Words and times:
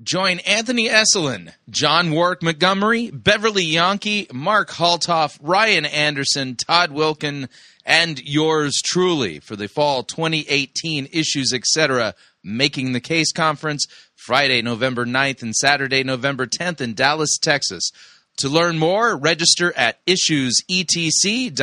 Join 0.00 0.38
Anthony 0.40 0.88
Esolen, 0.88 1.52
John 1.68 2.12
Warwick 2.12 2.40
Montgomery, 2.40 3.10
Beverly 3.10 3.64
Yankee, 3.64 4.28
Mark 4.32 4.70
Haltoff, 4.70 5.36
Ryan 5.42 5.84
Anderson, 5.86 6.54
Todd 6.54 6.90
Wilken, 6.90 7.48
and 7.84 8.22
yours 8.22 8.80
truly 8.80 9.40
for 9.40 9.56
the 9.56 9.66
fall 9.66 10.04
2018 10.04 11.08
issues, 11.12 11.52
etc. 11.52 12.14
Making 12.44 12.92
the 12.92 13.00
Case 13.00 13.32
Conference, 13.32 13.86
Friday, 14.14 14.62
November 14.62 15.04
9th 15.04 15.42
and 15.42 15.52
Saturday, 15.52 16.04
November 16.04 16.46
10th 16.46 16.80
in 16.80 16.94
Dallas, 16.94 17.36
Texas. 17.36 17.90
To 18.36 18.48
learn 18.48 18.78
more, 18.78 19.16
register 19.16 19.76
at 19.76 19.98
issuesetc.org. 20.06 21.58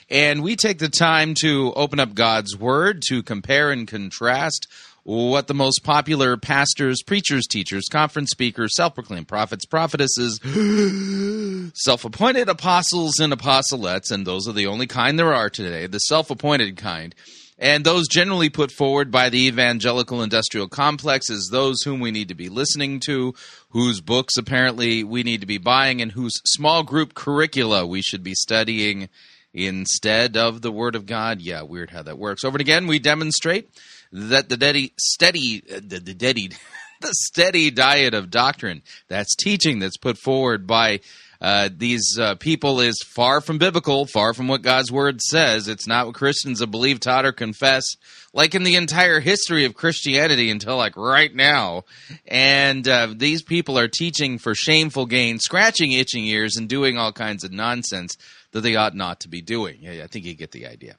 And 0.11 0.43
we 0.43 0.57
take 0.57 0.79
the 0.79 0.89
time 0.89 1.35
to 1.35 1.71
open 1.73 2.01
up 2.01 2.13
God's 2.13 2.57
Word 2.57 3.01
to 3.07 3.23
compare 3.23 3.71
and 3.71 3.87
contrast 3.87 4.67
what 5.03 5.47
the 5.47 5.53
most 5.53 5.85
popular 5.85 6.35
pastors, 6.35 7.01
preachers, 7.01 7.47
teachers, 7.47 7.85
conference 7.89 8.29
speakers, 8.29 8.75
self 8.75 8.93
proclaimed 8.93 9.29
prophets, 9.29 9.65
prophetesses, 9.65 10.41
self 11.73 12.03
appointed 12.03 12.49
apostles 12.49 13.19
and 13.19 13.31
apostolettes, 13.31 14.11
and 14.11 14.27
those 14.27 14.49
are 14.49 14.53
the 14.53 14.67
only 14.67 14.85
kind 14.85 15.17
there 15.17 15.33
are 15.33 15.49
today, 15.49 15.87
the 15.87 15.99
self 15.99 16.29
appointed 16.29 16.75
kind 16.75 17.15
and 17.61 17.85
those 17.85 18.07
generally 18.07 18.49
put 18.49 18.71
forward 18.71 19.11
by 19.11 19.29
the 19.29 19.45
evangelical 19.45 20.23
industrial 20.23 20.67
complex 20.67 21.29
as 21.29 21.49
those 21.51 21.83
whom 21.83 21.99
we 21.99 22.09
need 22.09 22.27
to 22.27 22.33
be 22.33 22.49
listening 22.49 22.99
to, 22.99 23.35
whose 23.69 24.01
books 24.01 24.35
apparently 24.35 25.03
we 25.03 25.21
need 25.21 25.41
to 25.41 25.47
be 25.47 25.59
buying, 25.59 26.01
and 26.01 26.11
whose 26.11 26.41
small 26.43 26.81
group 26.81 27.13
curricula 27.13 27.85
we 27.85 28.01
should 28.01 28.23
be 28.23 28.33
studying 28.33 29.07
instead 29.53 30.37
of 30.37 30.61
the 30.61 30.71
Word 30.71 30.95
of 30.95 31.05
God. 31.05 31.41
Yeah, 31.41 31.63
weird 31.63 31.89
how 31.89 32.03
that 32.03 32.17
works. 32.17 32.43
Over 32.43 32.55
and 32.55 32.61
again, 32.61 32.87
we 32.87 32.99
demonstrate 32.99 33.69
that 34.11 34.49
the 34.49 34.91
steady, 34.99 35.63
uh, 35.69 35.79
the, 35.83 35.99
the 35.99 36.13
steady, 36.13 36.49
the 37.01 37.13
steady 37.13 37.71
diet 37.71 38.13
of 38.13 38.29
doctrine, 38.29 38.81
that's 39.07 39.35
teaching 39.35 39.79
that's 39.79 39.97
put 39.97 40.17
forward 40.17 40.67
by 40.67 40.99
uh, 41.41 41.69
these 41.75 42.19
uh, 42.19 42.35
people 42.35 42.79
is 42.79 43.01
far 43.03 43.41
from 43.41 43.57
biblical, 43.57 44.05
far 44.05 44.33
from 44.35 44.47
what 44.47 44.61
God's 44.61 44.91
word 44.91 45.19
says. 45.21 45.67
It's 45.67 45.87
not 45.87 46.05
what 46.05 46.15
Christians 46.15 46.59
have 46.59 46.69
believed, 46.69 47.01
taught, 47.01 47.25
or 47.25 47.31
confessed, 47.31 47.97
like 48.31 48.53
in 48.53 48.61
the 48.61 48.75
entire 48.75 49.19
history 49.19 49.65
of 49.65 49.73
Christianity 49.73 50.51
until 50.51 50.77
like 50.77 50.95
right 50.95 51.33
now. 51.33 51.85
And 52.27 52.87
uh, 52.87 53.15
these 53.15 53.41
people 53.41 53.79
are 53.79 53.87
teaching 53.87 54.37
for 54.37 54.53
shameful 54.53 55.07
gain, 55.07 55.39
scratching 55.39 55.93
itching 55.93 56.25
ears, 56.25 56.57
and 56.57 56.69
doing 56.69 56.99
all 56.99 57.11
kinds 57.11 57.43
of 57.43 57.51
nonsense 57.51 58.15
that 58.51 58.61
they 58.61 58.75
ought 58.75 58.95
not 58.95 59.21
to 59.21 59.29
be 59.29 59.41
doing. 59.41 59.87
I 59.87 60.07
think 60.07 60.25
you 60.25 60.33
get 60.33 60.51
the 60.51 60.67
idea. 60.67 60.95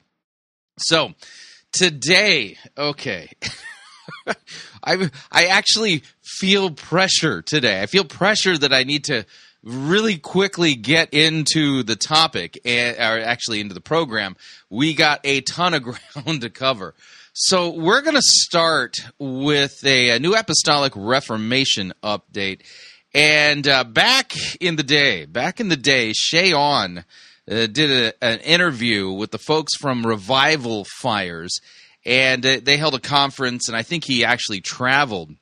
So 0.79 1.13
today, 1.73 2.57
okay. 2.77 3.31
I 4.85 5.11
I 5.31 5.47
actually 5.47 6.03
feel 6.23 6.71
pressure 6.71 7.43
today. 7.43 7.83
I 7.83 7.87
feel 7.87 8.05
pressure 8.05 8.57
that 8.57 8.73
I 8.73 8.85
need 8.85 9.05
to 9.05 9.25
really 9.63 10.19
quickly 10.19 10.75
get 10.75 11.13
into 11.15 11.83
the 11.83 11.97
topic, 11.97 12.59
eh, 12.65 12.95
or 12.95 13.21
actually 13.21 13.61
into 13.61 13.75
the 13.75 13.81
program, 13.81 14.37
we 14.71 14.95
got 14.95 15.21
a 15.25 15.41
ton 15.43 15.75
of 15.75 15.83
ground 16.15 16.41
to 16.41 16.51
cover. 16.51 16.95
So 17.35 17.71
we're 17.71 18.03
going 18.03 18.17
to 18.17 18.23
start 18.23 18.97
with 19.19 19.85
a, 19.87 20.11
a, 20.11 20.19
new 20.19 20.35
apostolic 20.35 20.93
reformation 20.95 21.95
update. 22.03 22.61
And 23.15 23.67
uh, 23.67 23.85
back 23.85 24.35
in 24.61 24.77
the 24.77 24.83
day, 24.83 25.25
back 25.25 25.59
in 25.59 25.69
the 25.69 25.77
day, 25.77 26.13
Che 26.15 26.53
Ahn 26.53 27.05
uh, 27.53 27.67
did 27.67 27.91
a, 27.91 28.25
an 28.25 28.41
interview 28.41 29.11
with 29.11 29.31
the 29.31 29.39
folks 29.39 29.77
from 29.77 30.07
Revival 30.07 30.87
Fires, 31.01 31.61
and 32.05 32.45
uh, 32.45 32.61
they 32.63 32.77
held 32.77 32.95
a 32.95 33.01
conference, 33.01 33.69
and 33.69 33.77
I 33.77 33.83
think 33.83 34.05
he 34.05 34.25
actually 34.25 34.61
traveled 34.61 35.33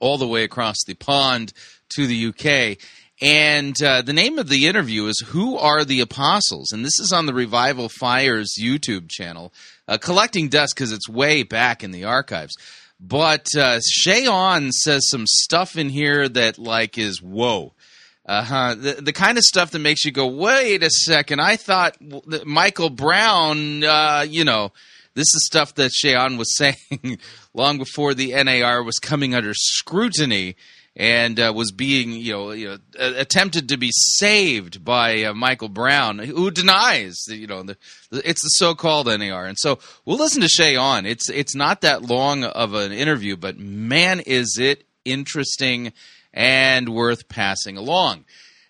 all 0.00 0.18
the 0.18 0.28
way 0.28 0.44
across 0.44 0.76
the 0.86 0.94
pond 0.94 1.52
to 1.90 2.06
the 2.06 2.26
UK. 2.26 2.78
And 3.22 3.80
uh, 3.82 4.02
the 4.02 4.12
name 4.12 4.38
of 4.38 4.48
the 4.48 4.66
interview 4.66 5.06
is 5.06 5.24
Who 5.28 5.56
Are 5.56 5.84
the 5.84 6.00
Apostles? 6.00 6.70
And 6.72 6.84
this 6.84 7.00
is 7.00 7.12
on 7.12 7.24
the 7.24 7.32
Revival 7.32 7.88
Fires 7.88 8.56
YouTube 8.60 9.08
channel, 9.08 9.54
uh, 9.88 9.96
collecting 9.96 10.48
dust 10.48 10.74
because 10.74 10.92
it's 10.92 11.08
way 11.08 11.42
back 11.42 11.82
in 11.82 11.92
the 11.92 12.04
archives. 12.04 12.54
But 13.00 13.46
uh, 13.56 13.80
Che 13.82 14.26
Ahn 14.26 14.70
says 14.72 15.08
some 15.08 15.26
stuff 15.26 15.76
in 15.76 15.88
here 15.88 16.28
that, 16.28 16.58
like, 16.58 16.98
is 16.98 17.22
whoa. 17.22 17.72
Uh-huh. 18.26 18.74
The, 18.74 18.92
the 18.94 19.12
kind 19.12 19.38
of 19.38 19.44
stuff 19.44 19.70
that 19.70 19.78
makes 19.78 20.04
you 20.04 20.10
go, 20.10 20.26
wait 20.26 20.82
a 20.82 20.90
second, 20.90 21.40
I 21.40 21.56
thought 21.56 21.96
Michael 22.44 22.90
Brown, 22.90 23.84
uh, 23.84 24.26
you 24.28 24.44
know, 24.44 24.72
this 25.14 25.32
is 25.34 25.46
stuff 25.46 25.74
that 25.76 25.92
Ahn 26.04 26.36
was 26.36 26.56
saying 26.56 27.18
long 27.54 27.78
before 27.78 28.14
the 28.14 28.34
NAR 28.42 28.82
was 28.82 28.98
coming 28.98 29.34
under 29.34 29.54
scrutiny 29.54 30.56
and 30.96 31.38
uh, 31.38 31.52
was 31.54 31.72
being 31.72 32.12
you 32.12 32.32
know, 32.32 32.50
you 32.52 32.68
know 32.68 32.78
attempted 32.98 33.68
to 33.68 33.76
be 33.76 33.90
saved 33.92 34.84
by 34.84 35.24
uh, 35.24 35.34
Michael 35.34 35.68
Brown, 35.68 36.18
who 36.18 36.50
denies 36.50 37.16
you 37.28 37.46
know 37.46 37.62
the, 37.62 37.76
it's 38.10 38.42
the 38.42 38.48
so-called 38.48 39.06
NAR. 39.06 39.46
And 39.46 39.56
so 39.58 39.78
we'll 40.04 40.18
listen 40.18 40.42
to 40.42 40.76
Ahn. 40.76 41.06
It's 41.06 41.28
it's 41.28 41.54
not 41.54 41.82
that 41.82 42.02
long 42.02 42.44
of 42.44 42.74
an 42.74 42.92
interview, 42.92 43.36
but 43.36 43.58
man, 43.58 44.20
is 44.20 44.58
it 44.60 44.85
interesting 45.06 45.92
and 46.32 46.88
worth 46.88 47.28
passing 47.28 47.76
along. 47.76 48.24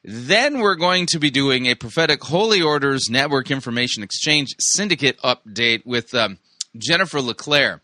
Then 0.04 0.60
we're 0.60 0.76
going 0.76 1.06
to 1.06 1.18
be 1.18 1.30
doing 1.30 1.66
a 1.66 1.74
prophetic 1.74 2.22
holy 2.22 2.62
orders 2.62 3.08
network 3.10 3.50
information 3.50 4.02
exchange 4.02 4.54
syndicate 4.60 5.18
update 5.22 5.84
with 5.84 6.14
um, 6.14 6.38
Jennifer 6.76 7.20
LeClaire. 7.20 7.80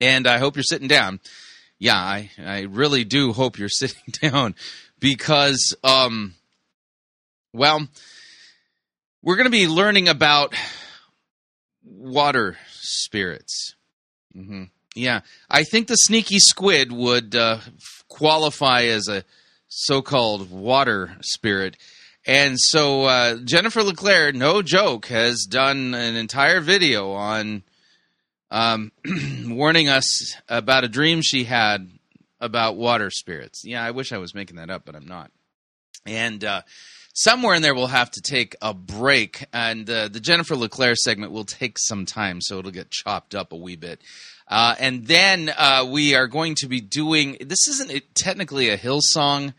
And 0.00 0.26
I 0.26 0.38
hope 0.38 0.56
you're 0.56 0.64
sitting 0.64 0.88
down 0.88 1.20
yeah, 1.78 1.96
I, 1.96 2.30
I 2.44 2.60
really 2.62 3.04
do 3.04 3.32
hope 3.32 3.58
you're 3.58 3.68
sitting 3.68 4.12
down 4.20 4.54
because, 4.98 5.74
um, 5.84 6.34
well, 7.52 7.86
we're 9.22 9.36
going 9.36 9.46
to 9.46 9.50
be 9.50 9.68
learning 9.68 10.08
about 10.08 10.54
water 11.84 12.56
spirits. 12.70 13.74
Mm-hmm. 14.36 14.64
Yeah, 14.98 15.20
I 15.48 15.62
think 15.64 15.86
the 15.86 15.94
sneaky 15.94 16.38
squid 16.40 16.90
would 16.92 17.34
uh, 17.34 17.58
qualify 18.08 18.82
as 18.82 19.08
a 19.08 19.24
so 19.68 20.02
called 20.02 20.50
water 20.50 21.16
spirit. 21.20 21.76
And 22.26 22.56
so 22.58 23.04
uh, 23.04 23.36
Jennifer 23.44 23.82
LeClaire, 23.82 24.32
no 24.32 24.60
joke, 24.60 25.06
has 25.06 25.46
done 25.48 25.94
an 25.94 26.16
entire 26.16 26.60
video 26.60 27.12
on 27.12 27.62
um, 28.50 28.92
warning 29.46 29.88
us 29.88 30.34
about 30.48 30.84
a 30.84 30.88
dream 30.88 31.22
she 31.22 31.44
had 31.44 31.88
about 32.40 32.76
water 32.76 33.10
spirits. 33.10 33.62
Yeah, 33.64 33.84
I 33.84 33.92
wish 33.92 34.12
I 34.12 34.18
was 34.18 34.34
making 34.34 34.56
that 34.56 34.70
up, 34.70 34.82
but 34.84 34.94
I'm 34.94 35.06
not. 35.06 35.30
And 36.06 36.44
uh, 36.44 36.62
somewhere 37.14 37.54
in 37.54 37.62
there 37.62 37.74
we'll 37.74 37.86
have 37.86 38.10
to 38.12 38.20
take 38.20 38.56
a 38.62 38.74
break, 38.74 39.44
and 39.52 39.88
uh, 39.88 40.08
the 40.08 40.20
Jennifer 40.20 40.56
LeClaire 40.56 40.96
segment 40.96 41.32
will 41.32 41.44
take 41.44 41.78
some 41.78 42.06
time, 42.06 42.40
so 42.40 42.58
it'll 42.58 42.70
get 42.70 42.90
chopped 42.90 43.34
up 43.34 43.52
a 43.52 43.56
wee 43.56 43.76
bit. 43.76 44.00
Uh, 44.48 44.74
and 44.78 45.06
then 45.06 45.52
uh, 45.56 45.86
we 45.88 46.14
are 46.14 46.26
going 46.26 46.54
to 46.54 46.66
be 46.66 46.80
doing 46.80 47.36
this 47.40 47.68
isn't 47.68 48.02
technically 48.14 48.70
a 48.70 48.78
Hillsong 48.78 49.52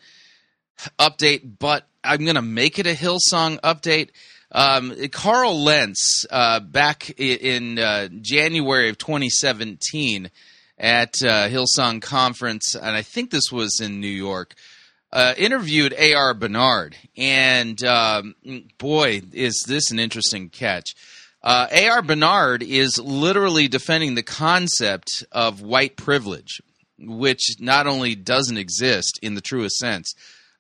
update, 0.98 1.58
but 1.60 1.88
I'm 2.04 2.24
going 2.24 2.36
to 2.36 2.42
make 2.42 2.80
it 2.80 2.88
a 2.88 2.94
Hillsong 2.94 3.60
update. 3.62 4.10
Um, 4.52 4.96
Carl 5.12 5.62
Lentz, 5.62 6.26
uh, 6.32 6.60
back 6.60 7.12
in 7.20 7.78
uh, 7.78 8.08
January 8.22 8.90
of 8.90 8.98
2017 8.98 10.32
at 10.80 11.14
uh, 11.22 11.50
Hillsong 11.50 12.02
Conference, 12.02 12.74
and 12.74 12.96
I 12.96 13.04
think 13.04 13.30
this 13.30 13.52
was 13.52 13.80
in 13.80 14.00
New 14.00 14.08
York, 14.08 14.56
uh, 15.12 15.34
interviewed 15.38 15.94
A.R. 15.98 16.34
Bernard. 16.34 16.96
And 17.16 17.84
um, 17.84 18.36
boy, 18.80 19.22
is 19.34 19.66
this 19.68 19.92
an 19.92 20.00
interesting 20.00 20.50
catch. 20.50 20.96
Uh, 21.42 21.68
A.R. 21.72 22.02
Bernard 22.02 22.64
is 22.64 23.00
literally 23.00 23.68
defending 23.68 24.16
the 24.16 24.24
concept 24.24 25.24
of 25.32 25.62
white 25.62 25.96
privilege, 25.96 26.62
which 26.98 27.56
not 27.60 27.88
only 27.88 28.16
doesn't 28.16 28.58
exist 28.58 29.20
in 29.22 29.36
the 29.36 29.42
truest 29.42 29.78
sense, 29.78 30.14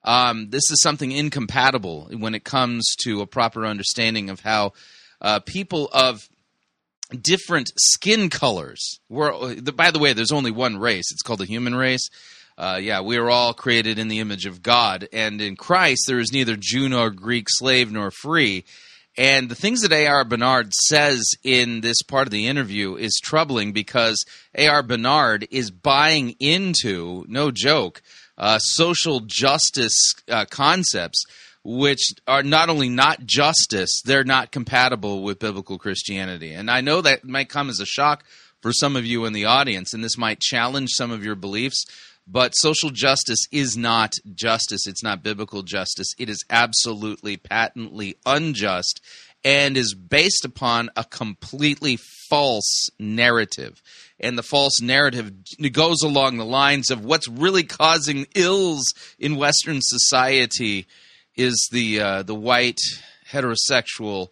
um, 0.03 0.49
this 0.49 0.71
is 0.71 0.81
something 0.81 1.11
incompatible 1.11 2.09
when 2.17 2.33
it 2.33 2.43
comes 2.43 2.95
to 3.03 3.21
a 3.21 3.27
proper 3.27 3.65
understanding 3.65 4.29
of 4.29 4.39
how 4.39 4.71
uh, 5.21 5.39
people 5.39 5.89
of 5.91 6.29
different 7.21 7.71
skin 7.77 8.29
colors. 8.29 8.99
We're, 9.09 9.55
by 9.73 9.91
the 9.91 9.99
way, 9.99 10.13
there's 10.13 10.31
only 10.31 10.51
one 10.51 10.77
race. 10.77 11.11
It's 11.11 11.21
called 11.21 11.39
the 11.39 11.45
human 11.45 11.75
race. 11.75 12.09
Uh, 12.57 12.79
yeah, 12.81 13.01
we 13.01 13.17
are 13.17 13.29
all 13.29 13.53
created 13.53 13.99
in 13.99 14.09
the 14.09 14.19
image 14.19 14.45
of 14.45 14.61
God, 14.61 15.07
and 15.13 15.41
in 15.41 15.55
Christ 15.55 16.03
there 16.07 16.19
is 16.19 16.33
neither 16.33 16.57
Jew 16.57 16.89
nor 16.89 17.09
Greek, 17.09 17.47
slave 17.49 17.91
nor 17.91 18.11
free. 18.11 18.65
And 19.19 19.49
the 19.49 19.55
things 19.55 19.81
that 19.81 19.91
A.R. 19.91 20.23
Bernard 20.23 20.73
says 20.73 21.33
in 21.43 21.81
this 21.81 22.01
part 22.03 22.25
of 22.25 22.31
the 22.31 22.47
interview 22.47 22.95
is 22.95 23.19
troubling 23.21 23.73
because 23.73 24.23
A.R. 24.55 24.81
Bernard 24.81 25.45
is 25.51 25.71
buying 25.71 26.37
into, 26.39 27.25
no 27.27 27.51
joke, 27.51 28.01
uh, 28.37 28.59
social 28.59 29.19
justice 29.19 30.15
uh, 30.29 30.45
concepts, 30.49 31.25
which 31.65 32.13
are 32.29 32.43
not 32.43 32.69
only 32.69 32.87
not 32.87 33.25
justice, 33.25 34.01
they're 34.05 34.23
not 34.23 34.53
compatible 34.53 35.21
with 35.21 35.39
biblical 35.39 35.77
Christianity. 35.77 36.53
And 36.53 36.71
I 36.71 36.79
know 36.79 37.01
that 37.01 37.25
might 37.25 37.49
come 37.49 37.69
as 37.69 37.81
a 37.81 37.85
shock 37.85 38.23
for 38.61 38.71
some 38.71 38.95
of 38.95 39.05
you 39.05 39.25
in 39.25 39.33
the 39.33 39.45
audience, 39.45 39.93
and 39.93 40.01
this 40.01 40.17
might 40.17 40.39
challenge 40.39 40.91
some 40.91 41.11
of 41.11 41.25
your 41.25 41.35
beliefs. 41.35 41.85
But 42.31 42.51
social 42.51 42.91
justice 42.91 43.45
is 43.51 43.75
not 43.75 44.13
justice. 44.35 44.85
It's 44.85 45.03
not 45.03 45.23
biblical 45.23 45.63
justice. 45.63 46.13
It 46.19 46.29
is 46.29 46.45
absolutely 46.49 47.37
patently 47.37 48.17
unjust 48.25 49.01
and 49.43 49.75
is 49.75 49.95
based 49.95 50.45
upon 50.45 50.89
a 50.95 51.03
completely 51.05 51.97
false 52.29 52.89
narrative 52.99 53.81
and 54.19 54.37
the 54.37 54.43
false 54.43 54.81
narrative 54.81 55.31
goes 55.71 56.01
along 56.03 56.37
the 56.37 56.45
lines 56.45 56.89
of 56.89 57.05
what's 57.05 57.27
really 57.27 57.63
causing 57.63 58.27
ills 58.35 58.93
in 59.17 59.35
Western 59.37 59.79
society 59.81 60.87
is 61.35 61.69
the 61.71 61.99
uh, 61.99 62.23
the 62.23 62.35
white 62.35 62.79
heterosexual 63.31 64.29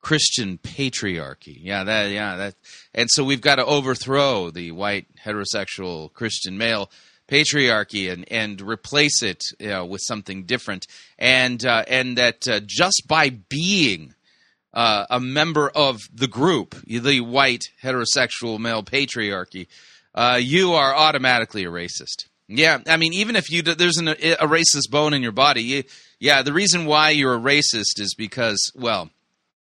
Christian 0.00 0.58
patriarchy. 0.58 1.58
Yeah, 1.60 1.84
that 1.84 2.10
yeah 2.10 2.36
that, 2.36 2.54
and 2.94 3.08
so 3.10 3.22
we've 3.22 3.40
got 3.40 3.56
to 3.56 3.64
overthrow 3.64 4.50
the 4.50 4.72
white 4.72 5.06
heterosexual 5.24 6.12
Christian 6.12 6.58
male 6.58 6.90
patriarchy 7.30 8.12
and 8.12 8.30
and 8.30 8.60
replace 8.60 9.22
it 9.22 9.42
you 9.58 9.68
know, 9.68 9.86
with 9.86 10.00
something 10.02 10.44
different. 10.44 10.86
And 11.18 11.64
uh, 11.64 11.84
and 11.86 12.18
that 12.18 12.48
uh, 12.48 12.60
just 12.64 13.04
by 13.06 13.30
being 13.30 14.14
uh, 14.74 15.06
a 15.08 15.20
member 15.20 15.70
of 15.70 16.00
the 16.12 16.28
group, 16.28 16.74
the 16.86 17.20
white 17.20 17.64
heterosexual 17.82 18.58
male 18.58 18.82
patriarchy, 18.82 19.66
uh, 20.14 20.38
you 20.40 20.72
are 20.72 20.94
automatically 20.94 21.64
a 21.64 21.70
racist. 21.70 22.26
Yeah, 22.48 22.78
I 22.88 22.96
mean, 22.96 23.12
even 23.12 23.36
if 23.36 23.48
you 23.50 23.62
there's 23.62 23.98
an, 23.98 24.08
a 24.08 24.14
racist 24.14 24.90
bone 24.90 25.14
in 25.14 25.22
your 25.22 25.32
body, 25.32 25.62
you, 25.62 25.84
yeah, 26.18 26.42
the 26.42 26.52
reason 26.52 26.84
why 26.84 27.10
you're 27.10 27.36
a 27.36 27.38
racist 27.38 28.00
is 28.00 28.14
because, 28.18 28.72
well, 28.74 29.10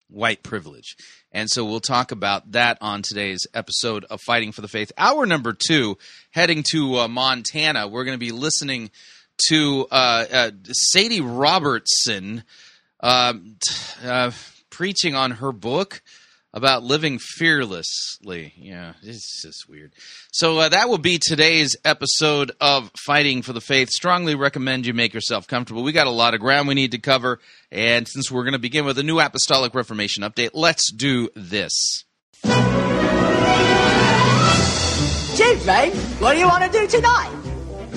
white 0.08 0.44
privilege. 0.44 0.96
And 1.38 1.48
so 1.48 1.64
we'll 1.64 1.78
talk 1.78 2.10
about 2.10 2.50
that 2.50 2.78
on 2.80 3.02
today's 3.02 3.46
episode 3.54 4.04
of 4.10 4.20
Fighting 4.20 4.50
for 4.50 4.60
the 4.60 4.66
Faith. 4.66 4.90
Hour 4.98 5.24
number 5.24 5.52
two, 5.52 5.96
heading 6.32 6.64
to 6.72 6.96
uh, 6.96 7.06
Montana. 7.06 7.86
We're 7.86 8.02
going 8.02 8.16
to 8.16 8.18
be 8.18 8.32
listening 8.32 8.90
to 9.46 9.86
uh, 9.88 10.24
uh, 10.32 10.50
Sadie 10.64 11.20
Robertson. 11.20 12.42
Um, 12.98 13.54
uh, 14.04 14.32
preaching 14.68 15.14
on 15.14 15.30
her 15.30 15.52
book 15.52 16.02
about 16.58 16.82
living 16.82 17.18
fearlessly. 17.18 18.52
Yeah, 18.58 18.92
it's 19.02 19.42
just 19.42 19.68
weird. 19.68 19.92
So 20.32 20.58
uh, 20.58 20.68
that 20.68 20.88
will 20.88 20.98
be 20.98 21.18
today's 21.18 21.76
episode 21.84 22.52
of 22.60 22.90
Fighting 23.06 23.42
for 23.42 23.54
the 23.54 23.60
Faith. 23.60 23.88
Strongly 23.88 24.34
recommend 24.34 24.84
you 24.84 24.92
make 24.92 25.14
yourself 25.14 25.46
comfortable. 25.46 25.82
We 25.82 25.92
got 25.92 26.06
a 26.06 26.10
lot 26.10 26.34
of 26.34 26.40
ground 26.40 26.68
we 26.68 26.74
need 26.74 26.92
to 26.92 26.98
cover, 26.98 27.38
and 27.70 28.06
since 28.06 28.30
we're 28.30 28.42
going 28.42 28.52
to 28.52 28.58
begin 28.58 28.84
with 28.84 28.98
a 28.98 29.02
new 29.02 29.18
Apostolic 29.20 29.74
Reformation 29.74 30.24
update, 30.24 30.50
let's 30.52 30.92
do 30.92 31.30
this. 31.34 32.04
Chief 35.36 35.64
mate, 35.66 35.94
what 36.18 36.32
do 36.32 36.40
you 36.40 36.48
want 36.48 36.64
to 36.64 36.78
do 36.78 36.86
tonight? 36.88 37.37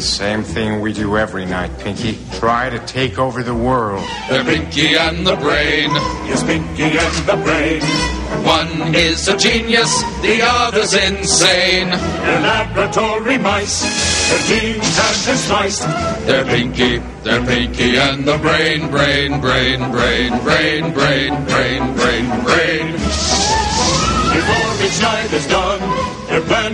The 0.01 0.07
same 0.07 0.42
thing 0.42 0.81
we 0.81 0.94
do 0.94 1.15
every 1.15 1.45
night, 1.45 1.77
Pinky. 1.77 2.18
Try 2.39 2.71
to 2.71 2.80
take 2.88 3.19
over 3.19 3.44
the 3.44 3.53
world. 3.53 4.03
They're 4.31 4.44
Pinky 4.44 4.95
and 4.95 5.27
the 5.27 5.36
Brain. 5.36 5.92
Yes, 6.25 6.44
Pinky 6.44 6.98
and 6.98 7.27
the 7.27 7.38
Brain. 7.45 7.81
One 8.44 8.95
is 8.95 9.27
a 9.27 9.38
genius, 9.38 10.01
the 10.24 10.39
other's 10.42 10.95
insane. 10.95 11.92
They're 11.92 12.42
laboratory 12.42 13.38
mice. 13.38 13.81
Their 14.31 14.74
genes 14.74 14.98
have 14.98 15.25
been 15.27 15.38
spliced. 15.38 15.88
They're 16.25 16.45
Pinky, 16.45 16.97
they're 17.21 17.45
Pinky 17.45 17.97
and 17.97 18.25
the 18.25 18.39
Brain, 18.39 18.89
Brain, 18.89 19.39
Brain, 19.39 19.92
Brain, 19.92 20.42
Brain, 20.42 20.94
Brain, 20.94 21.44
Brain, 21.45 21.45
Brain, 21.45 21.94
Brain. 21.94 22.25
Before 22.25 22.50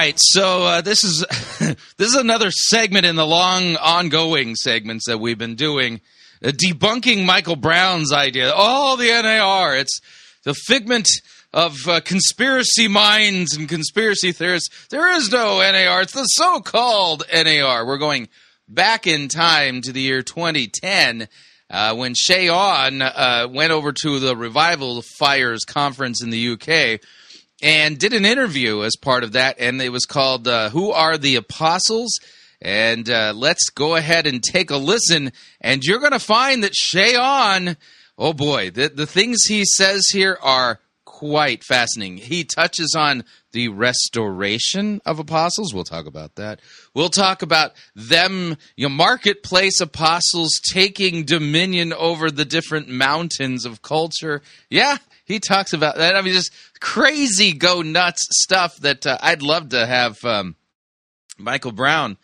right, 0.00 0.18
so 0.18 0.62
uh, 0.62 0.80
this 0.80 1.04
is 1.04 1.26
this 1.98 2.08
is 2.08 2.14
another 2.14 2.50
segment 2.50 3.04
in 3.04 3.16
the 3.16 3.26
long 3.26 3.76
ongoing 3.76 4.54
segments 4.54 5.04
that 5.06 5.18
we've 5.18 5.36
been 5.36 5.56
doing, 5.56 6.00
uh, 6.42 6.48
debunking 6.48 7.26
Michael 7.26 7.56
Brown's 7.56 8.10
idea. 8.10 8.50
Oh, 8.54 8.96
the 8.96 9.08
NAR, 9.08 9.76
it's 9.76 10.00
the 10.44 10.54
figment 10.54 11.06
of 11.52 11.76
uh, 11.86 12.00
conspiracy 12.00 12.88
minds 12.88 13.54
and 13.54 13.68
conspiracy 13.68 14.32
theorists. 14.32 14.86
There 14.88 15.06
is 15.10 15.30
no 15.30 15.58
NAR. 15.58 16.00
It's 16.00 16.14
the 16.14 16.24
so-called 16.24 17.24
NAR. 17.30 17.86
We're 17.86 17.98
going 17.98 18.30
back 18.68 19.06
in 19.06 19.28
time 19.28 19.82
to 19.82 19.92
the 19.92 20.00
year 20.00 20.22
2010. 20.22 21.28
Uh, 21.68 21.94
when 21.94 22.14
Che 22.16 22.48
Ahn 22.48 23.02
uh, 23.02 23.48
went 23.50 23.70
over 23.70 23.92
to 23.92 24.18
the 24.18 24.34
Revival 24.34 25.02
Fires 25.18 25.64
conference 25.66 26.22
in 26.22 26.30
the 26.30 26.52
UK, 26.52 27.00
and 27.62 27.98
did 27.98 28.12
an 28.12 28.24
interview 28.24 28.82
as 28.82 28.96
part 28.96 29.24
of 29.24 29.32
that, 29.32 29.56
and 29.58 29.80
it 29.80 29.90
was 29.90 30.06
called 30.06 30.48
uh, 30.48 30.70
"Who 30.70 30.90
Are 30.92 31.18
the 31.18 31.36
Apostles." 31.36 32.18
And 32.62 33.08
uh, 33.08 33.32
let's 33.34 33.70
go 33.70 33.96
ahead 33.96 34.26
and 34.26 34.42
take 34.42 34.70
a 34.70 34.76
listen, 34.76 35.32
and 35.60 35.82
you're 35.82 35.98
going 35.98 36.12
to 36.12 36.18
find 36.18 36.62
that 36.62 36.72
Che 36.72 37.16
Ahn, 37.16 37.76
oh 38.18 38.32
boy, 38.32 38.70
the 38.70 38.88
the 38.88 39.06
things 39.06 39.44
he 39.44 39.64
says 39.64 40.08
here 40.12 40.38
are 40.42 40.80
quite 41.20 41.62
fascinating. 41.62 42.16
He 42.16 42.44
touches 42.44 42.94
on 42.96 43.24
the 43.52 43.68
restoration 43.68 45.02
of 45.04 45.18
apostles. 45.18 45.74
We'll 45.74 45.84
talk 45.84 46.06
about 46.06 46.36
that. 46.36 46.60
We'll 46.94 47.10
talk 47.10 47.42
about 47.42 47.72
them, 47.94 48.56
your 48.76 48.88
marketplace 48.90 49.80
apostles 49.80 50.60
taking 50.72 51.24
dominion 51.24 51.92
over 51.92 52.30
the 52.30 52.46
different 52.46 52.88
mountains 52.88 53.66
of 53.66 53.82
culture. 53.82 54.40
Yeah, 54.70 54.96
he 55.26 55.40
talks 55.40 55.72
about 55.72 55.96
that. 55.96 56.16
I 56.16 56.22
mean, 56.22 56.32
just 56.32 56.52
crazy 56.80 57.52
go 57.52 57.82
nuts 57.82 58.26
stuff 58.30 58.76
that 58.78 59.06
uh, 59.06 59.18
I'd 59.20 59.42
love 59.42 59.70
to 59.70 59.86
have 59.86 60.24
um, 60.24 60.56
Michael 61.38 61.72
Brown 61.72 62.16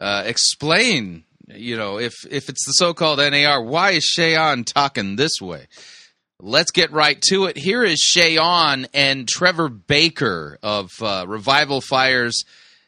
uh, 0.00 0.24
explain. 0.26 1.24
You 1.48 1.76
know, 1.76 1.98
if 1.98 2.14
if 2.30 2.48
it's 2.48 2.64
the 2.64 2.72
so-called 2.72 3.18
NAR, 3.18 3.62
why 3.62 3.92
is 3.92 4.14
Ahn 4.18 4.64
talking 4.64 5.16
this 5.16 5.40
way? 5.40 5.66
Let's 6.38 6.70
get 6.70 6.92
right 6.92 7.20
to 7.28 7.46
it. 7.46 7.58
Here 7.58 7.82
is 7.82 8.16
Ahn 8.16 8.86
and 8.94 9.28
Trevor 9.28 9.68
Baker 9.68 10.58
of 10.62 10.90
uh, 11.02 11.26
Revival 11.28 11.80
Fires 11.80 12.44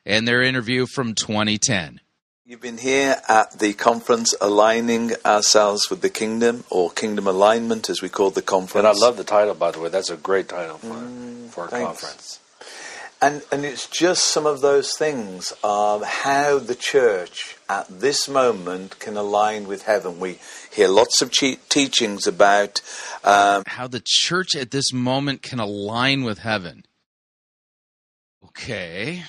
and 0.06 0.26
their 0.26 0.42
interview 0.42 0.86
from 0.86 1.14
2010. 1.14 2.00
You've 2.44 2.60
been 2.60 2.78
here 2.78 3.18
at 3.28 3.60
the 3.60 3.72
conference 3.72 4.34
aligning 4.40 5.12
ourselves 5.24 5.88
with 5.88 6.00
the 6.00 6.10
kingdom, 6.10 6.64
or 6.70 6.90
kingdom 6.90 7.28
alignment 7.28 7.88
as 7.88 8.02
we 8.02 8.08
call 8.08 8.30
the 8.30 8.42
conference. 8.42 8.84
And 8.84 8.86
I 8.88 9.00
love 9.00 9.16
the 9.16 9.22
title, 9.22 9.54
by 9.54 9.70
the 9.70 9.78
way. 9.78 9.90
That's 9.90 10.10
a 10.10 10.16
great 10.16 10.48
title 10.48 10.78
for, 10.78 10.88
mm, 10.88 11.48
for 11.50 11.66
a 11.66 11.68
thanks. 11.68 12.00
conference. 12.00 12.40
And, 13.20 13.42
and 13.52 13.64
it's 13.64 13.86
just 13.86 14.24
some 14.24 14.44
of 14.44 14.60
those 14.60 14.96
things 14.98 15.52
of 15.62 16.02
how 16.02 16.58
the 16.58 16.74
church 16.74 17.56
at 17.68 17.86
this 17.88 18.28
moment 18.28 18.98
can 18.98 19.16
align 19.16 19.68
with 19.68 19.84
heaven. 19.84 20.18
We 20.18 20.40
hear 20.72 20.88
lots 20.88 21.22
of 21.22 21.30
che- 21.30 21.60
teachings 21.68 22.26
about 22.26 22.80
um, 23.22 23.62
how 23.68 23.86
the 23.86 24.02
church 24.04 24.56
at 24.56 24.72
this 24.72 24.92
moment 24.92 25.42
can 25.42 25.60
align 25.60 26.24
with 26.24 26.38
heaven. 26.38 26.86
Okay. 28.46 29.22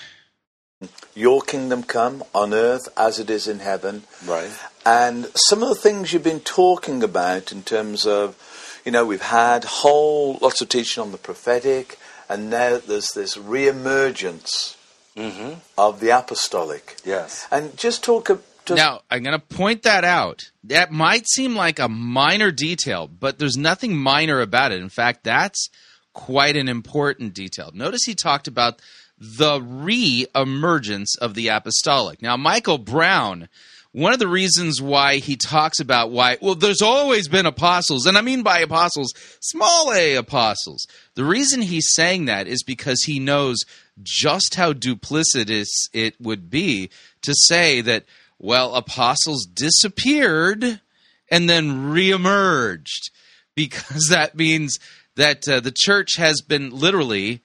Your 1.15 1.41
kingdom 1.41 1.83
come 1.83 2.23
on 2.33 2.53
earth 2.53 2.89
as 2.97 3.19
it 3.19 3.29
is 3.29 3.47
in 3.47 3.59
heaven. 3.59 4.03
Right. 4.25 4.51
And 4.85 5.29
some 5.35 5.61
of 5.61 5.69
the 5.69 5.75
things 5.75 6.11
you've 6.11 6.23
been 6.23 6.39
talking 6.39 7.03
about 7.03 7.51
in 7.51 7.63
terms 7.63 8.05
of, 8.05 8.35
you 8.83 8.91
know, 8.91 9.05
we've 9.05 9.21
had 9.21 9.63
whole 9.63 10.39
lots 10.41 10.61
of 10.61 10.69
teaching 10.69 11.01
on 11.01 11.11
the 11.11 11.17
prophetic, 11.17 11.99
and 12.27 12.49
now 12.49 12.79
there's 12.79 13.11
this 13.13 13.37
re-emergence 13.37 14.75
mm-hmm. 15.15 15.59
of 15.77 15.99
the 15.99 16.09
apostolic. 16.09 16.97
Yes. 17.05 17.47
And 17.51 17.77
just 17.77 18.03
talk. 18.03 18.29
Just 18.65 18.77
now, 18.77 19.01
I'm 19.11 19.23
going 19.23 19.39
to 19.39 19.45
point 19.45 19.83
that 19.83 20.03
out. 20.03 20.41
That 20.63 20.91
might 20.91 21.27
seem 21.27 21.55
like 21.55 21.79
a 21.79 21.89
minor 21.89 22.49
detail, 22.49 23.07
but 23.07 23.37
there's 23.37 23.57
nothing 23.57 23.95
minor 23.95 24.39
about 24.39 24.71
it. 24.71 24.81
In 24.81 24.89
fact, 24.89 25.25
that's 25.25 25.69
quite 26.13 26.55
an 26.55 26.69
important 26.69 27.33
detail. 27.33 27.71
Notice 27.73 28.03
he 28.05 28.15
talked 28.15 28.47
about 28.47 28.81
the 29.23 29.61
re 29.61 30.25
emergence 30.35 31.15
of 31.15 31.33
the 31.33 31.47
apostolic. 31.47 32.21
Now, 32.21 32.35
Michael 32.35 32.77
Brown, 32.77 33.47
one 33.93 34.11
of 34.11 34.19
the 34.19 34.27
reasons 34.27 34.81
why 34.81 35.17
he 35.17 35.37
talks 35.37 35.79
about 35.79 36.11
why, 36.11 36.37
well, 36.41 36.55
there's 36.55 36.81
always 36.81 37.29
been 37.29 37.45
apostles, 37.45 38.05
and 38.05 38.17
I 38.17 38.21
mean 38.21 38.43
by 38.43 38.59
apostles, 38.59 39.13
small 39.39 39.93
a 39.93 40.15
apostles. 40.15 40.85
The 41.15 41.23
reason 41.23 41.61
he's 41.61 41.93
saying 41.93 42.25
that 42.25 42.47
is 42.47 42.63
because 42.63 43.03
he 43.03 43.17
knows 43.17 43.59
just 44.01 44.55
how 44.55 44.73
duplicitous 44.73 45.69
it 45.93 46.19
would 46.19 46.49
be 46.49 46.89
to 47.21 47.33
say 47.33 47.79
that, 47.79 48.03
well, 48.39 48.75
apostles 48.75 49.45
disappeared 49.45 50.81
and 51.29 51.49
then 51.49 51.93
reemerged, 51.93 53.09
because 53.55 54.07
that 54.09 54.35
means 54.35 54.77
that 55.15 55.47
uh, 55.47 55.61
the 55.61 55.73
church 55.73 56.17
has 56.17 56.41
been 56.41 56.71
literally 56.71 57.39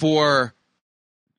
for 0.00 0.54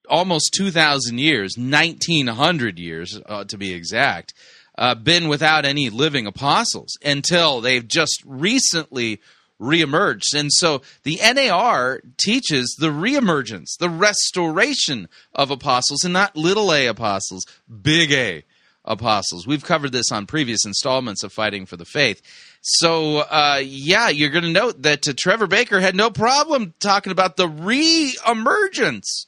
almost 0.09 0.53
2,000 0.55 1.17
years, 1.19 1.55
1,900 1.57 2.79
years 2.79 3.19
uh, 3.25 3.43
to 3.45 3.57
be 3.57 3.73
exact, 3.73 4.33
uh, 4.77 4.95
been 4.95 5.27
without 5.27 5.65
any 5.65 5.89
living 5.89 6.27
apostles 6.27 6.97
until 7.03 7.61
they've 7.61 7.87
just 7.87 8.21
recently 8.25 9.19
reemerged. 9.59 10.35
And 10.35 10.51
so 10.51 10.81
the 11.03 11.19
NAR 11.21 12.01
teaches 12.17 12.75
the 12.79 12.89
reemergence, 12.89 13.77
the 13.79 13.89
restoration 13.89 15.09
of 15.33 15.51
apostles, 15.51 16.03
and 16.03 16.13
not 16.13 16.35
little 16.35 16.73
a 16.73 16.87
apostles, 16.87 17.45
big 17.81 18.11
A 18.11 18.43
apostles. 18.85 19.45
We've 19.45 19.63
covered 19.63 19.91
this 19.91 20.11
on 20.11 20.25
previous 20.25 20.65
installments 20.65 21.23
of 21.23 21.33
Fighting 21.33 21.65
for 21.65 21.77
the 21.77 21.85
Faith. 21.85 22.21
So, 22.61 23.19
uh, 23.19 23.61
yeah, 23.63 24.09
you're 24.09 24.29
going 24.29 24.43
to 24.43 24.51
note 24.51 24.81
that 24.83 25.07
uh, 25.07 25.13
Trevor 25.17 25.47
Baker 25.47 25.79
had 25.79 25.95
no 25.95 26.09
problem 26.09 26.73
talking 26.79 27.11
about 27.11 27.37
the 27.37 27.47
re-emergence 27.47 29.26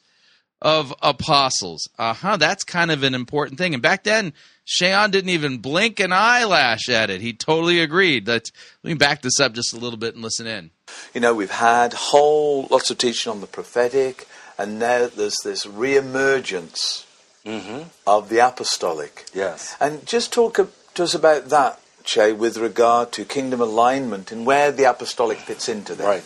of 0.62 0.94
apostles. 1.01 1.88
Uh 1.98 2.13
huh. 2.13 2.38
That's 2.38 2.63
kind 2.63 2.92
of 2.92 3.04
an 3.04 3.16
important 3.16 3.58
thing. 3.58 3.74
And 3.74 3.84
back 3.84 4.04
then, 4.04 4.34
Che 4.66 4.92
Ahn 4.92 5.10
didn't 5.12 5.32
even 5.32 5.58
blink 5.58 6.00
an 6.00 6.12
eyelash 6.13 6.89
at 6.89 7.10
it. 7.10 7.22
He 7.22 7.34
totally 7.34 7.80
agreed. 7.80 8.25
That 8.25 8.51
let 8.84 8.89
me 8.89 8.96
back 8.96 9.22
this 9.22 9.39
up 9.39 9.54
just 9.54 9.74
a 9.74 9.78
little 9.78 9.98
bit 9.98 10.16
and 10.16 10.24
listen 10.24 10.48
in. 10.48 10.72
You 11.13 11.22
know, 11.22 11.34
we've 11.34 11.50
had 11.50 11.94
whole 11.94 12.68
lots 12.70 12.92
of 12.92 12.98
teaching 12.98 13.32
on 13.32 13.42
the 13.42 13.48
prophetic, 13.48 14.28
and 14.58 14.80
now 14.80 15.08
there's 15.08 15.38
this 15.44 15.66
re-emergence 15.66 17.06
mm-hmm. 17.46 17.88
of 18.06 18.30
the 18.30 18.39
apostolic. 18.39 19.25
Yes. 19.34 19.75
And 19.80 20.06
just 20.06 20.34
talk 20.34 20.60
to 20.96 21.04
us 21.04 21.13
about 21.13 21.50
that, 21.50 21.80
Che, 22.04 22.34
with 22.34 22.58
regard 22.58 23.12
to 23.13 23.25
kingdom 23.25 23.62
alignment 23.62 24.32
and 24.32 24.46
where 24.46 24.72
the 24.72 24.84
apostolic 24.84 25.38
fits 25.38 25.70
into 25.70 25.96
that. 25.96 26.06
Right. 26.06 26.24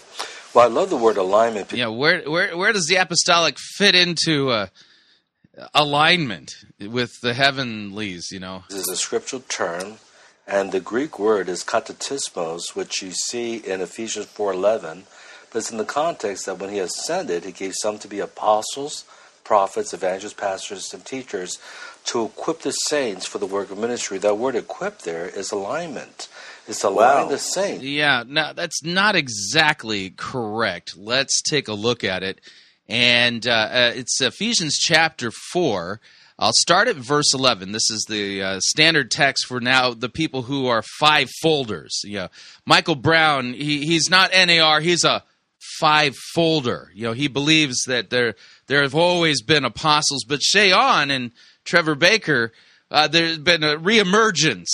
Well, 0.54 0.66
I 0.66 0.72
love 0.72 0.90
the 0.92 0.98
word 0.98 1.18
alignment. 1.18 1.74
Yeah, 1.74 1.88
where 1.88 2.22
where 2.30 2.56
where 2.56 2.74
does 2.74 2.86
the 2.86 2.98
apostolic 2.98 3.58
fit 3.58 3.96
into 3.96 4.50
uh, 4.52 4.68
alignment 5.74 6.52
with 6.80 7.12
the 7.22 7.34
heavenlies? 7.34 8.30
You 8.32 8.40
know, 8.40 8.64
this 8.70 8.82
is 8.82 8.90
a 8.90 8.96
scriptural 8.96 9.42
term, 9.50 9.96
and 10.48 10.72
the 10.72 10.80
Greek 10.80 11.18
word 11.18 11.50
is 11.50 11.64
katartismos, 11.64 12.76
which 12.76 13.02
you 13.02 13.12
see 13.12 13.58
in 13.58 13.82
Ephesians 13.82 14.28
four 14.28 14.54
eleven. 14.54 15.06
But 15.52 15.60
it's 15.60 15.72
in 15.72 15.78
the 15.78 15.86
context 15.86 16.46
that 16.46 16.60
when 16.60 16.70
he 16.70 16.80
ascended, 16.80 17.46
he 17.46 17.52
gave 17.52 17.74
some 17.76 17.98
to 18.00 18.08
be 18.08 18.20
apostles, 18.20 19.06
prophets, 19.44 19.94
evangelists, 19.94 20.34
pastors, 20.34 20.94
and 20.94 21.06
teachers 21.06 21.60
to 22.06 22.26
equip 22.26 22.62
the 22.62 22.72
saints 22.72 23.26
for 23.26 23.38
the 23.38 23.46
work 23.46 23.72
of 23.72 23.78
ministry. 23.78 24.20
That 24.20 24.38
word 24.38 24.56
"equip" 24.56 25.00
there 25.00 25.28
is 25.28 25.52
alignment. 25.52 26.28
It's 26.68 26.84
allowing 26.84 27.26
wow. 27.26 27.32
the 27.32 27.38
saint. 27.38 27.84
Yeah, 27.84 28.24
no, 28.26 28.54
that's 28.54 28.84
not 28.84 29.16
exactly 29.16 30.12
correct. 30.12 30.98
Let's 30.98 31.42
take 31.42 31.68
a 31.68 31.74
look 31.74 32.04
at 32.04 32.24
it. 32.24 32.40
And 32.88 33.46
uh, 33.48 33.52
uh, 33.52 33.92
it's 33.96 34.22
Ephesians 34.22 34.78
chapter 34.78 35.32
4. 35.32 36.00
I'll 36.40 36.54
start 36.54 36.88
at 36.88 36.96
verse 36.96 37.34
11. 37.34 37.72
This 37.72 37.90
is 37.90 38.06
the 38.10 38.42
uh, 38.42 38.60
standard 38.60 39.12
text 39.12 39.46
for 39.46 39.60
now 39.60 39.94
the 39.94 40.10
people 40.10 40.42
who 40.44 40.68
are 40.68 40.82
five 41.00 41.30
folders. 41.42 42.02
You 42.04 42.18
know, 42.18 42.28
Michael 42.66 42.96
Brown, 42.96 43.54
he, 43.54 43.86
he's 43.86 44.10
not 44.10 44.32
NAR, 44.34 44.80
he's 44.82 45.04
a 45.04 45.24
five 45.80 46.16
folder. 46.34 46.92
You 46.94 47.04
know, 47.04 47.14
he 47.14 47.28
believes 47.28 47.84
that 47.88 48.10
there 48.10 48.36
there 48.68 48.82
have 48.82 48.96
always 48.96 49.42
been 49.42 49.64
apostles, 49.66 50.26
but 50.28 50.40
Che 50.40 50.72
Ahn 50.72 51.12
and 51.12 51.32
Trevor 51.64 51.96
Baker, 51.96 52.52
uh, 52.94 53.08
there's 53.08 53.40
been 53.40 53.64
a 53.64 53.76
reemergence 53.76 54.68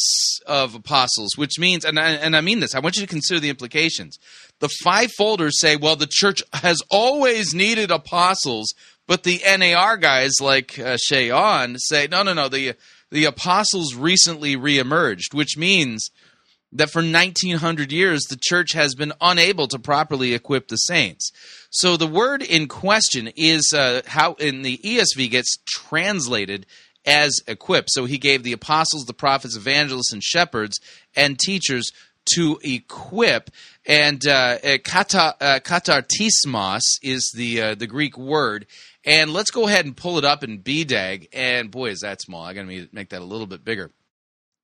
of 0.46 0.76
apostles, 0.76 1.38
which 1.38 1.58
means, 1.58 1.86
and 1.86 1.98
I, 1.98 2.12
and 2.12 2.36
I 2.36 2.42
mean 2.42 2.60
this, 2.60 2.76
I 2.76 2.80
want 2.80 2.98
you 2.98 3.02
to 3.02 3.08
consider 3.08 3.40
the 3.40 3.50
implications. 3.50 4.20
The 4.60 4.68
five 4.84 5.10
folders 5.18 5.58
say, 5.62 5.78
well, 5.78 5.96
the 5.96 6.06
church 6.06 6.44
has 6.52 6.82
always 6.92 7.54
needed 7.54 7.92
apostles, 7.92 8.74
but 9.08 9.24
the 9.24 9.42
NAR 9.58 9.96
guys 9.96 10.34
like 10.42 10.78
uh, 10.78 10.98
Ahn 11.12 11.80
say, 11.80 12.08
no, 12.12 12.22
no, 12.22 12.34
no, 12.34 12.50
the, 12.50 12.74
the 13.10 13.24
apostles 13.24 13.96
recently 13.96 14.58
reemerged, 14.58 15.34
which 15.34 15.56
means 15.58 16.10
that 16.74 16.92
for 16.92 17.02
1900 17.02 17.92
years 17.92 18.26
the 18.26 18.38
church 18.40 18.74
has 18.74 18.96
been 18.96 19.14
unable 19.22 19.68
to 19.70 19.80
properly 19.80 20.34
equip 20.34 20.68
the 20.68 20.76
saints. 20.76 21.32
So 21.70 21.96
the 21.96 22.06
word 22.06 22.42
in 22.42 22.68
question 22.68 23.32
is 23.38 23.74
uh, 23.74 24.02
how 24.08 24.34
in 24.34 24.62
the 24.62 24.78
ESV 24.80 25.32
gets 25.32 25.58
translated 25.66 26.66
as 27.10 27.42
equipped. 27.48 27.90
So 27.92 28.06
he 28.06 28.20
gave 28.20 28.44
the 28.44 28.54
apostles, 28.54 29.06
the 29.06 29.14
prophets, 29.14 29.58
evangelists, 29.58 30.14
and 30.14 30.24
shepherds 30.24 30.80
and 31.16 31.40
teachers 31.40 31.92
to 32.36 32.60
equip. 32.64 33.50
And 33.86 34.26
uh, 34.28 34.60
uh 34.64 34.78
kata, 34.84 35.36
uh, 35.42 35.60
katartismos 35.62 36.82
is 37.02 37.34
the 37.36 37.62
uh, 37.62 37.76
the 37.76 37.88
Greek 37.88 38.18
word. 38.18 38.68
And 39.04 39.34
let's 39.34 39.50
go 39.50 39.68
ahead 39.68 39.86
and 39.86 39.98
pull 39.98 40.20
it 40.20 40.26
up 40.26 40.44
in 40.44 40.60
BDAG. 40.62 41.30
And 41.34 41.72
boy, 41.72 41.90
is 41.90 42.02
that 42.02 42.22
small! 42.22 42.44
I 42.44 42.54
got 42.54 42.68
to 42.68 42.88
make 42.92 43.10
that 43.10 43.22
a 43.22 43.26
little 43.26 43.48
bit 43.48 43.66
bigger. 43.66 43.92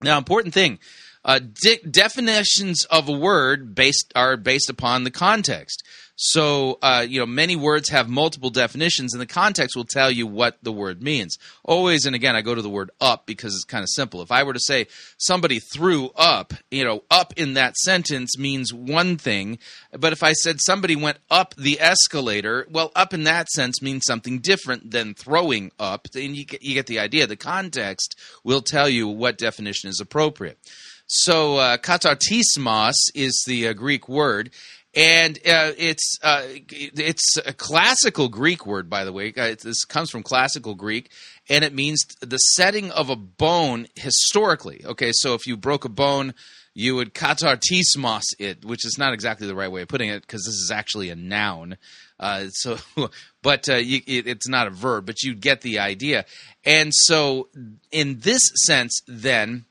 Now, 0.04 0.20
important 0.20 0.54
thing: 0.54 0.78
uh, 1.24 1.40
de- 1.40 1.82
definitions 1.90 2.86
of 2.86 3.10
a 3.10 3.18
word 3.18 3.74
based 3.74 4.12
are 4.16 4.38
based 4.38 4.70
upon 4.70 5.04
the 5.04 5.12
context. 5.12 5.84
So, 6.18 6.80
uh, 6.82 7.06
you 7.08 7.20
know, 7.20 7.26
many 7.26 7.58
words 7.58 7.90
have 7.90 8.08
multiple 8.08 8.50
definitions, 8.50 9.14
and 9.14 9.22
the 9.22 9.26
context 9.26 9.76
will 9.76 9.86
tell 9.86 10.10
you 10.10 10.26
what 10.26 10.58
the 10.64 10.72
word 10.72 11.04
means. 11.04 11.38
Always, 11.64 12.06
and 12.06 12.16
again, 12.16 12.36
I 12.36 12.42
go 12.42 12.56
to 12.56 12.62
the 12.62 12.70
word 12.70 12.92
up 13.02 13.26
because 13.26 13.54
it's 13.54 13.66
kind 13.66 13.84
of 13.84 13.90
simple. 13.90 14.22
If 14.22 14.32
I 14.32 14.44
were 14.44 14.54
to 14.54 14.60
say 14.60 14.88
somebody 15.18 15.60
threw 15.60 16.12
up, 16.16 16.54
you 16.72 16.86
know, 16.86 17.04
up 17.12 17.34
in 17.36 17.56
that 17.56 17.76
sentence 17.76 18.38
means 18.38 18.74
one 18.74 19.18
thing. 19.18 19.60
But 19.92 20.14
if 20.14 20.24
I 20.24 20.32
said 20.32 20.62
somebody 20.62 20.96
went 20.96 21.18
up 21.30 21.54
the 21.56 21.82
escalator, 21.82 22.66
well, 22.72 22.94
up 22.96 23.14
in 23.14 23.26
that 23.26 23.50
sense 23.50 23.82
means 23.82 24.04
something 24.06 24.40
different 24.40 24.92
than 24.92 25.16
throwing 25.16 25.72
up. 25.80 26.08
And 26.16 26.36
you 26.36 26.46
get, 26.46 26.64
you 26.64 26.76
get 26.76 26.88
the 26.88 27.00
idea. 27.00 27.28
The 27.28 27.36
context 27.36 28.18
will 28.44 28.62
tell 28.62 28.88
you 28.88 29.10
what 29.10 29.38
definition 29.38 29.90
is 29.90 30.00
appropriate. 30.00 30.60
So, 31.08 31.58
uh, 31.58 31.78
katartismos 31.78 32.96
is 33.14 33.44
the 33.46 33.68
uh, 33.68 33.74
Greek 33.74 34.10
word, 34.10 34.50
and 34.96 35.38
uh, 35.40 35.74
it's 35.78 36.18
uh, 36.24 36.44
it's 36.48 37.36
a 37.46 37.52
classical 37.52 38.30
Greek 38.30 38.66
word, 38.66 38.90
by 38.90 39.04
the 39.04 39.12
way. 39.12 39.34
Uh, 39.36 39.56
this 39.62 39.84
comes 39.84 40.10
from 40.10 40.24
classical 40.24 40.74
Greek, 40.74 41.12
and 41.50 41.66
it 41.66 41.74
means 41.74 42.06
the 42.22 42.38
setting 42.38 42.92
of 42.92 43.10
a 43.10 43.16
bone 43.16 43.88
historically. 43.96 44.84
Okay, 44.86 45.12
so 45.14 45.34
if 45.34 45.48
you 45.48 45.58
broke 45.58 45.84
a 45.84 45.90
bone, 45.90 46.34
you 46.74 46.96
would 46.96 47.14
katartismos 47.14 48.24
it, 48.40 48.64
which 48.64 48.86
is 48.86 48.98
not 48.98 49.14
exactly 49.14 49.48
the 49.48 49.56
right 49.56 49.72
way 49.72 49.82
of 49.82 49.90
putting 49.90 50.10
it 50.10 50.22
because 50.22 50.46
this 50.46 50.56
is 50.56 50.72
actually 50.74 51.10
a 51.10 51.16
noun. 51.16 51.78
Uh, 52.18 52.46
so, 52.50 52.78
but 53.42 53.68
uh, 53.68 53.76
you, 53.76 54.00
it, 54.08 54.28
it's 54.28 54.48
not 54.48 54.68
a 54.68 54.72
verb, 54.72 55.06
but 55.06 55.24
you 55.24 55.36
get 55.36 55.60
the 55.60 55.80
idea. 55.80 56.24
And 56.64 56.92
so, 56.94 57.50
in 57.92 58.20
this 58.20 58.42
sense, 58.66 59.02
then, 59.08 59.66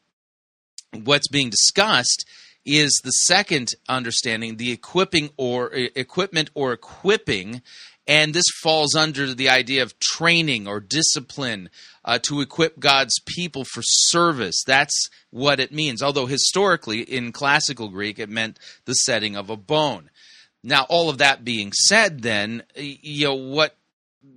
what's 0.92 1.28
being 1.28 1.48
discussed 1.48 2.26
is 2.64 3.00
the 3.04 3.10
second 3.10 3.70
understanding, 3.88 4.56
the 4.56 4.72
equipping 4.72 5.30
or 5.36 5.70
equipment 5.72 6.50
or 6.54 6.72
equipping 6.72 7.62
and 8.06 8.34
this 8.34 8.44
falls 8.62 8.94
under 8.94 9.34
the 9.34 9.48
idea 9.48 9.82
of 9.82 9.98
training 9.98 10.68
or 10.68 10.80
discipline 10.80 11.70
uh, 12.04 12.18
to 12.22 12.40
equip 12.40 12.78
God's 12.78 13.18
people 13.24 13.64
for 13.64 13.82
service. 13.82 14.62
That's 14.66 15.08
what 15.30 15.58
it 15.58 15.72
means. 15.72 16.02
Although 16.02 16.26
historically, 16.26 17.00
in 17.00 17.32
classical 17.32 17.88
Greek, 17.88 18.18
it 18.18 18.28
meant 18.28 18.58
the 18.84 18.92
setting 18.92 19.36
of 19.36 19.48
a 19.48 19.56
bone. 19.56 20.10
Now, 20.62 20.86
all 20.88 21.08
of 21.08 21.18
that 21.18 21.44
being 21.44 21.72
said, 21.72 22.22
then, 22.22 22.62
you 22.76 23.26
know, 23.26 23.34
what 23.34 23.76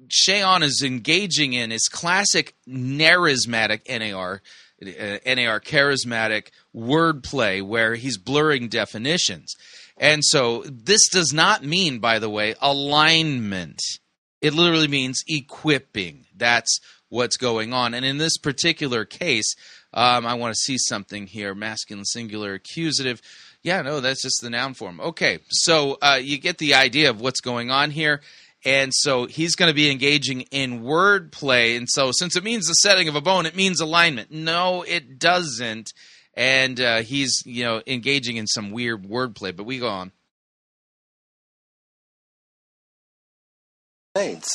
Che 0.09 0.41
Ahn 0.41 0.63
is 0.63 0.81
engaging 0.85 1.53
in 1.53 1.71
is 1.71 1.87
classic 1.89 2.55
narismatic 2.67 3.87
NAR, 3.89 4.41
uh, 4.81 5.35
NAR 5.35 5.59
charismatic 5.59 6.49
wordplay 6.77 7.61
where 7.61 7.95
he's 7.95 8.17
blurring 8.17 8.67
definitions. 8.67 9.55
And 9.97 10.23
so 10.23 10.63
this 10.65 11.09
does 11.09 11.33
not 11.33 11.63
mean, 11.63 11.99
by 11.99 12.19
the 12.19 12.29
way, 12.29 12.53
alignment. 12.61 13.81
It 14.41 14.53
literally 14.53 14.87
means 14.87 15.23
equipping. 15.27 16.25
That's 16.35 16.79
what's 17.09 17.37
going 17.37 17.73
on. 17.73 17.93
And 17.93 18.05
in 18.05 18.17
this 18.17 18.37
particular 18.37 19.05
case, 19.05 19.55
um, 19.93 20.25
I 20.25 20.35
want 20.35 20.53
to 20.53 20.59
see 20.59 20.77
something 20.77 21.25
here 21.25 21.55
masculine, 21.55 22.05
singular, 22.05 22.53
accusative. 22.53 23.21
Yeah, 23.63 23.81
no, 23.81 23.99
that's 23.99 24.21
just 24.21 24.41
the 24.41 24.49
noun 24.49 24.75
form. 24.75 24.99
Okay, 24.99 25.39
so 25.49 25.97
uh, 26.01 26.19
you 26.21 26.37
get 26.37 26.59
the 26.59 26.75
idea 26.75 27.09
of 27.09 27.19
what's 27.19 27.41
going 27.41 27.71
on 27.71 27.91
here. 27.91 28.21
And 28.65 28.91
so 28.93 29.27
he's 29.27 29.55
going 29.55 29.69
to 29.69 29.75
be 29.75 29.89
engaging 29.89 30.41
in 30.41 30.81
wordplay. 30.81 31.77
And 31.77 31.87
so, 31.89 32.11
since 32.11 32.35
it 32.35 32.43
means 32.43 32.65
the 32.65 32.73
setting 32.73 33.07
of 33.07 33.15
a 33.15 33.21
bone, 33.21 33.45
it 33.45 33.55
means 33.55 33.79
alignment. 33.79 34.31
No, 34.31 34.81
it 34.81 35.19
doesn't 35.19 35.93
and 36.37 36.79
uh, 36.79 37.01
he's 37.01 37.41
you 37.45 37.65
know 37.65 37.81
engaging 37.87 38.37
in 38.37 38.47
some 38.47 38.71
weird 38.71 39.03
wordplay. 39.03 39.53
But 39.53 39.65
we 39.65 39.79
go 39.79 39.89
on. 39.89 40.11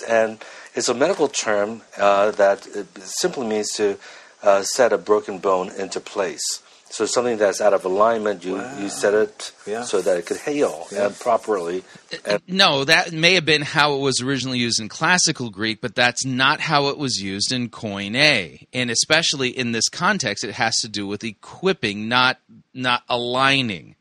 And 0.08 0.42
it's 0.74 0.88
a 0.88 0.94
medical 0.94 1.28
term 1.28 1.82
uh, 1.96 2.32
that 2.32 2.66
simply 3.00 3.46
means 3.46 3.68
to 3.76 3.98
uh, 4.42 4.62
set 4.62 4.92
a 4.92 4.98
broken 4.98 5.38
bone 5.38 5.70
into 5.78 6.00
place. 6.00 6.61
So 6.92 7.06
something 7.06 7.38
that's 7.38 7.62
out 7.62 7.72
of 7.72 7.86
alignment, 7.86 8.44
you, 8.44 8.56
wow. 8.56 8.78
you 8.78 8.90
set 8.90 9.14
it 9.14 9.52
yeah. 9.66 9.82
so 9.82 10.02
that 10.02 10.18
it 10.18 10.26
could 10.26 10.36
heal 10.36 10.86
yeah. 10.92 11.06
and 11.06 11.18
properly. 11.18 11.84
And 12.26 12.42
no, 12.46 12.84
that 12.84 13.12
may 13.12 13.32
have 13.32 13.46
been 13.46 13.62
how 13.62 13.94
it 13.94 14.00
was 14.00 14.20
originally 14.20 14.58
used 14.58 14.78
in 14.78 14.90
classical 14.90 15.48
Greek, 15.48 15.80
but 15.80 15.94
that's 15.94 16.26
not 16.26 16.60
how 16.60 16.88
it 16.88 16.98
was 16.98 17.16
used 17.16 17.50
in 17.50 17.70
Koine. 17.70 18.66
And 18.74 18.90
especially 18.90 19.48
in 19.48 19.72
this 19.72 19.88
context, 19.88 20.44
it 20.44 20.52
has 20.52 20.80
to 20.80 20.88
do 20.90 21.06
with 21.06 21.24
equipping, 21.24 22.08
not 22.08 22.40
not 22.74 23.04
aligning. 23.08 23.96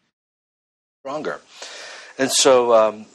Stronger. 1.00 1.40
And 2.18 2.30
so 2.30 2.74
um, 2.74 3.06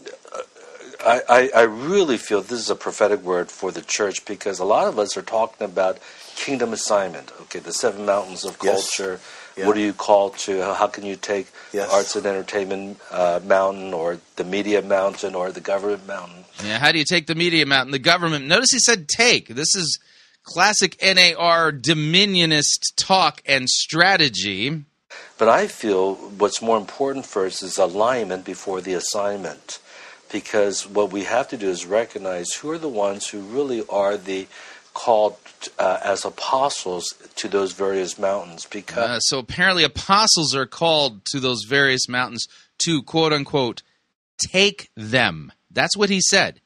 I, 1.05 1.21
I, 1.29 1.51
I 1.55 1.63
really 1.65 2.17
feel 2.17 2.41
this 2.41 2.53
is 2.53 2.71
a 2.71 2.77
prophetic 2.77 3.21
word 3.21 3.51
for 3.51 3.71
the 3.73 3.83
church 3.83 4.25
because 4.25 4.59
a 4.59 4.65
lot 4.65 4.89
of 4.89 4.99
us 4.99 5.19
are 5.19 5.23
talking 5.23 5.67
about 5.67 5.99
kingdom 6.35 6.73
assignment. 6.73 7.31
Okay, 7.43 7.59
the 7.59 7.75
seven 7.75 8.07
mountains 8.07 8.47
of 8.47 8.59
culture. 8.59 9.21
Yes 9.21 9.43
yeah. 9.57 9.67
What 9.67 9.77
are 9.77 9.81
you 9.81 9.95
called 9.95 10.37
to? 10.39 10.63
How 10.75 10.87
can 10.87 11.05
you 11.05 11.17
take 11.17 11.47
yes. 11.73 11.91
arts 11.91 12.15
and 12.15 12.27
entertainment 12.27 13.01
uh, 13.11 13.41
mountain 13.43 13.95
or 13.95 14.19
the 14.37 14.45
media 14.45 14.83
mountain 14.83 15.35
or 15.35 15.51
the 15.51 15.63
government 15.63 16.07
mountain? 16.07 16.45
Yeah, 16.63 16.79
how 16.79 16.93
do 16.93 16.99
you 16.99 17.07
take 17.07 17.27
the 17.27 17.35
media 17.35 17.65
mountain, 17.65 17.91
the 17.91 17.99
government? 17.99 18.47
Notice 18.47 18.71
he 18.73 18.79
said 18.79 19.09
take. 19.09 19.49
This 19.49 19.75
is 19.75 19.99
classic 20.43 20.97
NAR 21.03 21.73
dominionist 21.73 22.95
talk 22.97 23.41
and 23.47 23.69
strategy. 23.69 24.85
But 25.39 25.49
I 25.49 25.67
feel 25.69 26.15
what's 26.15 26.61
more 26.61 26.77
important 26.77 27.25
first 27.25 27.63
is 27.63 27.79
alignment 27.79 28.45
before 28.45 28.81
the 28.83 28.95
assignment. 28.95 29.79
Because 30.33 30.87
what 30.87 31.13
we 31.13 31.25
have 31.25 31.49
to 31.49 31.57
do 31.57 31.69
is 31.69 31.87
recognize 31.87 32.53
who 32.55 32.71
are 32.73 32.79
the 32.79 32.89
ones 32.89 33.29
who 33.29 33.41
really 33.41 33.85
are 33.89 34.17
the 34.17 34.49
called 34.97 35.37
uh, 35.79 35.99
as 36.03 36.25
apostles 36.25 37.13
to 37.35 37.49
those 37.49 37.73
various 37.73 38.19
mountains 38.19 38.65
because 38.65 38.97
uh, 38.97 39.21
so 39.21 39.39
apparently 39.39 39.85
apostles 39.85 40.55
are 40.55 40.65
called 40.65 41.23
to 41.27 41.39
those 41.39 41.65
various 41.69 42.09
mountains 42.09 42.49
to 42.79 43.03
quote 43.03 43.31
unquote 43.31 43.83
take 44.39 44.89
them 44.97 45.53
that's 45.71 45.99
what 45.99 46.09
he 46.09 46.19
said 46.19 46.63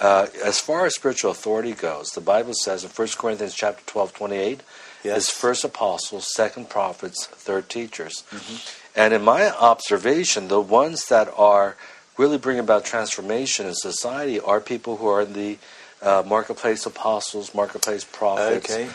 uh, 0.00 0.28
as 0.44 0.60
far 0.60 0.86
as 0.86 0.94
spiritual 0.94 1.32
authority 1.32 1.72
goes 1.72 2.12
the 2.12 2.20
bible 2.20 2.54
says 2.54 2.84
in 2.84 2.90
1 2.90 3.08
corinthians 3.18 3.52
chapter 3.52 3.82
12 3.86 4.14
28 4.14 4.60
yes. 5.02 5.16
is 5.16 5.28
first 5.28 5.64
apostles 5.64 6.32
second 6.32 6.70
prophets 6.70 7.26
third 7.26 7.68
teachers 7.68 8.22
mm-hmm. 8.30 9.00
and 9.00 9.12
in 9.12 9.22
my 9.24 9.50
observation 9.50 10.46
the 10.46 10.60
ones 10.60 11.06
that 11.06 11.28
are 11.36 11.76
really 12.16 12.38
bringing 12.38 12.60
about 12.60 12.84
transformation 12.84 13.66
in 13.66 13.74
society 13.74 14.38
are 14.38 14.60
people 14.60 14.98
who 14.98 15.08
are 15.08 15.22
in 15.22 15.32
the 15.32 15.58
uh, 16.04 16.22
marketplace 16.26 16.86
apostles, 16.86 17.54
marketplace 17.54 18.04
prophets. 18.04 18.70
Okay. 18.70 18.88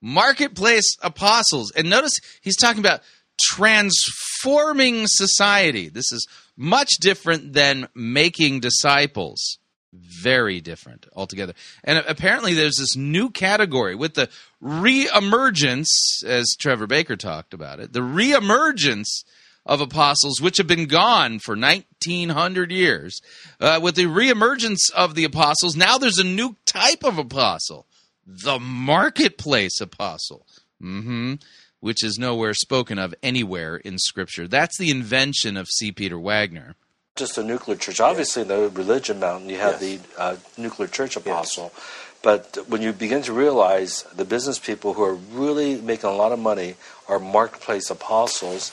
Marketplace 0.00 0.96
apostles. 1.02 1.72
And 1.72 1.88
notice 1.88 2.18
he's 2.40 2.56
talking 2.56 2.80
about 2.80 3.02
transforming 3.40 5.04
society. 5.06 5.88
This 5.88 6.12
is 6.12 6.26
much 6.56 6.90
different 7.00 7.52
than 7.52 7.88
making 7.94 8.60
disciples. 8.60 9.58
Very 9.94 10.60
different 10.60 11.06
altogether. 11.14 11.52
And 11.84 12.02
apparently, 12.08 12.54
there's 12.54 12.76
this 12.78 12.96
new 12.96 13.30
category 13.30 13.94
with 13.94 14.14
the 14.14 14.30
reemergence, 14.62 15.86
as 16.24 16.56
Trevor 16.58 16.86
Baker 16.86 17.14
talked 17.14 17.52
about 17.52 17.78
it, 17.78 17.92
the 17.92 18.00
reemergence 18.00 19.24
of 19.64 19.80
apostles 19.80 20.40
which 20.40 20.58
have 20.58 20.66
been 20.66 20.86
gone 20.86 21.38
for 21.38 21.56
1900 21.56 22.72
years. 22.72 23.20
Uh, 23.60 23.78
with 23.82 23.94
the 23.94 24.06
reemergence 24.06 24.90
of 24.94 25.14
the 25.14 25.24
apostles, 25.24 25.76
now 25.76 25.98
there's 25.98 26.18
a 26.18 26.24
new 26.24 26.56
type 26.66 27.04
of 27.04 27.18
apostle, 27.18 27.86
the 28.26 28.58
marketplace 28.58 29.80
apostle. 29.80 30.46
Mm-hmm. 30.82 31.34
Which 31.78 32.04
is 32.04 32.16
nowhere 32.16 32.54
spoken 32.54 32.96
of 33.00 33.12
anywhere 33.24 33.74
in 33.74 33.98
Scripture. 33.98 34.46
That's 34.46 34.78
the 34.78 34.92
invention 34.92 35.56
of 35.56 35.66
C. 35.68 35.90
Peter 35.90 36.16
Wagner 36.16 36.76
just 37.16 37.36
a 37.38 37.42
nuclear 37.42 37.76
church. 37.76 38.00
Obviously, 38.00 38.42
in 38.42 38.48
the 38.48 38.70
religion 38.70 39.20
mountain, 39.20 39.48
you 39.48 39.58
have 39.58 39.82
yes. 39.82 40.00
the 40.00 40.20
uh, 40.20 40.36
nuclear 40.56 40.88
church 40.88 41.16
apostle. 41.16 41.70
Yes. 41.74 42.08
But 42.22 42.58
when 42.68 42.82
you 42.82 42.92
begin 42.92 43.22
to 43.22 43.32
realize 43.32 44.04
the 44.14 44.24
business 44.24 44.58
people 44.58 44.94
who 44.94 45.02
are 45.02 45.14
really 45.14 45.80
making 45.80 46.08
a 46.08 46.14
lot 46.14 46.32
of 46.32 46.38
money 46.38 46.76
are 47.08 47.18
marketplace 47.18 47.90
apostles, 47.90 48.70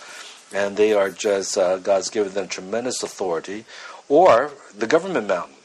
and 0.53 0.77
they 0.77 0.93
are 0.93 1.09
just 1.09 1.57
uh, 1.57 1.77
God's 1.77 2.09
given 2.09 2.33
them 2.33 2.47
tremendous 2.47 3.03
authority, 3.03 3.65
or 4.07 4.51
the 4.75 4.87
government 4.87 5.27
mountain. 5.27 5.55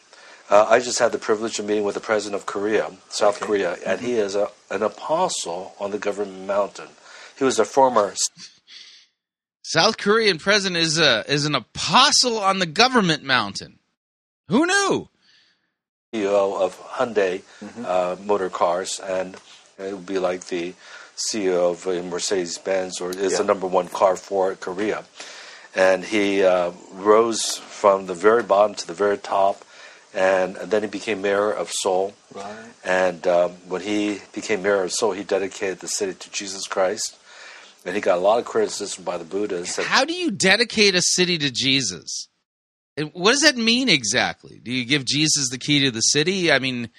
Uh, 0.51 0.67
I 0.69 0.81
just 0.81 0.99
had 0.99 1.13
the 1.13 1.19
privilege 1.19 1.59
of 1.59 1.67
meeting 1.67 1.85
with 1.85 1.95
the 1.95 2.01
president 2.01 2.41
of 2.41 2.47
Korea, 2.47 2.93
South 3.09 3.39
okay. 3.39 3.47
Korea, 3.47 3.73
and 3.87 3.99
mm-hmm. 3.99 4.07
he 4.07 4.13
is 4.15 4.35
a, 4.35 4.51
an 4.71 4.83
apostle 4.83 5.75
on 5.81 5.91
the 5.91 5.99
government 5.99 6.47
mountain. 6.47 6.89
He 7.39 7.45
was 7.45 7.59
a 7.59 7.65
former 7.65 8.15
South 9.63 9.97
Korean 9.97 10.39
president 10.39 10.77
is 10.77 10.99
a 10.99 11.25
is 11.27 11.47
an 11.47 11.55
apostle 11.55 12.39
on 12.39 12.59
the 12.59 12.67
government 12.67 13.25
mountain. 13.25 13.79
Who 14.49 14.67
knew? 14.67 15.09
CEO 16.15 16.61
of 16.61 16.79
Hyundai 16.81 17.43
mm-hmm. 17.61 17.85
uh, 17.87 18.17
motor 18.23 18.51
cars, 18.51 19.01
and 19.01 19.37
it 19.79 19.95
would 19.95 20.07
be 20.07 20.19
like 20.19 20.47
the 20.47 20.75
CEO 21.17 21.73
of 21.73 21.87
uh, 21.87 22.03
Mercedes 22.03 22.59
Benz, 22.59 23.01
or 23.01 23.11
is 23.11 23.33
yeah. 23.33 23.39
the 23.39 23.45
number 23.45 23.67
one 23.67 23.89
car 23.89 24.17
for 24.17 24.55
Korea. 24.55 25.05
And 25.75 26.05
he 26.05 26.45
uh, 26.45 26.73
rose 26.93 27.57
from 27.57 28.07
the 28.07 28.15
very 28.15 28.43
bottom 28.43 28.75
to 28.77 28.87
the 28.87 28.95
very 28.95 29.19
top, 29.19 29.65
and, 30.13 30.57
and 30.57 30.71
then 30.71 30.83
he 30.83 30.89
became 30.89 31.23
mayor 31.23 31.51
of 31.51 31.71
Seoul. 31.71 32.15
Right. 32.33 32.67
And 32.85 33.27
um, 33.27 33.53
when 33.69 33.83
he 33.83 34.21
became 34.33 34.63
mayor 34.63 34.83
of 34.85 34.93
Seoul, 34.93 35.13
he 35.13 35.25
dedicated 35.25 35.81
the 35.81 35.89
city 35.89 36.15
to 36.15 36.31
Jesus 36.31 36.67
Christ. 36.67 37.17
And 37.85 37.95
he 37.95 38.01
got 38.01 38.19
a 38.19 38.21
lot 38.21 38.39
of 38.39 38.45
criticism 38.45 39.05
by 39.05 39.19
the 39.19 39.25
Buddhists. 39.25 39.77
How 39.77 40.05
do 40.05 40.15
you 40.15 40.31
dedicate 40.31 40.95
a 40.95 41.03
city 41.03 41.37
to 41.39 41.51
Jesus? 41.51 42.29
What 43.13 43.33
does 43.33 43.43
that 43.43 43.57
mean 43.57 43.89
exactly? 43.89 44.61
Do 44.63 44.71
you 44.71 44.85
give 44.85 45.05
Jesus 45.05 45.51
the 45.51 45.59
key 45.59 45.81
to 45.81 45.91
the 45.91 46.01
city? 46.01 46.53
I 46.53 46.61
mean, 46.61 46.91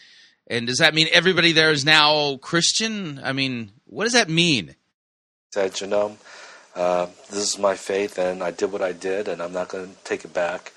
and 0.48 0.68
does 0.68 0.78
that 0.78 0.94
mean 0.94 1.08
everybody 1.12 1.54
there 1.54 1.72
is 1.72 1.86
now 1.86 2.38
Christian? 2.38 3.20
I 3.24 3.32
mean, 3.32 3.72
what 3.86 4.04
does 4.04 4.14
that 4.14 4.30
mean? 4.30 4.76
Said, 5.54 5.80
you 5.80 5.88
know, 5.88 6.18
uh, 6.76 7.08
this 7.30 7.54
is 7.54 7.60
my 7.60 7.76
faith, 7.76 8.18
and 8.18 8.44
I 8.44 8.52
did 8.52 8.72
what 8.72 8.82
I 8.82 8.92
did, 8.92 9.28
and 9.28 9.42
I'm 9.42 9.54
not 9.54 9.70
going 9.70 9.88
to 9.88 9.96
take 10.04 10.26
it 10.26 10.34
back. 10.34 10.74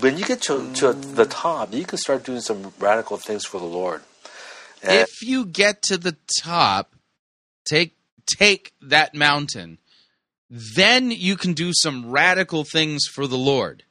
When 0.00 0.18
you 0.18 0.24
get 0.24 0.42
to, 0.42 0.72
to 0.74 0.92
the 0.92 1.26
top, 1.26 1.74
you 1.74 1.84
can 1.84 1.98
start 1.98 2.24
doing 2.24 2.40
some 2.40 2.72
radical 2.78 3.16
things 3.16 3.44
for 3.44 3.58
the 3.58 3.66
Lord. 3.66 4.02
And 4.82 5.00
if 5.00 5.22
you 5.22 5.46
get 5.46 5.82
to 5.84 5.98
the 5.98 6.16
top, 6.42 6.94
take 7.64 7.96
take 8.26 8.72
that 8.80 9.14
mountain, 9.14 9.78
then 10.50 11.10
you 11.10 11.36
can 11.36 11.52
do 11.52 11.72
some 11.74 12.10
radical 12.10 12.64
things 12.64 13.06
for 13.06 13.26
the 13.26 13.38
Lord. 13.38 13.84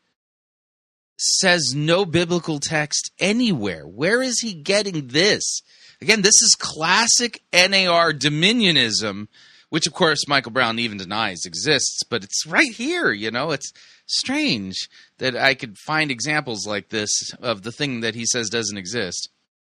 Says 1.18 1.74
no 1.76 2.06
biblical 2.06 2.60
text 2.60 3.12
anywhere. 3.20 3.84
Where 3.88 4.22
is 4.22 4.40
he 4.40 4.54
getting 4.54 5.08
this? 5.08 5.62
Again, 6.04 6.22
this 6.22 6.42
is 6.42 6.58
classic 6.60 7.42
NAR 7.54 8.12
dominionism, 8.12 9.30
which 9.70 9.88
of 9.88 9.94
course 9.94 10.28
Michael 10.28 10.52
Brown 10.52 10.78
even 10.78 10.98
denies 10.98 11.46
exists, 11.46 12.04
but 12.04 12.26
it's 12.26 12.46
right 12.46 12.74
here, 12.74 13.14
you 13.14 13.32
know, 13.32 13.52
it's 13.52 13.72
strange 14.06 14.90
that 15.20 15.34
I 15.38 15.54
could 15.54 15.78
find 15.78 16.12
examples 16.12 16.68
like 16.68 16.90
this 16.90 17.34
of 17.42 17.62
the 17.64 17.72
thing 17.72 18.02
that 18.02 18.16
he 18.16 18.26
says 18.26 18.50
doesn't 18.50 18.78
exist. 18.78 19.30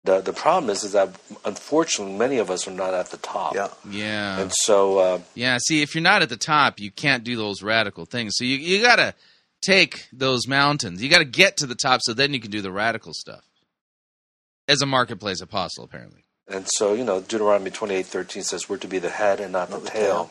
The, 0.03 0.21
the 0.21 0.33
problem 0.33 0.69
is, 0.69 0.83
is 0.83 0.93
that 0.93 1.11
unfortunately 1.45 2.17
many 2.17 2.39
of 2.39 2.51
us 2.51 2.67
are 2.67 2.73
not 2.73 2.93
at 2.93 3.11
the 3.11 3.19
top. 3.19 3.55
Yeah. 3.55 3.69
Yeah. 3.89 4.41
And 4.41 4.53
so, 4.53 4.99
uh, 4.99 5.21
Yeah, 5.37 5.59
see, 5.65 5.81
if 5.81 5.95
you're 5.95 6.03
not 6.03 6.23
at 6.23 6.29
the 6.29 6.37
top, 6.37 6.81
you 6.81 6.91
can't 6.91 7.23
do 7.23 7.37
those 7.37 7.63
radical 7.63 8.05
things. 8.05 8.35
So 8.37 8.43
you 8.45 8.57
you 8.57 8.83
got 8.83 8.97
to 8.97 9.15
take 9.63 10.09
those 10.13 10.49
mountains. 10.49 11.05
You 11.05 11.09
got 11.09 11.19
to 11.19 11.25
get 11.25 11.57
to 11.59 11.67
the 11.67 11.77
top 11.77 12.01
so 12.03 12.15
then 12.15 12.35
you 12.35 12.41
can 12.41 12.51
do 12.51 12.63
the 12.63 12.73
radical 12.73 13.13
stuff. 13.15 13.45
As 14.69 14.83
a 14.83 14.87
marketplace 14.87 15.41
apostle, 15.41 15.85
apparently. 15.85 16.25
and 16.49 16.67
so 16.77 16.93
you 16.95 17.05
know, 17.05 17.21
Deuteronomy 17.21 17.71
twenty 17.71 17.95
eight 17.95 18.07
thirteen 18.07 18.43
says 18.43 18.69
we're 18.69 18.79
to 18.79 18.89
be 18.89 18.99
the 18.99 19.11
head 19.11 19.41
and 19.41 19.53
not, 19.53 19.71
Not 19.71 19.81
the, 19.81 19.85
the 19.87 19.91
tail. 19.91 20.31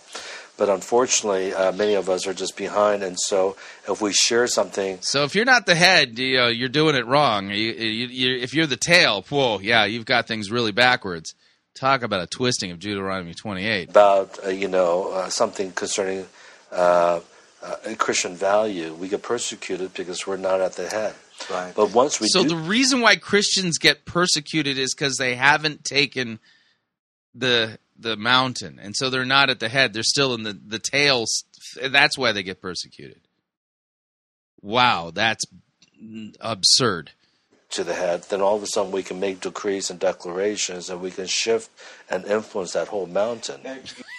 But 0.57 0.69
unfortunately, 0.69 1.53
uh, 1.53 1.73
many 1.73 1.95
of 1.95 2.09
us 2.09 2.25
are 2.27 2.33
just 2.33 2.55
behind. 2.55 3.03
And 3.03 3.19
so, 3.19 3.57
if 3.89 4.01
we 4.01 4.13
share 4.13 4.47
something, 4.47 4.99
So 5.01 5.25
if 5.25 5.35
you're 5.35 5.43
not 5.43 5.65
the 5.65 5.75
head, 5.75 6.17
you 6.17 6.37
know, 6.37 6.47
you're 6.47 6.69
doing 6.69 6.95
it 6.95 7.05
wrong. 7.05 7.49
You, 7.49 7.73
you, 7.73 8.07
you, 8.07 8.37
if 8.37 8.53
you're 8.53 8.65
the 8.65 8.77
tail, 8.77 9.25
whoa, 9.27 9.59
yeah, 9.59 9.83
you've 9.83 10.05
got 10.05 10.27
things 10.29 10.49
really 10.49 10.71
backwards. 10.71 11.33
Talk 11.77 12.03
about 12.03 12.21
a 12.21 12.27
twisting 12.27 12.71
of 12.71 12.79
Deuteronomy 12.79 13.33
28. 13.33 13.89
about 13.89 14.39
uh, 14.45 14.49
you 14.49 14.69
know 14.69 15.11
uh, 15.11 15.27
something 15.29 15.73
concerning 15.73 16.25
uh, 16.71 17.19
uh, 17.61 17.75
a 17.85 17.95
Christian 17.95 18.33
value, 18.35 18.93
we 18.93 19.09
get 19.09 19.23
persecuted 19.23 19.93
because 19.93 20.25
we're 20.25 20.37
not 20.37 20.61
at 20.61 20.73
the 20.73 20.87
head. 20.87 21.15
Right. 21.49 21.73
But 21.75 21.91
once 21.93 22.19
we 22.19 22.27
So 22.27 22.43
do, 22.43 22.49
the 22.49 22.55
reason 22.55 23.01
why 23.01 23.15
Christians 23.17 23.77
get 23.77 24.05
persecuted 24.05 24.77
is 24.77 24.93
because 24.93 25.17
they 25.17 25.35
haven't 25.35 25.83
taken 25.83 26.39
the 27.33 27.77
the 27.97 28.17
mountain, 28.17 28.79
and 28.81 28.95
so 28.95 29.09
they're 29.09 29.25
not 29.25 29.49
at 29.49 29.59
the 29.59 29.69
head. 29.69 29.93
They're 29.93 30.03
still 30.03 30.33
in 30.33 30.43
the 30.43 30.53
the 30.53 30.79
tails. 30.79 31.43
That's 31.81 32.17
why 32.17 32.31
they 32.31 32.43
get 32.43 32.61
persecuted. 32.61 33.21
Wow, 34.61 35.11
that's 35.13 35.45
absurd. 36.41 37.11
to 37.71 37.83
the 37.83 37.93
head, 37.93 38.23
then 38.29 38.41
all 38.41 38.55
of 38.55 38.63
a 38.63 38.67
sudden 38.67 38.91
we 38.91 39.03
can 39.03 39.19
make 39.19 39.41
decrees 39.41 39.89
and 39.89 39.99
declarations, 39.99 40.89
and 40.89 41.01
we 41.01 41.11
can 41.11 41.27
shift 41.27 41.69
and 42.09 42.23
influence 42.25 42.73
that 42.73 42.87
whole 42.87 43.05
mountain. 43.05 43.61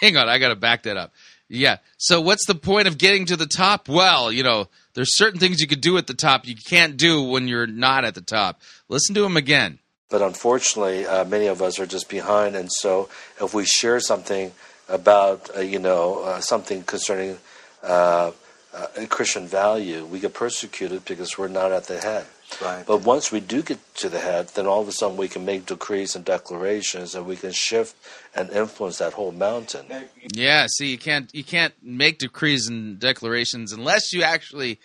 Hang 0.03 0.17
on, 0.17 0.29
I 0.29 0.39
got 0.39 0.49
to 0.49 0.57
back 0.57 0.83
that 0.83 0.97
up. 0.97 1.13
Yeah. 1.49 1.79
So 1.97 2.21
what's 2.21 2.47
the 2.47 2.55
point 2.55 2.89
of 2.89 2.99
getting 2.99 3.25
to 3.27 3.37
the 3.37 3.47
top? 3.47 3.89
Well, 3.89 4.31
you 4.33 4.43
know, 4.43 4.69
there's 4.97 5.15
certain 5.15 5.39
things 5.39 5.61
you 5.61 5.69
could 5.69 5.83
do 5.83 5.99
at 5.99 6.07
the 6.07 6.15
top 6.15 6.47
you 6.47 6.57
can't 6.57 6.97
do 6.97 7.23
when 7.23 7.47
you're 7.47 7.67
not 7.67 8.05
at 8.05 8.15
the 8.15 8.23
top. 8.23 8.61
Listen 8.89 9.15
to 9.15 9.25
him 9.25 9.37
again. 9.37 9.79
But 10.09 10.23
unfortunately, 10.23 11.07
uh, 11.07 11.25
many 11.25 11.47
of 11.47 11.61
us 11.61 11.79
are 11.79 11.87
just 11.87 12.09
behind, 12.09 12.57
and 12.57 12.73
so 12.73 13.09
if 13.41 13.53
we 13.53 13.65
share 13.65 14.01
something 14.01 14.53
about 14.89 15.51
uh, 15.55 15.61
you 15.61 15.79
know 15.79 16.23
uh, 16.23 16.41
something 16.41 16.83
concerning 16.83 17.37
uh, 17.83 18.31
uh, 18.73 18.87
Christian 19.09 19.47
value, 19.47 20.07
we 20.07 20.19
get 20.19 20.33
persecuted 20.33 21.05
because 21.05 21.37
we're 21.37 21.49
not 21.49 21.73
at 21.73 21.85
the 21.85 22.01
head. 22.01 22.27
Right. 22.63 22.87
But 22.87 23.03
once 23.03 23.31
we 23.31 23.41
do 23.41 23.63
get 23.63 23.79
to 23.97 24.09
the 24.09 24.19
head, 24.19 24.49
then 24.49 24.67
all 24.67 24.81
of 24.81 24.89
a 24.89 24.93
sudden 24.93 25.17
we 25.17 25.29
can 25.29 25.45
make 25.45 25.67
decrees 25.67 26.17
and 26.17 26.25
declarations, 26.25 27.15
and 27.15 27.27
we 27.27 27.37
can 27.37 27.53
shift 27.53 27.97
and 28.35 28.51
influence 28.51 28.99
that 28.99 29.13
whole 29.13 29.33
mountain. 29.33 29.87
Yeah, 30.33 30.67
see, 30.69 30.91
you 30.91 30.99
can't 30.99 31.33
you 31.35 31.45
can't 31.45 31.75
make 31.83 32.19
decrees 32.19 32.69
and 32.69 32.99
declarations 32.99 33.73
unless 33.73 34.13
you 34.13 34.23
actually 34.23 34.79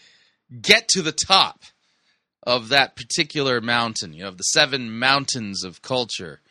get 0.61 0.87
to 0.89 1.01
the 1.01 1.13
top 1.13 1.61
of 2.43 2.69
that 2.69 2.95
particular 2.95 3.61
mountain. 3.61 4.13
You 4.13 4.23
know, 4.23 4.29
of 4.29 4.37
the 4.37 4.43
seven 4.43 4.97
mountains 4.97 5.63
of 5.63 5.81
culture. 5.81 6.41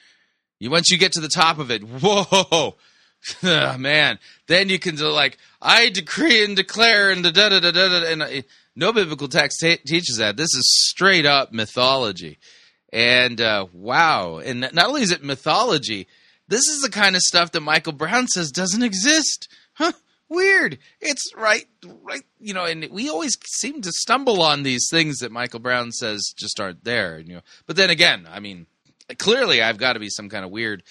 You 0.59 0.71
once 0.71 0.91
you 0.91 0.99
get 0.99 1.13
to 1.13 1.21
the 1.21 1.29
top 1.29 1.59
of 1.59 1.71
it, 1.71 1.83
whoa, 1.83 2.77
ah, 3.43 3.77
man, 3.79 4.19
then 4.47 4.69
you 4.69 4.79
can 4.79 4.95
do 4.95 5.09
like 5.09 5.39
I 5.61 5.91
decree 5.91 6.45
and 6.45 6.57
declare 6.57 7.11
and 7.11 7.25
da 7.25 7.31
da 7.31 7.49
da 7.49 7.61
da 7.61 7.73
da. 7.73 8.07
And 8.07 8.23
uh, 8.23 8.43
no 8.77 8.93
biblical 8.93 9.29
text 9.29 9.61
ta 9.61 9.77
teaches 9.87 10.17
that. 10.19 10.37
This 10.37 10.55
is 10.55 10.89
straight 10.89 11.27
up 11.27 11.53
mythology. 11.53 12.39
And 12.93 13.41
uh, 13.41 13.67
wow, 13.73 14.39
and 14.39 14.61
not 14.61 14.89
only 14.89 15.03
is 15.03 15.13
it 15.13 15.23
mythology, 15.23 16.09
this 16.49 16.67
is 16.67 16.83
the 16.83 16.91
kind 16.91 17.15
of 17.15 17.23
stuff 17.23 17.53
that 17.53 17.61
Michael 17.61 17.93
Brown 17.93 18.27
says 18.27 18.51
doesn't 18.51 18.83
exist. 18.83 19.49
Huh? 19.75 19.93
Weird. 20.29 20.79
It's 21.01 21.33
right, 21.37 21.67
right. 22.03 22.23
You 22.41 22.55
know, 22.55 22.65
and 22.65 22.89
we 22.91 23.09
always 23.09 23.37
seem 23.47 23.83
to 23.83 23.93
stumble 23.93 24.43
on 24.43 24.63
these 24.63 24.89
things 24.91 25.19
that 25.19 25.33
Michael 25.33 25.61
Brown 25.61 25.93
says 25.93 26.33
just 26.37 26.61
aren't 26.61 26.85
there. 26.85 27.19
You 27.19 27.35
know, 27.35 27.41
but 27.67 27.77
then 27.77 27.91
again, 27.91 28.27
I 28.31 28.41
mean, 28.41 28.67
clearly 29.19 29.63
I've 29.63 29.79
got 29.79 29.95
to 29.95 30.01
be 30.01 30.09
some 30.09 30.29
kind 30.29 30.45
of 30.45 30.51
weird 30.51 30.83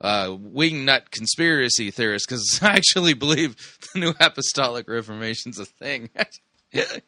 uh, 0.00 0.28
wingnut 0.28 1.10
conspiracy 1.10 1.90
theorist 1.90 2.26
because 2.28 2.60
I 2.62 2.72
actually 2.72 3.14
believe 3.14 3.56
the 3.92 4.00
New 4.00 4.14
Apostolic 4.20 4.88
Reformation's 4.88 5.58
a 5.58 5.64
thing. 5.64 6.10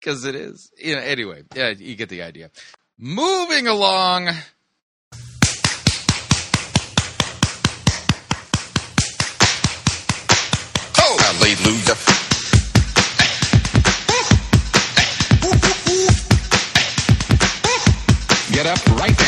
Because 0.00 0.24
it 0.24 0.36
is. 0.36 0.70
You 0.78 0.94
know, 0.94 1.02
anyway, 1.02 1.42
yeah, 1.56 1.70
you 1.70 1.96
get 1.96 2.08
the 2.08 2.22
idea. 2.22 2.50
Moving 2.98 3.66
along. 3.66 4.28
Oh, 11.00 11.16
hallelujah. 11.20 11.96
Get 18.52 18.66
up 18.66 18.86
right 19.00 19.16
down. 19.18 19.27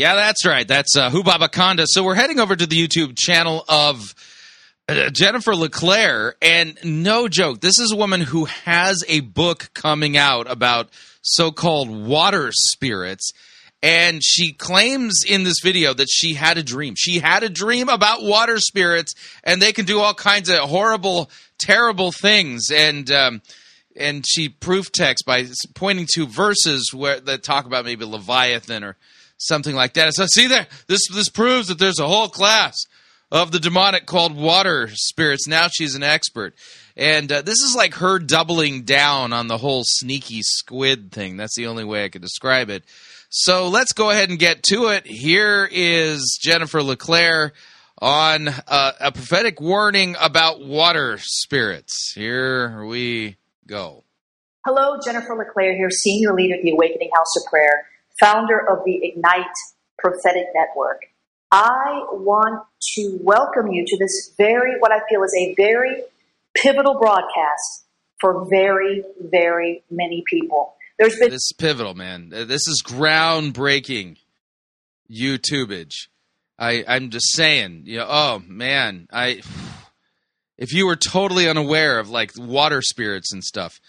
Yeah, 0.00 0.14
that's 0.14 0.46
right. 0.46 0.66
That's 0.66 0.96
uh, 0.96 1.10
Hubabaconda. 1.10 1.84
So 1.86 2.02
we're 2.02 2.14
heading 2.14 2.40
over 2.40 2.56
to 2.56 2.66
the 2.66 2.88
YouTube 2.88 3.18
channel 3.18 3.62
of 3.68 4.14
uh, 4.88 5.10
Jennifer 5.10 5.54
LeClaire, 5.54 6.36
and 6.40 6.78
no 6.82 7.28
joke, 7.28 7.60
this 7.60 7.78
is 7.78 7.92
a 7.92 7.96
woman 7.96 8.22
who 8.22 8.46
has 8.46 9.04
a 9.08 9.20
book 9.20 9.68
coming 9.74 10.16
out 10.16 10.50
about 10.50 10.88
so-called 11.20 11.90
water 11.90 12.48
spirits. 12.50 13.32
And 13.82 14.24
she 14.24 14.54
claims 14.54 15.20
in 15.28 15.44
this 15.44 15.60
video 15.62 15.92
that 15.92 16.08
she 16.10 16.32
had 16.32 16.56
a 16.56 16.62
dream. 16.62 16.94
She 16.96 17.18
had 17.18 17.42
a 17.42 17.50
dream 17.50 17.90
about 17.90 18.22
water 18.22 18.56
spirits, 18.56 19.12
and 19.44 19.60
they 19.60 19.74
can 19.74 19.84
do 19.84 20.00
all 20.00 20.14
kinds 20.14 20.48
of 20.48 20.60
horrible, 20.60 21.30
terrible 21.58 22.10
things. 22.10 22.70
And 22.70 23.10
um, 23.10 23.42
and 23.94 24.24
she 24.26 24.48
proof 24.48 24.90
text 24.92 25.26
by 25.26 25.44
pointing 25.74 26.06
to 26.14 26.26
verses 26.26 26.90
where 26.94 27.20
that 27.20 27.42
talk 27.42 27.66
about 27.66 27.84
maybe 27.84 28.06
Leviathan 28.06 28.82
or 28.82 28.96
something 29.40 29.74
like 29.74 29.94
that. 29.94 30.14
So 30.14 30.26
see 30.26 30.46
there, 30.46 30.66
this 30.86 31.00
this 31.12 31.28
proves 31.28 31.68
that 31.68 31.78
there's 31.78 31.98
a 31.98 32.06
whole 32.06 32.28
class 32.28 32.76
of 33.32 33.52
the 33.52 33.60
demonic 33.60 34.06
called 34.06 34.36
water 34.36 34.88
spirits. 34.92 35.46
Now 35.46 35.68
she's 35.68 35.94
an 35.94 36.02
expert, 36.02 36.54
and 36.96 37.30
uh, 37.30 37.42
this 37.42 37.60
is 37.60 37.74
like 37.76 37.94
her 37.94 38.18
doubling 38.18 38.82
down 38.82 39.32
on 39.32 39.48
the 39.48 39.58
whole 39.58 39.82
sneaky 39.84 40.42
squid 40.42 41.12
thing. 41.12 41.36
That's 41.36 41.56
the 41.56 41.66
only 41.66 41.84
way 41.84 42.04
I 42.04 42.08
could 42.08 42.22
describe 42.22 42.70
it. 42.70 42.84
So 43.30 43.68
let's 43.68 43.92
go 43.92 44.10
ahead 44.10 44.28
and 44.28 44.38
get 44.38 44.64
to 44.64 44.88
it. 44.88 45.06
Here 45.06 45.68
is 45.70 46.38
Jennifer 46.42 46.82
LeClaire 46.82 47.52
on 48.00 48.48
uh, 48.48 48.92
a 49.00 49.12
prophetic 49.12 49.60
warning 49.60 50.16
about 50.20 50.64
water 50.64 51.18
spirits. 51.20 52.12
Here 52.14 52.84
we 52.84 53.36
go. 53.66 54.04
Hello, 54.66 54.98
Jennifer 55.04 55.34
LeClaire 55.36 55.76
here, 55.76 55.90
Senior 55.90 56.34
Leader 56.34 56.56
of 56.56 56.62
the 56.62 56.72
Awakening 56.72 57.10
House 57.14 57.36
of 57.36 57.48
Prayer, 57.48 57.86
founder 58.20 58.58
of 58.58 58.84
the 58.84 59.00
Ignite 59.02 59.46
Prophetic 59.98 60.46
Network. 60.54 61.02
I 61.50 62.04
want 62.12 62.62
to 62.94 63.18
welcome 63.22 63.72
you 63.72 63.84
to 63.86 63.98
this 63.98 64.32
very, 64.36 64.78
what 64.78 64.92
I 64.92 65.00
feel 65.08 65.22
is 65.24 65.34
a 65.36 65.54
very 65.56 66.02
pivotal 66.54 66.98
broadcast 66.98 67.86
for 68.20 68.46
very, 68.48 69.02
very 69.20 69.82
many 69.90 70.22
people. 70.28 70.74
There's 70.98 71.18
been 71.18 71.30
this 71.30 71.42
is 71.42 71.54
pivotal, 71.58 71.94
man. 71.94 72.32
Uh, 72.34 72.44
this 72.44 72.68
is 72.68 72.82
groundbreaking 72.86 74.18
YouTubeage. 75.10 76.08
I, 76.58 76.84
I'm 76.86 77.08
just 77.08 77.32
saying, 77.32 77.84
you 77.86 77.98
know, 77.98 78.06
oh 78.08 78.42
man, 78.46 79.08
I 79.10 79.40
if 80.58 80.72
you 80.72 80.86
were 80.86 80.96
totally 80.96 81.48
unaware 81.48 81.98
of 81.98 82.10
like 82.10 82.32
water 82.36 82.82
spirits 82.82 83.32
and 83.32 83.42
stuff, 83.42 83.80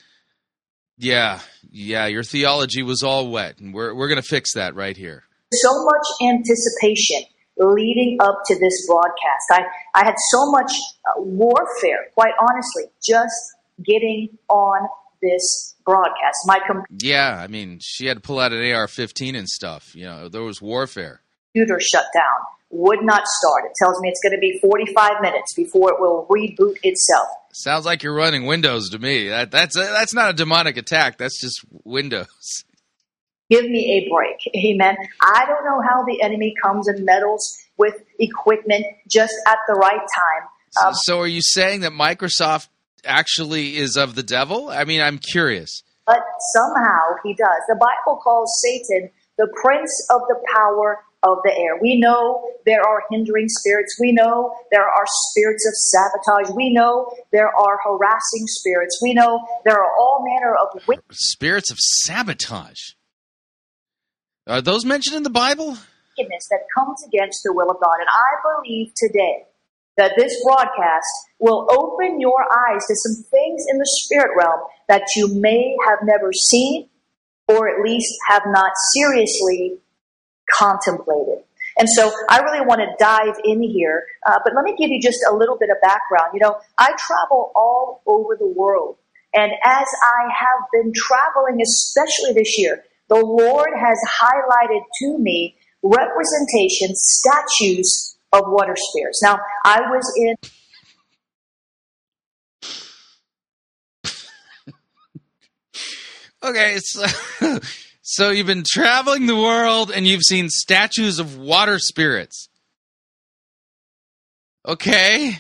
yeah, 1.01 1.39
yeah, 1.71 2.05
your 2.05 2.23
theology 2.23 2.83
was 2.83 3.03
all 3.03 3.29
wet, 3.29 3.59
and 3.59 3.73
we're 3.73 3.93
we're 3.93 4.07
gonna 4.07 4.21
fix 4.21 4.53
that 4.53 4.75
right 4.75 4.95
here. 4.95 5.23
So 5.53 5.69
much 5.83 6.31
anticipation 6.33 7.23
leading 7.57 8.17
up 8.21 8.39
to 8.45 8.55
this 8.55 8.85
broadcast. 8.87 9.45
I 9.51 9.61
I 9.95 10.05
had 10.05 10.15
so 10.29 10.51
much 10.51 10.71
uh, 11.05 11.21
warfare, 11.21 12.11
quite 12.13 12.33
honestly, 12.39 12.91
just 13.03 13.35
getting 13.83 14.37
on 14.47 14.87
this 15.21 15.75
broadcast. 15.85 16.37
My 16.45 16.59
com- 16.65 16.83
yeah, 16.89 17.37
I 17.39 17.47
mean, 17.47 17.79
she 17.81 18.05
had 18.05 18.17
to 18.17 18.21
pull 18.21 18.39
out 18.39 18.53
an 18.53 18.59
AR-15 18.59 19.37
and 19.37 19.47
stuff. 19.47 19.95
You 19.95 20.05
know, 20.05 20.29
there 20.29 20.43
was 20.43 20.61
warfare. 20.61 21.21
Computer 21.53 21.79
shut 21.79 22.05
down, 22.13 22.45
would 22.69 23.03
not 23.03 23.23
start. 23.25 23.65
It 23.65 23.73
tells 23.81 23.99
me 24.01 24.09
it's 24.09 24.21
going 24.21 24.33
to 24.33 24.39
be 24.39 24.59
45 24.61 25.21
minutes 25.21 25.53
before 25.55 25.91
it 25.91 25.99
will 25.99 26.27
reboot 26.29 26.77
itself. 26.83 27.27
Sounds 27.53 27.85
like 27.85 28.03
you're 28.03 28.15
running 28.15 28.45
Windows 28.45 28.89
to 28.89 28.99
me. 28.99 29.29
That, 29.29 29.51
that's 29.51 29.77
a, 29.77 29.81
that's 29.81 30.13
not 30.13 30.29
a 30.29 30.33
demonic 30.33 30.77
attack. 30.77 31.17
That's 31.17 31.39
just 31.39 31.61
Windows. 31.83 32.63
Give 33.49 33.65
me 33.65 34.05
a 34.05 34.09
break. 34.09 34.37
Amen. 34.55 34.95
I 35.21 35.45
don't 35.45 35.65
know 35.65 35.81
how 35.81 36.03
the 36.05 36.21
enemy 36.21 36.53
comes 36.63 36.87
and 36.87 37.05
meddles 37.05 37.61
with 37.77 37.95
equipment 38.19 38.85
just 39.09 39.33
at 39.45 39.57
the 39.67 39.73
right 39.73 39.99
time. 39.99 40.87
Um, 40.87 40.93
so, 40.93 40.99
so, 41.03 41.19
are 41.19 41.27
you 41.27 41.41
saying 41.41 41.81
that 41.81 41.91
Microsoft 41.91 42.69
actually 43.03 43.75
is 43.75 43.97
of 43.97 44.15
the 44.15 44.23
devil? 44.23 44.69
I 44.69 44.85
mean, 44.85 45.01
I'm 45.01 45.17
curious. 45.17 45.83
But 46.05 46.21
somehow 46.53 46.99
he 47.25 47.33
does. 47.33 47.61
The 47.67 47.75
Bible 47.75 48.21
calls 48.21 48.49
Satan 48.61 49.09
the 49.37 49.47
prince 49.61 50.07
of 50.09 50.21
the 50.29 50.39
power 50.55 51.03
of 51.23 51.37
the 51.43 51.51
air. 51.51 51.77
We 51.81 51.99
know 51.99 52.43
there 52.65 52.81
are 52.81 53.03
hindering 53.11 53.47
spirits. 53.47 53.97
We 53.99 54.11
know 54.11 54.55
there 54.71 54.87
are 54.87 55.05
spirits 55.29 55.67
of 55.67 55.73
sabotage. 55.75 56.55
We 56.55 56.73
know 56.73 57.11
there 57.31 57.49
are 57.55 57.79
harassing 57.83 58.47
spirits. 58.47 58.99
We 59.01 59.13
know 59.13 59.39
there 59.65 59.77
are 59.77 59.91
all 59.99 60.25
manner 60.25 60.55
of 60.55 60.81
spirits 61.11 61.71
of 61.71 61.77
sabotage. 61.77 62.93
Are 64.47 64.61
those 64.61 64.85
mentioned 64.85 65.17
in 65.17 65.23
the 65.23 65.29
Bible? 65.29 65.77
Wickedness 66.17 66.47
that 66.49 66.61
comes 66.75 67.03
against 67.07 67.41
the 67.43 67.53
will 67.53 67.69
of 67.69 67.77
God. 67.79 67.95
And 67.99 68.09
I 68.09 68.59
believe 68.63 68.91
today 68.95 69.45
that 69.97 70.13
this 70.17 70.43
broadcast 70.43 71.07
will 71.39 71.67
open 71.71 72.19
your 72.19 72.43
eyes 72.51 72.85
to 72.87 72.95
some 72.95 73.23
things 73.29 73.65
in 73.69 73.77
the 73.77 73.85
spirit 73.85 74.31
realm 74.37 74.59
that 74.87 75.03
you 75.15 75.27
may 75.39 75.75
have 75.87 75.99
never 76.03 76.33
seen 76.33 76.89
or 77.47 77.69
at 77.69 77.83
least 77.83 78.13
have 78.29 78.43
not 78.47 78.71
seriously 78.93 79.77
contemplated. 80.57 81.43
And 81.77 81.87
so 81.89 82.11
I 82.29 82.39
really 82.39 82.65
want 82.65 82.81
to 82.81 82.87
dive 82.99 83.35
in 83.45 83.63
here, 83.63 84.03
uh, 84.27 84.39
but 84.43 84.53
let 84.55 84.63
me 84.63 84.75
give 84.77 84.91
you 84.91 85.01
just 85.01 85.19
a 85.29 85.33
little 85.33 85.57
bit 85.57 85.69
of 85.69 85.77
background. 85.81 86.31
You 86.33 86.41
know, 86.41 86.59
I 86.77 86.91
travel 86.97 87.53
all 87.55 88.01
over 88.05 88.35
the 88.37 88.47
world. 88.47 88.97
And 89.33 89.53
as 89.63 89.87
I 90.03 90.27
have 90.37 90.67
been 90.73 90.91
traveling, 90.93 91.61
especially 91.61 92.33
this 92.33 92.57
year, 92.57 92.83
the 93.07 93.15
Lord 93.15 93.69
has 93.79 93.97
highlighted 94.21 94.81
to 95.01 95.17
me 95.17 95.55
representation, 95.81 96.93
statues 96.93 98.17
of 98.33 98.43
water 98.47 98.75
spirits. 98.75 99.23
Now, 99.23 99.39
I 99.65 99.79
was 99.81 100.13
in. 100.17 100.35
okay, 106.43 106.79
so, 106.79 107.05
so 108.01 108.29
you've 108.31 108.47
been 108.47 108.63
traveling 108.65 109.27
the 109.27 109.35
world 109.35 109.91
and 109.91 110.07
you've 110.07 110.23
seen 110.23 110.49
statues 110.49 111.19
of 111.19 111.37
water 111.37 111.77
spirits. 111.77 112.49
Okay. 114.67 115.37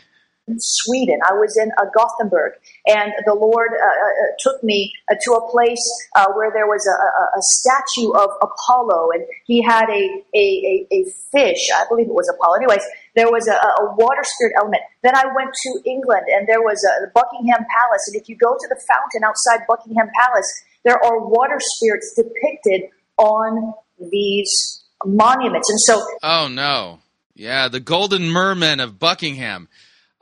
In 0.47 0.57
Sweden. 0.59 1.19
I 1.29 1.33
was 1.33 1.55
in 1.55 1.69
uh, 1.77 1.85
Gothenburg, 1.93 2.53
and 2.87 3.13
the 3.25 3.35
Lord 3.35 3.69
uh, 3.71 3.85
uh, 3.85 4.33
took 4.41 4.63
me 4.63 4.91
uh, 5.09 5.13
to 5.13 5.31
a 5.33 5.51
place 5.51 5.85
uh, 6.15 6.25
where 6.33 6.49
there 6.51 6.65
was 6.65 6.81
a, 6.89 6.97
a, 6.97 7.23
a, 7.37 7.41
statue 7.61 8.09
of 8.11 8.29
Apollo, 8.41 9.13
and 9.13 9.23
he 9.45 9.61
had 9.61 9.85
a, 9.89 10.03
a, 10.35 10.87
a, 10.91 11.05
fish. 11.31 11.69
I 11.77 11.85
believe 11.87 12.07
it 12.07 12.17
was 12.17 12.27
Apollo. 12.33 12.57
Anyways, 12.57 12.83
there 13.15 13.29
was 13.29 13.47
a, 13.47 13.53
a 13.53 13.95
water 13.95 14.25
spirit 14.25 14.53
element. 14.57 14.81
Then 15.03 15.15
I 15.15 15.29
went 15.29 15.53
to 15.53 15.69
England, 15.85 16.25
and 16.33 16.49
there 16.49 16.61
was 16.61 16.81
a, 16.89 17.05
the 17.05 17.11
Buckingham 17.13 17.61
Palace. 17.61 18.09
And 18.09 18.19
if 18.19 18.27
you 18.27 18.35
go 18.35 18.57
to 18.57 18.67
the 18.67 18.81
fountain 18.89 19.23
outside 19.23 19.61
Buckingham 19.69 20.09
Palace, 20.19 20.49
there 20.83 21.03
are 21.03 21.27
water 21.27 21.57
spirits 21.59 22.13
depicted 22.15 22.89
on 23.17 23.73
these 24.11 24.83
monuments. 25.05 25.69
And 25.69 25.79
so, 25.79 26.05
oh 26.23 26.47
no, 26.49 26.99
yeah, 27.35 27.67
the 27.67 27.79
Golden 27.79 28.29
Merman 28.29 28.79
of 28.79 28.99
Buckingham. 28.99 29.67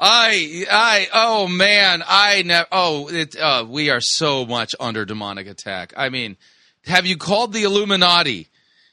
I, 0.01 0.65
I, 0.71 1.07
oh 1.13 1.47
man, 1.47 2.03
I 2.07 2.43
never. 2.43 2.67
Oh, 2.71 3.09
it, 3.09 3.35
uh, 3.35 3.65
we 3.67 3.89
are 3.89 3.99
so 3.99 4.45
much 4.45 4.73
under 4.79 5.03
demonic 5.03 5.47
attack. 5.47 5.93
I 5.97 6.07
mean, 6.07 6.37
have 6.85 7.05
you 7.05 7.17
called 7.17 7.51
the 7.51 7.63
Illuminati? 7.63 8.47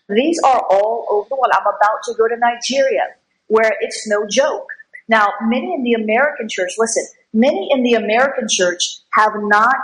These 0.08 0.40
are 0.44 0.60
all 0.68 1.06
over 1.10 1.28
the 1.28 1.36
world. 1.36 1.52
I'm 1.52 1.62
about 1.62 2.02
to 2.06 2.14
go 2.16 2.26
to 2.28 2.36
Nigeria, 2.36 3.02
where 3.46 3.72
it's 3.80 4.08
no 4.08 4.26
joke. 4.28 4.66
Now, 5.08 5.28
many 5.42 5.72
in 5.74 5.84
the 5.84 5.92
American 5.92 6.48
church, 6.50 6.70
listen, 6.78 7.06
many 7.32 7.68
in 7.70 7.84
the 7.84 7.94
American 7.94 8.46
church 8.50 8.80
have 9.12 9.32
not 9.36 9.76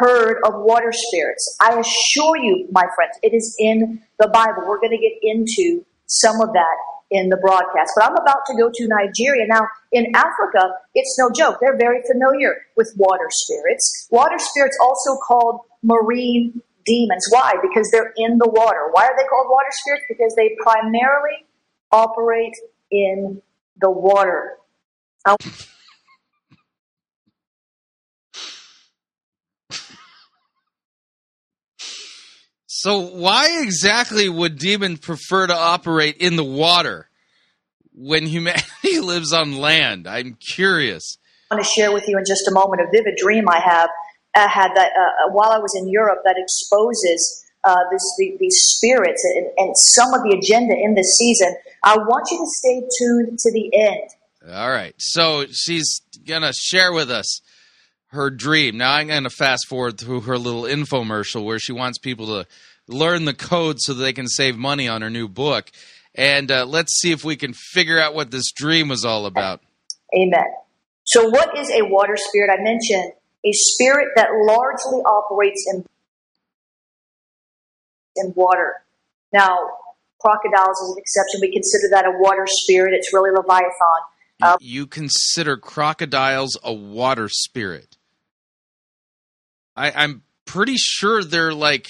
heard 0.00 0.38
of 0.44 0.54
water 0.56 0.92
spirits. 0.92 1.56
I 1.60 1.78
assure 1.78 2.36
you, 2.38 2.66
my 2.72 2.84
friends, 2.96 3.12
it 3.22 3.34
is 3.34 3.54
in 3.58 4.02
the 4.18 4.28
Bible. 4.28 4.64
We're 4.66 4.80
going 4.80 4.96
to 4.96 4.98
get 4.98 5.12
into 5.22 5.84
some 6.06 6.40
of 6.40 6.52
that 6.54 6.76
in 7.10 7.28
the 7.28 7.36
broadcast. 7.36 7.92
But 7.96 8.06
I'm 8.06 8.16
about 8.16 8.46
to 8.46 8.54
go 8.56 8.70
to 8.72 8.88
Nigeria. 8.88 9.46
Now, 9.46 9.66
in 9.92 10.06
Africa, 10.14 10.72
it's 10.94 11.16
no 11.18 11.30
joke. 11.30 11.58
They're 11.60 11.76
very 11.76 12.00
familiar 12.10 12.56
with 12.76 12.92
water 12.96 13.28
spirits. 13.30 14.08
Water 14.10 14.38
spirits 14.38 14.78
also 14.80 15.18
called 15.20 15.60
marine 15.82 16.62
demons. 16.86 17.26
Why? 17.30 17.52
Because 17.60 17.90
they're 17.92 18.12
in 18.16 18.38
the 18.38 18.48
water. 18.48 18.88
Why 18.92 19.04
are 19.04 19.16
they 19.16 19.26
called 19.28 19.48
water 19.50 19.70
spirits? 19.70 20.04
Because 20.08 20.34
they 20.36 20.56
primarily 20.62 21.46
operate 21.92 22.54
in 22.90 23.42
the 23.80 23.90
water. 23.90 24.56
Now, 25.26 25.36
So 32.82 33.00
why 33.00 33.60
exactly 33.60 34.26
would 34.26 34.58
demons 34.58 35.00
prefer 35.00 35.46
to 35.46 35.54
operate 35.54 36.16
in 36.16 36.36
the 36.36 36.44
water 36.44 37.10
when 37.92 38.24
humanity 38.24 39.00
lives 39.02 39.34
on 39.34 39.58
land? 39.58 40.06
I'm 40.06 40.38
curious. 40.40 41.18
I 41.50 41.56
want 41.56 41.66
to 41.66 41.70
share 41.70 41.92
with 41.92 42.08
you 42.08 42.16
in 42.16 42.24
just 42.26 42.48
a 42.48 42.52
moment 42.52 42.80
a 42.80 42.86
vivid 42.90 43.16
dream 43.18 43.44
I 43.50 43.60
have 43.60 43.90
I 44.34 44.48
had 44.48 44.70
that 44.76 44.92
uh, 44.96 45.02
uh, 45.02 45.32
while 45.32 45.50
I 45.50 45.58
was 45.58 45.74
in 45.78 45.90
Europe 45.90 46.20
that 46.24 46.36
exposes 46.38 47.44
uh, 47.64 47.76
this, 47.90 48.02
the, 48.16 48.36
these 48.40 48.56
spirits 48.56 49.22
and, 49.36 49.48
and 49.58 49.76
some 49.76 50.14
of 50.14 50.22
the 50.22 50.38
agenda 50.38 50.74
in 50.74 50.94
this 50.94 51.18
season. 51.18 51.54
I 51.84 51.98
want 51.98 52.28
you 52.30 52.38
to 52.38 52.46
stay 52.46 52.80
tuned 52.98 53.38
to 53.40 53.52
the 53.52 53.70
end. 53.74 54.54
All 54.56 54.70
right. 54.70 54.94
So 54.96 55.44
she's 55.50 56.00
going 56.26 56.42
to 56.42 56.54
share 56.54 56.94
with 56.94 57.10
us 57.10 57.42
her 58.12 58.30
dream. 58.30 58.78
Now 58.78 58.94
I'm 58.94 59.08
going 59.08 59.24
to 59.24 59.30
fast 59.30 59.66
forward 59.68 59.98
through 59.98 60.22
her 60.22 60.38
little 60.38 60.62
infomercial 60.62 61.44
where 61.44 61.58
she 61.58 61.72
wants 61.72 61.98
people 61.98 62.26
to 62.26 62.46
learn 62.90 63.24
the 63.24 63.34
code 63.34 63.76
so 63.80 63.94
they 63.94 64.12
can 64.12 64.26
save 64.26 64.56
money 64.56 64.88
on 64.88 65.02
her 65.02 65.10
new 65.10 65.28
book. 65.28 65.70
And 66.14 66.50
uh, 66.50 66.66
let's 66.66 67.00
see 67.00 67.12
if 67.12 67.24
we 67.24 67.36
can 67.36 67.52
figure 67.54 68.00
out 68.00 68.14
what 68.14 68.30
this 68.30 68.50
dream 68.52 68.88
was 68.88 69.04
all 69.04 69.26
about. 69.26 69.60
Amen. 70.14 70.44
So, 71.04 71.28
what 71.28 71.56
is 71.56 71.70
a 71.70 71.82
water 71.82 72.16
spirit? 72.16 72.50
I 72.52 72.62
mentioned 72.62 73.12
a 73.44 73.52
spirit 73.52 74.08
that 74.16 74.28
largely 74.32 75.00
operates 75.02 75.64
in 75.72 75.84
in 78.16 78.32
water. 78.36 78.82
Now, 79.32 79.56
crocodiles 80.20 80.76
is 80.82 80.90
an 80.90 80.98
exception. 80.98 81.40
We 81.40 81.52
consider 81.52 81.88
that 81.92 82.04
a 82.06 82.12
water 82.18 82.46
spirit. 82.46 82.94
It's 82.94 83.12
really 83.14 83.30
Leviathan. 83.30 83.70
Uh, 84.42 84.56
you 84.60 84.86
consider 84.86 85.56
crocodiles 85.56 86.58
a 86.62 86.72
water 86.72 87.28
spirit? 87.28 87.96
I, 89.76 89.92
I'm 89.92 90.22
pretty 90.44 90.76
sure 90.76 91.22
they're 91.22 91.54
like 91.54 91.86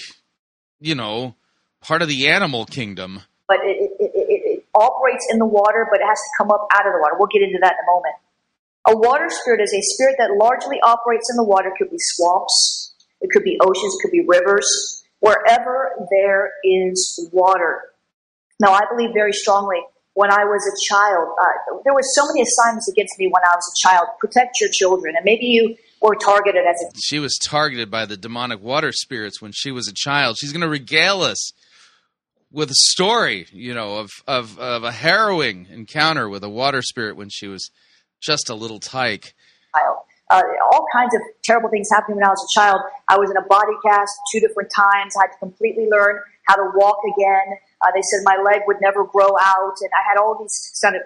you 0.81 0.95
know, 0.95 1.35
part 1.81 2.03
of 2.03 2.09
the 2.09 2.29
animal 2.29 2.67
kingdom. 2.67 3.23
But 3.47 3.59
it, 3.65 3.91
it, 3.99 4.11
it, 4.15 4.43
it, 4.45 4.65
operates 4.75 5.27
in 5.31 5.39
the 5.39 5.47
water, 5.47 5.89
but 5.91 6.01
it 6.01 6.07
has 6.07 6.17
to 6.17 6.31
come 6.39 6.51
up 6.51 6.67
out 6.73 6.87
of 6.87 6.93
the 6.93 7.01
water. 7.01 7.15
We'll 7.19 7.29
get 7.33 7.43
into 7.43 7.59
that 7.61 7.75
in 7.75 7.83
a 7.83 7.91
moment. 7.91 8.15
A 8.89 8.97
water 8.97 9.27
spirit 9.29 9.61
is 9.61 9.73
a 9.75 9.83
spirit 9.95 10.17
that 10.19 10.31
largely 10.39 10.81
operates 10.83 11.29
in 11.31 11.37
the 11.37 11.45
water. 11.45 11.69
It 11.69 11.75
could 11.77 11.91
be 11.91 11.99
swamps, 11.99 12.95
it 13.21 13.31
could 13.31 13.43
be 13.43 13.59
oceans, 13.61 13.95
it 13.95 14.03
could 14.03 14.13
be 14.13 14.25
rivers. 14.27 15.05
wherever 15.19 16.07
there 16.11 16.53
is 16.65 17.29
water. 17.33 17.93
Now, 18.59 18.73
I 18.73 18.83
believe 18.91 19.11
very 19.13 19.33
strongly 19.33 19.81
when 20.15 20.31
I 20.31 20.45
was 20.45 20.63
a 20.67 20.77
child, 20.89 21.35
uh, 21.41 21.81
there 21.85 21.95
were 21.95 22.03
so 22.03 22.27
many 22.27 22.43
assignments 22.43 22.89
against 22.89 23.19
me 23.19 23.27
when 23.27 23.43
I 23.45 23.55
was 23.55 23.65
a 23.73 23.77
child. 23.77 24.07
Protect 24.19 24.61
your 24.61 24.71
children. 24.71 25.15
And 25.17 25.25
maybe 25.25 25.47
you 25.47 25.77
were 26.01 26.17
targeted 26.17 26.63
as 26.67 26.77
a 26.81 26.99
She 27.03 27.19
was 27.19 27.39
targeted 27.39 27.91
by 27.91 28.07
the 28.07 28.17
demonic 28.17 28.63
water 28.63 28.93
spirits 28.93 29.41
when 29.41 29.53
she 29.55 29.71
was 29.71 29.89
a 29.89 29.93
child. 29.95 30.39
She's 30.39 30.53
going 30.53 30.63
to 30.63 30.69
regale 30.69 31.23
us 31.23 31.53
with 32.51 32.71
a 32.71 32.75
story, 32.75 33.47
you 33.53 33.75
know, 33.75 33.99
of, 33.99 34.11
of, 34.27 34.59
of 34.59 34.83
a 34.83 34.91
harrowing 34.91 35.67
encounter 35.71 36.29
with 36.29 36.43
a 36.43 36.49
water 36.49 36.83
spirit 36.83 37.17
when 37.17 37.29
she 37.31 37.47
was 37.47 37.71
just 38.21 38.49
a 38.49 38.55
little 38.55 38.81
tyke. 38.81 39.35
child. 39.77 39.99
Uh, 40.31 40.43
all 40.73 40.87
kinds 40.95 41.13
of 41.15 41.21
terrible 41.43 41.69
things 41.71 41.89
happened 41.93 42.15
when 42.15 42.25
I 42.25 42.29
was 42.29 42.39
a 42.39 42.59
child. 42.59 42.81
I 43.09 43.19
was 43.19 43.31
in 43.31 43.37
a 43.37 43.43
body 43.47 43.73
cast 43.85 44.13
two 44.33 44.39
different 44.39 44.71
times. 44.71 45.15
I 45.19 45.27
had 45.27 45.33
to 45.33 45.39
completely 45.39 45.89
learn 45.91 46.21
how 46.47 46.55
to 46.55 46.71
walk 46.77 46.99
again. 47.17 47.59
Uh, 47.83 47.91
they 47.93 48.03
said 48.03 48.21
my 48.23 48.41
leg 48.41 48.63
would 48.67 48.77
never 48.81 49.03
grow 49.03 49.27
out, 49.27 49.75
and 49.81 49.91
I 49.91 50.03
had 50.09 50.21
all 50.21 50.39
these 50.39 50.55
kind 50.83 50.95
of 50.95 51.03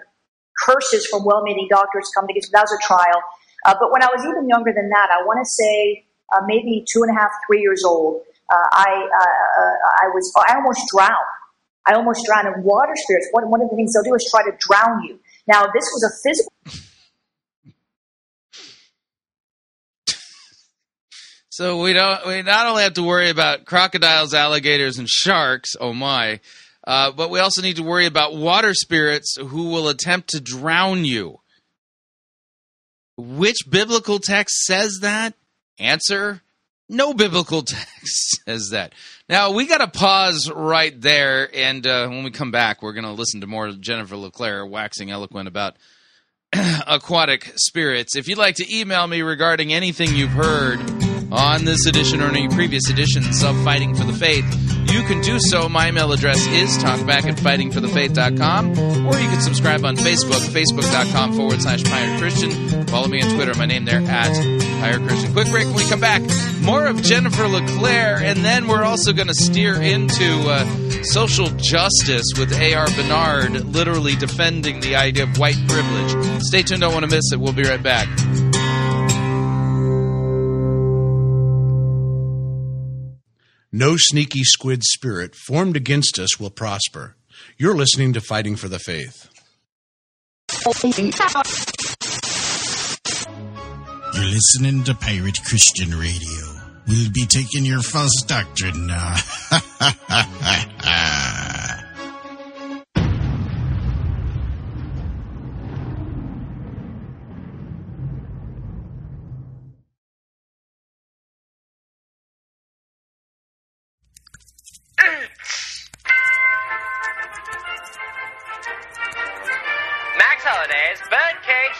curses 0.63 1.07
from 1.07 1.25
well-meaning 1.25 1.67
doctors 1.69 2.05
come 2.13 2.25
against 2.25 2.49
me. 2.49 2.51
That 2.53 2.69
was 2.69 2.77
a 2.77 2.81
trial. 2.85 3.21
Uh, 3.65 3.73
but 3.79 3.91
when 3.91 4.03
I 4.03 4.07
was 4.13 4.23
even 4.23 4.47
younger 4.47 4.71
than 4.71 4.89
that, 4.89 5.09
I 5.09 5.25
want 5.25 5.41
to 5.41 5.49
say 5.49 6.05
uh, 6.33 6.41
maybe 6.45 6.85
two 6.85 7.01
and 7.01 7.09
a 7.09 7.19
half, 7.19 7.31
three 7.47 7.61
years 7.61 7.83
old, 7.83 8.21
uh, 8.51 8.67
I 8.71 8.91
uh, 8.93 10.05
I 10.05 10.07
was 10.13 10.31
I 10.47 10.55
almost 10.55 10.81
drowned. 10.93 11.33
I 11.87 11.93
almost 11.93 12.25
drowned. 12.25 12.47
And 12.47 12.63
water 12.63 12.93
spirits, 12.95 13.27
one, 13.31 13.49
one 13.49 13.61
of 13.61 13.69
the 13.69 13.75
things 13.75 13.93
they'll 13.93 14.03
do 14.03 14.13
is 14.13 14.27
try 14.29 14.43
to 14.43 14.55
drown 14.59 15.03
you. 15.03 15.19
Now, 15.47 15.65
this 15.65 15.85
was 15.93 16.03
a 16.03 16.11
physical 16.23 16.53
So 21.49 21.81
we 21.81 21.93
don't 21.93 22.27
we 22.27 22.41
not 22.41 22.67
only 22.67 22.83
have 22.83 22.95
to 22.95 23.03
worry 23.03 23.29
about 23.29 23.65
crocodiles, 23.65 24.33
alligators, 24.33 24.99
and 24.99 25.07
sharks. 25.07 25.75
Oh 25.79 25.93
my! 25.93 26.41
Uh, 26.85 27.11
but 27.11 27.29
we 27.29 27.39
also 27.39 27.61
need 27.61 27.77
to 27.77 27.83
worry 27.83 28.05
about 28.05 28.35
water 28.35 28.73
spirits 28.73 29.37
who 29.37 29.69
will 29.69 29.87
attempt 29.87 30.31
to 30.31 30.41
drown 30.41 31.05
you. 31.05 31.39
Which 33.17 33.57
biblical 33.69 34.19
text 34.19 34.63
says 34.65 34.99
that? 35.01 35.33
Answer: 35.79 36.41
No 36.89 37.13
biblical 37.13 37.61
text 37.63 38.41
says 38.45 38.69
that. 38.71 38.93
Now 39.29 39.51
we 39.51 39.67
got 39.67 39.77
to 39.79 39.87
pause 39.87 40.51
right 40.51 40.99
there, 40.99 41.49
and 41.53 41.85
uh, 41.85 42.07
when 42.07 42.23
we 42.23 42.31
come 42.31 42.51
back, 42.51 42.81
we're 42.81 42.93
going 42.93 43.05
to 43.05 43.11
listen 43.11 43.41
to 43.41 43.47
more 43.47 43.71
Jennifer 43.71 44.15
LeClaire 44.15 44.65
waxing 44.65 45.11
eloquent 45.11 45.47
about 45.47 45.75
aquatic 46.87 47.53
spirits. 47.55 48.15
If 48.15 48.27
you'd 48.27 48.37
like 48.37 48.55
to 48.55 48.75
email 48.75 49.07
me 49.07 49.21
regarding 49.21 49.73
anything 49.73 50.15
you've 50.15 50.29
heard 50.31 50.79
on 51.31 51.65
this 51.65 51.85
edition 51.85 52.21
or 52.21 52.27
any 52.27 52.47
previous 52.47 52.89
editions 52.89 53.43
of 53.43 53.55
Fighting 53.63 53.95
for 53.95 54.03
the 54.03 54.13
Faith, 54.13 54.45
you 54.91 55.01
can 55.03 55.21
do 55.21 55.39
so. 55.39 55.67
My 55.67 55.89
email 55.89 56.11
address 56.11 56.45
is 56.47 56.77
talkback 56.77 57.25
at 57.25 57.35
fightingforthefaith.com, 57.37 59.07
or 59.07 59.19
you 59.19 59.29
can 59.29 59.41
subscribe 59.41 59.83
on 59.83 59.95
Facebook, 59.95 60.41
facebook.com 60.49 61.33
forward 61.33 61.61
slash 61.61 61.83
Pirate 61.83 62.19
Christian. 62.19 62.87
Follow 62.87 63.07
me 63.07 63.21
on 63.21 63.35
Twitter, 63.35 63.53
my 63.55 63.65
name 63.65 63.85
there 63.85 64.01
at 64.01 64.33
Pirate 64.79 65.07
Christian. 65.07 65.33
Quick 65.33 65.49
break 65.49 65.65
when 65.65 65.75
we 65.75 65.89
come 65.89 65.99
back. 65.99 66.21
More 66.61 66.85
of 66.85 67.01
Jennifer 67.01 67.47
LeClaire, 67.47 68.17
and 68.17 68.45
then 68.45 68.67
we're 68.67 68.83
also 68.83 69.11
going 69.11 69.27
to 69.27 69.33
steer 69.33 69.81
into 69.81 70.49
uh, 70.49 70.65
social 71.03 71.47
justice 71.57 72.33
with 72.37 72.53
A.R. 72.53 72.87
Bernard 72.91 73.65
literally 73.65 74.15
defending 74.15 74.79
the 74.79 74.95
idea 74.95 75.23
of 75.23 75.37
white 75.37 75.57
privilege. 75.67 76.41
Stay 76.43 76.61
tuned, 76.61 76.81
don't 76.81 76.93
want 76.93 77.09
to 77.09 77.15
miss 77.15 77.31
it. 77.31 77.39
We'll 77.39 77.53
be 77.53 77.63
right 77.63 77.81
back. 77.81 78.07
No 83.77 83.97
sneaky 83.97 84.45
squid 84.45 84.85
spirit 84.85 85.35
formed 85.35 85.75
against 85.75 86.17
us 86.17 86.39
will 86.39 86.49
prosper. 86.49 87.17
You're 87.57 87.75
listening 87.75 88.13
to 88.13 88.21
Fighting 88.21 88.55
for 88.55 88.69
the 88.69 88.79
Faith. 88.79 89.27
You're 94.13 94.31
listening 94.31 94.85
to 94.85 94.95
Pirate 94.95 95.39
Christian 95.45 95.89
Radio. 95.89 96.61
We'll 96.87 97.11
be 97.11 97.25
taking 97.25 97.65
your 97.65 97.81
false 97.81 98.23
doctrine 98.25 98.87
now. 98.87 99.15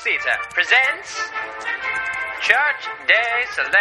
Theater 0.05 0.37
presents 0.51 1.31
Church 2.39 2.85
Day 3.07 3.43
Soleil. 3.55 3.71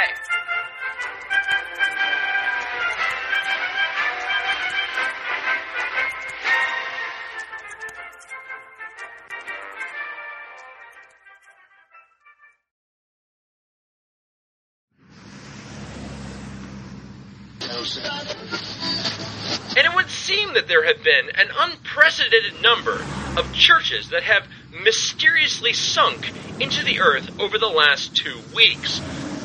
And 19.76 19.86
it 19.86 19.94
would 19.94 20.08
seem 20.08 20.54
that 20.54 20.68
there 20.68 20.86
have 20.86 21.04
been 21.04 21.28
an 21.34 21.48
unprecedented 21.54 22.62
number 22.62 23.04
of 23.36 23.52
churches 23.52 24.08
that 24.08 24.22
have 24.22 24.48
mysteriously 24.82 25.72
sunk 25.72 26.32
into 26.60 26.84
the 26.84 27.00
earth 27.00 27.40
over 27.40 27.58
the 27.58 27.66
last 27.66 28.16
two 28.16 28.40
weeks. 28.54 29.00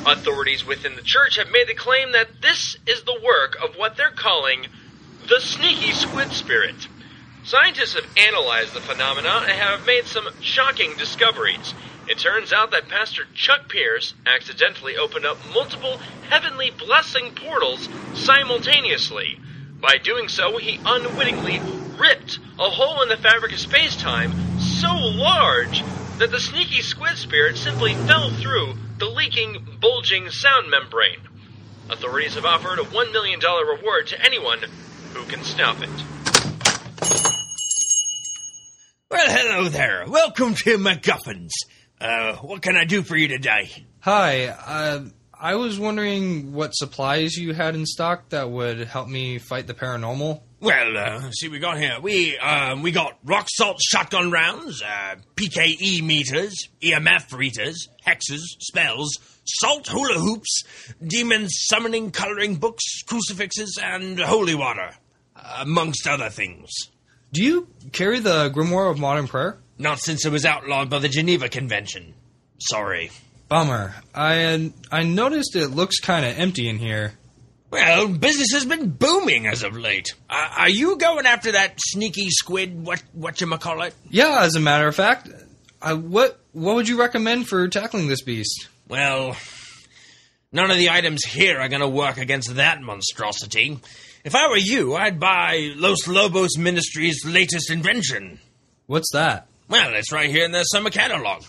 Authorities 0.06 0.66
within 0.66 0.96
the 0.96 1.02
church 1.02 1.38
have 1.38 1.52
made 1.52 1.68
the 1.68 1.74
claim 1.74 2.14
that 2.14 2.42
this 2.42 2.78
is 2.88 3.04
the 3.04 3.20
work 3.24 3.58
of 3.64 3.76
what 3.76 3.98
they're 3.98 4.12
calling 4.12 4.66
the 5.28 5.40
sneaky 5.40 5.92
squid 5.92 6.32
spirit. 6.32 6.88
Scientists 7.44 7.94
have 7.94 8.06
analyzed 8.18 8.74
the 8.74 8.82
phenomena 8.82 9.46
and 9.48 9.52
have 9.52 9.86
made 9.86 10.06
some 10.06 10.28
shocking 10.42 10.96
discoveries. 10.98 11.74
It 12.08 12.18
turns 12.18 12.52
out 12.52 12.72
that 12.72 12.90
Pastor 12.90 13.24
Chuck 13.36 13.70
Pierce 13.70 14.14
accidentally 14.26 14.98
opened 14.98 15.26
up 15.26 15.38
multiple 15.54 16.00
heavenly 16.30 16.72
blessing 16.72 17.34
portals 17.36 17.88
simultaneously. 18.16 19.40
By 19.80 19.98
doing 20.04 20.28
so, 20.28 20.58
he 20.58 20.80
unwittingly 20.84 21.60
ripped 22.00 22.40
a 22.58 22.70
hole 22.70 23.02
in 23.04 23.10
the 23.10 23.18
fabric 23.18 23.54
of 23.54 23.60
space 23.60 23.96
time 23.96 24.49
so 24.80 24.96
large 24.96 25.84
that 26.20 26.32
the 26.32 26.40
sneaky 26.40 26.82
squid 26.82 27.18
spirit 27.18 27.58
simply 27.58 27.94
fell 27.94 28.30
through 28.30 28.76
the 28.98 29.10
leaking, 29.10 29.78
bulging 29.82 30.30
sound 30.30 30.72
membrane. 30.72 31.20
Authorities 31.90 32.36
have 32.36 32.46
offered 32.46 32.80
a 32.80 32.84
$1 32.84 33.12
million 33.12 33.42
reward 33.42 34.08
to 34.08 34.22
anyone 34.26 34.60
who 35.14 35.26
can 35.26 35.44
stop 35.44 35.82
it. 35.82 35.90
Well, 39.12 39.28
hello 39.28 39.68
there. 39.68 40.06
Welcome 40.08 40.56
to 40.56 40.78
MacGuffins. 40.78 41.50
Uh, 42.00 42.38
what 42.38 42.62
can 42.62 42.78
I 42.78 42.86
do 42.86 43.04
for 43.04 43.18
you 43.18 43.28
today? 43.28 43.86
Hi, 44.00 44.46
uh, 44.48 45.02
I 45.38 45.56
was 45.56 45.78
wondering 45.78 46.54
what 46.54 46.72
supplies 46.74 47.36
you 47.36 47.54
had 47.54 47.76
in 47.76 47.86
stock 47.86 48.30
that 48.30 48.50
would 48.50 48.80
help 48.80 49.10
me 49.10 49.40
fight 49.40 49.68
the 49.68 49.74
paranormal. 49.74 50.42
Well, 50.62 50.98
uh, 50.98 51.32
see, 51.32 51.48
we 51.48 51.60
got 51.60 51.78
here. 51.78 52.00
We 52.02 52.38
um, 52.38 52.82
we 52.82 52.92
got 52.92 53.18
rock 53.24 53.48
salt 53.50 53.80
shotgun 53.82 54.30
rounds, 54.30 54.82
uh, 54.82 55.16
PKE 55.36 56.02
meters, 56.04 56.68
EMF 56.82 57.32
readers, 57.32 57.88
hexes, 58.06 58.42
spells, 58.60 59.18
salt 59.46 59.88
hula 59.88 60.20
hoops, 60.20 60.64
demon 61.06 61.48
summoning 61.48 62.12
coloring 62.12 62.56
books, 62.56 62.84
crucifixes, 63.04 63.80
and 63.82 64.20
holy 64.20 64.54
water, 64.56 64.92
amongst 65.60 66.06
other 66.08 66.30
things. 66.30 66.70
Do 67.32 67.42
you 67.42 67.68
carry 67.94 68.20
the 68.20 68.50
Grimoire 68.50 68.92
of 68.92 69.00
Modern 69.00 69.28
Prayer? 69.28 69.60
Not 69.78 70.00
since 70.00 70.26
it 70.26 70.32
was 70.32 70.44
outlawed 70.44 70.90
by 70.90 71.00
the 71.00 71.08
Geneva 71.08 71.48
Convention. 71.48 72.16
Sorry. 72.60 73.12
Bummer. 73.48 73.96
I 74.14 74.74
I 74.92 75.04
noticed 75.04 75.56
it 75.56 75.70
looks 75.70 76.00
kind 76.00 76.26
of 76.26 76.38
empty 76.38 76.68
in 76.68 76.80
here. 76.80 77.14
Well, 77.72 78.08
business 78.08 78.48
has 78.54 78.66
been 78.66 78.90
booming 78.90 79.46
as 79.46 79.62
of 79.62 79.78
late. 79.78 80.08
Uh, 80.30 80.50
are 80.58 80.70
you 80.70 80.98
going 80.98 81.28
after 81.28 81.52
that 81.52 81.80
sneaky 81.80 82.30
squid? 82.30 82.86
What 82.86 83.04
what 83.14 83.40
you 83.40 83.48
call 83.58 83.84
it? 83.84 83.94
Yeah, 84.10 84.42
as 84.42 84.56
a 84.56 84.60
matter 84.60 84.88
of 84.88 84.96
fact, 84.96 85.30
I, 85.82 85.94
what 85.94 86.40
what 86.52 86.76
would 86.76 86.88
you 86.88 87.00
recommend 87.00 87.48
for 87.48 87.68
tackling 87.68 88.08
this 88.08 88.24
beast? 88.24 88.68
Well, 88.88 89.38
none 90.52 90.72
of 90.72 90.78
the 90.78 90.90
items 90.90 91.24
here 91.24 91.60
are 91.60 91.70
going 91.70 91.82
to 91.82 91.88
work 91.88 92.18
against 92.18 92.56
that 92.56 92.82
monstrosity. 92.82 93.80
If 94.24 94.36
I 94.36 94.48
were 94.50 94.58
you, 94.58 94.96
I'd 94.96 95.20
buy 95.20 95.72
Los 95.76 96.08
Lobos 96.08 96.58
Ministries' 96.58 97.24
latest 97.24 97.70
invention. 97.70 98.40
What's 98.88 99.12
that? 99.14 99.48
Well, 99.70 99.94
it's 99.94 100.12
right 100.12 100.30
here 100.30 100.44
in 100.44 100.52
the 100.52 100.64
summer 100.64 100.90
catalog. 100.90 101.44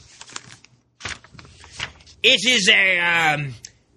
It 2.23 2.41
is 2.47 2.69
a 2.69 2.99
um, 2.99 3.55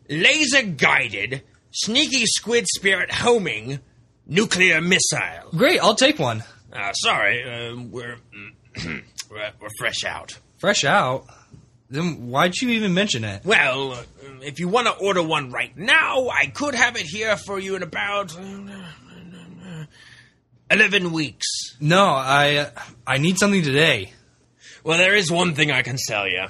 laser 0.09 0.61
guided 0.63 1.43
sneaky 1.73 2.25
squid 2.25 2.65
spirit 2.67 3.11
homing 3.11 3.79
nuclear 4.25 4.81
missile. 4.81 5.49
Great, 5.51 5.79
I'll 5.81 5.95
take 5.95 6.19
one. 6.19 6.43
Uh, 6.71 6.93
sorry, 6.93 7.43
uh, 7.43 7.75
we're, 7.89 8.17
we're 9.29 9.51
we're 9.61 9.69
fresh 9.77 10.03
out. 10.05 10.39
Fresh 10.57 10.85
out. 10.85 11.25
Then 11.89 12.29
why'd 12.29 12.55
you 12.55 12.69
even 12.69 12.93
mention 12.93 13.23
it? 13.23 13.45
Well, 13.45 13.91
uh, 13.91 14.03
if 14.41 14.59
you 14.59 14.67
want 14.67 14.87
to 14.87 14.93
order 14.93 15.21
one 15.21 15.51
right 15.51 15.75
now, 15.77 16.29
I 16.29 16.47
could 16.47 16.73
have 16.73 16.95
it 16.95 17.05
here 17.05 17.37
for 17.37 17.59
you 17.59 17.75
in 17.75 17.83
about 17.83 18.35
uh, 18.35 19.85
eleven 20.71 21.11
weeks. 21.11 21.45
No, 21.79 22.05
I 22.05 22.71
I 23.05 23.17
need 23.17 23.37
something 23.37 23.61
today. 23.61 24.11
Well, 24.83 24.97
there 24.97 25.15
is 25.15 25.31
one 25.31 25.53
thing 25.53 25.71
I 25.71 25.81
can 25.81 25.97
sell 25.97 26.27
you. 26.27 26.47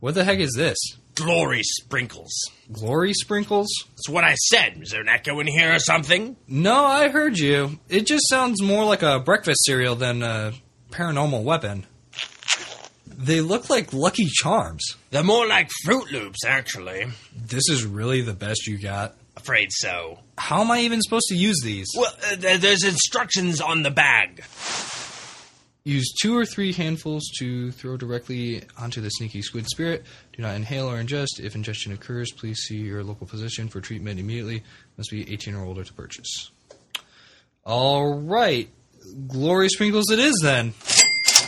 What 0.00 0.14
the 0.14 0.24
heck 0.24 0.38
is 0.38 0.52
this? 0.54 0.76
Glory 1.18 1.62
sprinkles. 1.62 2.32
Glory 2.72 3.12
sprinkles? 3.12 3.68
That's 3.90 4.08
what 4.08 4.24
I 4.24 4.34
said. 4.34 4.78
Is 4.82 4.90
there 4.90 5.00
an 5.00 5.08
echo 5.08 5.40
in 5.40 5.46
here 5.46 5.74
or 5.74 5.78
something? 5.78 6.36
No, 6.46 6.84
I 6.84 7.08
heard 7.08 7.38
you. 7.38 7.78
It 7.88 8.06
just 8.06 8.28
sounds 8.28 8.62
more 8.62 8.84
like 8.84 9.02
a 9.02 9.18
breakfast 9.20 9.64
cereal 9.64 9.94
than 9.96 10.22
a 10.22 10.52
paranormal 10.90 11.42
weapon. 11.42 11.86
They 13.06 13.40
look 13.40 13.68
like 13.68 13.92
Lucky 13.92 14.26
Charms. 14.26 14.96
They're 15.10 15.24
more 15.24 15.46
like 15.46 15.70
Froot 15.84 16.12
Loops, 16.12 16.44
actually. 16.46 17.06
This 17.34 17.68
is 17.68 17.84
really 17.84 18.20
the 18.20 18.32
best 18.32 18.66
you 18.66 18.78
got. 18.78 19.16
Afraid 19.36 19.68
so. 19.72 20.18
How 20.36 20.60
am 20.60 20.70
I 20.70 20.80
even 20.80 21.00
supposed 21.02 21.26
to 21.28 21.36
use 21.36 21.60
these? 21.64 21.88
Well, 21.96 22.12
uh, 22.30 22.36
there's 22.58 22.84
instructions 22.84 23.60
on 23.60 23.82
the 23.82 23.90
bag. 23.90 24.44
Use 25.88 26.12
two 26.20 26.36
or 26.36 26.44
three 26.44 26.74
handfuls 26.74 27.22
to 27.38 27.72
throw 27.72 27.96
directly 27.96 28.62
onto 28.76 29.00
the 29.00 29.08
sneaky 29.08 29.40
squid 29.40 29.66
spirit. 29.66 30.04
Do 30.34 30.42
not 30.42 30.54
inhale 30.54 30.86
or 30.86 31.02
ingest. 31.02 31.40
If 31.40 31.54
ingestion 31.54 31.94
occurs, 31.94 32.30
please 32.30 32.58
see 32.58 32.76
your 32.76 33.02
local 33.02 33.26
physician 33.26 33.68
for 33.68 33.80
treatment 33.80 34.20
immediately. 34.20 34.62
Must 34.98 35.10
be 35.10 35.32
18 35.32 35.54
or 35.54 35.64
older 35.64 35.84
to 35.84 35.92
purchase. 35.94 36.50
All 37.64 38.20
right. 38.20 38.68
Glory 39.28 39.70
sprinkles 39.70 40.10
it 40.10 40.18
is 40.18 40.38
then. 40.42 40.74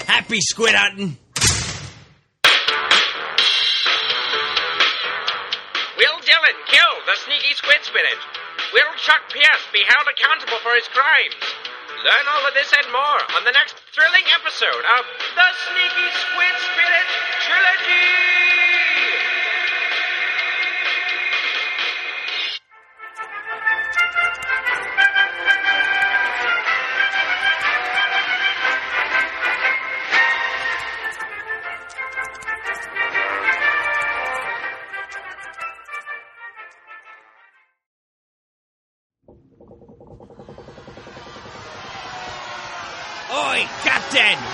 Happy 0.07 0.39
squid 0.41 0.75
hunting. 0.75 1.19
Will 5.99 6.19
Dillon 6.25 6.59
kill 6.67 6.95
the 7.05 7.17
sneaky 7.27 7.53
squid 7.57 7.83
spirit? 7.83 8.19
Will 8.73 8.89
Chuck 9.05 9.21
Pierce 9.29 9.67
be 9.71 9.83
held 9.87 10.07
accountable 10.09 10.57
for 10.63 10.75
his 10.77 10.89
crimes? 10.89 11.60
Learn 12.01 12.27
all 12.33 12.47
of 12.49 12.55
this 12.55 12.73
and 12.73 12.93
more 12.93 13.21
on 13.37 13.45
the 13.45 13.53
next 13.53 13.77
thrilling 13.93 14.25
episode 14.33 14.85
of 14.97 15.05
The 15.37 15.49
Sneaky 15.69 16.09
Squid 16.17 16.55
Spirit 16.73 17.09
Trilogy! 17.45 18.30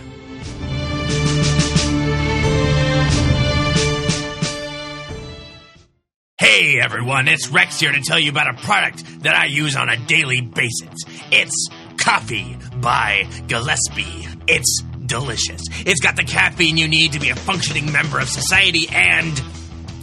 Hey 6.40 6.80
everyone, 6.80 7.28
it's 7.28 7.50
Rex 7.50 7.80
here 7.80 7.92
to 7.92 8.00
tell 8.02 8.20
you 8.20 8.30
about 8.32 8.48
a 8.48 8.54
product 8.62 9.04
that 9.24 9.36
I 9.36 9.46
use 9.46 9.76
on 9.76 9.90
a 9.90 9.98
daily 9.98 10.42
basis. 10.42 10.94
It's 11.32 11.70
Coffee 11.98 12.58
by 12.80 13.28
Gillespie. 13.48 14.28
It's 14.48 14.84
delicious. 15.08 15.62
It's 15.86 16.00
got 16.00 16.16
the 16.16 16.24
caffeine 16.24 16.78
you 16.78 16.88
need 16.88 17.14
to 17.14 17.20
be 17.20 17.30
a 17.30 17.36
functioning 17.36 17.92
member 17.92 18.20
of 18.20 18.30
society, 18.30 18.88
and 18.92 19.42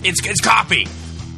it's, 0.03 0.27
it's 0.27 0.41
coffee. 0.41 0.87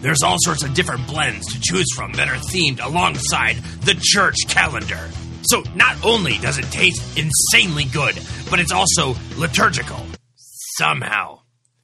There's 0.00 0.22
all 0.22 0.36
sorts 0.40 0.62
of 0.62 0.74
different 0.74 1.06
blends 1.06 1.52
to 1.52 1.60
choose 1.60 1.86
from 1.94 2.12
that 2.14 2.28
are 2.28 2.36
themed 2.36 2.84
alongside 2.84 3.56
the 3.82 3.96
church 4.00 4.36
calendar. 4.48 5.10
So 5.42 5.62
not 5.74 6.04
only 6.04 6.38
does 6.38 6.58
it 6.58 6.64
taste 6.66 7.18
insanely 7.18 7.84
good, 7.84 8.18
but 8.50 8.60
it's 8.60 8.72
also 8.72 9.14
liturgical. 9.36 10.00
Somehow. 10.36 11.40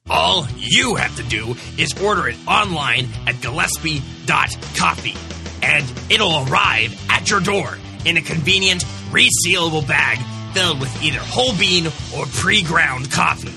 All 0.09 0.45
you 0.57 0.95
have 0.95 1.15
to 1.15 1.23
do 1.23 1.55
is 1.77 1.93
order 2.01 2.27
it 2.27 2.35
online 2.45 3.07
at 3.25 3.39
gillespie.coffee, 3.41 5.15
and 5.63 5.93
it'll 6.11 6.45
arrive 6.47 7.09
at 7.09 7.29
your 7.29 7.39
door 7.39 7.77
in 8.05 8.17
a 8.17 8.21
convenient, 8.21 8.83
resealable 9.11 9.87
bag 9.87 10.19
filled 10.53 10.79
with 10.79 11.03
either 11.03 11.19
whole 11.19 11.55
bean 11.57 11.87
or 12.15 12.25
pre 12.33 12.61
ground 12.63 13.11
coffee. 13.11 13.53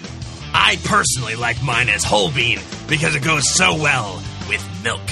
I 0.53 0.77
personally 0.85 1.37
like 1.37 1.63
mine 1.63 1.89
as 1.89 2.03
whole 2.03 2.31
bean 2.31 2.59
because 2.89 3.15
it 3.15 3.23
goes 3.23 3.49
so 3.55 3.75
well 3.75 4.23
with 4.49 4.67
milk. 4.83 5.03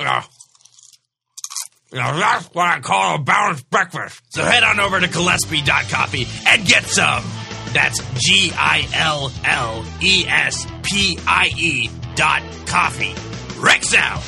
Ah. 0.00 0.28
Now 1.92 2.18
that's 2.18 2.46
what 2.46 2.66
I 2.66 2.80
call 2.80 3.16
a 3.16 3.18
balanced 3.18 3.70
breakfast. 3.70 4.20
So 4.30 4.42
head 4.42 4.64
on 4.64 4.80
over 4.80 5.00
to 5.00 5.06
Gillespie.coffee 5.06 6.26
and 6.46 6.66
get 6.66 6.84
some. 6.84 7.24
That's 7.72 8.00
G 8.20 8.52
I 8.54 8.86
L 8.94 9.32
L 9.44 9.84
E 10.02 10.24
S 10.26 10.66
P 10.82 11.18
I 11.26 11.50
E 11.56 11.90
dot 12.16 12.42
coffee. 12.66 13.14
Rex 13.60 13.94
out. 13.94 14.22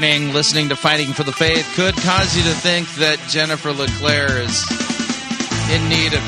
Warning 0.00 0.32
listening 0.32 0.70
to 0.70 0.76
Fighting 0.76 1.12
for 1.12 1.24
the 1.24 1.32
Faith 1.32 1.70
could 1.74 1.94
cause 1.94 2.34
you 2.34 2.42
to 2.44 2.54
think 2.54 2.88
that 2.94 3.18
Jennifer 3.28 3.70
LeClaire 3.70 4.40
is 4.40 4.64
in 5.70 5.88
need 5.90 6.14
of 6.14 6.22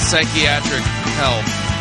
psychiatric 0.00 0.80
help. 1.20 1.73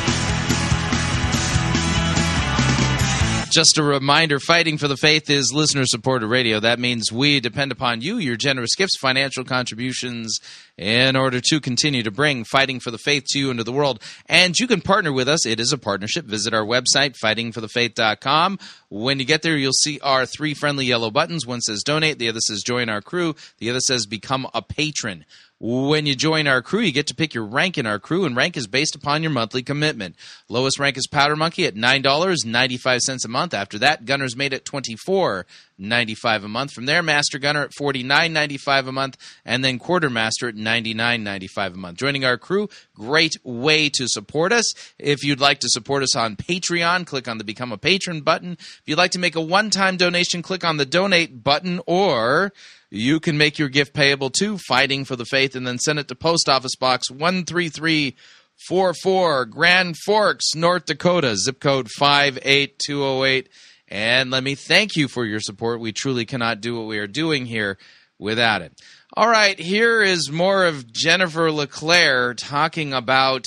Just 3.53 3.77
a 3.77 3.83
reminder 3.83 4.39
Fighting 4.39 4.79
for 4.79 4.87
the 4.87 4.97
Faith 4.97 5.29
is 5.29 5.53
listener 5.53 5.85
supported 5.85 6.25
radio. 6.25 6.59
That 6.59 6.79
means 6.79 7.11
we 7.11 7.39
depend 7.39 7.71
upon 7.71 8.01
you, 8.01 8.17
your 8.17 8.35
generous 8.35 8.73
gifts, 8.73 8.97
financial 8.99 9.43
contributions, 9.43 10.39
in 10.75 11.15
order 11.15 11.39
to 11.39 11.61
continue 11.61 12.01
to 12.01 12.09
bring 12.09 12.45
Fighting 12.45 12.79
for 12.79 12.89
the 12.89 12.97
Faith 12.97 13.25
to 13.27 13.37
you 13.37 13.51
into 13.51 13.63
the 13.63 13.71
world. 13.71 14.01
And 14.25 14.57
you 14.57 14.65
can 14.65 14.81
partner 14.81 15.13
with 15.13 15.29
us. 15.29 15.45
It 15.45 15.59
is 15.59 15.71
a 15.71 15.77
partnership. 15.77 16.25
Visit 16.25 16.55
our 16.55 16.65
website, 16.65 17.15
fightingforthefaith.com. 17.23 18.57
When 18.89 19.19
you 19.19 19.25
get 19.25 19.43
there, 19.43 19.55
you'll 19.55 19.71
see 19.73 19.99
our 19.99 20.25
three 20.25 20.55
friendly 20.55 20.85
yellow 20.85 21.11
buttons. 21.11 21.45
One 21.45 21.61
says 21.61 21.83
donate, 21.83 22.17
the 22.17 22.29
other 22.29 22.39
says 22.39 22.63
join 22.63 22.89
our 22.89 23.03
crew, 23.03 23.35
the 23.59 23.69
other 23.69 23.81
says 23.81 24.07
become 24.07 24.47
a 24.55 24.63
patron. 24.63 25.25
When 25.65 26.05
you 26.05 26.13
join 26.13 26.45
our 26.45 26.61
crew, 26.61 26.81
you 26.81 26.91
get 26.91 27.07
to 27.07 27.15
pick 27.15 27.33
your 27.33 27.45
rank 27.45 27.77
in 27.77 27.85
our 27.85 27.97
crew, 27.97 28.25
and 28.25 28.35
rank 28.35 28.57
is 28.57 28.67
based 28.67 28.95
upon 28.95 29.23
your 29.23 29.31
monthly 29.31 29.63
commitment. 29.63 30.17
Lowest 30.49 30.77
rank 30.77 30.97
is 30.97 31.07
Powder 31.07 31.37
Monkey 31.37 31.65
at 31.65 31.73
$9.95 31.73 33.23
a 33.23 33.27
month. 33.29 33.53
After 33.53 33.79
that, 33.79 34.03
Gunner's 34.03 34.35
Mate 34.35 34.51
at 34.51 34.65
$24.95 34.65 36.43
a 36.43 36.47
month. 36.49 36.73
From 36.73 36.85
there, 36.85 37.01
Master 37.01 37.39
Gunner 37.39 37.63
at 37.63 37.71
$49.95 37.71 38.89
a 38.89 38.91
month, 38.91 39.17
and 39.45 39.63
then 39.63 39.79
Quartermaster 39.79 40.49
at 40.49 40.55
$99.95 40.55 41.73
a 41.73 41.77
month. 41.77 41.97
Joining 41.97 42.25
our 42.25 42.37
crew, 42.37 42.67
great 42.93 43.37
way 43.45 43.87
to 43.87 44.09
support 44.09 44.51
us. 44.51 44.69
If 44.99 45.23
you'd 45.23 45.39
like 45.39 45.61
to 45.61 45.69
support 45.69 46.03
us 46.03 46.13
on 46.13 46.35
Patreon, 46.35 47.07
click 47.07 47.29
on 47.29 47.37
the 47.37 47.45
Become 47.45 47.71
a 47.71 47.77
Patron 47.77 48.19
button. 48.19 48.57
If 48.59 48.81
you'd 48.85 48.97
like 48.97 49.11
to 49.11 49.19
make 49.19 49.37
a 49.37 49.41
one 49.41 49.69
time 49.69 49.95
donation, 49.95 50.41
click 50.41 50.65
on 50.65 50.75
the 50.75 50.85
Donate 50.85 51.41
button, 51.41 51.79
or 51.87 52.51
you 52.95 53.19
can 53.19 53.39
make 53.39 53.57
your 53.57 53.69
gift 53.69 53.95
payable 53.95 54.29
to 54.29 54.59
Fighting 54.59 55.03
for 55.03 55.15
the 55.15 55.25
Faith 55.25 55.55
and 55.55 55.65
then 55.65 55.79
send 55.79 55.97
it 55.97 56.07
to 56.09 56.15
Post 56.15 56.47
Office 56.47 56.75
Box 56.75 57.07
13344, 57.07 59.45
Grand 59.45 59.97
Forks, 59.97 60.53
North 60.53 60.85
Dakota, 60.85 61.35
zip 61.35 61.59
code 61.59 61.89
58208. 61.89 63.49
And 63.87 64.29
let 64.29 64.43
me 64.43 64.53
thank 64.53 64.95
you 64.95 65.07
for 65.07 65.25
your 65.25 65.39
support. 65.39 65.79
We 65.79 65.91
truly 65.91 66.27
cannot 66.27 66.61
do 66.61 66.77
what 66.77 66.85
we 66.85 66.99
are 66.99 67.07
doing 67.07 67.47
here 67.47 67.79
without 68.19 68.61
it. 68.61 68.79
All 69.15 69.27
right, 69.27 69.59
here 69.59 70.03
is 70.03 70.31
more 70.31 70.65
of 70.65 70.93
Jennifer 70.93 71.51
LeClaire 71.51 72.35
talking 72.35 72.93
about 72.93 73.45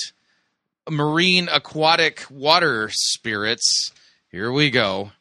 marine 0.89 1.47
aquatic 1.47 2.25
water 2.29 2.89
spirits. 2.91 3.93
Here 4.29 4.51
we 4.51 4.71
go. 4.71 5.11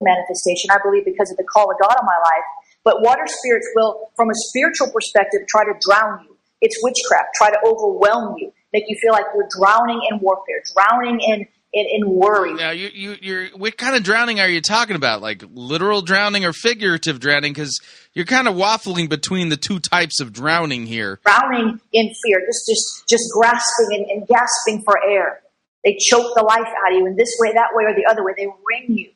Manifestation, 0.00 0.70
I 0.70 0.78
believe, 0.84 1.04
because 1.04 1.32
of 1.32 1.36
the 1.36 1.42
call 1.42 1.68
of 1.68 1.76
God 1.80 1.96
on 1.98 2.06
my 2.06 2.18
life 2.22 2.44
but 2.84 3.02
water 3.02 3.26
spirits 3.26 3.68
will, 3.74 4.10
from 4.16 4.28
a 4.30 4.34
spiritual 4.34 4.90
perspective, 4.90 5.40
try 5.48 5.64
to 5.64 5.74
drown 5.80 6.24
you. 6.24 6.36
It's 6.60 6.78
witchcraft, 6.82 7.34
try 7.34 7.50
to 7.50 7.58
overwhelm 7.64 8.36
you, 8.38 8.52
make 8.72 8.84
you 8.86 8.96
feel 9.00 9.12
like 9.12 9.24
you're 9.34 9.48
drowning 9.58 10.00
in 10.10 10.18
warfare, 10.20 10.62
drowning 10.74 11.20
in 11.20 11.46
in, 11.72 11.86
in 11.90 12.10
worry. 12.10 12.52
Now, 12.52 12.70
you, 12.70 12.90
you, 12.92 13.16
you're, 13.20 13.46
what 13.56 13.76
kind 13.78 13.96
of 13.96 14.02
drowning 14.02 14.40
are 14.40 14.48
you 14.48 14.60
talking 14.60 14.94
about? 14.94 15.22
Like 15.22 15.42
literal 15.54 16.02
drowning 16.02 16.44
or 16.44 16.52
figurative 16.52 17.18
drowning? 17.18 17.52
Because 17.52 17.80
you're 18.12 18.26
kind 18.26 18.46
of 18.46 18.54
waffling 18.54 19.08
between 19.08 19.48
the 19.48 19.56
two 19.56 19.80
types 19.80 20.20
of 20.20 20.32
drowning 20.32 20.84
here. 20.84 21.18
Drowning 21.24 21.80
in 21.92 22.12
fear, 22.24 22.40
just 22.46 22.66
just 22.68 23.08
just 23.08 23.24
grasping 23.32 23.88
and, 23.92 24.06
and 24.10 24.28
gasping 24.28 24.82
for 24.84 25.02
air. 25.02 25.40
They 25.84 25.96
choke 25.98 26.34
the 26.36 26.42
life 26.42 26.60
out 26.60 26.92
of 26.92 26.98
you 26.98 27.06
in 27.06 27.16
this 27.16 27.34
way, 27.40 27.52
that 27.54 27.70
way, 27.72 27.84
or 27.84 27.94
the 27.94 28.04
other 28.08 28.22
way. 28.22 28.32
They 28.36 28.46
wring 28.46 28.96
you 28.96 29.10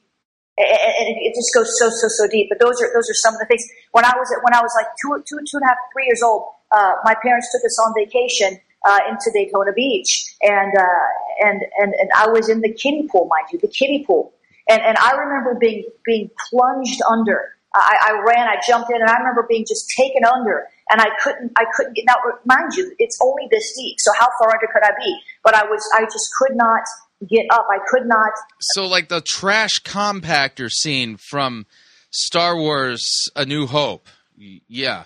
and 0.58 1.16
it 1.20 1.34
just 1.34 1.52
goes 1.52 1.68
so 1.78 1.90
so 1.90 2.08
so 2.08 2.28
deep. 2.28 2.48
But 2.48 2.58
those 2.58 2.80
are 2.80 2.88
those 2.94 3.08
are 3.10 3.18
some 3.20 3.34
of 3.34 3.40
the 3.40 3.46
things. 3.46 3.64
When 3.92 4.04
I 4.04 4.12
was 4.16 4.32
when 4.42 4.54
I 4.54 4.60
was 4.60 4.72
like 4.76 4.88
two 5.02 5.22
two 5.28 5.38
two 5.44 5.58
and 5.58 5.64
a 5.64 5.68
half 5.68 5.78
three 5.92 6.06
years 6.06 6.22
old, 6.22 6.48
uh, 6.72 6.94
my 7.04 7.14
parents 7.22 7.48
took 7.52 7.64
us 7.64 7.78
on 7.84 7.92
vacation 7.94 8.58
uh, 8.86 9.00
into 9.08 9.30
Daytona 9.32 9.72
Beach, 9.72 10.34
and 10.42 10.72
uh, 10.76 11.46
and 11.46 11.60
and 11.78 11.94
and 11.94 12.10
I 12.16 12.28
was 12.28 12.48
in 12.48 12.60
the 12.60 12.72
kiddie 12.72 13.08
pool, 13.10 13.28
mind 13.28 13.52
you, 13.52 13.58
the 13.58 13.68
kiddie 13.68 14.04
pool, 14.06 14.32
and 14.68 14.80
and 14.82 14.96
I 14.98 15.12
remember 15.12 15.54
being 15.54 15.84
being 16.04 16.30
plunged 16.48 17.00
under. 17.08 17.52
I, 17.74 17.98
I 18.08 18.22
ran, 18.24 18.48
I 18.48 18.56
jumped 18.66 18.90
in, 18.90 18.96
and 18.96 19.10
I 19.10 19.18
remember 19.18 19.44
being 19.46 19.66
just 19.68 19.90
taken 19.90 20.24
under, 20.24 20.66
and 20.88 20.98
I 20.98 21.08
couldn't 21.22 21.52
I 21.58 21.64
couldn't 21.74 21.94
get. 21.94 22.06
Now, 22.06 22.16
mind 22.46 22.72
you, 22.74 22.94
it's 22.98 23.18
only 23.22 23.48
this 23.50 23.76
deep, 23.76 23.96
so 23.98 24.12
how 24.18 24.28
far 24.40 24.54
under 24.54 24.66
could 24.72 24.82
I 24.82 24.92
be? 24.98 25.18
But 25.44 25.54
I 25.54 25.64
was 25.66 25.82
I 25.94 26.04
just 26.04 26.30
could 26.38 26.56
not 26.56 26.80
get 27.20 27.46
up. 27.50 27.66
I 27.70 27.78
could 27.86 28.06
not. 28.06 28.30
So, 28.60 28.86
like 28.86 29.08
the 29.08 29.20
trash 29.20 29.80
compactor 29.84 30.70
scene 30.70 31.16
from 31.16 31.66
Star 32.10 32.56
Wars: 32.56 33.02
A 33.34 33.44
New 33.44 33.66
Hope, 33.66 34.08
yeah, 34.36 35.04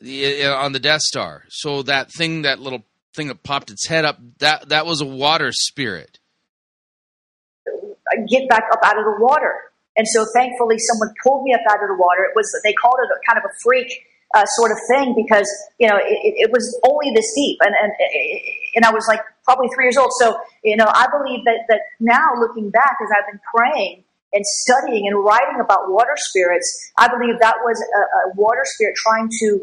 on 0.00 0.72
the 0.72 0.80
Death 0.80 1.00
Star. 1.00 1.44
So 1.48 1.82
that 1.82 2.12
thing, 2.12 2.42
that 2.42 2.58
little 2.60 2.84
thing 3.14 3.28
that 3.28 3.42
popped 3.42 3.70
its 3.70 3.86
head 3.86 4.04
up, 4.04 4.18
that 4.38 4.68
that 4.68 4.86
was 4.86 5.00
a 5.00 5.06
water 5.06 5.50
spirit. 5.52 6.18
Get 8.28 8.48
back 8.48 8.64
up 8.72 8.80
out 8.84 8.98
of 8.98 9.04
the 9.04 9.16
water, 9.18 9.72
and 9.96 10.06
so 10.08 10.26
thankfully, 10.34 10.76
someone 10.78 11.14
pulled 11.24 11.42
me 11.44 11.54
up 11.54 11.60
out 11.70 11.82
of 11.82 11.88
the 11.88 11.96
water. 11.98 12.24
It 12.24 12.36
was 12.36 12.50
they 12.62 12.74
called 12.74 12.96
it 13.02 13.10
a 13.10 13.18
kind 13.26 13.38
of 13.38 13.50
a 13.50 13.54
freak 13.62 13.90
uh, 14.34 14.44
sort 14.58 14.70
of 14.72 14.78
thing 14.88 15.14
because 15.14 15.48
you 15.78 15.88
know 15.88 15.96
it, 15.96 16.48
it, 16.48 16.50
was 16.50 16.64
only 16.88 17.14
this 17.14 17.30
deep, 17.34 17.58
and 17.62 17.74
and 17.74 17.92
and 18.74 18.84
I 18.84 18.90
was 18.90 19.06
like 19.08 19.20
probably 19.44 19.68
three 19.74 19.86
years 19.86 19.96
old. 19.96 20.10
So 20.18 20.36
you 20.62 20.76
know 20.76 20.86
I 20.88 21.06
believe 21.10 21.44
that 21.44 21.66
that 21.68 21.80
now 22.00 22.34
looking 22.38 22.70
back, 22.70 22.96
as 23.02 23.08
I've 23.10 23.30
been 23.30 23.40
praying 23.54 24.04
and 24.32 24.44
studying 24.44 25.06
and 25.06 25.22
writing 25.22 25.60
about 25.60 25.90
water 25.90 26.16
spirits, 26.16 26.66
I 26.98 27.08
believe 27.08 27.38
that 27.40 27.56
was 27.62 27.78
a, 27.78 28.00
a 28.00 28.34
water 28.34 28.64
spirit 28.64 28.96
trying 28.96 29.28
to 29.40 29.60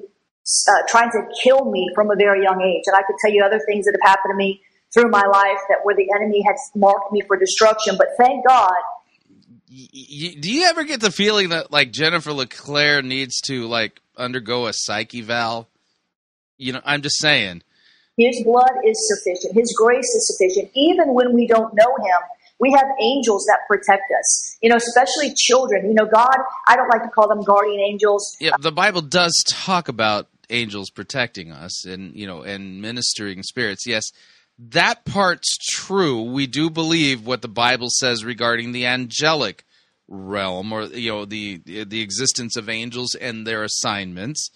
uh, 0.70 0.82
trying 0.88 1.12
to 1.12 1.22
kill 1.44 1.70
me 1.70 1.90
from 1.96 2.12
a 2.12 2.16
very 2.16 2.44
young 2.44 2.62
age. 2.62 2.84
And 2.86 2.96
I 2.96 3.02
could 3.04 3.16
tell 3.20 3.34
you 3.34 3.44
other 3.44 3.60
things 3.68 3.86
that 3.86 3.98
have 4.02 4.10
happened 4.10 4.32
to 4.34 4.38
me 4.38 4.62
through 4.94 5.10
my 5.10 5.24
life 5.24 5.60
that 5.70 5.80
where 5.84 5.96
the 5.96 6.08
enemy 6.16 6.44
had 6.46 6.56
marked 6.76 7.12
me 7.12 7.22
for 7.28 7.38
destruction. 7.38 7.96
But 7.98 8.08
thank 8.18 8.46
God 8.46 8.72
do 9.72 10.52
you 10.52 10.66
ever 10.66 10.84
get 10.84 11.00
the 11.00 11.12
feeling 11.12 11.50
that 11.50 11.72
like 11.72 11.92
Jennifer 11.92 12.34
LeClaire 12.34 13.02
needs 13.02 13.40
to 13.42 13.68
like 13.68 14.02
undergo 14.22 14.68
a 14.68 14.74
psych 14.74 15.14
eval? 15.16 15.68
You 16.58 16.74
know, 16.74 16.82
I'm 16.86 17.02
just 17.02 17.20
saying. 17.20 17.64
His 18.18 18.44
blood 18.44 18.72
is 18.86 18.98
sufficient. 19.08 19.58
His 19.58 19.74
grace 19.76 20.06
is 20.06 20.28
sufficient. 20.28 20.72
Even 20.76 21.14
when 21.14 21.34
we 21.34 21.48
don't 21.48 21.74
know 21.74 21.96
him, 21.98 22.22
we 22.60 22.72
have 22.72 22.86
angels 23.02 23.46
that 23.46 23.60
protect 23.68 24.04
us. 24.18 24.58
You 24.62 24.70
know, 24.70 24.76
especially 24.76 25.34
children. 25.36 25.88
You 25.88 25.96
know, 25.96 26.06
God, 26.06 26.38
I 26.68 26.76
don't 26.76 26.90
like 26.90 27.04
to 27.04 27.10
call 27.10 27.28
them 27.28 27.42
guardian 27.42 27.80
angels. 27.80 28.38
Yeah, 28.40 28.52
the 28.60 28.72
Bible 28.72 29.02
does 29.02 29.44
talk 29.50 29.88
about 29.88 30.28
angels 30.50 30.90
protecting 30.90 31.52
us 31.52 31.86
and, 31.86 32.16
you 32.16 32.28
know, 32.28 32.44
and 32.44 32.82
ministering 32.82 33.42
spirits. 33.42 33.88
Yes, 33.88 34.12
that 34.60 35.06
part's 35.06 35.58
true. 35.58 36.22
We 36.22 36.46
do 36.46 36.70
believe 36.70 37.26
what 37.26 37.42
the 37.42 37.48
Bible 37.48 37.88
says 37.90 38.24
regarding 38.24 38.74
the 38.74 38.86
angelic 38.86 39.64
realm 40.12 40.74
or 40.74 40.84
you 40.84 41.10
know 41.10 41.26
the 41.26 41.62
the 41.66 42.02
existence 42.02 42.58
of 42.58 42.70
angels 42.70 43.16
and 43.16 43.48
their 43.48 43.64
assignments. 43.64 44.52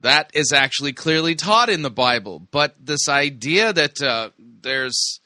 That 0.00 0.30
is 0.34 0.52
actually 0.52 0.94
clearly 0.94 1.36
taught 1.36 1.68
in 1.68 1.82
the 1.82 1.90
bible. 1.90 2.40
But 2.50 2.74
this 2.84 3.08
idea 3.08 3.72
that 3.72 4.02
uh, 4.02 4.30
there's 4.38 5.20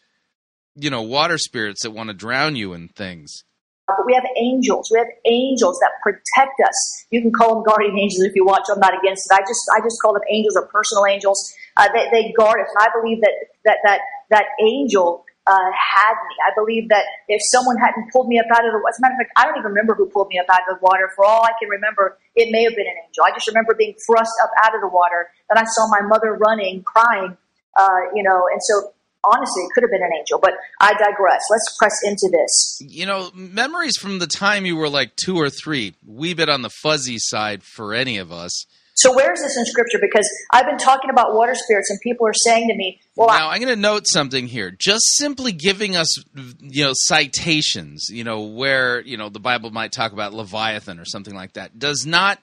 you 0.75 0.91
know 0.91 1.03
water 1.03 1.39
spirits 1.39 1.83
that 1.83 1.93
want 1.93 2.09
to 2.09 2.15
drown 2.15 2.57
you 2.57 2.73
and 2.75 2.95
things. 2.95 3.45
But 3.87 4.07
we 4.07 4.15
have 4.15 4.25
angels. 4.37 4.89
We 4.93 4.99
have 4.99 5.09
angels 5.27 5.79
that 5.81 5.91
protect 6.03 6.61
us. 6.65 7.07
You 7.11 7.23
can 7.23 7.33
call 7.33 7.55
them 7.55 7.65
guardian 7.67 7.99
angels 7.99 8.23
if 8.23 8.35
you 8.35 8.45
want. 8.45 8.65
To 8.67 8.75
i'm 8.75 8.81
not 8.81 8.93
against 8.99 9.27
it. 9.31 9.35
I 9.35 9.41
just 9.41 9.65
i 9.77 9.81
just 9.81 10.01
call 10.03 10.13
them 10.13 10.23
angels 10.31 10.57
or 10.57 10.67
personal 10.67 11.07
angels. 11.07 11.39
Uh, 11.77 11.89
they, 11.95 12.09
they 12.11 12.33
guard 12.37 12.61
us. 12.61 12.69
And 12.75 12.87
i 12.87 13.01
believe 13.01 13.21
that 13.23 13.33
that 13.65 13.79
that 13.85 14.01
that 14.31 14.45
angel 14.61 15.25
uh, 15.47 15.71
had 15.73 16.15
me. 16.29 16.35
I 16.45 16.53
believe 16.55 16.89
that 16.91 17.05
if 17.29 17.41
someone 17.51 17.77
hadn't 17.79 18.13
pulled 18.13 18.29
me 18.29 18.39
up 18.39 18.47
out 18.53 18.65
of 18.65 18.73
the, 18.73 18.79
water, 18.79 18.93
as 18.93 18.99
a 18.99 19.03
matter 19.03 19.15
of 19.15 19.21
fact, 19.25 19.33
I 19.37 19.45
don't 19.47 19.57
even 19.57 19.73
remember 19.73 19.95
who 19.95 20.09
pulled 20.09 20.29
me 20.29 20.39
up 20.39 20.47
out 20.49 20.61
of 20.69 20.79
the 20.79 20.83
water. 20.85 21.11
For 21.17 21.25
all 21.25 21.43
I 21.45 21.53
can 21.59 21.69
remember, 21.69 22.19
it 22.37 22.53
may 22.53 22.65
have 22.65 22.77
been 22.77 22.87
an 22.87 22.99
angel. 23.07 23.25
I 23.25 23.33
just 23.33 23.49
remember 23.49 23.75
being 23.75 23.95
thrust 24.07 24.33
up 24.45 24.51
out 24.65 24.75
of 24.75 24.81
the 24.81 24.89
water. 24.89 25.31
Then 25.49 25.59
I 25.59 25.65
saw 25.65 25.89
my 25.89 26.03
mother 26.07 26.35
running, 26.35 26.83
crying, 26.83 27.37
uh, 27.79 28.01
you 28.15 28.23
know, 28.23 28.47
and 28.53 28.61
so 28.63 28.93
honestly, 29.25 29.63
it 29.65 29.71
could 29.75 29.83
have 29.83 29.91
been 29.91 30.03
an 30.03 30.13
angel, 30.19 30.39
but 30.41 30.55
I 30.81 30.93
digress. 30.93 31.43
Let's 31.51 31.77
press 31.79 31.97
into 32.05 32.29
this. 32.31 32.79
You 32.81 33.07
know, 33.07 33.31
memories 33.35 33.97
from 33.97 34.19
the 34.19 34.27
time 34.27 34.67
you 34.67 34.77
were 34.77 34.89
like 34.89 35.17
two 35.17 35.37
or 35.37 35.51
three, 35.51 35.95
wee 36.07 36.35
bit 36.35 36.49
on 36.49 36.63
the 36.63 36.71
fuzzy 36.71 37.19
side 37.19 37.63
for 37.63 37.95
any 37.95 38.19
of 38.19 38.33
us. 38.33 38.67
So 39.01 39.15
where 39.15 39.33
is 39.33 39.41
this 39.41 39.57
in 39.57 39.65
Scripture? 39.65 39.99
Because 39.99 40.29
I've 40.53 40.67
been 40.67 40.77
talking 40.77 41.09
about 41.09 41.35
water 41.35 41.55
spirits, 41.55 41.89
and 41.89 41.99
people 42.03 42.27
are 42.27 42.35
saying 42.35 42.69
to 42.69 42.75
me, 42.75 43.01
"Well, 43.17 43.29
now 43.29 43.49
I, 43.49 43.55
am 43.55 43.63
going 43.63 43.75
to 43.75 43.81
note 43.81 44.07
something 44.07 44.47
here. 44.47 44.71
Just 44.71 45.17
simply 45.17 45.53
giving 45.53 45.97
us, 45.97 46.23
you 46.61 46.85
know, 46.85 46.93
citations, 46.95 48.09
you 48.11 48.25
know, 48.25 48.43
where 48.43 49.01
you 49.01 49.17
know 49.17 49.31
the 49.31 49.41
Bible 49.41 49.71
might 49.71 49.93
talk 49.93 50.13
about 50.13 50.35
Leviathan 50.35 50.99
or 50.99 51.07
something 51.07 51.35
like 51.35 51.55
that, 51.55 51.79
does 51.79 52.05
not 52.05 52.41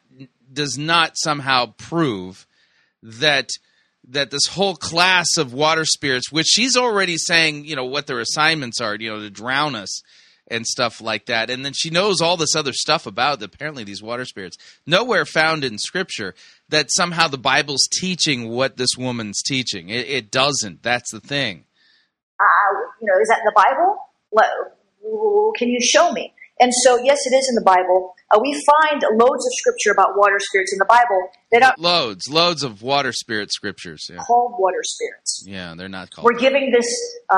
does 0.51 0.78
not 0.78 1.12
somehow 1.16 1.74
prove 1.78 2.47
that." 3.03 3.49
that 4.10 4.32
this 4.32 4.45
whole 4.45 4.78
class 4.78 5.36
of 5.38 5.51
water 5.51 5.84
spirits, 5.84 6.32
which 6.32 6.47
she's 6.47 6.78
already 6.78 7.18
saying, 7.18 7.66
you 7.66 7.76
know, 7.76 7.84
what 7.84 8.08
their 8.08 8.22
assignments 8.22 8.80
are, 8.80 8.95
you 8.95 9.10
know, 9.10 9.20
to 9.20 9.30
drown 9.30 9.76
us, 9.76 10.01
and 10.50 10.66
stuff 10.66 11.02
like 11.02 11.26
that. 11.26 11.50
And 11.50 11.66
then 11.66 11.74
she 11.74 11.89
knows 11.89 12.22
all 12.22 12.38
this 12.38 12.56
other 12.56 12.74
stuff 12.74 13.06
about 13.06 13.41
apparently 13.43 13.84
these 13.84 14.02
water 14.02 14.26
spirits. 14.26 14.58
Nowhere 14.86 15.26
found 15.26 15.64
in 15.64 15.78
scripture 15.78 16.36
that 16.70 16.88
somehow 16.89 17.28
the 17.28 17.38
Bible's 17.38 17.88
teaching 18.00 18.50
what 18.50 18.78
this 18.78 18.98
woman's 18.98 19.41
teaching. 19.41 19.89
It, 19.89 20.08
it 20.08 20.32
doesn't. 20.32 20.84
That's 20.84 21.12
the 21.12 21.20
thing. 21.20 21.66
Uh, 22.39 22.80
you 23.02 23.08
know, 23.08 23.20
is 23.22 23.28
that 23.30 23.39
in 23.39 23.45
the 23.45 23.54
Bible? 23.56 23.98
What, 24.30 24.48
can 25.58 25.70
you 25.70 25.80
show 25.82 26.12
me? 26.12 26.34
And 26.60 26.72
so, 26.84 26.98
yes, 27.04 27.20
it 27.26 27.36
is 27.36 27.48
in 27.50 27.56
the 27.56 27.62
Bible. 27.62 28.16
Uh, 28.34 28.39
we 28.41 28.52
find 28.54 29.02
loads 29.14 29.45
of 29.45 29.52
scripture 29.60 29.91
about 29.91 30.18
water 30.18 30.39
spirits 30.39 30.74
in 30.74 30.80
the 30.80 30.86
Bible 30.86 31.30
that 31.52 31.62
are 31.64 31.74
Loads, 31.78 32.28
loads 32.30 32.64
of 32.64 32.82
water 32.82 33.14
spirit 33.14 33.54
scriptures. 33.54 34.08
Yeah, 34.10 34.18
called 34.18 34.56
water 34.58 34.82
spirits. 34.84 35.43
yeah 35.48 35.76
they're 35.78 35.88
not 35.88 36.10
called. 36.12 36.26
We're 36.26 36.38
giving 36.39 36.72
this 36.72 36.88
uh, 37.30 37.38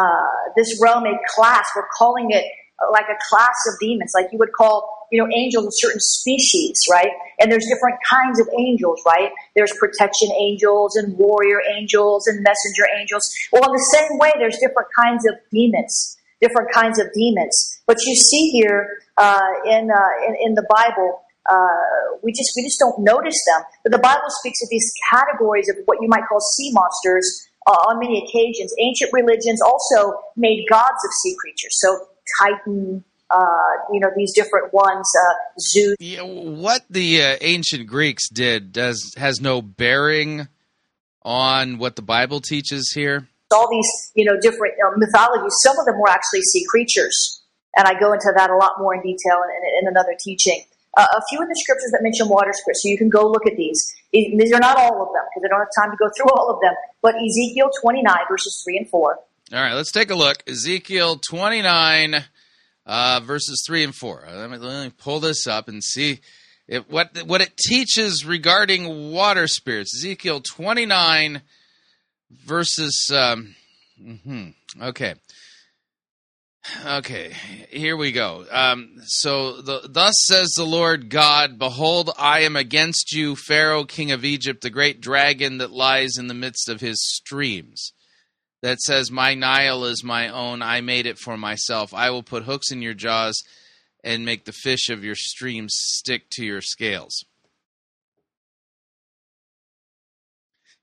this 0.55 0.79
realm 0.81 1.03
a 1.05 1.13
class. 1.35 1.65
We're 1.75 1.87
calling 1.97 2.31
it 2.31 2.45
like 2.91 3.05
a 3.05 3.17
class 3.29 3.55
of 3.67 3.79
demons, 3.79 4.11
like 4.15 4.27
you 4.31 4.37
would 4.37 4.53
call 4.53 5.07
you 5.11 5.21
know 5.21 5.29
angels 5.35 5.65
of 5.65 5.73
certain 5.75 5.99
species, 5.99 6.79
right? 6.89 7.11
And 7.39 7.51
there's 7.51 7.65
different 7.65 7.97
kinds 8.07 8.39
of 8.39 8.47
angels, 8.57 9.01
right? 9.05 9.31
There's 9.55 9.71
protection 9.79 10.29
angels 10.37 10.95
and 10.95 11.17
warrior 11.17 11.61
angels 11.77 12.27
and 12.27 12.43
messenger 12.43 12.85
angels. 12.99 13.23
Well, 13.51 13.63
in 13.63 13.71
the 13.71 13.87
same 13.97 14.17
way, 14.17 14.31
there's 14.37 14.57
different 14.57 14.89
kinds 14.97 15.25
of 15.27 15.35
demons, 15.51 16.17
different 16.41 16.71
kinds 16.71 16.99
of 16.99 17.07
demons. 17.13 17.81
But 17.87 17.97
you 18.05 18.15
see 18.15 18.51
here 18.51 18.99
uh, 19.17 19.49
in, 19.65 19.89
uh, 19.91 20.27
in 20.27 20.35
in 20.41 20.53
the 20.55 20.65
Bible. 20.69 21.21
Uh, 21.49 22.19
we 22.21 22.31
just 22.31 22.51
we 22.55 22.61
just 22.61 22.77
don't 22.77 22.99
notice 22.99 23.39
them, 23.55 23.63
but 23.83 23.91
the 23.91 23.97
Bible 23.97 24.29
speaks 24.41 24.61
of 24.61 24.69
these 24.69 24.93
categories 25.09 25.67
of 25.67 25.77
what 25.85 25.97
you 25.99 26.07
might 26.07 26.21
call 26.29 26.39
sea 26.39 26.69
monsters 26.73 27.25
uh, 27.65 27.89
on 27.89 27.99
many 27.99 28.21
occasions. 28.21 28.73
Ancient 28.79 29.09
religions 29.13 29.61
also 29.61 30.19
made 30.35 30.65
gods 30.69 31.01
of 31.03 31.11
sea 31.23 31.35
creatures. 31.39 31.73
So 31.79 32.05
Titan, 32.41 33.03
uh, 33.31 33.37
you 33.91 33.99
know, 33.99 34.09
these 34.15 34.33
different 34.33 34.73
ones, 34.73 35.09
uh, 35.19 35.33
Zeus. 35.59 35.95
Yeah, 35.99 36.23
what 36.23 36.83
the 36.89 37.23
uh, 37.23 37.37
ancient 37.41 37.87
Greeks 37.87 38.29
did 38.29 38.71
does 38.71 39.13
has 39.17 39.39
no 39.39 39.61
bearing 39.61 40.47
on 41.23 41.77
what 41.77 41.95
the 41.95 42.01
Bible 42.01 42.41
teaches 42.41 42.91
here. 42.93 43.27
All 43.53 43.69
these, 43.69 44.11
you 44.15 44.25
know, 44.25 44.39
different 44.41 44.75
uh, 44.85 44.97
mythologies. 44.97 45.53
Some 45.61 45.77
of 45.79 45.85
them 45.85 45.99
were 45.99 46.09
actually 46.09 46.41
sea 46.41 46.65
creatures, 46.69 47.41
and 47.75 47.87
I 47.87 47.99
go 47.99 48.13
into 48.13 48.31
that 48.35 48.49
a 48.49 48.55
lot 48.55 48.73
more 48.79 48.95
in 48.95 49.01
detail 49.01 49.41
in, 49.43 49.85
in 49.85 49.87
another 49.87 50.15
teaching. 50.23 50.63
Uh, 50.97 51.05
a 51.05 51.21
few 51.29 51.41
of 51.41 51.47
the 51.47 51.55
scriptures 51.55 51.91
that 51.91 52.01
mention 52.01 52.27
water 52.29 52.51
spirits, 52.53 52.81
so 52.81 52.89
you 52.89 52.97
can 52.97 53.09
go 53.09 53.29
look 53.29 53.45
at 53.45 53.55
these. 53.55 53.93
These 54.11 54.51
are 54.53 54.59
not 54.59 54.77
all 54.77 55.05
of 55.05 55.13
them 55.13 55.23
because 55.29 55.45
I 55.45 55.49
don't 55.49 55.59
have 55.59 55.75
time 55.77 55.91
to 55.91 55.97
go 55.97 56.09
through 56.17 56.33
all 56.33 56.49
of 56.49 56.59
them. 56.61 56.73
But 57.01 57.13
Ezekiel 57.15 57.69
29 57.81 58.09
verses 58.27 58.61
3 58.65 58.77
and 58.77 58.89
4. 58.89 59.19
All 59.51 59.59
right, 59.59 59.73
let's 59.73 59.91
take 59.91 60.11
a 60.11 60.15
look. 60.15 60.43
Ezekiel 60.47 61.19
29, 61.27 62.23
uh, 62.85 63.19
verses 63.23 63.63
3 63.65 63.85
and 63.85 63.95
4. 63.95 64.27
Uh, 64.27 64.35
Let 64.35 64.51
me, 64.51 64.57
let 64.57 64.85
me 64.85 64.93
pull 64.95 65.19
this 65.19 65.47
up 65.47 65.67
and 65.67 65.83
see 65.83 66.19
what, 66.87 67.17
what 67.25 67.41
it 67.41 67.57
teaches 67.57 68.23
regarding 68.23 69.11
water 69.11 69.47
spirits. 69.47 69.95
Ezekiel 69.95 70.41
29, 70.41 71.41
verses. 72.45 73.09
Um, 73.11 73.55
mhm, 73.99 74.53
okay. 74.79 75.15
Okay, 76.85 77.33
here 77.71 77.97
we 77.97 78.11
go. 78.11 78.45
Um, 78.51 78.97
so, 79.07 79.63
the, 79.63 79.89
thus 79.89 80.13
says 80.27 80.49
the 80.55 80.63
Lord 80.63 81.09
God 81.09 81.57
Behold, 81.57 82.11
I 82.19 82.41
am 82.41 82.55
against 82.55 83.13
you, 83.13 83.35
Pharaoh, 83.35 83.83
king 83.85 84.11
of 84.11 84.23
Egypt, 84.23 84.61
the 84.61 84.69
great 84.69 85.01
dragon 85.01 85.57
that 85.57 85.71
lies 85.71 86.17
in 86.19 86.27
the 86.27 86.35
midst 86.35 86.69
of 86.69 86.81
his 86.81 87.03
streams 87.03 87.93
that 88.61 88.79
says, 88.79 89.11
My 89.11 89.33
Nile 89.33 89.85
is 89.85 90.03
my 90.03 90.29
own. 90.29 90.61
I 90.61 90.81
made 90.81 91.05
it 91.05 91.17
for 91.17 91.37
myself. 91.37 91.93
I 91.93 92.09
will 92.09 92.23
put 92.23 92.43
hooks 92.43 92.71
in 92.71 92.81
your 92.81 92.93
jaws 92.93 93.41
and 94.03 94.25
make 94.25 94.45
the 94.45 94.51
fish 94.51 94.89
of 94.89 95.03
your 95.03 95.15
streams 95.15 95.73
stick 95.75 96.29
to 96.31 96.45
your 96.45 96.61
scales. 96.61 97.25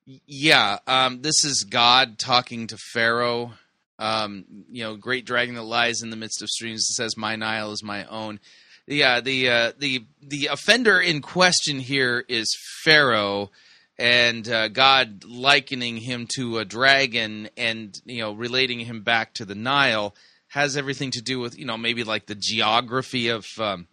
Yeah, 0.07 0.79
um, 0.87 1.23
this 1.23 1.45
is 1.45 1.67
God 1.69 2.19
talking 2.19 2.69
to 2.69 2.77
Pharaoh. 2.77 3.55
Um, 3.99 4.45
you 4.71 4.85
know, 4.85 4.97
great 4.97 5.27
dragon 5.27 5.57
that 5.57 5.63
lies 5.63 6.03
in 6.03 6.11
the 6.11 6.17
midst 6.17 6.43
of 6.43 6.49
streams. 6.49 6.83
It 6.91 6.95
says, 6.95 7.17
"My 7.17 7.35
Nile 7.35 7.73
is 7.73 7.83
my 7.83 8.05
own." 8.05 8.39
Yeah, 8.87 9.21
the 9.21 9.49
uh, 9.51 9.73
the 9.79 10.07
the 10.23 10.47
offender 10.47 11.01
in 11.01 11.23
question 11.23 11.81
here 11.81 12.25
is 12.29 12.57
Pharaoh, 12.85 13.51
and 13.99 14.49
uh, 14.49 14.69
God 14.69 15.25
likening 15.25 15.97
him 15.97 16.27
to 16.37 16.59
a 16.59 16.65
dragon, 16.65 17.49
and 17.57 17.99
you 18.05 18.21
know, 18.23 18.33
relating 18.33 18.81
him 18.81 19.03
back 19.03 19.35
to 19.35 19.45
the 19.45 19.55
Nile 19.55 20.15
has 20.49 20.77
everything 20.77 21.11
to 21.13 21.21
do 21.21 21.39
with 21.41 21.59
you 21.59 21.65
know 21.65 21.77
maybe 21.77 22.05
like 22.05 22.27
the 22.27 22.35
geography 22.35 23.29
of 23.29 23.47
um, 23.59 23.87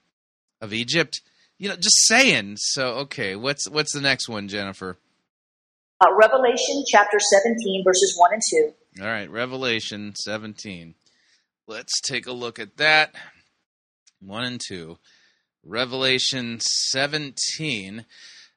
of 0.61 0.73
Egypt. 0.73 1.21
You 1.57 1.69
know, 1.69 1.75
just 1.75 2.07
saying. 2.07 2.57
So 2.57 2.87
okay, 2.99 3.35
what's 3.35 3.69
what's 3.69 3.93
the 3.93 4.01
next 4.01 4.27
one, 4.27 4.47
Jennifer? 4.47 4.97
Uh, 6.01 6.13
Revelation 6.15 6.83
chapter 6.91 7.17
17 7.19 7.83
verses 7.85 8.15
1 8.17 8.33
and 8.33 8.41
2. 8.97 9.03
All 9.03 9.07
right, 9.07 9.29
Revelation 9.29 10.13
17. 10.15 10.95
Let's 11.65 12.01
take 12.01 12.27
a 12.27 12.33
look 12.33 12.59
at 12.59 12.75
that. 12.77 13.15
1 14.19 14.43
and 14.43 14.61
2. 14.67 14.97
Revelation 15.63 16.59
17. 16.59 18.05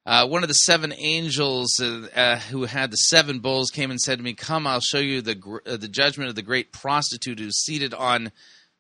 Uh, 0.07 0.25
one 0.25 0.45
of 0.45 0.49
the 0.49 0.55
seven 0.55 0.95
angels 0.97 1.81
uh, 1.81 2.07
uh, 2.15 2.39
who 2.39 2.65
had 2.65 2.93
the 2.93 2.97
seven 2.97 3.41
bowls 3.41 3.71
came 3.71 3.91
and 3.91 4.01
said 4.01 4.19
to 4.19 4.25
me, 4.25 4.35
Come, 4.35 4.65
I'll 4.65 4.79
show 4.79 5.01
you 5.01 5.21
the, 5.21 5.35
gr- 5.35 5.59
uh, 5.67 5.77
the 5.77 5.89
judgment 5.89 6.29
of 6.31 6.37
the 6.37 6.43
great 6.43 6.73
prostitute 6.73 7.41
who's 7.41 7.59
seated 7.65 7.93
on 7.93 8.31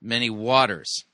many 0.00 0.30
waters. 0.30 1.04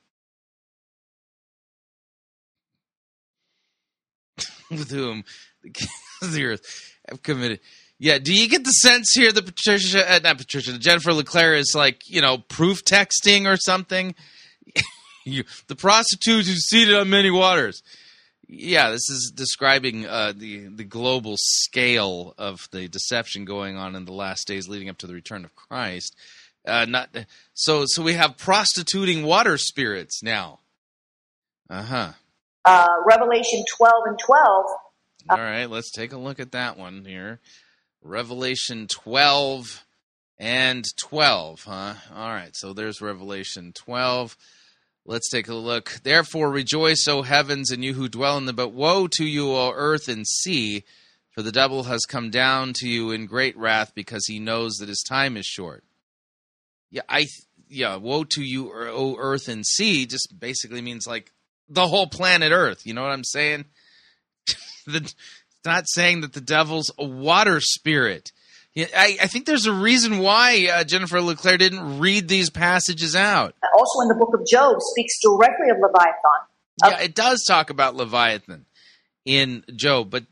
With 4.70 4.90
whom 4.90 5.24
the 5.62 5.70
kings 5.70 5.90
of 6.20 6.32
the 6.32 6.44
earth 6.44 6.60
have 7.08 7.22
committed. 7.22 7.60
Yeah, 7.98 8.18
do 8.18 8.34
you 8.34 8.50
get 8.50 8.64
the 8.64 8.70
sense 8.70 9.12
here 9.14 9.32
that 9.32 9.46
Patricia, 9.46 10.12
uh, 10.12 10.18
not 10.22 10.36
Patricia, 10.36 10.76
Jennifer 10.78 11.14
LeClaire 11.14 11.54
is 11.54 11.72
like, 11.74 12.02
you 12.06 12.20
know, 12.20 12.36
proof 12.36 12.84
texting 12.84 13.46
or 13.46 13.56
something? 13.56 14.14
you, 15.24 15.44
the 15.68 15.76
prostitute 15.76 16.44
who's 16.44 16.68
seated 16.68 16.96
on 16.96 17.08
many 17.08 17.30
waters. 17.30 17.82
Yeah, 18.54 18.90
this 18.90 19.08
is 19.08 19.32
describing 19.34 20.06
uh, 20.06 20.34
the 20.36 20.66
the 20.66 20.84
global 20.84 21.36
scale 21.38 22.34
of 22.36 22.68
the 22.70 22.86
deception 22.86 23.46
going 23.46 23.78
on 23.78 23.96
in 23.96 24.04
the 24.04 24.12
last 24.12 24.46
days 24.46 24.68
leading 24.68 24.90
up 24.90 24.98
to 24.98 25.06
the 25.06 25.14
return 25.14 25.46
of 25.46 25.56
Christ. 25.56 26.14
Uh, 26.66 26.84
not 26.84 27.08
so. 27.54 27.84
So 27.86 28.02
we 28.02 28.12
have 28.12 28.36
prostituting 28.36 29.24
water 29.24 29.56
spirits 29.56 30.22
now. 30.22 30.60
Uh 31.70 31.82
huh. 31.82 32.12
Uh, 32.66 32.88
Revelation 33.06 33.64
12 33.76 33.92
and 34.06 34.18
12. 34.18 34.66
All 35.30 35.38
right, 35.38 35.66
let's 35.66 35.90
take 35.90 36.12
a 36.12 36.18
look 36.18 36.38
at 36.38 36.52
that 36.52 36.76
one 36.76 37.06
here. 37.06 37.40
Revelation 38.02 38.86
12 38.86 39.82
and 40.38 40.84
12, 40.98 41.64
huh? 41.64 41.94
All 42.14 42.28
right, 42.28 42.54
so 42.54 42.72
there's 42.74 43.00
Revelation 43.00 43.72
12. 43.72 44.36
Let's 45.04 45.28
take 45.28 45.48
a 45.48 45.54
look. 45.54 46.00
Therefore, 46.04 46.50
rejoice, 46.50 47.06
O 47.08 47.22
heavens, 47.22 47.70
and 47.70 47.84
you 47.84 47.94
who 47.94 48.08
dwell 48.08 48.38
in 48.38 48.46
them. 48.46 48.56
But 48.56 48.68
woe 48.68 49.08
to 49.08 49.24
you, 49.24 49.50
O 49.50 49.72
earth 49.74 50.08
and 50.08 50.26
sea, 50.26 50.84
for 51.30 51.42
the 51.42 51.50
devil 51.50 51.84
has 51.84 52.04
come 52.04 52.30
down 52.30 52.72
to 52.74 52.88
you 52.88 53.10
in 53.10 53.26
great 53.26 53.56
wrath, 53.56 53.92
because 53.94 54.26
he 54.26 54.38
knows 54.38 54.76
that 54.76 54.88
his 54.88 55.02
time 55.02 55.36
is 55.36 55.46
short. 55.46 55.82
Yeah, 56.90 57.02
I 57.08 57.26
yeah. 57.68 57.96
Woe 57.96 58.24
to 58.24 58.42
you, 58.42 58.70
er, 58.70 58.88
O 58.88 59.16
earth 59.18 59.48
and 59.48 59.66
sea, 59.66 60.06
just 60.06 60.38
basically 60.38 60.82
means 60.82 61.06
like 61.06 61.32
the 61.68 61.88
whole 61.88 62.06
planet 62.06 62.52
Earth. 62.52 62.86
You 62.86 62.94
know 62.94 63.02
what 63.02 63.12
I'm 63.12 63.24
saying? 63.24 63.64
the, 64.86 64.98
it's 64.98 65.14
not 65.64 65.84
saying 65.88 66.20
that 66.20 66.34
the 66.34 66.40
devil's 66.40 66.92
a 66.98 67.04
water 67.04 67.60
spirit. 67.60 68.30
Yeah, 68.74 68.86
I, 68.96 69.18
I 69.22 69.26
think 69.26 69.44
there's 69.44 69.66
a 69.66 69.72
reason 69.72 70.18
why 70.18 70.68
uh, 70.72 70.84
Jennifer 70.84 71.20
LeClaire 71.20 71.58
didn't 71.58 71.98
read 71.98 72.26
these 72.28 72.48
passages 72.48 73.14
out. 73.14 73.54
Also 73.74 74.00
in 74.00 74.08
the 74.08 74.14
book 74.14 74.30
of 74.32 74.46
Job 74.46 74.76
speaks 74.80 75.14
directly 75.22 75.68
of 75.68 75.76
Leviathan. 75.78 76.48
Yeah, 76.82 77.00
it 77.00 77.14
does 77.14 77.44
talk 77.46 77.68
about 77.68 77.96
Leviathan 77.96 78.64
in 79.26 79.62
Job, 79.76 80.10
but 80.10 80.24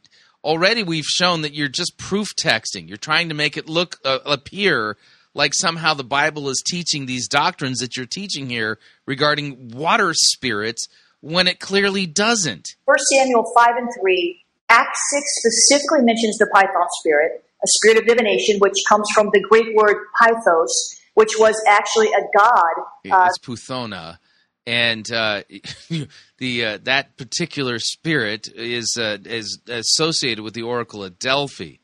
already 0.43 0.83
we've 0.83 1.05
shown 1.05 1.43
that 1.43 1.53
you're 1.53 1.69
just 1.69 1.99
proof 1.99 2.29
texting. 2.43 2.89
You're 2.89 2.97
trying 2.97 3.29
to 3.29 3.35
make 3.35 3.57
it 3.59 3.69
look 3.69 3.99
uh, 4.05 4.21
appear 4.25 4.97
like 5.35 5.53
somehow 5.55 5.95
the 5.95 6.05
Bible 6.05 6.49
is 6.49 6.63
teaching 6.67 7.07
these 7.07 7.29
doctrines 7.29 7.79
that 7.79 7.97
you're 7.97 8.07
teaching 8.07 8.49
here 8.49 8.79
regarding 9.07 9.69
water 9.69 10.13
spirits 10.15 10.89
when 11.21 11.47
it 11.47 11.61
clearly 11.61 12.07
doesn't. 12.07 12.75
1 12.87 12.99
Samuel 13.13 13.45
5 13.55 13.77
and 13.77 13.89
3, 14.01 14.45
Acts 14.71 15.01
6 15.11 15.25
specifically 15.37 16.03
mentions 16.03 16.39
the 16.39 16.47
Python 16.47 16.87
spirit, 17.01 17.45
a 17.63 17.67
spirit 17.67 17.99
of 17.99 18.07
divination, 18.07 18.59
which 18.59 18.75
comes 18.89 19.09
from 19.15 19.31
the 19.33 19.41
Greek 19.41 19.77
word 19.77 19.97
pythos, 20.21 20.71
which 21.15 21.33
was 21.39 21.61
actually 21.69 22.09
a 22.09 22.23
god. 22.37 22.75
Uh, 23.11 23.29
it's 23.29 23.39
Puthona, 23.39 24.19
and 24.67 25.11
uh, 25.13 25.43
the 26.39 26.65
uh, 26.65 26.79
that 26.85 27.17
particular 27.17 27.79
spirit 27.79 28.49
is 28.55 28.97
uh, 28.99 29.19
is 29.25 29.61
associated 29.69 30.43
with 30.43 30.55
the 30.55 30.63
Oracle 30.63 31.05
at 31.05 31.19
Delphi. 31.19 31.77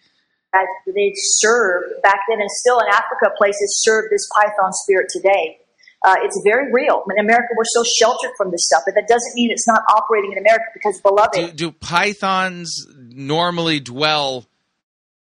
they 0.87 1.13
served 1.15 2.03
back 2.03 2.21
then 2.29 2.41
and 2.41 2.51
still 2.51 2.79
in 2.79 2.87
Africa, 2.89 3.35
places 3.37 3.83
serve 3.85 4.05
this 4.11 4.27
python 4.35 4.73
spirit 4.73 5.09
today. 5.11 5.59
Uh, 6.05 6.15
it's 6.23 6.41
very 6.45 6.71
real. 6.73 7.03
In 7.11 7.19
America, 7.19 7.49
we're 7.57 7.65
so 7.65 7.83
sheltered 7.83 8.31
from 8.37 8.51
this 8.51 8.65
stuff, 8.65 8.83
but 8.87 8.95
that 8.95 9.09
doesn't 9.09 9.35
mean 9.35 9.51
it's 9.51 9.67
not 9.67 9.83
operating 9.89 10.33
in 10.33 10.39
America 10.39 10.65
because, 10.73 11.01
beloved, 11.01 11.33
Do, 11.35 11.51
do 11.53 11.73
pythons 11.73 12.87
normally 12.97 13.81
dwell 13.81 14.47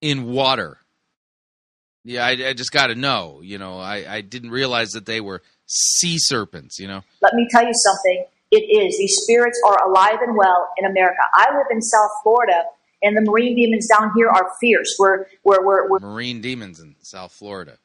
in 0.04 0.24
water? 0.26 0.76
Yeah, 2.04 2.26
I, 2.26 2.48
I 2.48 2.52
just 2.52 2.72
got 2.72 2.88
to 2.88 2.94
know. 2.94 3.40
You 3.42 3.56
know, 3.56 3.78
I, 3.78 4.16
I 4.16 4.20
didn't 4.20 4.50
realize 4.50 4.90
that 4.90 5.06
they 5.06 5.22
were 5.22 5.40
sea 5.64 6.16
serpents. 6.18 6.78
You 6.78 6.88
know, 6.88 7.00
let 7.22 7.32
me 7.32 7.48
tell 7.50 7.64
you 7.64 7.72
something. 7.72 8.26
It 8.50 8.56
is. 8.56 8.98
These 8.98 9.16
spirits 9.22 9.58
are 9.66 9.88
alive 9.88 10.18
and 10.20 10.36
well 10.36 10.68
in 10.76 10.84
America. 10.84 11.20
I 11.32 11.56
live 11.56 11.66
in 11.70 11.80
South 11.80 12.10
Florida, 12.22 12.64
and 13.02 13.16
the 13.16 13.22
marine 13.22 13.56
demons 13.56 13.88
down 13.88 14.12
here 14.14 14.28
are 14.28 14.50
fierce. 14.60 14.94
We're, 14.98 15.26
we're, 15.42 15.64
we're, 15.64 15.88
we're 15.88 15.98
Marine 16.00 16.42
demons 16.42 16.78
in 16.78 16.96
South 17.00 17.32
Florida. 17.32 17.78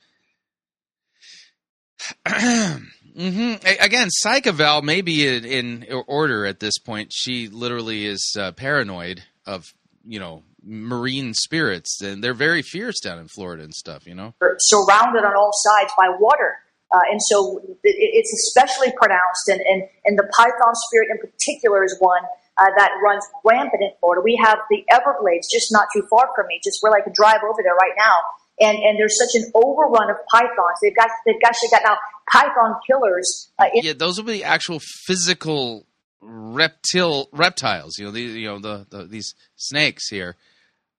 hmm 2.27 3.53
Again, 3.79 4.09
Psych 4.09 4.45
eval 4.45 4.81
may 4.81 4.99
be 5.01 5.25
in, 5.25 5.45
in 5.45 6.03
order 6.07 6.45
at 6.45 6.59
this 6.59 6.77
point. 6.79 7.13
She 7.13 7.47
literally 7.47 8.05
is 8.05 8.35
uh, 8.37 8.51
paranoid 8.51 9.23
of 9.45 9.73
you 10.05 10.19
know 10.19 10.43
marine 10.69 11.33
spirits, 11.33 12.01
and 12.01 12.23
they're 12.23 12.33
very 12.33 12.61
fierce 12.61 12.99
down 12.99 13.17
in 13.17 13.27
Florida 13.27 13.63
and 13.63 13.73
stuff. 13.73 14.05
You 14.05 14.15
know, 14.15 14.33
surrounded 14.59 15.25
on 15.25 15.35
all 15.35 15.51
sides 15.53 15.91
by 15.97 16.09
water. 16.19 16.59
Uh, 16.91 16.99
and 17.11 17.21
so 17.21 17.59
it, 17.59 17.77
it's 17.83 18.33
especially 18.33 18.91
pronounced, 18.97 19.47
and, 19.47 19.61
and, 19.61 19.83
and 20.05 20.17
the 20.17 20.27
python 20.35 20.73
spirit 20.89 21.07
in 21.11 21.19
particular 21.19 21.83
is 21.83 21.95
one 21.99 22.23
uh, 22.59 22.65
that 22.77 22.91
runs 23.03 23.23
rampant 23.45 23.81
in 23.81 23.91
Florida. 23.99 24.21
We 24.23 24.39
have 24.43 24.59
the 24.69 24.83
Everglades 24.91 25.47
just 25.51 25.71
not 25.71 25.87
too 25.93 26.03
far 26.09 26.29
from 26.35 26.47
me, 26.47 26.59
just 26.63 26.79
where 26.81 26.93
I 26.93 27.01
could 27.01 27.13
drive 27.13 27.41
over 27.43 27.61
there 27.63 27.75
right 27.75 27.93
now. 27.97 28.15
And, 28.61 28.77
and 28.77 28.99
there's 28.99 29.17
such 29.17 29.39
an 29.41 29.51
overrun 29.55 30.09
of 30.09 30.17
pythons. 30.29 30.77
They've 30.81 30.95
got 30.95 31.09
they've 31.25 31.35
actually 31.45 31.69
got 31.69 31.81
now 31.85 31.97
python 32.29 32.75
killers. 32.85 33.49
Uh, 33.57 33.65
in- 33.73 33.83
yeah, 33.83 33.93
those 33.93 34.17
will 34.17 34.25
be 34.25 34.43
actual 34.43 34.79
physical 35.05 35.85
reptile 36.21 37.29
reptiles. 37.31 37.97
You 37.97 38.05
know, 38.05 38.11
the, 38.11 38.21
you 38.21 38.47
know 38.47 38.59
the, 38.59 38.85
the 38.89 39.05
these 39.05 39.33
snakes 39.55 40.09
here. 40.09 40.35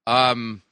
Um, 0.07 0.63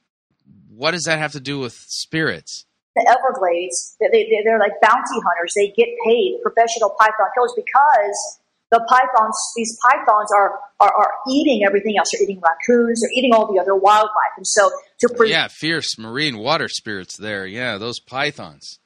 what 0.69 0.91
does 0.91 1.03
that 1.03 1.19
have 1.19 1.33
to 1.33 1.39
do 1.39 1.59
with 1.59 1.73
spirits? 1.73 2.65
the 2.95 3.05
Everglades, 3.07 3.95
they, 3.99 4.07
they, 4.11 4.41
they're 4.43 4.59
like 4.59 4.73
bounty 4.81 5.19
hunters. 5.23 5.53
They 5.55 5.69
get 5.69 5.87
paid, 6.05 6.39
professional 6.41 6.95
python 6.99 7.27
killers, 7.35 7.53
because 7.55 8.39
the 8.71 8.79
pythons, 8.89 9.35
these 9.55 9.77
pythons 9.81 10.29
are, 10.35 10.59
are, 10.79 10.93
are 10.93 11.11
eating 11.29 11.63
everything 11.65 11.97
else. 11.97 12.09
They're 12.11 12.23
eating 12.23 12.41
raccoons. 12.41 13.01
They're 13.01 13.11
eating 13.15 13.33
all 13.33 13.51
the 13.51 13.59
other 13.59 13.75
wildlife. 13.75 14.33
And 14.37 14.45
so 14.47 14.69
to 14.99 15.09
pre- 15.09 15.31
yeah, 15.31 15.47
fierce 15.49 15.97
marine 15.97 16.37
water 16.37 16.67
spirits 16.67 17.17
there. 17.17 17.45
Yeah, 17.45 17.77
those 17.77 17.99
pythons. 17.99 18.79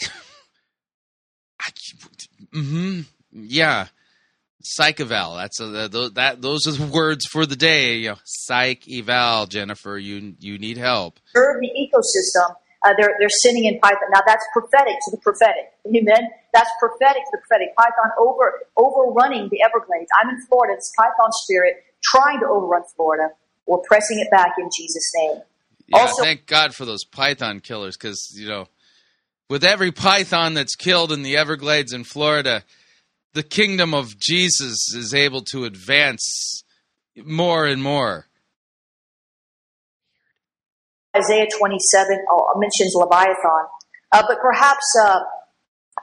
mm-hmm. 2.54 3.00
Yeah. 3.32 3.88
Psych 4.64 5.00
eval. 5.00 5.36
That's 5.36 5.60
a, 5.60 5.66
that. 6.14 6.38
Those 6.40 6.66
are 6.66 6.72
the 6.72 6.86
words 6.86 7.26
for 7.26 7.46
the 7.46 7.56
day. 7.56 7.96
You 7.96 8.10
know, 8.10 8.16
psych 8.24 8.88
eval, 8.88 9.46
Jennifer. 9.46 9.98
You 9.98 10.34
you 10.38 10.58
need 10.58 10.78
help. 10.78 11.20
Serve 11.34 11.60
the 11.60 11.68
ecosystem 11.68 12.56
uh, 12.84 12.90
they're, 12.98 13.14
they're 13.18 13.28
sinning 13.42 13.66
in 13.66 13.78
Python. 13.78 14.10
Now 14.12 14.20
that's 14.26 14.44
prophetic 14.52 14.94
to 15.04 15.10
the 15.12 15.18
prophetic. 15.18 15.72
Amen. 15.86 16.28
That's 16.52 16.70
prophetic 16.80 17.22
to 17.22 17.30
the 17.32 17.38
prophetic. 17.38 17.74
Python 17.76 18.10
over, 18.18 18.66
overrunning 18.76 19.48
the 19.50 19.62
Everglades. 19.62 20.10
I'm 20.20 20.30
in 20.30 20.40
Florida. 20.46 20.74
It's 20.76 20.92
Python 20.96 21.30
spirit 21.44 21.84
trying 22.02 22.40
to 22.40 22.46
overrun 22.46 22.82
Florida. 22.96 23.28
We're 23.66 23.78
pressing 23.78 24.18
it 24.18 24.28
back 24.30 24.54
in 24.58 24.68
Jesus' 24.76 25.10
name. 25.16 25.36
Yeah, 25.88 26.00
also, 26.00 26.22
thank 26.22 26.46
God 26.46 26.74
for 26.74 26.84
those 26.84 27.04
Python 27.04 27.60
killers 27.60 27.96
because, 27.96 28.34
you 28.34 28.48
know, 28.48 28.66
with 29.48 29.62
every 29.62 29.92
Python 29.92 30.54
that's 30.54 30.74
killed 30.74 31.12
in 31.12 31.22
the 31.22 31.36
Everglades 31.36 31.92
in 31.92 32.02
Florida, 32.02 32.64
the 33.34 33.42
kingdom 33.42 33.94
of 33.94 34.18
Jesus 34.18 34.94
is 34.94 35.14
able 35.14 35.42
to 35.52 35.64
advance 35.64 36.64
more 37.16 37.66
and 37.66 37.82
more. 37.82 38.26
Isaiah 41.16 41.46
27 41.58 42.24
uh, 42.32 42.58
mentions 42.58 42.94
Leviathan. 42.94 43.66
Uh, 44.12 44.22
but 44.26 44.38
perhaps 44.40 44.84
uh, 45.02 45.20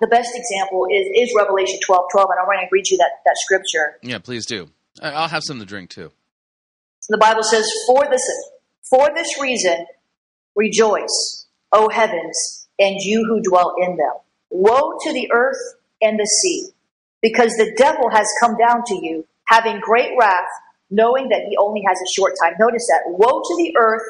the 0.02 0.08
best 0.08 0.32
example 0.36 0.86
is, 0.92 1.30
is 1.30 1.34
Revelation 1.38 1.80
12 1.86 2.06
12, 2.12 2.30
and 2.32 2.40
I'm 2.40 2.46
going 2.46 2.60
to 2.60 2.68
read 2.72 2.88
you 2.90 2.98
that, 2.98 3.12
that 3.26 3.36
scripture. 3.38 3.98
Yeah, 4.02 4.20
please 4.20 4.46
do. 4.46 4.70
I'll 5.02 5.28
have 5.28 5.44
some 5.44 5.60
to 5.60 5.66
drink 5.66 5.90
too. 5.90 6.12
The 7.10 7.18
Bible 7.18 7.44
says, 7.44 7.66
For 7.88 8.06
this, 8.10 8.22
for 8.90 9.10
this 9.16 9.42
reason, 9.42 9.86
rejoice, 10.56 11.48
O 11.72 11.90
heavens, 11.90 12.68
and 12.78 12.96
you 13.00 13.26
who 13.28 13.42
dwell 13.42 13.74
in 13.82 13.98
them. 13.98 14.14
Woe 14.52 14.94
to 15.02 15.14
the 15.14 15.30
earth 15.32 15.58
and 16.02 16.20
the 16.20 16.26
sea, 16.26 16.70
because 17.22 17.54
the 17.58 17.74
devil 17.78 18.10
has 18.12 18.28
come 18.42 18.56
down 18.58 18.84
to 18.88 18.96
you, 18.96 19.26
having 19.46 19.80
great 19.80 20.12
wrath, 20.20 20.50
knowing 20.90 21.30
that 21.30 21.42
he 21.50 21.58
only 21.58 21.82
has 21.88 21.98
a 21.98 22.10
short 22.14 22.34
time. 22.42 22.54
Notice 22.60 22.88
that. 22.88 23.02
Woe 23.08 23.42
to 23.42 23.56
the 23.58 23.76
earth 23.78 24.04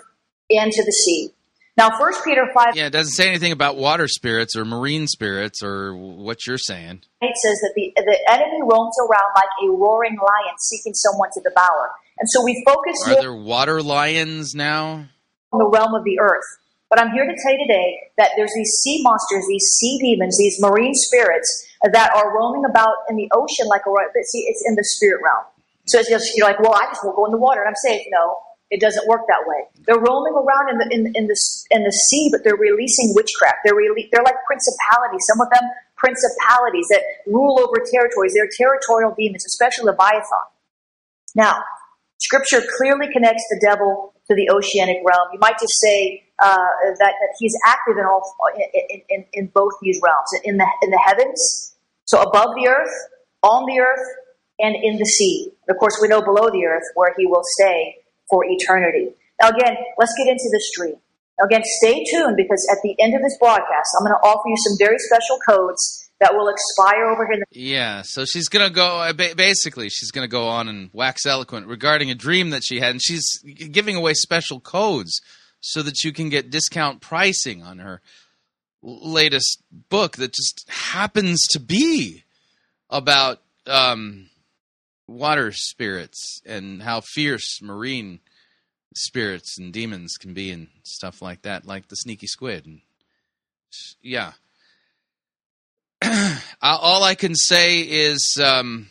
and 0.49 0.71
to 0.71 0.83
the 0.83 0.91
sea. 0.91 1.29
Now, 1.77 1.97
First 1.97 2.25
Peter 2.25 2.45
five. 2.53 2.75
Yeah, 2.75 2.87
it 2.87 2.89
doesn't 2.89 3.13
say 3.13 3.29
anything 3.29 3.53
about 3.53 3.77
water 3.77 4.09
spirits 4.09 4.57
or 4.57 4.65
marine 4.65 5.07
spirits 5.07 5.63
or 5.63 5.95
what 5.95 6.45
you're 6.45 6.57
saying. 6.57 7.03
It 7.21 7.37
says 7.37 7.57
that 7.61 7.71
the 7.73 7.93
the 7.95 8.19
enemy 8.29 8.59
roams 8.61 8.95
around 8.99 9.31
like 9.33 9.47
a 9.63 9.71
roaring 9.71 10.17
lion, 10.17 10.55
seeking 10.59 10.93
someone 10.93 11.29
to 11.35 11.41
devour. 11.41 11.91
And 12.19 12.29
so 12.29 12.43
we 12.43 12.61
focus. 12.65 12.95
Are 13.07 13.21
there 13.21 13.33
water 13.33 13.81
lions 13.81 14.53
now? 14.53 15.05
In 15.53 15.57
the 15.57 15.69
realm 15.69 15.93
of 15.93 16.03
the 16.03 16.19
earth. 16.19 16.43
But 16.89 16.99
I'm 16.99 17.11
here 17.11 17.25
to 17.25 17.35
tell 17.43 17.53
you 17.53 17.59
today 17.67 17.99
that 18.17 18.31
there's 18.35 18.51
these 18.55 18.71
sea 18.81 19.01
monsters, 19.03 19.45
these 19.47 19.65
sea 19.77 19.99
demons, 19.99 20.37
these 20.37 20.59
marine 20.59 20.93
spirits 20.95 21.67
that 21.83 22.11
are 22.15 22.35
roaming 22.35 22.65
about 22.65 23.05
in 23.09 23.15
the 23.15 23.29
ocean 23.31 23.67
like 23.67 23.85
a. 23.85 23.91
See, 24.25 24.45
it's 24.49 24.63
in 24.67 24.75
the 24.75 24.83
spirit 24.83 25.21
realm. 25.23 25.45
So 25.85 25.99
it's 25.99 26.09
just, 26.09 26.31
you're 26.35 26.47
like, 26.47 26.59
well, 26.59 26.73
I 26.73 26.85
just 26.89 27.03
won't 27.03 27.15
go 27.15 27.25
in 27.25 27.31
the 27.31 27.37
water, 27.37 27.61
and 27.61 27.69
I'm 27.69 27.75
safe. 27.75 28.05
No, 28.09 28.37
it 28.69 28.79
doesn't 28.81 29.07
work 29.07 29.21
that 29.27 29.45
way. 29.45 29.65
They're 29.85 29.99
roaming 29.99 30.33
around 30.33 30.69
in 30.69 30.77
the 30.77 30.87
in, 30.93 31.01
in 31.15 31.27
the 31.27 31.37
in 31.71 31.83
the 31.83 31.91
sea, 31.91 32.29
but 32.31 32.43
they're 32.43 32.57
releasing 32.57 33.13
witchcraft. 33.15 33.65
They're 33.65 33.77
they're 34.11 34.23
like 34.23 34.37
principalities. 34.45 35.25
Some 35.29 35.41
of 35.41 35.49
them 35.49 35.63
principalities 35.97 36.87
that 36.89 37.01
rule 37.27 37.59
over 37.59 37.81
territories. 37.85 38.33
They're 38.33 38.49
territorial 38.57 39.13
demons, 39.17 39.45
especially 39.45 39.85
Leviathan. 39.85 40.47
Now, 41.35 41.63
Scripture 42.19 42.61
clearly 42.77 43.11
connects 43.11 43.43
the 43.49 43.59
devil 43.61 44.13
to 44.27 44.35
the 44.35 44.49
oceanic 44.49 44.97
realm. 45.03 45.29
You 45.33 45.39
might 45.39 45.59
just 45.59 45.79
say 45.81 46.28
uh, 46.41 46.67
that, 46.99 47.13
that 47.19 47.31
he's 47.39 47.55
active 47.65 47.97
in 47.97 48.05
all 48.05 48.23
in, 48.55 49.01
in, 49.09 49.25
in 49.33 49.47
both 49.47 49.73
these 49.81 49.99
realms, 50.03 50.29
in 50.43 50.57
the 50.57 50.67
in 50.81 50.91
the 50.91 51.01
heavens, 51.05 51.75
so 52.05 52.21
above 52.21 52.55
the 52.55 52.67
earth, 52.67 52.93
on 53.43 53.65
the 53.65 53.79
earth, 53.79 54.05
and 54.59 54.75
in 54.75 54.97
the 54.97 55.05
sea. 55.05 55.51
And 55.67 55.75
of 55.75 55.79
course, 55.79 55.97
we 56.01 56.07
know 56.07 56.21
below 56.21 56.49
the 56.49 56.65
earth 56.65 56.83
where 56.95 57.13
he 57.17 57.25
will 57.25 57.43
stay 57.43 57.95
for 58.29 58.43
eternity. 58.45 59.09
Now, 59.41 59.49
again, 59.49 59.75
let's 59.97 60.13
get 60.17 60.31
into 60.31 60.49
this 60.51 60.69
dream. 60.75 60.95
Now, 61.39 61.45
again, 61.45 61.61
stay 61.63 62.03
tuned 62.11 62.35
because 62.35 62.67
at 62.71 62.79
the 62.83 62.95
end 62.99 63.15
of 63.15 63.21
this 63.21 63.37
broadcast, 63.39 63.89
I'm 63.99 64.05
going 64.05 64.17
to 64.19 64.27
offer 64.27 64.47
you 64.47 64.55
some 64.57 64.77
very 64.77 64.97
special 64.99 65.39
codes 65.47 66.09
that 66.19 66.33
will 66.33 66.49
expire 66.49 67.05
over 67.05 67.25
here. 67.25 67.43
yeah, 67.51 68.01
so 68.01 68.25
she's 68.25 68.49
going 68.49 68.67
to 68.67 68.73
go, 68.73 68.99
uh, 68.99 69.13
basically, 69.13 69.87
she's 69.87 70.11
going 70.11 70.25
to 70.25 70.31
go 70.31 70.49
on 70.49 70.67
and 70.67 70.89
wax 70.91 71.25
eloquent 71.25 71.67
regarding 71.67 72.11
a 72.11 72.15
dream 72.15 72.49
that 72.49 72.61
she 72.65 72.81
had, 72.81 72.91
and 72.91 73.01
she's 73.01 73.37
giving 73.71 73.95
away 73.95 74.13
special 74.13 74.59
codes 74.59 75.21
so 75.61 75.81
that 75.81 76.03
you 76.03 76.11
can 76.11 76.29
get 76.29 76.49
discount 76.49 77.01
pricing 77.01 77.63
on 77.63 77.79
her 77.79 78.01
latest 78.81 79.61
book 79.89 80.17
that 80.17 80.33
just 80.33 80.65
happens 80.69 81.45
to 81.47 81.59
be 81.59 82.23
about 82.89 83.41
um, 83.67 84.29
water 85.07 85.51
spirits 85.51 86.41
and 86.45 86.81
how 86.81 87.01
fierce 87.01 87.61
marine 87.61 88.19
spirits 88.95 89.57
and 89.59 89.73
demons 89.73 90.15
can 90.19 90.33
be 90.33 90.51
and 90.51 90.67
stuff 90.83 91.21
like 91.21 91.41
that, 91.43 91.65
like 91.65 91.87
the 91.87 91.95
sneaky 91.95 92.27
squid. 92.27 92.65
And 92.65 92.81
yeah. 94.01 94.33
All 96.61 97.03
I 97.03 97.15
can 97.15 97.35
say 97.35 97.81
is 97.81 98.37
um, 98.41 98.89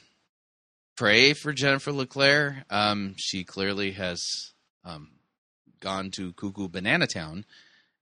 pray 0.97 1.33
for 1.33 1.53
Jennifer 1.53 1.93
LeClaire. 1.93 2.65
Um, 2.71 3.15
she 3.17 3.45
clearly 3.45 3.93
has 3.93 4.53
um, 4.85 5.11
gone 5.81 6.11
to 6.13 6.33
Cuckoo 6.35 6.69
Banana 6.69 7.07
Town. 7.07 7.45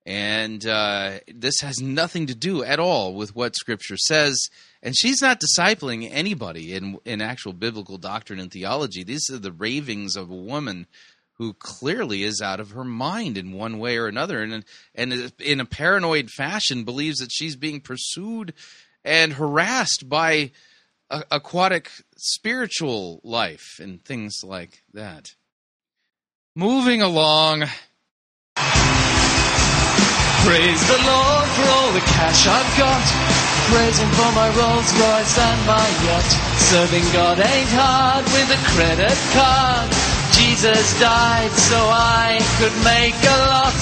And 0.04 0.64
uh, 0.64 1.18
this 1.26 1.60
has 1.62 1.80
nothing 1.80 2.26
to 2.26 2.34
do 2.34 2.62
at 2.62 2.78
all 2.78 3.14
with 3.14 3.34
what 3.34 3.56
Scripture 3.56 3.96
says 3.96 4.48
and 4.86 4.96
she's 4.96 5.20
not 5.20 5.40
discipling 5.40 6.08
anybody 6.12 6.72
in 6.72 6.98
in 7.04 7.20
actual 7.20 7.52
biblical 7.52 7.98
doctrine 7.98 8.38
and 8.38 8.52
theology. 8.52 9.02
These 9.02 9.28
are 9.30 9.38
the 9.38 9.50
ravings 9.50 10.14
of 10.14 10.30
a 10.30 10.34
woman 10.36 10.86
who 11.38 11.54
clearly 11.54 12.22
is 12.22 12.40
out 12.40 12.60
of 12.60 12.70
her 12.70 12.84
mind 12.84 13.36
in 13.36 13.52
one 13.52 13.80
way 13.80 13.96
or 13.96 14.06
another, 14.06 14.44
and 14.44 14.64
and 14.94 15.32
in 15.40 15.58
a 15.58 15.64
paranoid 15.64 16.30
fashion 16.30 16.84
believes 16.84 17.18
that 17.18 17.32
she's 17.32 17.56
being 17.56 17.80
pursued 17.80 18.54
and 19.04 19.32
harassed 19.32 20.08
by 20.08 20.52
aquatic 21.10 21.90
spiritual 22.16 23.20
life 23.24 23.80
and 23.80 24.04
things 24.04 24.36
like 24.44 24.84
that. 24.94 25.34
Moving 26.58 27.02
along. 27.02 27.68
Praise 30.40 30.80
the 30.88 30.96
Lord 31.04 31.48
for 31.52 31.68
all 31.68 31.92
the 31.92 32.00
cash 32.16 32.48
I've 32.48 32.78
got. 32.80 33.04
Praising 33.68 34.08
for 34.16 34.32
my 34.32 34.48
Rolls 34.56 34.88
Royce 34.96 35.36
and 35.36 35.60
my 35.68 35.84
yacht. 36.08 36.24
Serving 36.56 37.04
God 37.12 37.38
ain't 37.40 37.68
hard 37.76 38.24
with 38.32 38.48
a 38.48 38.60
credit 38.72 39.18
card. 39.36 39.92
Jesus 40.32 40.98
died 40.98 41.52
so 41.52 41.76
I 41.76 42.40
could 42.56 42.72
make 42.88 43.20
a 43.20 43.36
lot. 43.52 43.76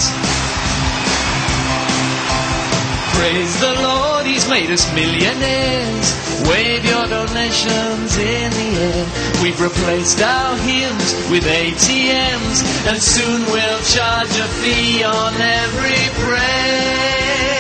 Praise 3.15 3.55
the 3.61 3.71
Lord, 3.87 4.14
Us 4.45 4.93
millionaires. 4.95 6.09
Wave 6.47 6.85
your 6.85 7.07
donations 7.07 8.19
in 8.19 8.51
the 8.53 8.71
air. 8.77 9.07
We've 9.43 9.59
replaced 9.59 10.21
our 10.21 10.57
hymns 10.59 11.15
with 11.31 11.45
ATMs, 11.45 12.61
and 12.87 13.01
soon 13.01 13.41
we'll 13.47 13.83
charge 13.89 14.37
a 14.37 14.49
fee 14.61 15.03
on 15.03 15.33
every 15.41 15.97
prayer. 16.23 17.55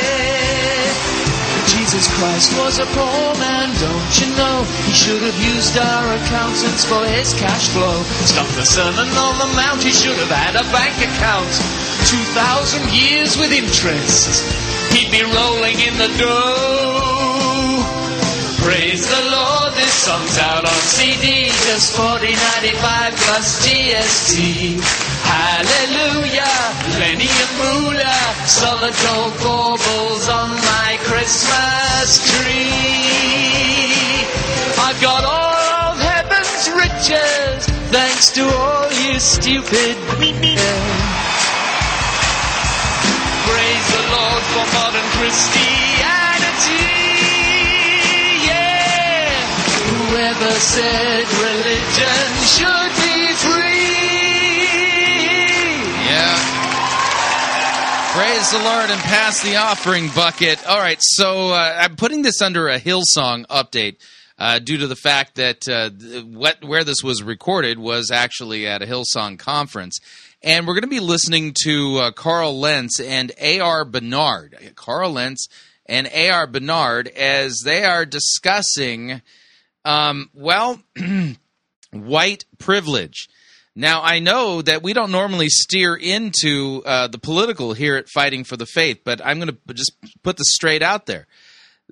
Jesus 1.73 2.07
Christ 2.19 2.53
was 2.59 2.79
a 2.79 2.87
poor 2.93 3.35
man, 3.41 3.73
don't 3.81 4.21
you 4.21 4.29
know? 4.37 4.65
He 4.85 4.93
should 4.93 5.23
have 5.23 5.39
used 5.41 5.79
our 5.79 6.15
accountants 6.21 6.85
for 6.85 7.05
his 7.07 7.33
cash 7.35 7.69
flow. 7.69 8.03
Stop 8.29 8.49
the 8.55 8.65
sermon 8.65 9.09
on 9.09 9.39
the 9.39 9.49
mount, 9.57 9.83
he 9.83 9.93
should 9.93 10.19
have 10.19 10.31
had 10.31 10.55
a 10.55 10.65
bank 10.69 10.95
account. 11.01 11.49
Two 12.05 12.25
thousand 12.37 12.85
years 12.93 13.39
with 13.39 13.53
interest, 13.53 14.45
he'd 14.95 15.11
be 15.11 15.23
rolling 15.27 15.79
in 15.83 15.95
the 15.99 16.11
dough. 16.19 17.83
Praise 18.63 19.05
the 19.07 19.23
Lord, 19.31 19.75
this 19.75 19.93
song's 19.93 20.39
out 20.39 20.65
on 20.65 20.81
CD, 20.97 21.49
just 21.69 21.95
forty 21.95 22.33
ninety 22.33 22.75
five 22.81 23.13
plus 23.27 23.67
GST. 23.67 24.81
Hallelujah, 25.27 26.57
plenty 26.97 27.29
of 27.45 27.51
moolah, 27.61 28.25
solid 28.47 28.95
gold 29.05 29.35
baubles 29.43 30.29
on 30.29 30.51
my 30.51 30.97
Christmas 31.03 32.25
tree. 32.31 33.75
I've 34.81 35.01
got 35.03 35.25
all 35.25 35.91
of 35.91 35.99
heaven's 35.99 36.71
riches, 36.73 37.67
thanks 37.91 38.33
to 38.33 38.43
all 38.49 38.91
you 39.05 39.19
stupid 39.21 39.97
Christianity. 45.35 46.79
Yeah. 48.47 49.35
Whoever 49.91 50.51
said 50.53 51.27
religion 51.27 52.31
should 52.55 52.95
be 53.03 53.35
free. 53.43 53.75
Yeah. 56.07 56.39
Praise 58.13 58.47
the 58.53 58.63
Lord 58.63 58.91
and 58.91 59.01
pass 59.01 59.43
the 59.43 59.57
offering 59.57 60.09
bucket. 60.15 60.65
All 60.69 60.79
right, 60.79 60.99
so 61.01 61.49
uh, 61.49 61.79
I'm 61.81 61.97
putting 61.97 62.23
this 62.23 62.41
under 62.41 62.69
a 62.69 62.79
Hillsong 62.79 63.45
update 63.47 63.97
uh, 64.39 64.61
due 64.61 64.77
to 64.79 64.87
the 64.87 64.95
fact 64.95 65.35
that 65.35 65.69
uh, 65.69 65.91
what 66.27 66.65
where 66.65 66.85
this 66.85 67.03
was 67.03 67.25
recorded 67.25 67.81
was 67.81 68.13
actually 68.13 68.69
at 68.69 68.83
a 68.83 68.87
Hillsong 68.87 69.37
conference, 69.37 69.99
and 70.45 70.67
we're 70.67 70.75
going 70.75 70.83
to 70.83 70.89
be 70.89 71.01
listening 71.01 71.55
to 71.65 71.97
uh, 71.97 72.11
Carl 72.11 72.61
Lentz 72.61 73.01
and 73.01 73.33
A.R. 73.41 73.87
Bernard. 73.87 74.73
Carl 74.77 75.13
Lentz 75.13 75.49
and 75.87 76.07
A.R. 76.13 76.47
Bernard 76.47 77.09
as 77.09 77.63
they 77.65 77.83
are 77.85 78.05
discussing, 78.05 79.23
um, 79.87 80.29
well, 80.35 80.83
white 81.93 82.45
privilege. 82.59 83.29
Now, 83.75 84.03
I 84.03 84.19
know 84.19 84.61
that 84.61 84.83
we 84.83 84.93
don't 84.93 85.11
normally 85.11 85.49
steer 85.49 85.97
into 85.97 86.83
uh, 86.85 87.09
the 87.09 87.19
political 87.19 87.73
here 87.73 87.97
at 87.97 88.11
Fighting 88.11 88.45
for 88.45 88.59
the 88.59 88.67
Faith, 88.67 89.01
but 89.03 89.25
I'm 89.25 89.41
going 89.41 89.49
to 89.49 89.75
just 89.75 89.93
put 90.23 90.37
this 90.37 90.53
straight 90.53 90.83
out 90.83 91.07
there. 91.07 91.27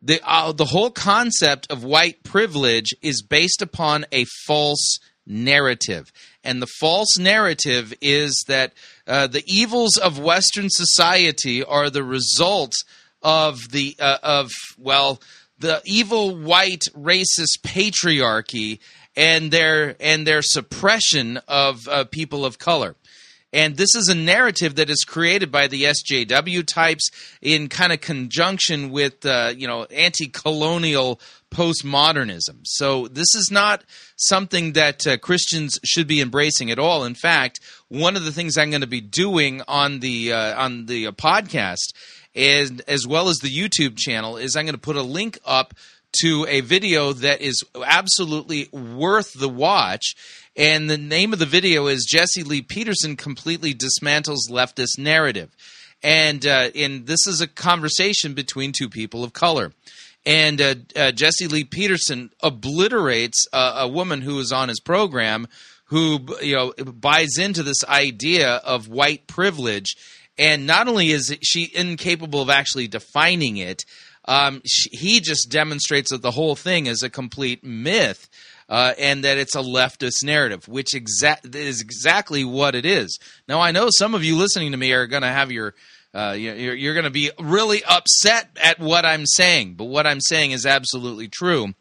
The, 0.03 0.20
uh, 0.24 0.53
the 0.53 0.66
whole 0.66 0.90
concept 0.90 1.72
of 1.72 1.84
white 1.84 2.22
privilege 2.22 2.90
is 3.00 3.22
based 3.22 3.62
upon 3.62 4.05
a 4.12 4.26
false 4.46 4.98
narrative. 5.26 6.12
And 6.45 6.61
the 6.61 6.68
false 6.80 7.18
narrative 7.18 7.95
is 8.01 8.45
that 8.49 8.72
uh, 9.07 9.28
the 9.28 9.45
evils 9.47 9.97
of 9.97 10.18
Western 10.18 10.68
society 10.68 11.62
are 11.62 11.90
the 11.90 12.05
result 12.05 12.72
of 13.22 13.61
the, 13.70 13.97
uh, 14.01 14.18
of, 14.22 14.51
well, 14.78 15.20
the 15.59 15.80
evil 15.84 16.36
white 16.36 16.82
racist 16.95 17.61
patriarchy 17.62 18.80
and 19.16 19.51
their 19.51 19.97
and 20.01 20.26
their 20.26 20.43
suppression 20.43 21.38
of 21.49 21.86
uh, 21.88 22.05
people 22.05 22.45
of 22.45 22.59
color. 22.59 22.97
And 23.55 23.76
this 23.76 23.95
is 23.95 24.09
a 24.09 24.14
narrative 24.14 24.76
that 24.76 24.88
is 24.88 25.05
created 25.05 25.53
by 25.53 25.66
the 25.66 25.82
SJW 25.82 26.66
types 26.66 27.11
in 27.43 27.68
kind 27.68 27.93
of 27.93 28.01
conjunction 28.01 28.90
with 28.90 29.24
uh, 29.26 29.53
you 29.57 29.66
know 29.66 29.84
anti-colonial 29.84 31.20
postmodernism. 31.51 32.61
So 32.64 33.09
this 33.09 33.34
is 33.34 33.51
not 33.51 33.84
something 34.26 34.72
that 34.72 35.06
uh, 35.06 35.16
Christians 35.18 35.78
should 35.84 36.06
be 36.06 36.20
embracing 36.20 36.70
at 36.70 36.78
all. 36.78 37.04
In 37.04 37.14
fact, 37.14 37.60
one 37.88 38.16
of 38.16 38.24
the 38.24 38.32
things 38.32 38.56
I'm 38.56 38.70
going 38.70 38.82
to 38.82 38.86
be 38.86 39.00
doing 39.00 39.62
on 39.68 40.00
the 40.00 40.32
uh, 40.32 40.62
on 40.62 40.86
the 40.86 41.08
uh, 41.08 41.12
podcast 41.12 41.92
and 42.34 42.82
as 42.88 43.06
well 43.06 43.28
as 43.28 43.38
the 43.38 43.50
YouTube 43.50 43.96
channel 43.96 44.36
is 44.36 44.56
I'm 44.56 44.64
going 44.64 44.74
to 44.74 44.80
put 44.80 44.96
a 44.96 45.02
link 45.02 45.38
up 45.44 45.74
to 46.20 46.46
a 46.48 46.60
video 46.60 47.12
that 47.12 47.40
is 47.40 47.64
absolutely 47.84 48.68
worth 48.70 49.32
the 49.38 49.48
watch. 49.48 50.14
And 50.56 50.88
the 50.88 50.98
name 50.98 51.32
of 51.32 51.38
the 51.38 51.46
video 51.46 51.86
is 51.86 52.06
Jesse 52.08 52.42
Lee 52.42 52.62
Peterson 52.62 53.16
completely 53.16 53.74
dismantles 53.74 54.50
leftist 54.50 54.98
narrative. 54.98 55.50
And 56.02 56.44
uh, 56.46 56.70
and 56.74 57.06
this 57.06 57.26
is 57.26 57.40
a 57.40 57.46
conversation 57.46 58.34
between 58.34 58.72
two 58.72 58.88
people 58.88 59.22
of 59.24 59.32
color. 59.32 59.72
And 60.24 60.60
uh, 60.60 60.74
uh, 60.94 61.12
Jesse 61.12 61.48
Lee 61.48 61.64
Peterson 61.64 62.30
obliterates 62.42 63.44
a 63.52 63.88
woman 63.88 64.22
who 64.22 64.38
is 64.38 64.52
on 64.52 64.68
his 64.68 64.80
program 64.80 65.48
who 65.92 66.20
you 66.40 66.56
know 66.56 66.72
buys 66.84 67.36
into 67.38 67.62
this 67.62 67.84
idea 67.84 68.54
of 68.56 68.88
white 68.88 69.26
privilege. 69.26 69.94
And 70.38 70.66
not 70.66 70.88
only 70.88 71.10
is 71.10 71.36
she 71.42 71.70
incapable 71.74 72.40
of 72.40 72.48
actually 72.50 72.88
defining 72.88 73.58
it, 73.58 73.84
um, 74.24 74.62
sh- 74.64 74.88
he 74.90 75.20
just 75.20 75.50
demonstrates 75.50 76.10
that 76.10 76.22
the 76.22 76.30
whole 76.30 76.56
thing 76.56 76.86
is 76.86 77.02
a 77.02 77.10
complete 77.10 77.62
myth. 77.62 78.28
Uh, 78.68 78.94
and 78.98 79.24
that 79.24 79.36
it's 79.36 79.56
a 79.56 79.60
leftist 79.60 80.24
narrative, 80.24 80.66
which 80.66 80.92
exa- 80.92 81.54
is 81.54 81.82
exactly 81.82 82.42
what 82.42 82.74
it 82.74 82.86
is. 82.86 83.18
Now, 83.46 83.60
I 83.60 83.70
know 83.70 83.88
some 83.90 84.14
of 84.14 84.24
you 84.24 84.38
listening 84.38 84.70
to 84.70 84.78
me 84.78 84.92
are 84.92 85.06
going 85.06 85.22
to 85.22 85.28
have 85.28 85.52
your, 85.52 85.74
uh, 86.14 86.34
you're, 86.36 86.74
you're 86.74 86.94
going 86.94 87.04
to 87.04 87.10
be 87.10 87.30
really 87.38 87.82
upset 87.84 88.50
at 88.62 88.78
what 88.78 89.04
I'm 89.06 89.26
saying, 89.26 89.74
but 89.74 89.84
what 89.84 90.06
I'm 90.06 90.20
saying 90.20 90.50
is 90.50 90.66
absolutely 90.66 91.28
true. 91.28 91.74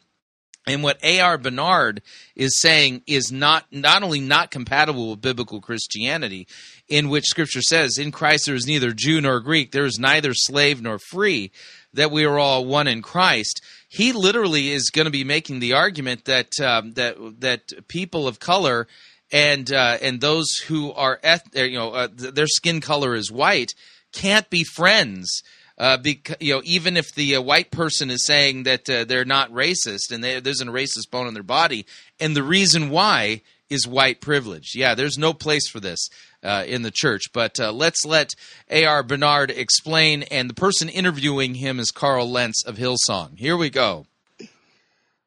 And 0.64 0.84
what 0.84 1.02
A.R. 1.02 1.38
Bernard 1.38 2.02
is 2.36 2.60
saying 2.60 3.02
is 3.08 3.32
not 3.32 3.66
not 3.72 4.04
only 4.04 4.20
not 4.20 4.52
compatible 4.52 5.10
with 5.10 5.20
biblical 5.20 5.60
Christianity, 5.60 6.46
in 6.86 7.08
which 7.08 7.26
Scripture 7.26 7.62
says, 7.62 7.98
"In 7.98 8.12
Christ 8.12 8.46
there 8.46 8.54
is 8.54 8.64
neither 8.64 8.92
Jew 8.92 9.20
nor 9.20 9.40
Greek, 9.40 9.72
there 9.72 9.86
is 9.86 9.98
neither 9.98 10.32
slave 10.34 10.80
nor 10.80 11.00
free." 11.10 11.50
that 11.94 12.10
we 12.10 12.24
are 12.24 12.38
all 12.38 12.64
one 12.64 12.88
in 12.88 13.02
Christ. 13.02 13.62
He 13.88 14.12
literally 14.12 14.70
is 14.70 14.90
going 14.90 15.04
to 15.04 15.10
be 15.10 15.24
making 15.24 15.60
the 15.60 15.74
argument 15.74 16.24
that 16.24 16.58
um, 16.60 16.92
that 16.92 17.16
that 17.40 17.88
people 17.88 18.26
of 18.26 18.40
color 18.40 18.86
and 19.30 19.70
uh, 19.72 19.98
and 20.00 20.20
those 20.20 20.54
who 20.66 20.92
are 20.92 21.20
eth- 21.22 21.54
you 21.54 21.78
know 21.78 21.90
uh, 21.90 22.08
their 22.10 22.46
skin 22.46 22.80
color 22.80 23.14
is 23.14 23.30
white 23.30 23.74
can't 24.12 24.48
be 24.50 24.64
friends. 24.64 25.42
Uh, 25.78 25.96
because 25.96 26.36
you 26.38 26.54
know, 26.54 26.62
even 26.64 26.96
if 26.96 27.14
the 27.14 27.34
uh, 27.34 27.40
white 27.40 27.70
person 27.70 28.10
is 28.10 28.24
saying 28.26 28.64
that 28.64 28.88
uh, 28.88 29.04
they're 29.04 29.24
not 29.24 29.50
racist 29.50 30.12
and 30.12 30.22
they, 30.22 30.38
there's 30.38 30.60
a 30.60 30.66
racist 30.66 31.10
bone 31.10 31.26
in 31.26 31.34
their 31.34 31.42
body, 31.42 31.86
and 32.20 32.36
the 32.36 32.42
reason 32.42 32.90
why 32.90 33.40
is 33.72 33.86
white 33.86 34.20
privilege. 34.20 34.74
Yeah, 34.74 34.94
there's 34.94 35.16
no 35.16 35.32
place 35.32 35.66
for 35.68 35.80
this 35.80 36.08
uh, 36.42 36.64
in 36.66 36.82
the 36.82 36.90
church. 36.90 37.32
But 37.32 37.58
uh, 37.58 37.72
let's 37.72 38.04
let 38.04 38.30
A.R. 38.70 39.02
Bernard 39.02 39.50
explain, 39.50 40.24
and 40.24 40.48
the 40.48 40.54
person 40.54 40.88
interviewing 40.90 41.54
him 41.54 41.80
is 41.80 41.90
Carl 41.90 42.30
Lentz 42.30 42.62
of 42.64 42.76
Hillsong. 42.76 43.38
Here 43.38 43.56
we 43.56 43.70
go. 43.70 44.06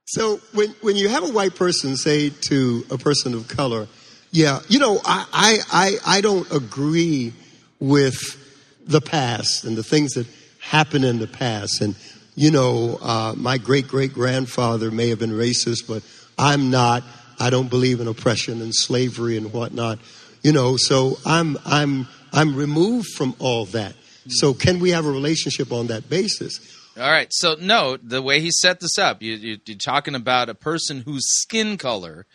So 0.06 0.40
when 0.54 0.70
when 0.82 0.96
you 0.96 1.10
have 1.10 1.24
a 1.24 1.32
white 1.32 1.56
person 1.56 1.98
say 1.98 2.30
to 2.30 2.86
a 2.92 2.98
person 2.98 3.34
of 3.34 3.48
color, 3.48 3.88
"Yeah, 4.30 4.60
you 4.68 4.78
know, 4.78 5.02
I 5.04 5.26
I 5.34 5.60
I, 5.72 6.18
I 6.18 6.22
don't 6.22 6.50
agree 6.52 7.34
with 7.80 8.38
the 8.86 9.02
past 9.02 9.64
and 9.64 9.76
the 9.76 9.84
things 9.84 10.14
that 10.14 10.28
happened 10.60 11.06
in 11.06 11.20
the 11.20 11.28
past, 11.28 11.82
and 11.82 11.96
you 12.36 12.52
know, 12.52 13.00
uh, 13.02 13.34
my 13.36 13.58
great 13.58 13.88
great 13.88 14.14
grandfather 14.14 14.92
may 14.92 15.10
have 15.10 15.20
been 15.20 15.32
racist, 15.32 15.88
but 15.88 16.04
I'm 16.38 16.70
not. 16.70 17.04
I 17.40 17.50
don't 17.50 17.70
believe 17.70 18.00
in 18.00 18.08
oppression 18.08 18.62
and 18.62 18.74
slavery 18.74 19.38
and 19.38 19.52
whatnot." 19.52 20.00
You 20.42 20.52
know, 20.52 20.78
so 20.78 21.18
I'm 21.26 21.58
I'm 21.66 22.08
I'm 22.32 22.56
removed 22.56 23.08
from 23.16 23.36
all 23.40 23.66
that. 23.68 23.96
So 24.28 24.54
can 24.54 24.80
we 24.80 24.92
have 24.92 25.06
a 25.06 25.12
relationship 25.12 25.72
on 25.72 25.88
that 25.88 26.10
basis? 26.10 26.60
All 26.98 27.12
right. 27.12 27.28
So 27.32 27.56
no, 27.60 27.98
the 27.98 28.22
way 28.22 28.40
he 28.40 28.52
set 28.52 28.80
this 28.80 28.98
up, 28.98 29.22
you, 29.22 29.34
you, 29.34 29.58
you're 29.66 29.78
talking 29.78 30.16
about 30.16 30.50
a 30.50 30.56
person 30.56 31.02
whose 31.02 31.26
skin 31.26 31.78
color 31.78 32.26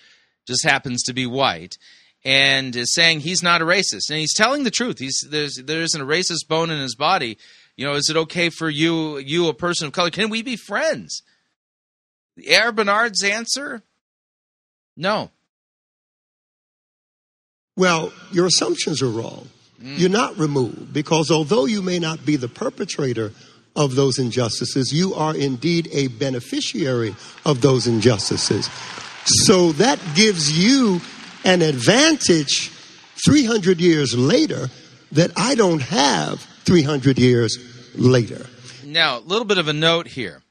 just 0.46 0.64
happens 0.64 1.02
to 1.04 1.12
be 1.12 1.26
white, 1.26 1.78
and 2.24 2.74
is 2.76 2.94
saying 2.94 3.20
he's 3.20 3.42
not 3.42 3.62
a 3.62 3.64
racist, 3.64 4.10
and 4.10 4.18
he's 4.18 4.34
telling 4.34 4.64
the 4.64 4.70
truth. 4.70 4.98
He's 4.98 5.24
there's 5.28 5.56
there 5.64 5.82
isn't 5.82 6.00
a 6.00 6.04
racist 6.04 6.48
bone 6.48 6.70
in 6.70 6.80
his 6.80 6.94
body. 6.94 7.38
You 7.76 7.86
know, 7.86 7.94
is 7.94 8.10
it 8.10 8.16
okay 8.16 8.50
for 8.50 8.68
you, 8.68 9.18
you 9.18 9.48
a 9.48 9.54
person 9.54 9.86
of 9.86 9.92
color? 9.92 10.10
Can 10.10 10.28
we 10.28 10.42
be 10.42 10.56
friends? 10.56 11.22
A.R. 12.46 12.72
Bernard's 12.72 13.24
answer: 13.24 13.82
No. 14.96 15.30
Well, 17.76 18.12
your 18.32 18.46
assumptions 18.46 19.00
are 19.00 19.08
wrong. 19.08 19.48
Mm. 19.82 19.98
You're 19.98 20.10
not 20.10 20.36
removed 20.36 20.92
because 20.92 21.30
although 21.30 21.64
you 21.64 21.80
may 21.80 21.98
not 21.98 22.26
be 22.26 22.36
the 22.36 22.48
perpetrator 22.48 23.32
of 23.76 23.94
those 23.94 24.18
injustices. 24.18 24.92
You 24.92 25.14
are 25.14 25.34
indeed 25.34 25.88
a 25.92 26.08
beneficiary 26.08 27.14
of 27.44 27.60
those 27.60 27.86
injustices. 27.86 28.68
So 29.24 29.72
that 29.72 29.98
gives 30.14 30.58
you 30.58 31.00
an 31.44 31.62
advantage 31.62 32.70
300 33.24 33.80
years 33.80 34.16
later 34.16 34.68
that 35.12 35.30
I 35.36 35.54
don't 35.54 35.82
have 35.82 36.40
300 36.64 37.18
years 37.18 37.58
later. 37.94 38.46
Now, 38.84 39.18
a 39.18 39.20
little 39.20 39.44
bit 39.44 39.58
of 39.58 39.68
a 39.68 39.72
note 39.72 40.08
here. 40.08 40.42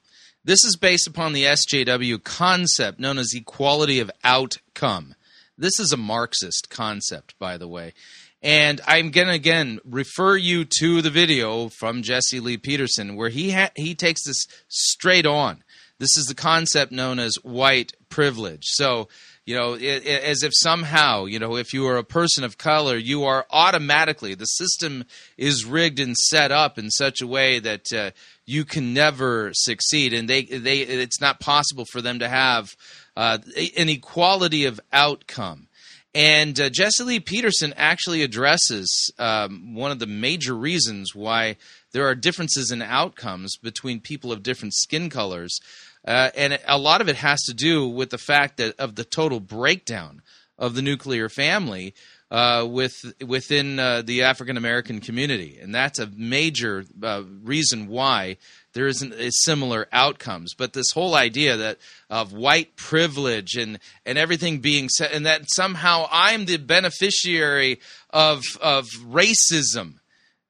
This 0.44 0.64
is 0.64 0.78
based 0.78 1.08
upon 1.08 1.34
the 1.34 1.44
SJW 1.44 2.24
concept 2.24 3.00
known 3.00 3.18
as 3.18 3.34
equality 3.36 4.00
of 4.00 4.12
outcome. 4.24 5.16
This 5.58 5.80
is 5.80 5.92
a 5.92 5.98
Marxist 5.98 6.70
concept, 6.70 7.38
by 7.38 7.58
the 7.58 7.68
way. 7.68 7.94
And 8.42 8.80
I'm 8.88 9.12
going 9.12 9.28
to 9.28 9.34
again 9.34 9.80
refer 9.84 10.38
you 10.38 10.64
to 10.80 11.02
the 11.02 11.10
video 11.10 11.68
from 11.68 12.04
Jesse 12.04 12.40
Lee 12.40 12.58
Peterson 12.58 13.18
where 13.18 13.30
he 13.30 13.52
ha- 13.52 13.72
he 13.76 13.96
takes 13.96 14.24
this 14.24 14.46
straight 14.70 15.26
on. 15.26 15.64
This 16.00 16.16
is 16.16 16.28
the 16.28 16.36
concept 16.36 16.94
known 16.94 17.20
as 17.20 17.36
white 17.44 17.92
privilege. 18.08 18.64
So, 18.64 19.10
you 19.50 19.56
know, 19.56 19.74
it, 19.74 20.06
it, 20.06 20.24
as 20.24 20.44
if 20.44 20.52
somehow, 20.54 21.26
you 21.26 21.40
know, 21.40 21.56
if 21.56 21.74
you 21.74 21.88
are 21.88 21.98
a 21.98 22.04
person 22.04 22.44
of 22.44 22.60
color, 22.60 22.96
you 22.96 23.24
are 23.24 23.48
automatically 23.50 24.36
the 24.36 24.46
system 24.46 25.06
is 25.38 25.66
rigged 25.66 26.00
and 26.00 26.16
set 26.16 26.52
up 26.52 26.78
in 26.78 26.92
such 26.92 27.20
a 27.20 27.26
way 27.26 27.58
that 27.58 27.92
uh, 27.92 28.12
you 28.46 28.64
can 28.64 28.94
never 28.94 29.50
succeed, 29.56 30.14
and 30.14 30.30
they 30.30 30.44
they 30.44 30.82
it's 30.82 31.20
not 31.20 31.40
possible 31.40 31.86
for 31.92 32.00
them 32.00 32.20
to 32.20 32.30
have 32.30 32.76
uh, 33.18 33.40
an 33.76 33.90
equality 33.90 34.66
of 34.66 34.80
outcome. 34.94 35.68
And 36.14 36.60
uh, 36.60 36.70
Jesse 36.70 37.04
Lee 37.04 37.20
Peterson 37.20 37.74
actually 37.76 38.22
addresses 38.22 39.12
um, 39.18 39.74
one 39.74 39.90
of 39.90 39.98
the 39.98 40.06
major 40.06 40.54
reasons 40.54 41.16
why 41.16 41.58
there 41.92 42.08
are 42.08 42.14
differences 42.14 42.70
in 42.70 42.84
outcomes 42.84 43.58
between 43.58 44.00
people 44.00 44.32
of 44.32 44.44
different 44.44 44.76
skin 44.76 45.10
colors. 45.10 45.60
Uh, 46.06 46.30
and 46.36 46.60
a 46.68 46.78
lot 46.78 47.02
of 47.02 47.10
it 47.10 47.18
has 47.18 47.42
to 47.44 47.54
do 47.54 47.88
with 47.88 48.10
the 48.10 48.18
fact 48.18 48.58
that 48.58 48.80
of 48.80 48.96
the 48.96 49.04
total 49.04 49.40
breakdown 49.40 50.22
of 50.58 50.76
the 50.76 50.82
nuclear 50.82 51.30
family 51.30 51.94
uh, 52.32 52.66
with 52.70 53.14
within 53.26 53.80
uh, 53.80 54.04
the 54.04 54.24
African 54.24 54.56
American 54.56 55.00
community, 55.00 55.58
and 55.60 55.74
that's 55.74 55.98
a 55.98 56.08
major 56.16 56.86
uh, 57.02 57.24
reason 57.44 57.88
why 57.88 58.38
there 58.74 58.86
isn't 58.86 59.16
similar 59.34 59.88
outcomes. 59.92 60.54
But 60.54 60.74
this 60.74 60.92
whole 60.92 61.16
idea 61.16 61.58
that 61.58 61.80
of 62.10 62.32
white 62.32 62.76
privilege 62.76 63.56
and 63.56 63.80
and 64.06 64.18
everything 64.18 64.60
being 64.60 64.90
said, 64.90 65.12
and 65.12 65.26
that 65.26 65.44
somehow 65.48 66.08
I'm 66.12 66.46
the 66.46 66.58
beneficiary 66.58 67.80
of 68.12 68.44
of 68.62 68.86
racism. 69.04 69.96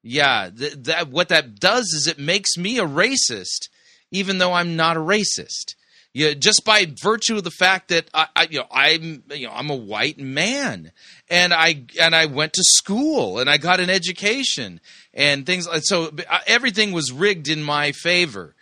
Yeah, 0.02 0.50
th- 0.50 0.74
that 0.84 1.10
what 1.10 1.30
that 1.30 1.60
does 1.60 1.86
is 1.94 2.08
it 2.08 2.20
makes 2.20 2.58
me 2.58 2.78
a 2.80 2.86
racist, 2.86 3.70
even 4.12 4.38
though 4.38 4.54
I'm 4.54 4.76
not 4.76 4.98
a 4.98 5.02
racist. 5.02 5.76
Yeah, 6.12 6.34
just 6.34 6.66
by 6.66 6.92
virtue 7.04 7.38
of 7.38 7.44
the 7.44 7.52
fact 7.52 7.90
that 7.90 8.10
I, 8.14 8.28
I, 8.36 8.48
you 8.50 8.60
know 8.60 8.68
I'm 8.72 9.24
you 9.32 9.48
know 9.48 9.54
I'm 9.54 9.70
a 9.70 9.76
white 9.76 10.18
man 10.18 10.92
and 11.30 11.54
I 11.54 11.86
and 12.02 12.16
I 12.16 12.26
went 12.26 12.54
to 12.54 12.64
school 12.64 13.38
and 13.38 13.48
I 13.48 13.58
got 13.58 13.80
an 13.80 13.92
education 13.92 14.82
and 15.14 15.46
things 15.46 15.68
like 15.68 15.84
so 15.86 16.12
uh, 16.28 16.40
everything 16.48 16.94
was 16.94 17.12
rigged 17.12 17.48
in 17.48 17.62
my 17.62 17.92
favor. 17.92 18.56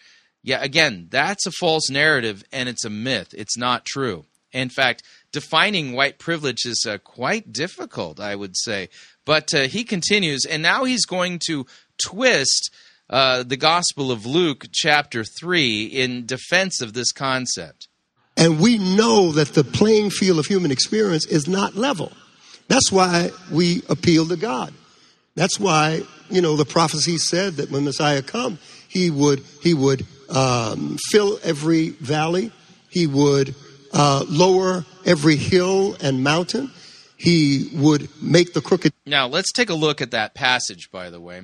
Yeah, 0.43 0.61
again, 0.61 1.07
that's 1.09 1.45
a 1.45 1.51
false 1.51 1.89
narrative 1.89 2.43
and 2.51 2.67
it's 2.67 2.83
a 2.83 2.89
myth. 2.89 3.33
It's 3.37 3.57
not 3.57 3.85
true. 3.85 4.25
In 4.51 4.69
fact, 4.69 5.03
defining 5.31 5.93
white 5.93 6.19
privilege 6.19 6.65
is 6.65 6.85
uh, 6.87 6.97
quite 6.99 7.53
difficult, 7.53 8.19
I 8.19 8.35
would 8.35 8.57
say. 8.57 8.89
But 9.25 9.53
uh, 9.53 9.63
he 9.63 9.83
continues, 9.83 10.45
and 10.45 10.63
now 10.63 10.83
he's 10.83 11.05
going 11.05 11.39
to 11.47 11.65
twist 12.01 12.73
uh, 13.09 13.43
the 13.43 13.57
Gospel 13.57 14.11
of 14.11 14.25
Luke, 14.25 14.65
chapter 14.71 15.23
3, 15.23 15.85
in 15.85 16.25
defense 16.25 16.81
of 16.81 16.93
this 16.93 17.11
concept. 17.11 17.87
And 18.35 18.59
we 18.59 18.77
know 18.77 19.31
that 19.31 19.49
the 19.49 19.63
playing 19.63 20.11
field 20.11 20.39
of 20.39 20.45
human 20.45 20.71
experience 20.71 21.25
is 21.25 21.47
not 21.47 21.75
level. 21.75 22.11
That's 22.67 22.91
why 22.91 23.31
we 23.51 23.81
appeal 23.89 24.27
to 24.27 24.35
God. 24.35 24.73
That's 25.35 25.59
why, 25.59 26.01
you 26.29 26.41
know, 26.41 26.55
the 26.55 26.65
prophecy 26.65 27.17
said 27.17 27.53
that 27.55 27.71
when 27.71 27.85
Messiah 27.85 28.21
come, 28.21 28.59
he 28.87 29.09
would, 29.09 29.43
he 29.61 29.73
would 29.73 30.05
um, 30.29 30.97
fill 31.09 31.39
every 31.43 31.89
valley. 31.89 32.51
He 32.89 33.07
would 33.07 33.55
uh, 33.93 34.25
lower 34.27 34.85
every 35.05 35.35
hill 35.35 35.95
and 36.01 36.23
mountain. 36.23 36.71
He 37.15 37.69
would 37.73 38.09
make 38.21 38.53
the 38.53 38.61
crooked. 38.61 38.93
Now, 39.05 39.27
let's 39.27 39.51
take 39.51 39.69
a 39.69 39.73
look 39.73 40.01
at 40.01 40.11
that 40.11 40.35
passage, 40.35 40.91
by 40.91 41.09
the 41.09 41.19
way. 41.19 41.43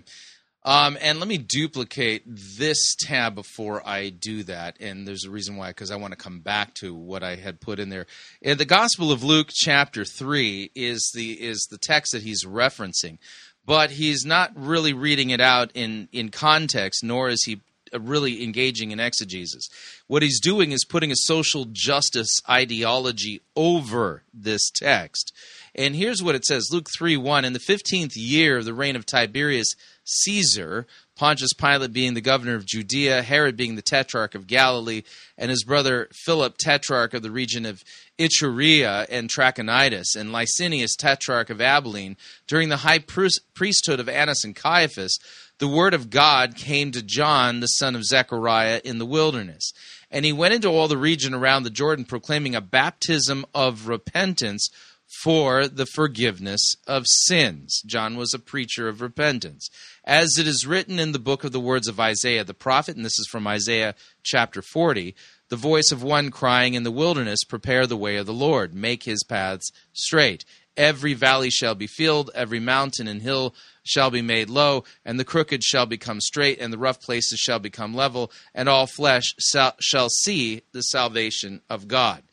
Um, 0.65 0.97
and 1.01 1.19
let 1.19 1.27
me 1.27 1.37
duplicate 1.37 2.23
this 2.25 2.95
tab 2.97 3.35
before 3.35 3.85
I 3.85 4.09
do 4.09 4.43
that. 4.43 4.77
And 4.79 5.05
there's 5.05 5.25
a 5.25 5.29
reason 5.29 5.57
why, 5.57 5.69
because 5.69 5.91
I 5.91 5.97
want 5.97 6.13
to 6.13 6.17
come 6.17 6.39
back 6.39 6.73
to 6.75 6.95
what 6.95 7.21
I 7.21 7.35
had 7.35 7.59
put 7.59 7.79
in 7.79 7.89
there. 7.89 8.05
In 8.41 8.57
the 8.57 8.65
Gospel 8.65 9.11
of 9.11 9.23
Luke, 9.23 9.49
chapter 9.51 10.05
three, 10.05 10.71
is 10.73 11.11
the 11.13 11.33
is 11.33 11.67
the 11.69 11.77
text 11.77 12.13
that 12.13 12.23
he's 12.23 12.45
referencing, 12.45 13.17
but 13.65 13.91
he's 13.91 14.25
not 14.25 14.51
really 14.55 14.93
reading 14.93 15.31
it 15.31 15.41
out 15.41 15.71
in 15.73 16.07
in 16.13 16.29
context, 16.29 17.03
nor 17.03 17.27
is 17.27 17.43
he 17.43 17.59
really 17.99 18.43
engaging 18.43 18.91
in 18.91 18.99
exegesis. 18.99 19.69
What 20.07 20.23
he's 20.23 20.39
doing 20.39 20.71
is 20.71 20.85
putting 20.85 21.11
a 21.11 21.15
social 21.15 21.65
justice 21.71 22.39
ideology 22.49 23.41
over 23.55 24.23
this 24.33 24.69
text. 24.71 25.33
And 25.75 25.95
here's 25.95 26.21
what 26.21 26.35
it 26.35 26.45
says 26.45 26.69
Luke 26.71 26.87
3 26.95 27.17
1 27.17 27.45
In 27.45 27.53
the 27.53 27.59
15th 27.59 28.13
year 28.15 28.57
of 28.57 28.65
the 28.65 28.73
reign 28.73 28.95
of 28.95 29.05
Tiberius 29.05 29.75
Caesar, 30.05 30.85
Pontius 31.15 31.53
Pilate 31.53 31.93
being 31.93 32.13
the 32.13 32.21
governor 32.21 32.55
of 32.55 32.65
Judea, 32.65 33.21
Herod 33.21 33.55
being 33.55 33.75
the 33.75 33.81
tetrarch 33.81 34.35
of 34.35 34.47
Galilee, 34.47 35.03
and 35.37 35.49
his 35.49 35.63
brother 35.63 36.09
Philip, 36.11 36.57
tetrarch 36.57 37.13
of 37.13 37.21
the 37.21 37.31
region 37.31 37.65
of 37.65 37.83
Iturea 38.19 39.05
and 39.09 39.29
Trachonitis, 39.29 40.15
and 40.15 40.31
Lysanias, 40.31 40.97
tetrarch 40.97 41.49
of 41.49 41.61
Abilene, 41.61 42.17
during 42.47 42.69
the 42.69 42.77
high 42.77 42.99
priesthood 42.99 43.99
of 43.99 44.09
Annas 44.09 44.43
and 44.43 44.55
Caiaphas, 44.55 45.17
the 45.59 45.67
word 45.67 45.93
of 45.93 46.09
God 46.09 46.55
came 46.55 46.91
to 46.91 47.01
John, 47.01 47.59
the 47.59 47.67
son 47.67 47.95
of 47.95 48.03
Zechariah, 48.03 48.81
in 48.83 48.97
the 48.97 49.05
wilderness. 49.05 49.71
And 50.09 50.25
he 50.25 50.33
went 50.33 50.53
into 50.53 50.69
all 50.69 50.87
the 50.87 50.97
region 50.97 51.33
around 51.33 51.63
the 51.63 51.69
Jordan, 51.69 52.05
proclaiming 52.05 52.55
a 52.55 52.61
baptism 52.61 53.45
of 53.53 53.87
repentance 53.87 54.69
for 55.07 55.67
the 55.67 55.85
forgiveness 55.85 56.75
of 56.87 57.05
sins. 57.07 57.81
John 57.85 58.17
was 58.17 58.33
a 58.33 58.39
preacher 58.39 58.87
of 58.87 59.01
repentance. 59.01 59.69
As 60.03 60.37
it 60.37 60.47
is 60.47 60.67
written 60.67 60.99
in 60.99 61.11
the 61.11 61.19
book 61.19 61.43
of 61.43 61.51
the 61.51 61.59
words 61.59 61.87
of 61.87 61.99
Isaiah 61.99 62.43
the 62.43 62.53
prophet, 62.53 62.95
and 62.95 63.05
this 63.05 63.19
is 63.19 63.27
from 63.31 63.47
Isaiah 63.47 63.95
chapter 64.23 64.61
40, 64.61 65.15
the 65.49 65.55
voice 65.55 65.91
of 65.91 66.03
one 66.03 66.31
crying 66.31 66.73
in 66.73 66.83
the 66.83 66.91
wilderness, 66.91 67.43
Prepare 67.43 67.85
the 67.85 67.97
way 67.97 68.17
of 68.17 68.25
the 68.25 68.33
Lord, 68.33 68.73
make 68.73 69.03
his 69.03 69.23
paths 69.23 69.71
straight. 69.93 70.45
Every 70.75 71.13
valley 71.13 71.51
shall 71.51 71.75
be 71.75 71.85
filled, 71.85 72.31
every 72.33 72.59
mountain 72.59 73.07
and 73.07 73.21
hill 73.21 73.53
shall 73.83 74.09
be 74.09 74.21
made 74.21 74.49
low, 74.49 74.83
and 75.05 75.19
the 75.19 75.25
crooked 75.25 75.63
shall 75.63 75.85
become 75.85 76.19
straight, 76.19 76.59
and 76.59 76.73
the 76.73 76.77
rough 76.77 76.99
places 76.99 77.39
shall 77.39 77.59
become 77.59 77.93
level, 77.93 78.31
and 78.55 78.67
all 78.67 78.87
flesh 78.87 79.35
shall 79.79 80.09
see 80.09 80.63
the 80.71 80.81
salvation 80.81 81.61
of 81.69 81.87
God. 81.87 82.23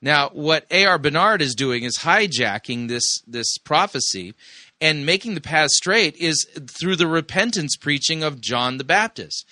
Now, 0.00 0.30
what 0.32 0.66
A.R. 0.70 0.98
Bernard 0.98 1.42
is 1.42 1.54
doing 1.54 1.82
is 1.82 1.98
hijacking 1.98 2.88
this, 2.88 3.20
this 3.26 3.58
prophecy 3.58 4.34
and 4.80 5.04
making 5.04 5.34
the 5.34 5.40
path 5.40 5.70
straight 5.70 6.16
is 6.16 6.46
through 6.68 6.96
the 6.96 7.08
repentance 7.08 7.76
preaching 7.76 8.22
of 8.22 8.40
John 8.40 8.78
the 8.78 8.84
Baptist, 8.84 9.44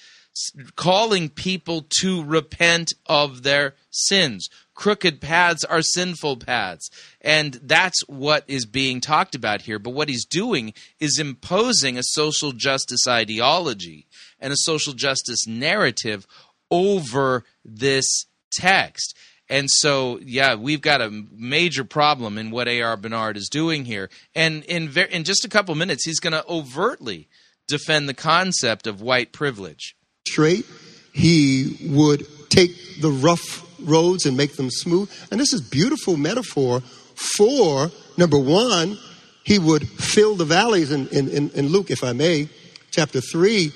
calling 0.76 1.28
people 1.28 1.86
to 2.00 2.22
repent 2.22 2.92
of 3.06 3.42
their 3.42 3.74
sins. 3.90 4.48
Crooked 4.74 5.20
paths 5.20 5.64
are 5.64 5.82
sinful 5.82 6.36
paths. 6.36 6.90
And 7.22 7.54
that's 7.62 8.00
what 8.06 8.44
is 8.46 8.66
being 8.66 9.00
talked 9.00 9.34
about 9.34 9.62
here. 9.62 9.78
But 9.78 9.94
what 9.94 10.08
he's 10.08 10.26
doing 10.26 10.74
is 11.00 11.18
imposing 11.18 11.98
a 11.98 12.02
social 12.04 12.52
justice 12.52 13.08
ideology 13.08 14.06
and 14.38 14.52
a 14.52 14.56
social 14.58 14.92
justice 14.92 15.46
narrative 15.46 16.26
over 16.70 17.44
this 17.64 18.26
text. 18.52 19.16
And 19.48 19.70
so, 19.70 20.18
yeah, 20.24 20.56
we've 20.56 20.80
got 20.80 21.00
a 21.00 21.10
major 21.32 21.84
problem 21.84 22.36
in 22.36 22.50
what 22.50 22.66
A.R. 22.66 22.96
Bernard 22.96 23.36
is 23.36 23.48
doing 23.48 23.84
here. 23.84 24.10
And 24.34 24.64
in, 24.64 24.88
ver- 24.88 25.02
in 25.02 25.24
just 25.24 25.44
a 25.44 25.48
couple 25.48 25.74
minutes, 25.74 26.04
he's 26.04 26.18
going 26.18 26.32
to 26.32 26.44
overtly 26.48 27.28
defend 27.68 28.08
the 28.08 28.14
concept 28.14 28.86
of 28.86 29.00
white 29.00 29.32
privilege. 29.32 29.96
Straight, 30.26 30.66
he 31.12 31.78
would 31.90 32.26
take 32.50 33.00
the 33.00 33.10
rough 33.10 33.64
roads 33.80 34.26
and 34.26 34.36
make 34.36 34.56
them 34.56 34.70
smooth. 34.70 35.10
And 35.30 35.38
this 35.38 35.52
is 35.52 35.60
beautiful 35.60 36.16
metaphor 36.16 36.80
for 37.16 37.90
number 38.16 38.38
one, 38.38 38.98
he 39.44 39.58
would 39.58 39.88
fill 39.88 40.34
the 40.34 40.44
valleys 40.44 40.90
in, 40.90 41.08
in, 41.08 41.50
in, 41.50 41.68
Luke, 41.68 41.90
if 41.90 42.02
I 42.02 42.12
may, 42.12 42.48
chapter 42.90 43.20
three. 43.20 43.72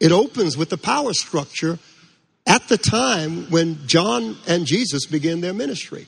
It 0.00 0.10
opens 0.10 0.56
with 0.56 0.70
the 0.70 0.78
power 0.78 1.12
structure 1.12 1.78
at 2.46 2.68
the 2.68 2.78
time 2.78 3.50
when 3.50 3.86
John 3.86 4.36
and 4.46 4.66
Jesus 4.66 5.06
began 5.06 5.40
their 5.40 5.54
ministry. 5.54 6.06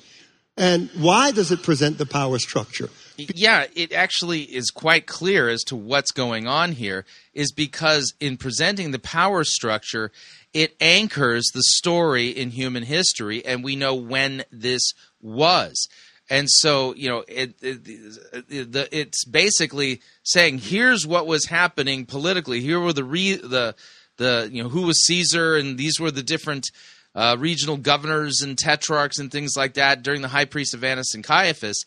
And 0.57 0.89
why 0.97 1.33
does 1.33 1.51
it 1.51 1.65
present 1.65 1.99
the 1.99 2.07
power 2.07 2.39
structure? 2.39 2.89
Yeah, 3.17 3.67
it 3.75 3.93
actually 3.93 4.43
is 4.43 4.71
quite 4.71 5.07
clear 5.07 5.49
as 5.49 5.65
to 5.65 5.77
what's 5.77 6.13
going 6.13 6.47
on 6.47 6.73
here, 6.73 7.05
is 7.33 7.53
because 7.53 8.15
in 8.21 8.37
presenting 8.37 8.93
the 8.93 9.01
power 9.01 9.43
structure, 9.43 10.13
it 10.53 10.77
anchors 10.81 11.51
the 11.53 11.63
story 11.63 12.29
in 12.29 12.51
human 12.51 12.85
history, 12.85 13.45
and 13.45 13.65
we 13.65 13.75
know 13.75 13.95
when 13.95 14.45
this 14.53 14.93
was. 15.21 15.89
And 16.31 16.49
so, 16.49 16.95
you 16.95 17.09
know, 17.09 17.25
it, 17.29 17.55
it, 17.61 17.81
it, 18.49 18.89
it's 18.93 19.25
basically 19.25 20.01
saying 20.23 20.59
here's 20.59 21.07
what 21.07 21.27
was 21.27 21.47
happening 21.47 22.07
politically. 22.07 22.61
Here 22.61 22.81
were 22.81 22.93
the 22.93 23.05
re, 23.05 23.35
the 23.35 23.75
the 24.17 24.49
you 24.53 24.63
know 24.63 24.69
who 24.69 24.83
was 24.83 25.05
Caesar, 25.07 25.57
and 25.57 25.79
these 25.79 25.99
were 25.99 26.11
the 26.11 26.23
different 26.23 26.67
uh, 27.15 27.37
regional 27.39 27.77
governors 27.77 28.41
and 28.43 28.59
tetrarchs 28.59 29.19
and 29.19 29.31
things 29.31 29.53
like 29.57 29.75
that 29.75 30.03
during 30.03 30.23
the 30.23 30.29
high 30.29 30.45
priest 30.45 30.75
of 30.75 30.83
Annas 30.83 31.15
and 31.15 31.23
Caiaphas 31.23 31.85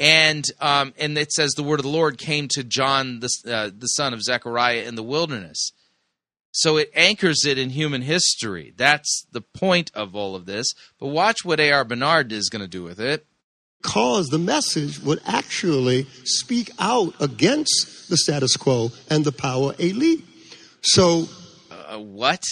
and 0.00 0.46
um, 0.60 0.94
and 0.98 1.16
it 1.18 1.30
says 1.30 1.52
the 1.52 1.62
word 1.62 1.78
of 1.78 1.84
the 1.84 1.90
Lord 1.90 2.18
came 2.18 2.48
to 2.48 2.64
John, 2.64 3.20
the 3.20 3.28
uh, 3.46 3.70
the 3.76 3.86
son 3.86 4.14
of 4.14 4.22
Zechariah, 4.22 4.82
in 4.82 4.94
the 4.94 5.02
wilderness. 5.02 5.72
So 6.52 6.78
it 6.78 6.90
anchors 6.94 7.44
it 7.44 7.58
in 7.58 7.70
human 7.70 8.02
history. 8.02 8.72
That's 8.76 9.24
the 9.30 9.42
point 9.42 9.92
of 9.94 10.16
all 10.16 10.34
of 10.34 10.46
this. 10.46 10.72
But 10.98 11.08
watch 11.08 11.44
what 11.44 11.60
A.R. 11.60 11.84
Bernard 11.84 12.32
is 12.32 12.48
going 12.48 12.62
to 12.62 12.68
do 12.68 12.82
with 12.82 12.98
it. 12.98 13.24
Because 13.80 14.26
the 14.26 14.38
message 14.38 14.98
would 14.98 15.20
actually 15.24 16.08
speak 16.24 16.72
out 16.80 17.14
against 17.20 18.08
the 18.10 18.16
status 18.16 18.56
quo 18.56 18.90
and 19.08 19.24
the 19.24 19.32
power 19.32 19.74
elite. 19.78 20.24
So, 20.82 21.28
uh, 21.90 21.98
what? 21.98 22.44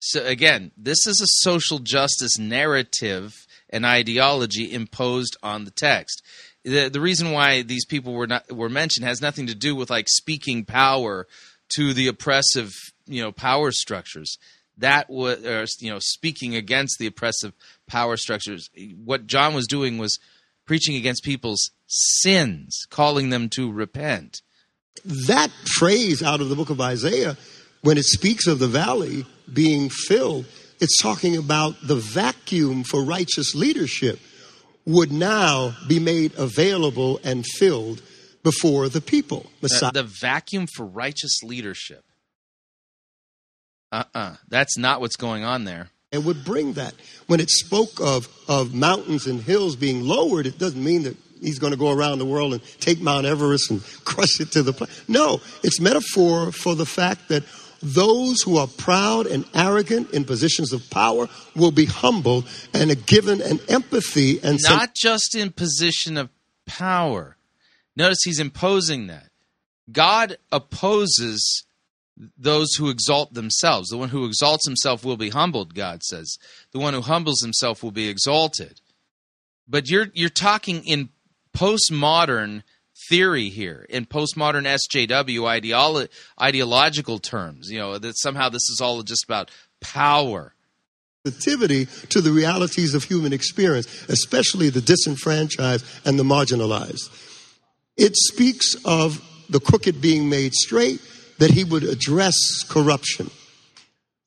So 0.00 0.24
again, 0.24 0.72
this 0.76 1.06
is 1.06 1.20
a 1.20 1.44
social 1.48 1.78
justice 1.78 2.38
narrative 2.38 3.46
and 3.70 3.86
ideology 3.86 4.72
imposed 4.72 5.36
on 5.42 5.64
the 5.64 5.70
text. 5.70 6.22
The 6.64 6.88
the 6.88 7.00
reason 7.00 7.32
why 7.32 7.62
these 7.62 7.86
people 7.86 8.12
were 8.12 8.26
not 8.26 8.50
were 8.52 8.68
mentioned 8.68 9.06
has 9.06 9.20
nothing 9.20 9.46
to 9.46 9.54
do 9.54 9.74
with 9.74 9.90
like 9.90 10.08
speaking 10.08 10.64
power 10.64 11.26
to 11.76 11.92
the 11.92 12.08
oppressive 12.08 12.72
you 13.06 13.22
know 13.22 13.32
power 13.32 13.70
structures. 13.72 14.38
That 14.78 15.08
was 15.08 15.44
or, 15.44 15.66
you 15.80 15.90
know 15.90 15.98
speaking 16.00 16.54
against 16.56 16.98
the 16.98 17.06
oppressive 17.06 17.52
power 17.86 18.16
structures. 18.16 18.70
What 19.04 19.26
john 19.26 19.54
was 19.54 19.66
doing 19.66 19.98
was 19.98 20.18
preaching 20.66 20.96
against 20.96 21.24
people's 21.24 21.70
sins 21.86 22.86
calling 22.90 23.30
them 23.30 23.48
to 23.50 23.70
repent. 23.70 24.42
That 25.04 25.50
phrase 25.78 26.22
out 26.22 26.40
of 26.40 26.48
the 26.48 26.56
book 26.56 26.70
of 26.70 26.80
isaiah 26.80 27.36
when 27.82 27.98
it 27.98 28.04
speaks 28.04 28.46
of 28.46 28.58
the 28.58 28.68
valley 28.68 29.26
being 29.52 29.90
filled 29.90 30.46
it's 30.82 31.00
talking 31.00 31.36
about 31.36 31.76
the 31.80 31.94
vacuum 31.94 32.82
for 32.82 33.04
righteous 33.04 33.54
leadership 33.54 34.18
would 34.84 35.12
now 35.12 35.76
be 35.86 36.00
made 36.00 36.34
available 36.36 37.20
and 37.22 37.46
filled 37.46 38.02
before 38.42 38.88
the 38.88 39.00
people. 39.00 39.46
Messiah. 39.62 39.92
The, 39.92 40.02
the 40.02 40.08
vacuum 40.08 40.66
for 40.74 40.84
righteous 40.84 41.38
leadership. 41.44 42.02
Uh 43.92 44.02
uh-uh. 44.14 44.18
uh. 44.18 44.36
That's 44.48 44.76
not 44.76 45.00
what's 45.00 45.14
going 45.14 45.44
on 45.44 45.64
there. 45.64 45.90
It 46.10 46.24
would 46.24 46.44
bring 46.44 46.72
that. 46.72 46.94
When 47.28 47.38
it 47.38 47.48
spoke 47.48 48.00
of, 48.00 48.28
of 48.48 48.74
mountains 48.74 49.28
and 49.28 49.40
hills 49.40 49.76
being 49.76 50.02
lowered, 50.02 50.46
it 50.48 50.58
doesn't 50.58 50.82
mean 50.82 51.04
that 51.04 51.16
he's 51.40 51.60
going 51.60 51.72
to 51.72 51.78
go 51.78 51.92
around 51.92 52.18
the 52.18 52.26
world 52.26 52.54
and 52.54 52.62
take 52.80 53.00
Mount 53.00 53.24
Everest 53.24 53.70
and 53.70 53.84
crush 54.04 54.40
it 54.40 54.50
to 54.52 54.64
the 54.64 54.72
planet. 54.72 55.00
No, 55.06 55.40
it's 55.62 55.80
metaphor 55.80 56.50
for 56.50 56.74
the 56.74 56.86
fact 56.86 57.28
that 57.28 57.44
those 57.82 58.42
who 58.42 58.56
are 58.56 58.66
proud 58.66 59.26
and 59.26 59.44
arrogant 59.54 60.10
in 60.12 60.24
positions 60.24 60.72
of 60.72 60.88
power 60.90 61.28
will 61.56 61.72
be 61.72 61.86
humbled 61.86 62.46
and 62.72 63.06
given 63.06 63.40
an 63.40 63.58
empathy 63.68 64.40
and 64.42 64.60
not 64.62 64.94
just 64.94 65.34
in 65.34 65.50
position 65.50 66.16
of 66.16 66.30
power. 66.66 67.36
Notice 67.96 68.22
he's 68.24 68.40
imposing 68.40 69.08
that. 69.08 69.28
God 69.90 70.36
opposes 70.50 71.64
those 72.38 72.74
who 72.74 72.88
exalt 72.88 73.34
themselves. 73.34 73.88
The 73.88 73.98
one 73.98 74.10
who 74.10 74.24
exalts 74.26 74.66
himself 74.66 75.04
will 75.04 75.16
be 75.16 75.30
humbled, 75.30 75.74
God 75.74 76.02
says. 76.02 76.38
The 76.72 76.78
one 76.78 76.94
who 76.94 77.00
humbles 77.00 77.40
himself 77.40 77.82
will 77.82 77.90
be 77.90 78.08
exalted. 78.08 78.80
But 79.68 79.90
you're 79.90 80.08
you're 80.14 80.28
talking 80.28 80.84
in 80.84 81.08
postmodern 81.56 82.62
theory 83.08 83.48
here 83.48 83.86
in 83.88 84.06
postmodern 84.06 84.64
SJW 84.64 85.40
ideolo- 85.40 86.08
ideological 86.40 87.18
terms. 87.18 87.68
You 87.70 87.78
know 87.78 87.98
that 87.98 88.18
somehow 88.18 88.48
this 88.48 88.68
is 88.68 88.80
all 88.80 89.02
just 89.02 89.24
about 89.24 89.50
power. 89.80 90.54
Sensitivity 91.26 91.86
to 92.08 92.20
the 92.20 92.32
realities 92.32 92.94
of 92.94 93.04
human 93.04 93.32
experience, 93.32 93.86
especially 94.08 94.70
the 94.70 94.80
disenfranchised 94.80 95.84
and 96.04 96.18
the 96.18 96.24
marginalized. 96.24 97.10
It 97.96 98.16
speaks 98.16 98.74
of 98.84 99.22
the 99.48 99.60
crooked 99.60 100.00
being 100.00 100.28
made 100.28 100.54
straight, 100.54 101.00
that 101.38 101.50
he 101.50 101.62
would 101.64 101.84
address 101.84 102.36
corruption. 102.68 103.30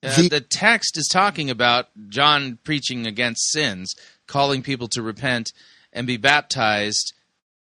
Uh, 0.04 0.16
the, 0.16 0.30
the 0.30 0.42
text 0.42 0.98
is 0.98 1.08
talking 1.12 1.50
about 1.50 1.88
John 2.10 2.60
preaching 2.64 3.08
against 3.08 3.52
sins, 3.52 3.94
calling 4.28 4.62
people 4.62 4.88
to 4.90 5.02
repent 5.02 5.52
and 5.92 6.06
be 6.06 6.18
baptized 6.18 7.14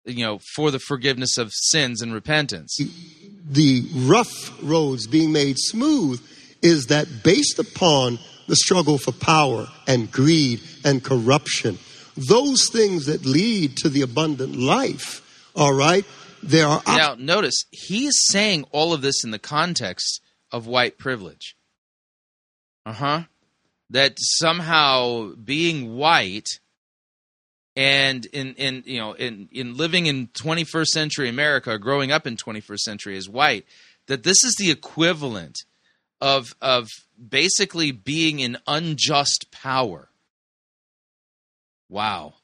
you 0.05 0.23
know, 0.25 0.39
for 0.55 0.71
the 0.71 0.79
forgiveness 0.79 1.37
of 1.37 1.51
sins 1.53 2.01
and 2.01 2.13
repentance. 2.13 2.77
The 3.47 3.87
rough 3.93 4.51
roads 4.61 5.07
being 5.07 5.31
made 5.31 5.57
smooth 5.57 6.21
is 6.61 6.87
that 6.87 7.23
based 7.23 7.59
upon 7.59 8.19
the 8.47 8.55
struggle 8.55 8.97
for 8.97 9.11
power 9.11 9.67
and 9.87 10.11
greed 10.11 10.61
and 10.83 11.03
corruption, 11.03 11.77
those 12.15 12.69
things 12.71 13.05
that 13.07 13.25
lead 13.25 13.77
to 13.77 13.89
the 13.89 14.01
abundant 14.01 14.55
life, 14.55 15.49
all 15.55 15.73
right, 15.73 16.05
there 16.41 16.67
are. 16.67 16.81
Op- 16.85 16.97
now, 16.97 17.15
notice, 17.17 17.65
he's 17.71 18.13
saying 18.27 18.65
all 18.71 18.93
of 18.93 19.01
this 19.01 19.23
in 19.23 19.31
the 19.31 19.39
context 19.39 20.21
of 20.51 20.67
white 20.67 20.97
privilege. 20.97 21.55
Uh 22.85 22.93
huh. 22.93 23.21
That 23.89 24.15
somehow 24.17 25.33
being 25.35 25.95
white 25.95 26.47
and 27.75 28.25
in 28.27 28.53
in 28.55 28.83
you 28.85 28.99
know 28.99 29.13
in 29.13 29.49
in 29.51 29.75
living 29.75 30.05
in 30.05 30.27
21st 30.27 30.87
century 30.87 31.29
America, 31.29 31.77
growing 31.77 32.11
up 32.11 32.25
in 32.25 32.37
21st 32.37 32.79
century 32.79 33.17
as 33.17 33.27
white, 33.27 33.65
that 34.07 34.23
this 34.23 34.43
is 34.43 34.55
the 34.57 34.71
equivalent 34.71 35.59
of 36.21 36.55
of 36.61 36.89
basically 37.29 37.91
being 37.91 38.39
in 38.39 38.57
unjust 38.67 39.51
power. 39.51 40.09
Wow. 41.89 42.35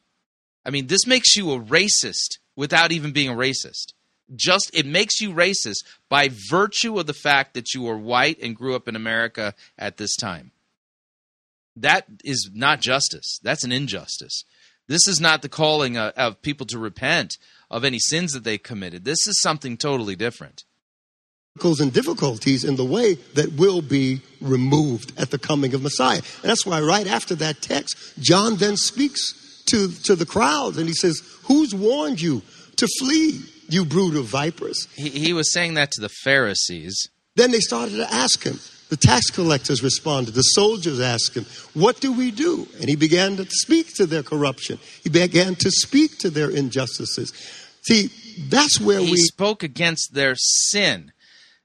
I 0.65 0.69
mean, 0.69 0.87
this 0.87 1.07
makes 1.07 1.35
you 1.35 1.51
a 1.51 1.59
racist 1.59 2.37
without 2.55 2.91
even 2.91 3.11
being 3.11 3.29
a 3.29 3.33
racist. 3.33 3.93
Just 4.35 4.69
it 4.73 4.85
makes 4.85 5.19
you 5.19 5.33
racist 5.33 5.83
by 6.07 6.29
virtue 6.49 6.99
of 6.99 7.07
the 7.07 7.13
fact 7.13 7.53
that 7.53 7.73
you 7.73 7.87
are 7.87 7.97
white 7.97 8.37
and 8.41 8.55
grew 8.55 8.75
up 8.75 8.87
in 8.87 8.95
America 8.95 9.55
at 9.77 9.97
this 9.97 10.15
time. 10.15 10.51
That 11.75 12.05
is 12.23 12.49
not 12.53 12.81
justice. 12.81 13.39
That's 13.41 13.63
an 13.63 13.71
injustice. 13.71 14.43
This 14.91 15.07
is 15.07 15.21
not 15.21 15.41
the 15.41 15.49
calling 15.49 15.97
of, 15.97 16.13
of 16.13 16.41
people 16.41 16.65
to 16.67 16.77
repent 16.77 17.37
of 17.69 17.83
any 17.85 17.99
sins 17.99 18.33
that 18.33 18.43
they 18.43 18.57
committed. 18.57 19.05
This 19.05 19.25
is 19.25 19.41
something 19.41 19.77
totally 19.77 20.15
different 20.15 20.63
and 21.79 21.93
difficulties 21.93 22.63
in 22.63 22.75
the 22.75 22.85
way 22.85 23.15
that 23.35 23.53
will 23.53 23.81
be 23.81 24.21
removed 24.39 25.11
at 25.19 25.31
the 25.31 25.37
coming 25.37 25.73
of 25.73 25.81
Messiah. 25.81 26.21
And 26.41 26.49
that's 26.49 26.65
why 26.65 26.81
right 26.81 27.05
after 27.05 27.35
that 27.35 27.61
text, 27.61 27.95
John 28.19 28.55
then 28.55 28.77
speaks 28.77 29.63
to, 29.67 29.91
to 30.05 30.15
the 30.15 30.25
crowds 30.25 30.77
and 30.77 30.87
he 30.87 30.93
says, 30.93 31.21
Who's 31.43 31.75
warned 31.75 32.21
you 32.21 32.41
to 32.77 32.87
flee, 32.99 33.41
you 33.69 33.85
brood 33.85 34.15
of 34.15 34.25
vipers? 34.25 34.87
He, 34.95 35.09
he 35.09 35.33
was 35.33 35.53
saying 35.53 35.75
that 35.75 35.91
to 35.91 36.01
the 36.01 36.09
Pharisees. 36.09 37.09
Then 37.35 37.51
they 37.51 37.59
started 37.59 37.97
to 37.97 38.13
ask 38.13 38.43
him, 38.43 38.59
the 38.91 38.97
tax 38.97 39.27
collectors 39.27 39.81
responded. 39.81 40.33
The 40.33 40.41
soldiers 40.41 40.99
asked 40.99 41.37
him, 41.37 41.45
What 41.73 42.01
do 42.01 42.11
we 42.11 42.29
do? 42.29 42.67
And 42.81 42.89
he 42.89 42.97
began 42.97 43.37
to 43.37 43.45
speak 43.49 43.95
to 43.95 44.05
their 44.05 44.21
corruption. 44.21 44.79
He 45.01 45.09
began 45.09 45.55
to 45.55 45.71
speak 45.71 46.17
to 46.19 46.29
their 46.29 46.49
injustices. 46.49 47.31
See, 47.83 48.09
that's 48.49 48.81
where 48.81 48.99
he 48.99 49.11
we. 49.11 49.17
spoke 49.17 49.63
against 49.63 50.13
their 50.13 50.35
sin. 50.35 51.13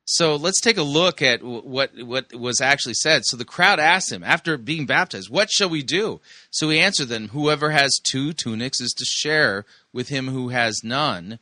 So 0.05 0.37
let's 0.37 0.61
take 0.61 0.77
a 0.77 0.85
look 0.85 1.21
at 1.21 1.43
what 1.43 1.91
what 2.01 2.33
was 2.33 2.61
actually 2.61 2.95
said. 2.95 3.23
So 3.25 3.37
the 3.37 3.45
crowd 3.45 3.81
asked 3.81 4.13
him 4.13 4.23
after 4.23 4.57
being 4.57 4.87
baptized, 4.87 5.29
"What 5.29 5.51
shall 5.51 5.69
we 5.69 5.83
do?" 5.83 6.21
So 6.53 6.71
he 6.71 6.79
answered 6.79 7.09
them, 7.09 7.31
"Whoever 7.31 7.73
has 7.73 8.01
two 8.09 8.35
tunics 8.35 8.81
is 8.81 8.93
to 8.93 9.05
share 9.05 9.67
with 9.93 10.11
him 10.11 10.29
who 10.29 10.51
has 10.51 10.85
none. 10.85 11.41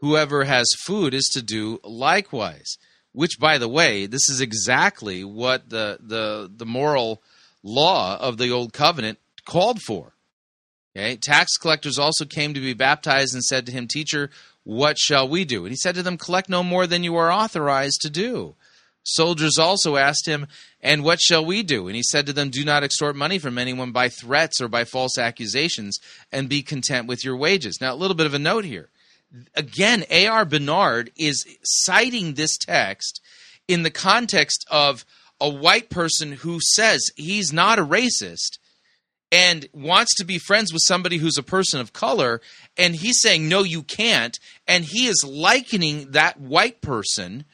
Whoever 0.00 0.44
has 0.44 0.66
food 0.86 1.12
is 1.12 1.28
to 1.34 1.42
do 1.42 1.78
likewise." 1.84 2.78
Which 3.16 3.38
by 3.40 3.56
the 3.56 3.68
way 3.68 4.04
this 4.04 4.28
is 4.28 4.42
exactly 4.42 5.24
what 5.24 5.70
the 5.70 5.96
the 6.00 6.50
the 6.54 6.66
moral 6.66 7.22
law 7.62 8.18
of 8.18 8.36
the 8.36 8.50
old 8.50 8.74
covenant 8.74 9.18
called 9.46 9.80
for. 9.80 10.12
Okay? 10.94 11.16
Tax 11.16 11.56
collectors 11.56 11.98
also 11.98 12.26
came 12.26 12.52
to 12.52 12.60
be 12.60 12.74
baptized 12.74 13.32
and 13.32 13.42
said 13.42 13.64
to 13.64 13.72
him 13.72 13.88
teacher 13.88 14.30
what 14.64 14.98
shall 14.98 15.26
we 15.26 15.46
do? 15.46 15.64
And 15.64 15.72
he 15.72 15.76
said 15.76 15.94
to 15.94 16.02
them 16.02 16.18
collect 16.18 16.50
no 16.50 16.62
more 16.62 16.86
than 16.86 17.04
you 17.04 17.16
are 17.16 17.32
authorized 17.32 18.02
to 18.02 18.10
do. 18.10 18.54
Soldiers 19.02 19.56
also 19.58 19.96
asked 19.96 20.28
him 20.28 20.46
and 20.82 21.02
what 21.02 21.18
shall 21.22 21.44
we 21.44 21.62
do? 21.62 21.86
And 21.86 21.96
he 21.96 22.02
said 22.02 22.26
to 22.26 22.34
them 22.34 22.50
do 22.50 22.66
not 22.66 22.84
extort 22.84 23.16
money 23.16 23.38
from 23.38 23.56
anyone 23.56 23.92
by 23.92 24.10
threats 24.10 24.60
or 24.60 24.68
by 24.68 24.84
false 24.84 25.16
accusations 25.16 25.98
and 26.30 26.50
be 26.50 26.60
content 26.60 27.06
with 27.06 27.24
your 27.24 27.36
wages. 27.36 27.78
Now 27.80 27.94
a 27.94 27.96
little 27.96 28.16
bit 28.16 28.26
of 28.26 28.34
a 28.34 28.38
note 28.38 28.66
here 28.66 28.90
again, 29.54 30.04
A.R. 30.10 30.44
Bernard 30.44 31.10
is 31.16 31.44
citing 31.62 32.34
this 32.34 32.56
text 32.56 33.20
in 33.68 33.82
the 33.82 33.90
context 33.90 34.66
of 34.70 35.04
a 35.40 35.48
white 35.48 35.90
person 35.90 36.32
who 36.32 36.58
says 36.60 37.10
he's 37.16 37.52
not 37.52 37.78
a 37.78 37.84
racist 37.84 38.58
and 39.32 39.68
wants 39.72 40.14
to 40.16 40.24
be 40.24 40.38
friends 40.38 40.72
with 40.72 40.82
somebody 40.84 41.18
who's 41.18 41.36
a 41.36 41.42
person 41.42 41.80
of 41.80 41.92
color 41.92 42.40
and 42.76 42.94
he's 42.94 43.20
saying 43.20 43.48
no 43.48 43.62
you 43.62 43.82
can't 43.82 44.38
and 44.66 44.84
he 44.84 45.06
is 45.06 45.24
likening 45.26 46.12
that 46.12 46.40
white 46.40 46.80
person 46.80 47.44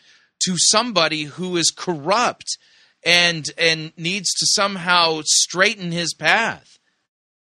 to 0.45 0.55
somebody 0.57 1.25
who 1.25 1.57
is 1.57 1.73
corrupt 1.75 2.59
and 3.05 3.51
and 3.57 3.93
needs 3.97 4.31
to 4.35 4.47
somehow 4.47 5.23
straighten 5.25 5.93
his 5.93 6.15
path 6.15 6.79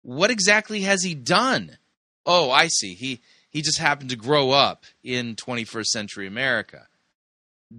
what 0.01 0.31
exactly 0.31 0.81
has 0.81 1.03
he 1.03 1.13
done 1.13 1.77
oh 2.25 2.49
i 2.49 2.67
see 2.67 2.93
he 2.93 3.21
he 3.51 3.61
just 3.61 3.77
happened 3.77 4.09
to 4.09 4.15
grow 4.15 4.49
up 4.51 4.85
in 5.03 5.35
21st 5.35 5.85
century 5.85 6.25
america 6.25 6.87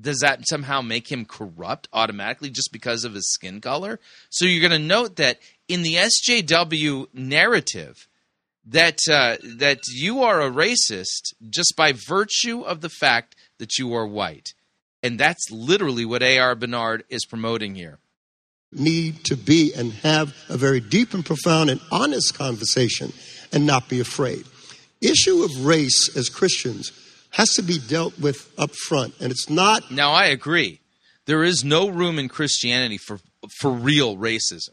does 0.00 0.20
that 0.20 0.48
somehow 0.48 0.80
make 0.80 1.10
him 1.10 1.24
corrupt 1.24 1.88
automatically 1.92 2.50
just 2.50 2.72
because 2.72 3.04
of 3.04 3.14
his 3.14 3.30
skin 3.32 3.60
color? 3.60 4.00
So 4.30 4.46
you're 4.46 4.66
going 4.66 4.80
to 4.80 4.86
note 4.86 5.16
that 5.16 5.38
in 5.68 5.82
the 5.82 5.94
SJW 5.94 7.08
narrative, 7.12 8.08
that 8.64 9.00
uh, 9.10 9.36
that 9.56 9.80
you 9.88 10.22
are 10.22 10.40
a 10.40 10.50
racist 10.50 11.34
just 11.50 11.74
by 11.76 11.92
virtue 11.92 12.62
of 12.62 12.80
the 12.80 12.88
fact 12.88 13.34
that 13.58 13.78
you 13.78 13.92
are 13.94 14.06
white, 14.06 14.54
and 15.02 15.18
that's 15.18 15.50
literally 15.50 16.04
what 16.04 16.22
A.R. 16.22 16.54
Bernard 16.54 17.04
is 17.08 17.26
promoting 17.26 17.74
here. 17.74 17.98
Need 18.70 19.24
to 19.24 19.36
be 19.36 19.74
and 19.74 19.92
have 19.92 20.34
a 20.48 20.56
very 20.56 20.80
deep 20.80 21.12
and 21.12 21.24
profound 21.24 21.70
and 21.70 21.80
honest 21.90 22.34
conversation, 22.34 23.12
and 23.52 23.66
not 23.66 23.88
be 23.88 24.00
afraid. 24.00 24.44
Issue 25.02 25.42
of 25.42 25.66
race 25.66 26.16
as 26.16 26.28
Christians 26.28 26.92
has 27.32 27.50
to 27.54 27.62
be 27.62 27.78
dealt 27.78 28.18
with 28.18 28.52
up 28.58 28.70
front. 28.74 29.14
And 29.20 29.30
it's 29.32 29.50
not. 29.50 29.90
Now, 29.90 30.12
I 30.12 30.26
agree. 30.26 30.80
There 31.26 31.42
is 31.42 31.64
no 31.64 31.88
room 31.88 32.18
in 32.18 32.28
Christianity 32.28 32.98
for, 32.98 33.20
for 33.58 33.70
real 33.70 34.16
racism. 34.16 34.70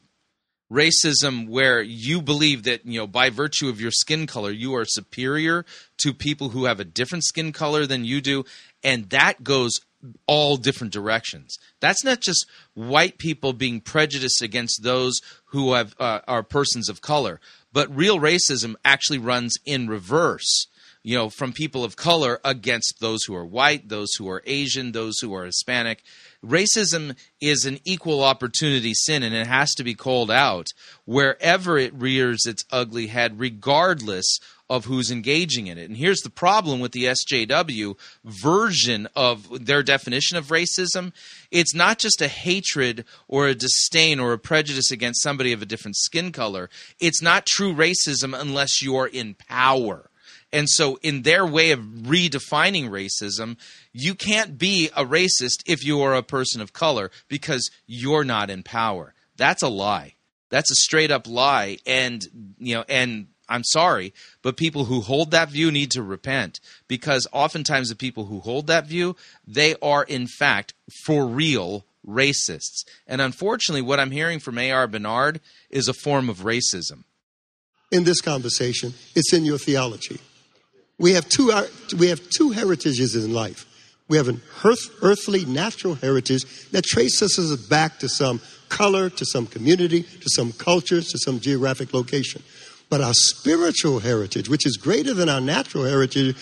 Racism 0.72 1.48
where 1.48 1.82
you 1.82 2.22
believe 2.22 2.64
that, 2.64 2.86
you 2.86 3.00
know, 3.00 3.08
by 3.08 3.32
virtue 3.32 3.70
of 3.70 3.82
your 3.82 3.92
skin 3.92 4.28
color, 4.28 4.52
you 4.52 4.76
are 4.76 4.86
superior 4.86 5.66
to 5.98 6.14
people 6.14 6.50
who 6.50 6.66
have 6.66 6.80
a 6.80 6.86
different 6.86 7.24
skin 7.24 7.52
color 7.52 7.88
than 7.88 8.06
you 8.06 8.22
do. 8.22 8.46
And 8.84 9.10
that 9.10 9.44
goes 9.44 9.80
all 10.28 10.58
different 10.58 10.94
directions. 10.94 11.58
That's 11.80 12.04
not 12.04 12.22
just 12.22 12.46
white 12.74 13.18
people 13.18 13.54
being 13.54 13.82
prejudiced 13.82 14.42
against 14.42 14.84
those 14.84 15.20
who 15.46 15.74
have, 15.74 15.96
uh, 16.00 16.20
are 16.28 16.44
persons 16.44 16.88
of 16.88 17.02
color, 17.02 17.40
but 17.72 17.96
real 17.96 18.20
racism 18.20 18.76
actually 18.84 19.20
runs 19.20 19.56
in 19.66 19.88
reverse 19.88 20.68
you 21.02 21.18
know, 21.18 21.30
from 21.30 21.54
people 21.54 21.84
of 21.84 21.96
color 21.96 22.42
against 22.44 23.00
those 23.00 23.24
who 23.24 23.34
are 23.34 23.46
white, 23.46 23.88
those 23.88 24.14
who 24.18 24.30
are 24.30 24.44
Asian, 24.46 24.92
those 24.92 25.20
who 25.20 25.34
are 25.34 25.46
Hispanic. 25.46 26.04
Racism 26.44 27.16
is 27.40 27.66
an 27.66 27.80
equal 27.86 28.24
opportunity 28.24 28.94
sin 28.94 29.24
and 29.24 29.34
it 29.34 29.48
has 29.48 29.74
to 29.76 29.84
be 29.84 29.96
called 29.96 30.30
out 30.30 30.68
wherever 31.06 31.78
it 31.78 31.94
rears 31.94 32.46
its 32.46 32.66
ugly 32.72 33.08
head, 33.08 33.40
regardless 33.40 34.40
of 34.70 34.86
who's 34.86 35.10
engaging 35.10 35.68
in 35.68 35.78
it. 35.78 35.90
And 35.90 35.98
here's 35.98 36.22
the 36.22 36.30
problem 36.30 36.80
with 36.80 36.92
the 36.92 37.06
SJW 37.06 37.98
version 38.24 39.08
of 39.16 39.66
their 39.66 39.82
definition 39.82 40.38
of 40.38 40.48
racism 40.48 41.12
it's 41.52 41.74
not 41.74 41.98
just 41.98 42.22
a 42.22 42.28
hatred 42.28 43.06
or 43.28 43.48
a 43.48 43.56
disdain 43.56 44.20
or 44.20 44.34
a 44.34 44.38
prejudice 44.38 44.92
against 44.92 45.24
somebody 45.24 45.52
of 45.52 45.64
a 45.64 45.66
different 45.66 45.98
skin 45.98 46.32
color, 46.32 46.70
it's 47.00 47.22
not 47.22 47.48
true 47.48 47.74
racism 47.74 48.40
unless 48.40 48.84
you're 48.84 49.08
in 49.08 49.34
power. 49.34 50.10
And 50.52 50.68
so, 50.70 50.98
in 51.04 51.24
their 51.24 51.46
way 51.46 51.72
of 51.72 51.80
redefining 51.80 52.90
racism, 52.90 53.58
you 53.94 54.16
can't 54.16 54.58
be 54.58 54.90
a 54.96 55.06
racist 55.06 55.64
if 55.68 55.86
you 55.86 56.02
are 56.02 56.16
a 56.16 56.24
person 56.24 56.62
of 56.62 56.74
color 56.74 57.12
because 57.28 57.70
you're 57.86 58.24
not 58.24 58.50
in 58.50 58.64
power. 58.64 59.14
That's 59.38 59.62
a 59.62 59.68
lie. 59.68 60.16
That's 60.50 60.72
a 60.72 60.76
straight 60.76 61.12
up 61.12 61.28
lie. 61.28 61.78
And, 61.86 62.56
you 62.58 62.76
know, 62.76 62.86
and 62.90 63.28
I'm 63.50 63.64
sorry, 63.64 64.14
but 64.42 64.56
people 64.56 64.86
who 64.86 65.02
hold 65.02 65.32
that 65.32 65.50
view 65.50 65.72
need 65.72 65.92
to 65.92 66.04
repent 66.04 66.60
because 66.88 67.28
oftentimes 67.34 67.90
the 67.90 67.96
people 67.96 68.26
who 68.26 68.40
hold 68.40 68.68
that 68.68 68.86
view, 68.86 69.16
they 69.46 69.76
are 69.82 70.04
in 70.04 70.28
fact 70.28 70.74
for 71.04 71.26
real 71.26 71.86
racists. 72.08 72.86
And 73.08 73.22
unfortunately, 73.22 73.82
what 73.82 74.00
I'm 74.00 74.12
hearing 74.12 74.40
from 74.40 74.58
A.R. 74.58 74.88
Bernard 74.88 75.42
is 75.70 75.88
a 75.88 75.94
form 75.94 76.30
of 76.30 76.40
racism. 76.40 77.04
In 77.92 78.04
this 78.04 78.22
conversation, 78.22 78.94
it's 79.16 79.34
in 79.34 79.46
your 79.46 79.58
theology. 79.58 80.20
We 81.00 81.14
have 81.14 81.28
two, 81.28 81.52
uh, 81.52 81.66
we 81.98 82.10
have 82.10 82.30
two 82.30 82.52
heritages 82.52 83.16
in 83.16 83.34
life. 83.34 83.66
We 84.10 84.18
have 84.18 84.28
an 84.28 84.42
earth, 84.64 84.90
earthly, 85.02 85.46
natural 85.46 85.96
heritage 85.96 86.70
that 86.72 86.84
traces 86.84 87.38
us 87.38 87.68
back 87.68 88.00
to 88.00 88.10
some 88.10 88.42
color, 88.68 89.10
to 89.10 89.26
some 89.26 89.46
community, 89.46 90.04
to 90.04 90.30
some 90.36 90.52
culture, 90.52 91.02
to 91.02 91.18
some 91.18 91.40
geographic 91.40 91.94
location. 91.94 92.44
But 92.90 93.02
our 93.02 93.14
spiritual 93.14 94.00
heritage, 94.00 94.50
which 94.50 94.66
is 94.66 94.78
greater 94.78 95.14
than 95.14 95.30
our 95.30 95.42
natural 95.42 95.86
heritage, 95.86 96.36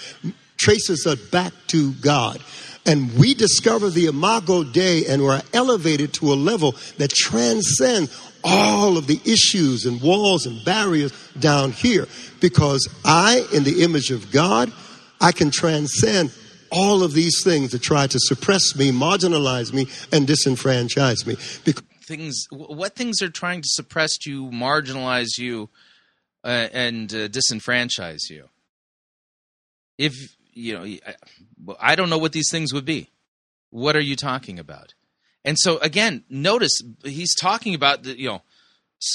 traces 0.58 1.06
us 1.06 1.20
back 1.30 1.54
to 1.68 1.94
God. 1.94 2.42
And 2.86 3.14
we 3.18 3.34
discover 3.34 3.90
the 3.90 4.06
Imago 4.06 4.64
Dei 4.64 5.06
and 5.06 5.22
we're 5.22 5.42
elevated 5.54 6.14
to 6.14 6.32
a 6.32 6.36
level 6.36 6.76
that 6.98 7.12
transcends 7.12 8.18
all 8.44 8.98
of 8.98 9.08
the 9.08 9.20
issues 9.26 9.86
and 9.86 10.02
walls 10.02 10.46
and 10.46 10.64
barriers 10.64 11.12
down 11.38 11.74
here 11.74 12.08
because 12.40 12.88
I, 13.04 13.46
in 13.54 13.66
the 13.66 13.84
image 13.84 14.10
of 14.10 14.32
God, 14.32 14.72
I 15.20 15.34
can 15.34 15.52
transcend 15.52 16.32
all 16.72 17.04
of 17.04 17.14
these 17.14 17.44
things 17.44 17.72
that 17.72 17.82
try 17.82 18.08
to 18.08 18.20
suppress 18.20 18.76
me, 18.76 18.92
marginalize 18.92 19.74
me, 19.74 19.88
and 20.12 20.28
disenfranchise 20.28 21.26
me. 21.26 21.36
Because 21.66 21.84
things, 22.04 22.48
what 22.52 22.96
things 22.96 23.22
are 23.22 23.30
trying 23.30 23.62
to 23.62 23.70
suppress 23.70 24.26
you, 24.26 24.46
marginalize 24.46 25.38
you, 25.38 25.70
uh, 26.48 26.70
and 26.72 27.14
uh, 27.14 27.28
disenfranchise 27.28 28.30
you? 28.30 28.46
If 29.98 30.14
you 30.54 30.74
know, 30.74 31.76
I, 31.80 31.96
don't 31.96 32.10
know 32.10 32.18
what 32.18 32.32
these 32.32 32.50
things 32.50 32.74
would 32.74 32.86
be. 32.86 33.12
What 33.70 33.96
are 33.96 34.02
you 34.02 34.16
talking 34.16 34.58
about? 34.58 34.94
And 35.46 35.58
so 35.60 35.78
again, 35.80 36.24
notice 36.30 36.82
he's 37.04 37.36
talking 37.36 37.76
about 37.76 38.04
the 38.04 38.18
you 38.18 38.30
know 38.30 38.42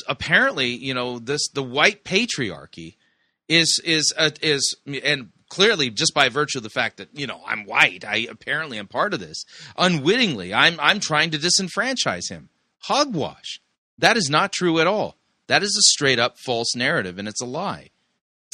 apparently 0.06 0.68
you 0.68 0.94
know 0.94 1.18
this 1.18 1.48
the 1.48 1.62
white 1.62 2.04
patriarchy 2.04 2.96
is 3.48 3.80
is 3.84 4.12
uh, 4.16 4.30
is 4.40 4.76
and 4.86 5.30
clearly 5.48 5.90
just 5.90 6.14
by 6.14 6.28
virtue 6.28 6.58
of 6.58 6.64
the 6.64 6.70
fact 6.70 6.98
that 6.98 7.08
you 7.12 7.26
know 7.26 7.40
I'm 7.46 7.64
white, 7.64 8.04
I 8.04 8.26
apparently 8.30 8.78
am 8.78 8.88
part 8.88 9.14
of 9.14 9.20
this. 9.20 9.44
Unwittingly, 9.76 10.54
I'm 10.54 10.78
I'm 10.80 11.00
trying 11.00 11.30
to 11.30 11.38
disenfranchise 11.38 12.28
him. 12.28 12.50
Hogwash. 12.80 13.60
That 13.98 14.16
is 14.16 14.28
not 14.30 14.52
true 14.52 14.80
at 14.80 14.86
all. 14.86 15.16
That 15.48 15.62
is 15.62 15.76
a 15.76 15.82
straight 15.92 16.18
up 16.18 16.38
false 16.38 16.74
narrative, 16.74 17.18
and 17.18 17.28
it's 17.28 17.40
a 17.40 17.46
lie. 17.46 17.90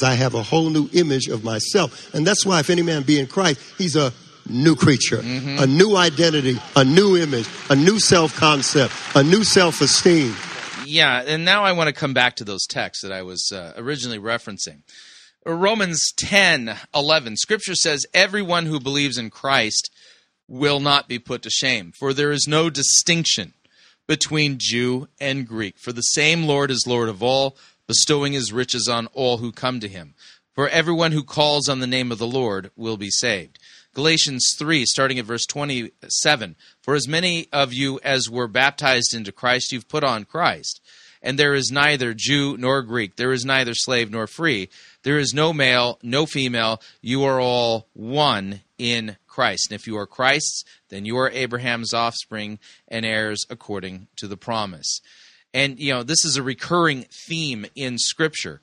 I 0.01 0.15
have 0.15 0.33
a 0.33 0.43
whole 0.43 0.69
new 0.69 0.89
image 0.93 1.27
of 1.27 1.43
myself, 1.43 2.13
and 2.13 2.25
that's 2.25 2.45
why 2.45 2.59
if 2.59 2.69
any 2.69 2.81
man 2.81 3.03
be 3.03 3.19
in 3.19 3.27
Christ, 3.27 3.59
he's 3.77 3.95
a 3.95 4.13
new 4.49 4.75
creature, 4.75 5.17
mm-hmm. 5.17 5.61
a 5.61 5.67
new 5.67 5.95
identity, 5.95 6.57
a 6.75 6.85
new 6.85 7.17
image, 7.17 7.47
a 7.69 7.75
new 7.75 7.99
self 7.99 8.35
concept, 8.35 8.93
a 9.15 9.23
new 9.23 9.43
self 9.43 9.81
esteem 9.81 10.33
yeah, 10.89 11.21
and 11.25 11.45
now 11.45 11.63
I 11.63 11.71
want 11.73 11.87
to 11.87 11.93
come 11.93 12.13
back 12.13 12.35
to 12.37 12.43
those 12.43 12.65
texts 12.65 13.03
that 13.03 13.11
I 13.11 13.21
was 13.21 13.51
uh, 13.53 13.73
originally 13.77 14.19
referencing. 14.19 14.81
Romans 15.45 16.11
10 16.17 16.75
11, 16.93 17.37
scripture 17.37 17.75
says, 17.75 18.05
Everyone 18.13 18.65
who 18.65 18.79
believes 18.79 19.17
in 19.17 19.29
Christ 19.29 19.91
will 20.47 20.79
not 20.79 21.07
be 21.07 21.19
put 21.19 21.43
to 21.43 21.49
shame, 21.49 21.91
for 21.97 22.13
there 22.13 22.31
is 22.31 22.47
no 22.47 22.69
distinction 22.69 23.53
between 24.09 24.57
Jew 24.57 25.07
and 25.21 25.47
Greek. 25.47 25.77
For 25.77 25.93
the 25.93 26.01
same 26.01 26.45
Lord 26.45 26.71
is 26.71 26.87
Lord 26.87 27.09
of 27.09 27.21
all, 27.21 27.55
bestowing 27.85 28.33
his 28.33 28.51
riches 28.51 28.87
on 28.87 29.05
all 29.13 29.37
who 29.37 29.51
come 29.51 29.79
to 29.81 29.87
him. 29.87 30.15
For 30.55 30.67
everyone 30.67 31.11
who 31.11 31.23
calls 31.23 31.69
on 31.69 31.79
the 31.79 31.85
name 31.85 32.11
of 32.11 32.17
the 32.17 32.25
Lord 32.25 32.71
will 32.75 32.97
be 32.97 33.11
saved. 33.11 33.59
Galatians 33.93 34.55
3, 34.57 34.83
starting 34.85 35.19
at 35.19 35.25
verse 35.25 35.45
27 35.45 36.55
For 36.81 36.95
as 36.95 37.07
many 37.07 37.49
of 37.53 37.71
you 37.71 37.99
as 38.03 38.27
were 38.27 38.47
baptized 38.47 39.13
into 39.13 39.31
Christ, 39.31 39.71
you've 39.71 39.87
put 39.87 40.03
on 40.03 40.25
Christ. 40.25 40.81
And 41.21 41.37
there 41.37 41.53
is 41.53 41.69
neither 41.71 42.15
Jew 42.15 42.57
nor 42.57 42.81
Greek, 42.81 43.15
there 43.15 43.31
is 43.31 43.45
neither 43.45 43.75
slave 43.75 44.09
nor 44.09 44.25
free, 44.25 44.69
there 45.03 45.19
is 45.19 45.35
no 45.35 45.53
male, 45.53 45.99
no 46.01 46.25
female, 46.25 46.81
you 46.99 47.23
are 47.25 47.39
all 47.39 47.85
one 47.93 48.61
in 48.79 49.17
Christ. 49.39 49.71
And 49.71 49.79
if 49.79 49.87
you 49.87 49.97
are 49.97 50.05
Christ's, 50.05 50.65
then 50.89 51.05
you 51.05 51.17
are 51.17 51.29
Abraham's 51.29 51.93
offspring 51.93 52.59
and 52.89 53.05
heirs 53.05 53.45
according 53.49 54.07
to 54.17 54.27
the 54.27 54.35
promise. 54.35 54.99
And, 55.53 55.79
you 55.79 55.93
know, 55.93 56.03
this 56.03 56.25
is 56.25 56.35
a 56.35 56.43
recurring 56.43 57.05
theme 57.29 57.65
in 57.73 57.97
Scripture. 57.97 58.59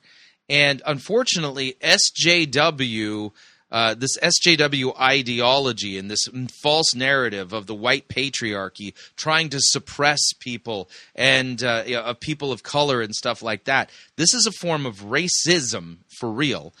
And 0.47 0.83
unfortunately, 0.85 1.77
SJW 1.81 3.31
uh, 3.69 3.95
this 3.95 4.17
SJW 4.19 4.97
ideology 4.97 5.97
and 5.97 6.09
this 6.09 6.29
false 6.61 6.95
narrative 6.95 7.51
of 7.51 7.65
the 7.65 7.75
white 7.75 8.07
patriarchy 8.07 8.93
trying 9.17 9.49
to 9.49 9.59
suppress 9.59 10.19
people 10.39 10.89
and 11.15 11.61
uh, 11.63 11.83
you 11.85 11.95
know, 11.95 12.13
people 12.13 12.53
of 12.53 12.63
color 12.63 13.01
and 13.01 13.13
stuff 13.13 13.41
like 13.41 13.65
that. 13.65 13.89
This 14.15 14.33
is 14.33 14.45
a 14.45 14.53
form 14.53 14.85
of 14.85 15.01
racism 15.01 15.97
for 16.17 16.31
real. 16.31 16.73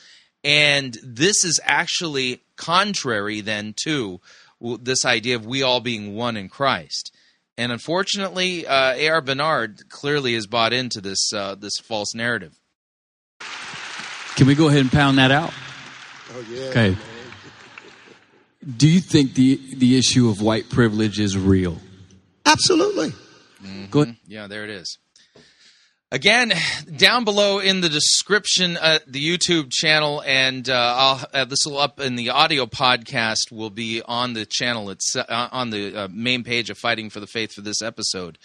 And 0.47 0.97
this 1.03 1.43
is 1.43 1.59
actually 1.65 2.41
contrary 2.55 3.41
then 3.41 3.75
to 3.83 4.21
this 4.79 5.03
idea 5.03 5.35
of 5.35 5.45
we 5.45 5.61
all 5.61 5.81
being 5.81 6.15
one 6.15 6.37
in 6.37 6.47
Christ. 6.47 7.13
And 7.57 7.69
unfortunately, 7.69 8.65
uh, 8.65 8.93
A.R. 8.93 9.19
Bernard 9.19 9.89
clearly 9.89 10.35
has 10.35 10.47
bought 10.47 10.71
into 10.71 11.01
this 11.01 11.33
uh, 11.33 11.55
this 11.55 11.77
false 11.79 12.15
narrative. 12.15 12.53
Can 14.37 14.47
we 14.47 14.55
go 14.55 14.69
ahead 14.69 14.79
and 14.79 14.91
pound 14.91 15.17
that 15.17 15.31
out? 15.31 15.51
Oh 16.33 16.45
yeah. 16.49 16.69
Okay. 16.69 16.97
Do 18.77 18.87
you 18.87 19.01
think 19.01 19.33
the 19.33 19.59
the 19.75 19.97
issue 19.97 20.29
of 20.29 20.41
white 20.41 20.69
privilege 20.69 21.19
is 21.19 21.37
real? 21.37 21.77
Absolutely. 22.45 23.11
Go 23.91 24.03
ahead. 24.03 24.15
Yeah, 24.27 24.47
there 24.47 24.63
it 24.63 24.69
is. 24.69 24.97
Again, 26.09 26.53
down 26.95 27.25
below 27.25 27.59
in 27.59 27.81
the 27.81 27.89
description, 27.89 28.77
uh, 28.77 28.99
the 29.07 29.19
YouTube 29.19 29.69
channel, 29.69 30.23
and 30.25 30.69
uh, 30.69 30.73
I'll 30.73 31.25
uh, 31.33 31.43
this 31.43 31.65
will 31.65 31.77
up 31.77 31.99
in 31.99 32.15
the 32.15 32.29
audio 32.29 32.65
podcast 32.65 33.51
will 33.51 33.69
be 33.69 34.01
on 34.01 34.31
the 34.31 34.45
channel. 34.45 34.89
It's 34.89 35.17
uh, 35.17 35.49
on 35.51 35.69
the 35.69 36.03
uh, 36.03 36.07
main 36.09 36.45
page 36.45 36.69
of 36.69 36.77
Fighting 36.77 37.09
for 37.09 37.19
the 37.19 37.27
Faith 37.27 37.51
for 37.51 37.59
this 37.59 37.81
episode. 37.81 38.37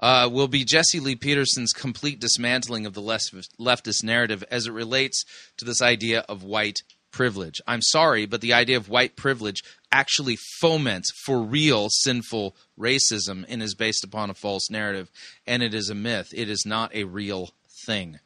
Uh, 0.00 0.28
will 0.30 0.48
be 0.48 0.64
Jesse 0.64 0.98
Lee 0.98 1.14
Peterson's 1.14 1.72
complete 1.72 2.18
dismantling 2.18 2.84
of 2.84 2.94
the 2.94 3.00
leftist 3.00 4.02
narrative 4.02 4.42
as 4.50 4.66
it 4.66 4.72
relates 4.72 5.22
to 5.56 5.64
this 5.64 5.80
idea 5.80 6.24
of 6.28 6.42
white 6.42 6.80
privilege. 7.12 7.60
I'm 7.64 7.80
sorry, 7.80 8.26
but 8.26 8.40
the 8.40 8.54
idea 8.54 8.76
of 8.76 8.88
white 8.88 9.14
privilege 9.14 9.62
actually 9.94 10.36
foments 10.60 11.12
for 11.24 11.40
real 11.40 11.86
sinful 11.88 12.56
racism 12.76 13.44
and 13.48 13.62
is 13.62 13.76
based 13.76 14.02
upon 14.02 14.28
a 14.28 14.34
false 14.34 14.68
narrative, 14.68 15.08
and 15.46 15.62
it 15.62 15.72
is 15.72 15.88
a 15.88 15.94
myth. 15.94 16.28
It 16.34 16.50
is 16.50 16.64
not 16.66 16.92
a 16.94 17.04
real 17.04 17.50
thing. 17.86 18.18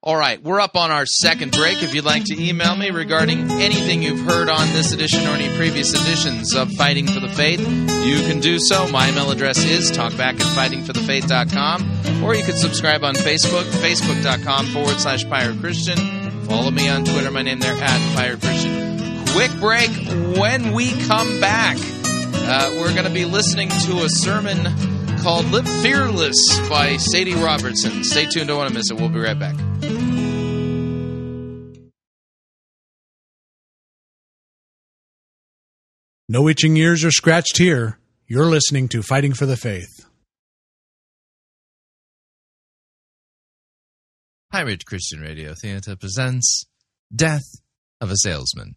All 0.00 0.16
right, 0.16 0.40
we're 0.40 0.60
up 0.60 0.76
on 0.76 0.92
our 0.92 1.06
second 1.06 1.52
break. 1.52 1.82
If 1.82 1.92
you'd 1.92 2.04
like 2.04 2.24
to 2.26 2.40
email 2.40 2.76
me 2.76 2.90
regarding 2.90 3.50
anything 3.50 4.02
you've 4.02 4.20
heard 4.20 4.48
on 4.48 4.68
this 4.72 4.92
edition 4.92 5.26
or 5.26 5.30
any 5.30 5.48
previous 5.56 5.92
editions 5.92 6.54
of 6.54 6.70
Fighting 6.72 7.06
for 7.06 7.18
the 7.18 7.28
Faith, 7.28 7.60
you 8.06 8.18
can 8.28 8.38
do 8.38 8.60
so. 8.60 8.86
My 8.88 9.08
email 9.08 9.30
address 9.30 9.64
is 9.64 9.90
talkback 9.90 10.40
at 10.40 10.70
fightingforthefaith.com, 10.70 12.22
or 12.24 12.34
you 12.36 12.44
can 12.44 12.54
subscribe 12.54 13.02
on 13.02 13.14
Facebook, 13.14 13.64
facebook.com 13.80 14.66
forward 14.66 15.00
slash 15.00 15.28
pirate 15.28 15.58
Christian. 15.58 15.96
Follow 16.44 16.70
me 16.70 16.88
on 16.88 17.04
Twitter, 17.04 17.30
my 17.30 17.42
name 17.42 17.58
there 17.58 17.74
at 17.74 18.14
pirate 18.14 18.40
Christian 18.40 18.87
quick 19.32 19.52
break. 19.60 19.90
When 20.38 20.72
we 20.72 20.92
come 21.06 21.40
back, 21.40 21.76
uh, 21.78 22.72
we're 22.76 22.92
going 22.92 23.06
to 23.06 23.12
be 23.12 23.24
listening 23.24 23.68
to 23.68 24.04
a 24.04 24.08
sermon 24.08 24.56
called 25.18 25.46
Live 25.46 25.68
Fearless 25.82 26.36
by 26.68 26.96
Sadie 26.96 27.34
Robertson. 27.34 28.04
Stay 28.04 28.26
tuned, 28.26 28.48
don't 28.48 28.58
want 28.58 28.68
to 28.68 28.74
miss 28.74 28.90
it. 28.90 28.96
We'll 28.96 29.08
be 29.08 29.20
right 29.20 29.38
back. 29.38 29.54
No 36.30 36.46
itching 36.48 36.76
ears 36.76 37.04
are 37.04 37.10
scratched 37.10 37.56
here. 37.56 37.98
You're 38.26 38.50
listening 38.50 38.88
to 38.88 39.02
Fighting 39.02 39.32
for 39.32 39.46
the 39.46 39.56
Faith. 39.56 40.04
Pirate 44.52 44.84
Christian 44.84 45.20
Radio 45.20 45.54
Theater 45.54 45.96
presents 45.96 46.64
Death 47.14 47.44
of 48.00 48.10
a 48.10 48.16
Salesman. 48.16 48.76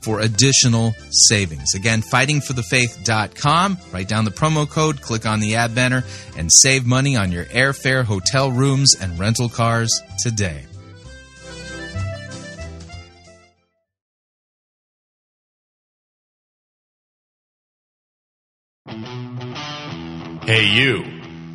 for 0.00 0.20
additional 0.20 0.94
savings. 1.10 1.74
Again, 1.74 2.02
fightingforthefaith.com. 2.02 3.78
Write 3.92 4.08
down 4.08 4.24
the 4.24 4.30
promo 4.30 4.68
code, 4.68 5.00
click 5.02 5.26
on 5.26 5.40
the 5.40 5.56
ad 5.56 5.74
banner, 5.74 6.04
and 6.36 6.52
save 6.52 6.86
money 6.86 7.16
on 7.16 7.32
your 7.32 7.44
airfare, 7.46 8.04
hotel 8.04 8.50
rooms, 8.50 8.94
and 9.00 9.18
rental 9.18 9.48
cars 9.48 10.00
today. 10.22 10.64
Hey, 20.50 20.66
you. 20.66 21.04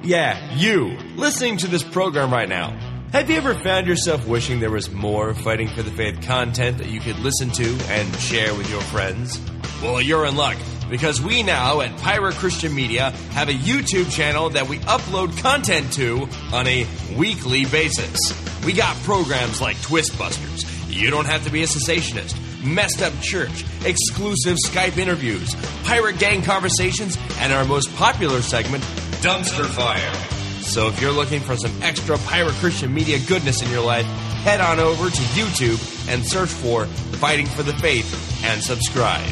Yeah, 0.03 0.55
you. 0.55 0.97
Listening 1.15 1.57
to 1.57 1.67
this 1.67 1.83
program 1.83 2.31
right 2.31 2.47
now. 2.47 2.84
Have 3.15 3.29
you 3.29 3.37
ever 3.37 3.53
found 3.53 3.87
yourself 3.87 4.27
wishing 4.27 4.59
there 4.59 4.69
was 4.69 4.91
more 4.91 5.33
Fighting 5.33 5.69
for 5.69 5.81
the 5.81 5.89
Faith 5.89 6.21
content 6.23 6.79
that 6.79 6.87
you 6.87 6.99
could 6.99 7.17
listen 7.19 7.49
to 7.51 7.77
and 7.87 8.13
share 8.17 8.53
with 8.53 8.69
your 8.69 8.81
friends? 8.81 9.39
Well, 9.81 10.01
you're 10.01 10.25
in 10.25 10.35
luck 10.35 10.57
because 10.89 11.21
we 11.21 11.41
now 11.41 11.79
at 11.79 11.97
Pirate 12.01 12.35
Christian 12.35 12.75
Media 12.75 13.11
have 13.31 13.47
a 13.47 13.53
YouTube 13.53 14.11
channel 14.11 14.49
that 14.49 14.67
we 14.67 14.79
upload 14.79 15.37
content 15.37 15.93
to 15.93 16.27
on 16.51 16.67
a 16.67 16.85
weekly 17.15 17.63
basis. 17.67 18.19
We 18.65 18.73
got 18.73 18.97
programs 19.03 19.61
like 19.61 19.81
Twist 19.81 20.19
Busters. 20.19 20.65
You 20.93 21.09
don't 21.09 21.25
have 21.25 21.45
to 21.45 21.49
be 21.49 21.63
a 21.63 21.67
cessationist. 21.67 22.35
Messed 22.65 23.01
Up 23.01 23.13
Church, 23.21 23.63
exclusive 23.85 24.57
Skype 24.57 24.97
interviews, 24.97 25.55
pirate 25.85 26.19
gang 26.19 26.41
conversations, 26.41 27.17
and 27.39 27.53
our 27.53 27.63
most 27.63 27.95
popular 27.95 28.41
segment, 28.41 28.83
Dumpster 29.21 29.65
Fire. 29.67 30.44
So 30.65 30.89
if 30.89 30.99
you're 30.99 31.13
looking 31.13 31.39
for 31.39 31.55
some 31.55 31.71
extra 31.81 32.17
Pirate 32.17 32.53
Christian 32.55 32.93
media 32.93 33.17
goodness 33.27 33.61
in 33.61 33.69
your 33.69 33.85
life, 33.85 34.05
head 34.43 34.59
on 34.59 34.79
over 34.79 35.09
to 35.09 35.21
YouTube 35.21 36.09
and 36.09 36.25
search 36.25 36.49
for 36.49 36.85
Fighting 36.85 37.45
for 37.45 37.63
the 37.63 37.73
Faith 37.73 38.43
and 38.43 38.61
subscribe. 38.61 39.25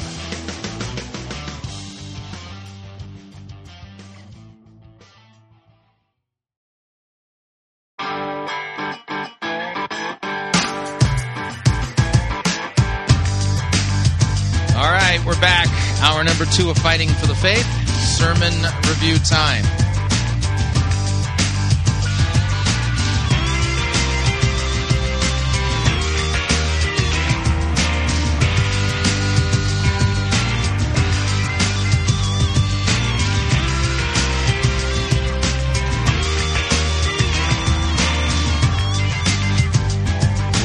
All 14.78 14.92
right, 14.92 15.22
we're 15.26 15.40
back. 15.42 15.68
Hour 16.02 16.24
number 16.24 16.46
two 16.46 16.70
of 16.70 16.78
Fighting 16.78 17.10
for 17.10 17.28
the 17.28 17.36
Faith. 17.36 17.66
Sermon 17.90 18.54
review 18.88 19.18
time. 19.18 19.66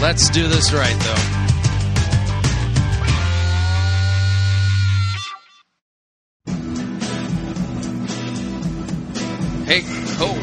Let's 0.01 0.31
do 0.31 0.47
this 0.47 0.73
right, 0.73 0.97
though. 1.01 1.15
Hey, 9.65 9.83
ho. 10.17 10.35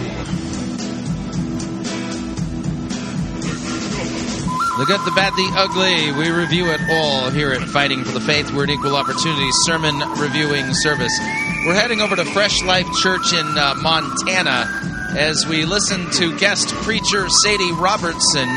The 4.78 4.86
good, 4.86 5.00
the 5.06 5.12
bad, 5.16 5.34
the 5.38 5.50
ugly. 5.56 6.12
We 6.12 6.32
review 6.32 6.66
it 6.72 6.82
all 6.92 7.30
here 7.30 7.54
at 7.54 7.62
Fighting 7.62 8.04
for 8.04 8.12
the 8.12 8.20
Faith. 8.20 8.52
We're 8.52 8.66
an 8.66 8.72
equal 8.72 8.98
opportunity 8.98 9.50
sermon 9.64 9.98
reviewing 10.20 10.74
service. 10.74 11.18
We're 11.66 11.76
heading 11.76 12.02
over 12.02 12.18
to 12.18 12.26
Fresh 12.26 12.62
Life 12.64 12.88
Church 13.02 13.32
in 13.32 13.58
uh, 13.58 13.74
Montana 13.82 14.85
as 15.18 15.48
we 15.48 15.66
listen 15.66 16.10
to 16.12 16.38
guest 16.38 16.70
preacher 16.84 17.30
Sadie 17.30 17.72
Robertson. 17.72 18.50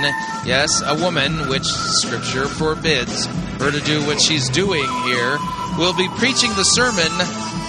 Yes, 0.44 0.82
a 0.84 0.94
woman, 0.94 1.48
which 1.48 1.64
Scripture 1.64 2.46
forbids 2.46 3.26
her 3.60 3.70
to 3.70 3.80
do 3.80 4.04
what 4.06 4.20
she's 4.20 4.48
doing 4.48 4.86
here, 5.04 5.38
will 5.78 5.96
be 5.96 6.08
preaching 6.16 6.50
the 6.54 6.64
sermon 6.64 7.10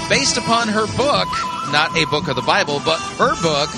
based 0.10 0.38
upon 0.38 0.68
her 0.68 0.88
book, 0.98 1.28
not 1.72 1.96
a 1.96 2.06
book 2.06 2.28
of 2.28 2.36
the 2.36 2.42
Bible, 2.42 2.82
but 2.84 3.00
her 3.18 3.40
book 3.42 3.70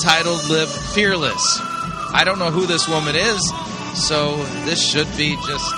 titled 0.00 0.46
Live 0.50 0.70
Fearless. 0.70 1.58
I 2.12 2.22
don't 2.24 2.38
know 2.38 2.50
who 2.50 2.66
this 2.66 2.86
woman 2.88 3.16
is, 3.16 3.40
so 3.94 4.36
this 4.66 4.86
should 4.86 5.08
be 5.16 5.36
just 5.46 5.74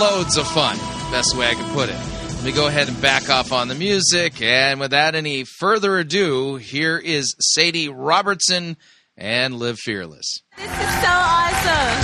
loads 0.00 0.36
of 0.36 0.46
fun. 0.48 0.76
Best 1.10 1.36
way 1.36 1.48
I 1.48 1.54
could 1.54 1.72
put 1.72 1.88
it. 1.88 2.15
Me 2.46 2.52
go 2.52 2.68
ahead 2.68 2.86
and 2.86 3.02
back 3.02 3.28
off 3.28 3.50
on 3.50 3.66
the 3.66 3.74
music. 3.74 4.40
And 4.40 4.78
without 4.78 5.16
any 5.16 5.42
further 5.42 5.98
ado, 5.98 6.54
here 6.54 6.96
is 6.96 7.34
Sadie 7.40 7.88
Robertson 7.88 8.76
and 9.16 9.58
Live 9.58 9.80
Fearless. 9.80 10.42
This 10.56 10.64
is 10.64 10.70
so 10.70 11.10
awesome. 11.10 11.96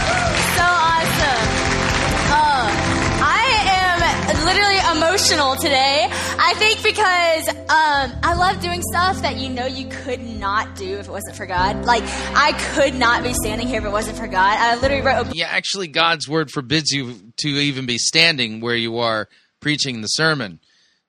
So 0.57 0.67
awesome. 0.67 1.47
Uh, 2.27 2.67
I 3.23 3.45
am 3.71 4.45
literally 4.45 4.99
emotional 4.99 5.55
today. 5.55 6.09
I 6.11 6.55
think 6.55 6.83
because 6.83 7.49
um, 7.49 8.19
I 8.25 8.35
love 8.37 8.61
doing 8.61 8.83
stuff 8.83 9.23
that 9.23 9.37
you 9.37 9.49
know 9.49 9.67
you 9.67 9.87
could 9.87 10.23
not 10.27 10.75
do 10.75 10.99
if 10.99 11.07
it 11.07 11.13
wasn't 11.13 11.37
for 11.37 11.47
God. 11.47 11.85
Like, 11.85 12.03
I 12.35 12.53
could 12.75 12.97
not 12.97 13.23
be 13.23 13.33
standing 13.33 13.69
here 13.69 13.79
if 13.79 13.85
it 13.85 13.93
wasn't 13.93 14.19
for 14.19 14.27
God. 14.27 14.59
I 14.59 14.75
literally 14.75 15.05
wrote 15.05 15.29
a 15.29 15.37
Yeah, 15.37 15.47
actually, 15.49 15.87
God's 15.87 16.29
word 16.29 16.51
forbids 16.51 16.91
you 16.91 17.33
to 17.37 17.49
even 17.49 17.87
be 17.87 17.99
standing 17.99 18.61
where 18.61 18.75
you 18.75 18.99
are 18.99 19.29
preaching 19.63 20.03
the 20.03 20.09
sermon. 20.09 20.61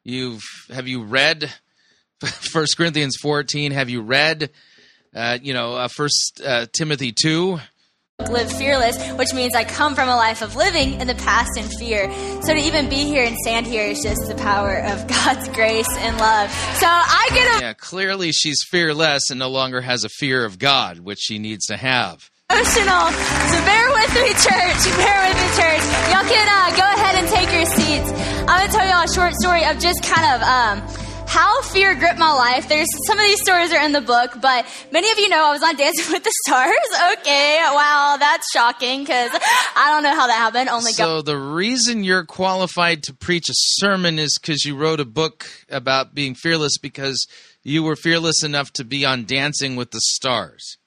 You've 0.06 0.44
have 0.70 0.88
you 0.88 1.04
read 1.04 1.52
First 2.26 2.78
Corinthians 2.78 3.18
fourteen? 3.22 3.74
Have 3.74 3.90
you 3.90 4.02
read, 4.02 4.52
uh, 5.14 5.40
you 5.42 5.54
know, 5.54 5.76
uh, 5.76 5.88
First 5.90 6.42
uh, 6.46 6.68
Timothy 6.72 7.12
two? 7.12 7.60
live 8.30 8.50
fearless, 8.52 8.96
which 9.14 9.34
means 9.34 9.56
I 9.56 9.64
come 9.64 9.96
from 9.96 10.08
a 10.08 10.16
life 10.16 10.42
of 10.42 10.56
living 10.56 11.02
in 11.02 11.08
the 11.08 11.16
past 11.16 11.58
in 11.58 11.66
fear. 11.66 12.10
So 12.44 12.54
to 12.54 12.60
even 12.60 12.88
be 12.88 13.04
here 13.04 13.26
and 13.26 13.36
stand 13.42 13.66
here 13.66 13.86
is 13.86 14.02
just 14.02 14.28
the 14.28 14.36
power 14.36 14.78
of 14.78 15.06
God's 15.08 15.50
grace 15.50 15.90
and 15.98 16.16
love. 16.18 16.50
So 16.52 16.86
I 16.88 17.28
get 17.34 17.62
Yeah, 17.62 17.74
clearly 17.74 18.32
she's 18.32 18.64
fearless 18.70 19.30
and 19.30 19.40
no 19.40 19.50
longer 19.50 19.82
has 19.82 20.04
a 20.04 20.10
fear 20.10 20.46
of 20.46 20.60
God, 20.60 21.00
which 21.00 21.20
she 21.22 21.40
needs 21.40 21.66
to 21.66 21.76
have. 21.76 22.30
Emotional. 22.54 23.06
So 23.50 23.58
bear 23.66 23.88
with 23.92 24.14
me, 24.16 24.30
church. 24.40 24.82
Bear 24.98 25.20
with 25.28 25.38
me, 25.38 25.48
church. 25.58 25.84
Y'all 26.12 26.28
can 26.28 26.48
uh, 26.48 26.70
go 26.78 26.86
ahead 26.96 27.16
and 27.20 27.28
take 27.30 27.52
your 27.52 27.66
seats. 27.66 28.12
I'm 28.48 28.60
gonna 28.60 28.72
tell 28.72 28.88
y'all 28.88 29.04
a 29.04 29.14
short 29.14 29.34
story 29.34 29.64
of 29.66 29.80
just 29.80 30.04
kind 30.04 30.26
of 30.36 30.42
um, 30.48 31.28
how 31.28 31.62
fear 31.64 31.96
gripped 31.96 32.20
my 32.20 32.32
life. 32.32 32.68
There's 32.70 32.88
some 33.08 33.18
of 33.18 33.26
these 33.26 33.42
stories 33.42 33.72
are 33.74 33.84
in 33.84 33.92
the 33.92 34.02
book, 34.02 34.38
but 34.42 34.66
many 34.92 35.10
of 35.12 35.18
you 35.18 35.30
know 35.30 35.46
I 35.46 35.52
was 35.52 35.64
on 35.64 35.76
Dancing 35.76 36.12
with 36.14 36.24
the 36.24 36.34
Stars. 36.46 36.74
Okay, 37.24 37.58
wow, 37.72 38.18
that's 38.20 38.46
shocking 38.52 39.02
because 39.02 39.32
I 39.76 39.92
don't 39.92 40.04
know 40.04 40.14
how 40.16 40.28
that 40.28 40.36
happened. 40.36 40.70
Only 40.70 40.92
God. 40.92 41.06
So 41.06 41.22
the 41.22 41.38
reason 41.38 42.04
you're 42.04 42.26
qualified 42.26 43.04
to 43.04 43.14
preach 43.14 43.50
a 43.50 43.54
sermon 43.56 44.20
is 44.20 44.38
because 44.40 44.66
you 44.66 44.76
wrote 44.76 45.00
a 45.00 45.06
book 45.06 45.48
about 45.70 46.14
being 46.14 46.36
fearless 46.36 46.78
because 46.78 47.26
you 47.64 47.82
were 47.84 47.96
fearless 47.96 48.44
enough 48.44 48.72
to 48.74 48.84
be 48.84 49.06
on 49.06 49.26
Dancing 49.26 49.76
with 49.78 49.92
the 49.92 50.02
Stars. 50.02 50.78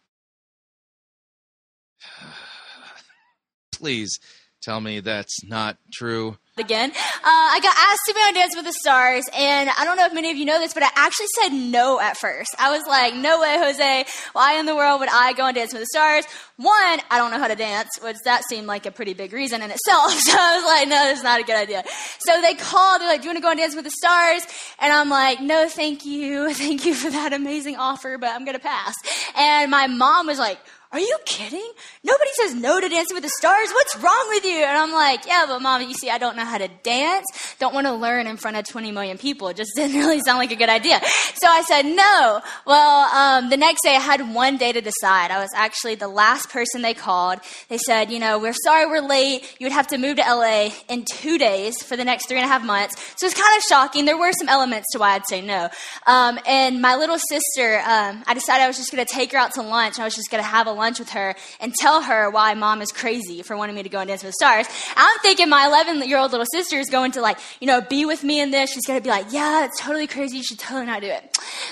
Please 3.78 4.18
tell 4.62 4.80
me 4.80 5.00
that's 5.00 5.44
not 5.44 5.76
true. 5.92 6.36
again. 6.58 6.90
Uh, 6.90 6.94
I 7.24 7.60
got 7.62 7.76
asked 7.76 8.00
to 8.08 8.14
be 8.14 8.20
on 8.20 8.34
Dance 8.34 8.56
with 8.56 8.64
the 8.64 8.72
Stars, 8.72 9.24
and 9.36 9.68
I 9.78 9.84
don't 9.84 9.98
know 9.98 10.06
if 10.06 10.14
many 10.14 10.30
of 10.30 10.38
you 10.38 10.46
know 10.46 10.58
this, 10.58 10.72
but 10.72 10.82
I 10.82 10.88
actually 10.96 11.26
said 11.40 11.50
no 11.52 12.00
at 12.00 12.16
first. 12.16 12.54
I 12.58 12.70
was 12.74 12.82
like, 12.88 13.14
no 13.14 13.38
way, 13.40 13.58
Jose. 13.58 14.06
Why 14.32 14.58
in 14.58 14.64
the 14.64 14.74
world 14.74 15.00
would 15.00 15.10
I 15.12 15.34
go 15.34 15.44
on 15.44 15.52
Dance 15.54 15.74
with 15.74 15.82
the 15.82 15.86
Stars? 15.86 16.24
One, 16.56 16.72
I 17.10 17.18
don't 17.18 17.30
know 17.30 17.38
how 17.38 17.48
to 17.48 17.54
dance, 17.54 17.90
which 18.02 18.16
that 18.24 18.42
seemed 18.48 18.66
like 18.66 18.86
a 18.86 18.90
pretty 18.90 19.12
big 19.12 19.34
reason 19.34 19.60
in 19.60 19.70
itself. 19.70 20.12
So 20.26 20.32
I 20.38 20.56
was 20.56 20.64
like, 20.64 20.88
no, 20.88 20.94
that's 20.94 21.22
not 21.22 21.40
a 21.40 21.44
good 21.44 21.56
idea. 21.56 21.84
So 22.20 22.40
they 22.40 22.54
called, 22.54 23.02
they're 23.02 23.08
like, 23.08 23.20
do 23.20 23.26
you 23.26 23.30
want 23.30 23.36
to 23.36 23.42
go 23.42 23.50
on 23.50 23.58
Dance 23.58 23.76
with 23.76 23.84
the 23.84 23.90
Stars? 23.90 24.42
And 24.78 24.92
I'm 24.92 25.10
like, 25.10 25.40
no, 25.40 25.68
thank 25.68 26.06
you. 26.06 26.52
Thank 26.54 26.86
you 26.86 26.94
for 26.94 27.10
that 27.10 27.34
amazing 27.34 27.76
offer, 27.76 28.16
but 28.18 28.30
I'm 28.30 28.44
going 28.46 28.56
to 28.56 28.62
pass. 28.62 28.94
And 29.36 29.70
my 29.70 29.86
mom 29.86 30.26
was 30.26 30.38
like, 30.38 30.58
are 30.92 31.00
you 31.00 31.18
kidding? 31.24 31.68
Nobody 32.04 32.30
says 32.34 32.54
no 32.54 32.80
to 32.80 32.88
Dancing 32.88 33.14
with 33.14 33.24
the 33.24 33.32
Stars. 33.38 33.70
What's 33.72 33.96
wrong 33.96 34.26
with 34.28 34.44
you? 34.44 34.62
And 34.62 34.78
I'm 34.78 34.92
like, 34.92 35.26
yeah, 35.26 35.44
but 35.48 35.60
mom, 35.60 35.82
you 35.82 35.94
see, 35.94 36.08
I 36.10 36.18
don't 36.18 36.36
know 36.36 36.44
how 36.44 36.58
to 36.58 36.68
dance. 36.84 37.26
Don't 37.58 37.74
want 37.74 37.88
to 37.88 37.92
learn 37.92 38.28
in 38.28 38.36
front 38.36 38.56
of 38.56 38.64
20 38.68 38.92
million 38.92 39.18
people. 39.18 39.48
It 39.48 39.56
just 39.56 39.72
didn't 39.76 39.96
really 39.96 40.20
sound 40.20 40.38
like 40.38 40.52
a 40.52 40.56
good 40.56 40.68
idea. 40.68 41.00
So 41.34 41.48
I 41.48 41.62
said 41.62 41.86
no. 41.86 42.40
Well, 42.66 43.14
um, 43.14 43.50
the 43.50 43.56
next 43.56 43.82
day 43.82 43.96
I 43.96 44.00
had 44.00 44.32
one 44.32 44.58
day 44.58 44.70
to 44.72 44.80
decide. 44.80 45.32
I 45.32 45.40
was 45.40 45.50
actually 45.56 45.96
the 45.96 46.08
last 46.08 46.50
person 46.50 46.82
they 46.82 46.94
called. 46.94 47.40
They 47.68 47.78
said, 47.78 48.12
you 48.12 48.20
know, 48.20 48.38
we're 48.38 48.54
sorry 48.64 48.86
we're 48.86 49.06
late. 49.06 49.56
You 49.58 49.64
would 49.64 49.72
have 49.72 49.88
to 49.88 49.98
move 49.98 50.16
to 50.16 50.22
LA 50.22 50.70
in 50.88 51.04
two 51.04 51.36
days 51.36 51.82
for 51.82 51.96
the 51.96 52.04
next 52.04 52.28
three 52.28 52.38
and 52.38 52.44
a 52.44 52.48
half 52.48 52.64
months. 52.64 52.94
So 53.16 53.26
it's 53.26 53.34
kind 53.34 53.56
of 53.56 53.62
shocking. 53.64 54.04
There 54.04 54.18
were 54.18 54.32
some 54.38 54.48
elements 54.48 54.86
to 54.92 55.00
why 55.00 55.14
I'd 55.14 55.26
say 55.26 55.40
no. 55.40 55.68
Um, 56.06 56.38
and 56.46 56.80
my 56.80 56.94
little 56.94 57.18
sister, 57.18 57.80
um, 57.84 58.22
I 58.26 58.34
decided 58.34 58.62
I 58.62 58.68
was 58.68 58.76
just 58.76 58.92
going 58.92 59.04
to 59.04 59.12
take 59.12 59.32
her 59.32 59.38
out 59.38 59.52
to 59.54 59.62
lunch. 59.62 59.98
I 59.98 60.04
was 60.04 60.14
just 60.14 60.30
going 60.30 60.42
to 60.42 60.48
have 60.48 60.68
a 60.68 60.75
lunch 60.76 60.98
with 60.98 61.10
her 61.10 61.34
and 61.60 61.74
tell 61.74 62.02
her 62.02 62.30
why 62.30 62.54
mom 62.54 62.82
is 62.82 62.92
crazy 62.92 63.42
for 63.42 63.56
wanting 63.56 63.74
me 63.74 63.82
to 63.82 63.88
go 63.88 63.98
and 63.98 64.08
dance 64.08 64.22
with 64.22 64.30
the 64.30 64.44
stars. 64.44 64.66
I'm 64.96 65.18
thinking 65.20 65.48
my 65.48 65.66
11 65.66 66.08
year 66.08 66.18
old 66.18 66.32
little 66.32 66.46
sister 66.52 66.78
is 66.78 66.90
going 66.90 67.12
to 67.12 67.20
like, 67.20 67.38
you 67.60 67.66
know, 67.66 67.80
be 67.80 68.04
with 68.04 68.22
me 68.22 68.40
in 68.40 68.50
this. 68.50 68.70
She's 68.72 68.86
going 68.86 68.98
to 68.98 69.02
be 69.02 69.10
like, 69.10 69.26
yeah, 69.30 69.64
it's 69.64 69.80
totally 69.80 70.06
crazy. 70.06 70.38
You 70.38 70.42
should 70.42 70.58
totally 70.58 70.86
not 70.86 71.00
do 71.00 71.08
it. 71.08 71.22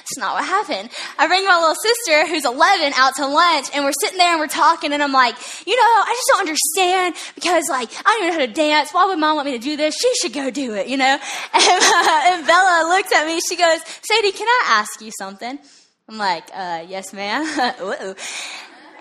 It's 0.00 0.18
not 0.18 0.34
what 0.34 0.44
happened. 0.44 0.90
I 1.18 1.26
bring 1.26 1.44
my 1.44 1.58
little 1.58 1.74
sister 1.74 2.28
who's 2.28 2.44
11 2.44 2.92
out 2.96 3.14
to 3.16 3.26
lunch 3.26 3.68
and 3.74 3.84
we're 3.84 3.92
sitting 4.00 4.18
there 4.18 4.32
and 4.32 4.40
we're 4.40 4.46
talking 4.46 4.92
and 4.92 5.02
I'm 5.02 5.12
like, 5.12 5.34
you 5.66 5.76
know, 5.76 5.82
I 5.82 6.14
just 6.14 6.28
don't 6.28 6.40
understand 6.40 7.14
because 7.34 7.64
like, 7.68 7.90
I 8.00 8.02
don't 8.02 8.26
even 8.26 8.34
know 8.34 8.40
how 8.40 8.46
to 8.46 8.52
dance. 8.52 8.92
Why 8.92 9.06
would 9.06 9.18
mom 9.18 9.36
want 9.36 9.46
me 9.46 9.52
to 9.52 9.62
do 9.62 9.76
this? 9.76 9.94
She 10.00 10.12
should 10.20 10.32
go 10.32 10.50
do 10.50 10.74
it, 10.74 10.88
you 10.88 10.96
know? 10.96 11.18
And, 11.54 11.82
and 12.34 12.46
Bella 12.46 12.88
looks 12.88 13.12
at 13.12 13.26
me. 13.26 13.40
She 13.48 13.56
goes, 13.56 13.80
Sadie, 14.02 14.32
can 14.32 14.46
I 14.46 14.64
ask 14.80 15.00
you 15.00 15.10
something? 15.18 15.58
I'm 16.08 16.18
like, 16.18 16.44
uh, 16.52 16.84
yes, 16.86 17.12
ma'am. 17.12 17.44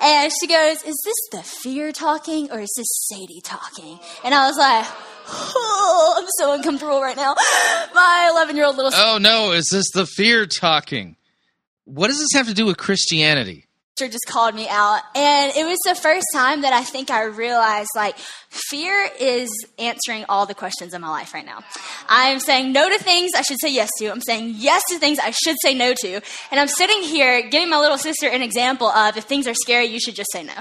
And 0.01 0.31
she 0.39 0.47
goes, 0.47 0.77
Is 0.83 1.01
this 1.05 1.15
the 1.31 1.43
fear 1.43 1.91
talking 1.91 2.51
or 2.51 2.59
is 2.59 2.73
this 2.75 2.87
Sadie 3.07 3.41
talking? 3.41 3.99
And 4.23 4.33
I 4.33 4.47
was 4.47 4.57
like, 4.57 4.85
Oh, 5.27 6.15
I'm 6.19 6.27
so 6.37 6.53
uncomfortable 6.53 7.01
right 7.01 7.15
now. 7.15 7.35
My 7.93 8.29
11 8.31 8.55
year 8.55 8.65
old 8.65 8.75
little 8.75 8.91
Oh 8.93 9.17
no, 9.19 9.51
is 9.51 9.69
this 9.71 9.89
the 9.91 10.05
fear 10.05 10.45
talking? 10.45 11.15
What 11.85 12.07
does 12.07 12.19
this 12.19 12.33
have 12.33 12.47
to 12.47 12.53
do 12.53 12.65
with 12.65 12.77
Christianity? 12.77 13.67
Just 13.95 14.25
called 14.27 14.55
me 14.55 14.67
out. 14.69 15.01
And 15.15 15.55
it 15.55 15.65
was 15.65 15.77
the 15.85 15.93
first 15.93 16.25
time 16.33 16.61
that 16.61 16.73
I 16.73 16.83
think 16.83 17.11
I 17.11 17.25
realized 17.25 17.89
like 17.95 18.17
fear 18.17 19.07
is 19.19 19.49
answering 19.77 20.25
all 20.27 20.47
the 20.47 20.55
questions 20.55 20.95
in 20.95 21.01
my 21.01 21.09
life 21.09 21.33
right 21.33 21.45
now. 21.45 21.59
I'm 22.09 22.39
saying 22.39 22.73
no 22.73 22.89
to 22.89 22.97
things 22.97 23.31
I 23.35 23.43
should 23.43 23.59
say 23.61 23.71
yes 23.71 23.89
to. 23.99 24.07
I'm 24.07 24.21
saying 24.21 24.55
yes 24.57 24.81
to 24.89 24.97
things 24.97 25.19
I 25.19 25.29
should 25.29 25.57
say 25.61 25.75
no 25.75 25.93
to. 25.93 26.21
And 26.49 26.59
I'm 26.59 26.67
sitting 26.67 27.03
here 27.03 27.47
giving 27.47 27.69
my 27.69 27.77
little 27.77 27.99
sister 27.99 28.27
an 28.27 28.41
example 28.41 28.87
of 28.87 29.15
if 29.15 29.25
things 29.25 29.47
are 29.47 29.53
scary, 29.53 29.85
you 29.85 29.99
should 29.99 30.15
just 30.15 30.31
say 30.31 30.43
no. 30.43 30.53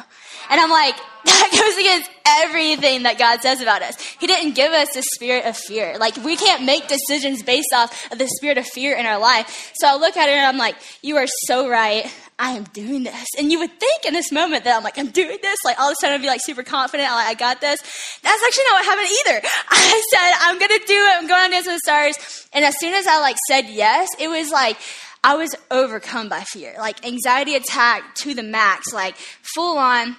And 0.50 0.60
I'm 0.60 0.70
like, 0.70 0.96
that 1.24 1.50
goes 1.52 1.78
against 1.78 2.10
everything 2.26 3.04
that 3.04 3.16
God 3.18 3.40
says 3.40 3.60
about 3.60 3.80
us. 3.80 3.98
He 4.18 4.26
didn't 4.26 4.54
give 4.54 4.72
us 4.72 4.88
the 4.92 5.02
spirit 5.14 5.46
of 5.46 5.56
fear. 5.56 5.96
Like, 5.98 6.16
we 6.18 6.36
can't 6.36 6.64
make 6.64 6.88
decisions 6.88 7.42
based 7.42 7.72
off 7.72 8.12
of 8.12 8.18
the 8.18 8.28
spirit 8.36 8.58
of 8.58 8.66
fear 8.66 8.96
in 8.96 9.06
our 9.06 9.18
life. 9.18 9.72
So 9.76 9.86
I 9.86 9.96
look 9.96 10.16
at 10.16 10.28
it 10.28 10.32
and 10.32 10.46
I'm 10.46 10.58
like, 10.58 10.76
you 11.00 11.16
are 11.16 11.26
so 11.46 11.68
right. 11.68 12.12
I 12.42 12.50
am 12.50 12.64
doing 12.64 13.04
this. 13.04 13.24
And 13.38 13.52
you 13.52 13.60
would 13.60 13.78
think 13.78 14.04
in 14.04 14.14
this 14.14 14.32
moment 14.32 14.64
that 14.64 14.76
I'm 14.76 14.82
like, 14.82 14.98
I'm 14.98 15.10
doing 15.10 15.38
this. 15.40 15.56
Like, 15.64 15.78
all 15.78 15.88
of 15.88 15.92
a 15.92 15.96
sudden 16.00 16.16
I'd 16.16 16.20
be 16.20 16.26
like 16.26 16.40
super 16.42 16.64
confident. 16.64 17.08
Like, 17.08 17.28
I 17.28 17.34
got 17.34 17.60
this. 17.60 17.80
That's 18.20 18.42
actually 18.44 18.64
not 18.64 18.74
what 18.74 18.84
happened 18.84 19.08
either. 19.20 19.48
I 19.70 20.02
said, 20.10 20.32
I'm 20.40 20.58
going 20.58 20.80
to 20.80 20.84
do 20.84 20.94
it. 20.94 21.12
I'm 21.14 21.28
going 21.28 21.44
on 21.44 21.50
Dance 21.52 21.66
with 21.66 21.76
the 21.76 21.80
Stars. 21.88 22.48
And 22.52 22.64
as 22.64 22.74
soon 22.80 22.94
as 22.94 23.06
I 23.06 23.20
like 23.20 23.36
said 23.46 23.66
yes, 23.68 24.08
it 24.18 24.26
was 24.26 24.50
like, 24.50 24.76
I 25.22 25.36
was 25.36 25.54
overcome 25.70 26.28
by 26.28 26.40
fear. 26.40 26.74
Like, 26.78 27.06
anxiety 27.06 27.54
attack 27.54 28.16
to 28.16 28.34
the 28.34 28.42
max. 28.42 28.92
Like, 28.92 29.14
full 29.54 29.78
on. 29.78 30.16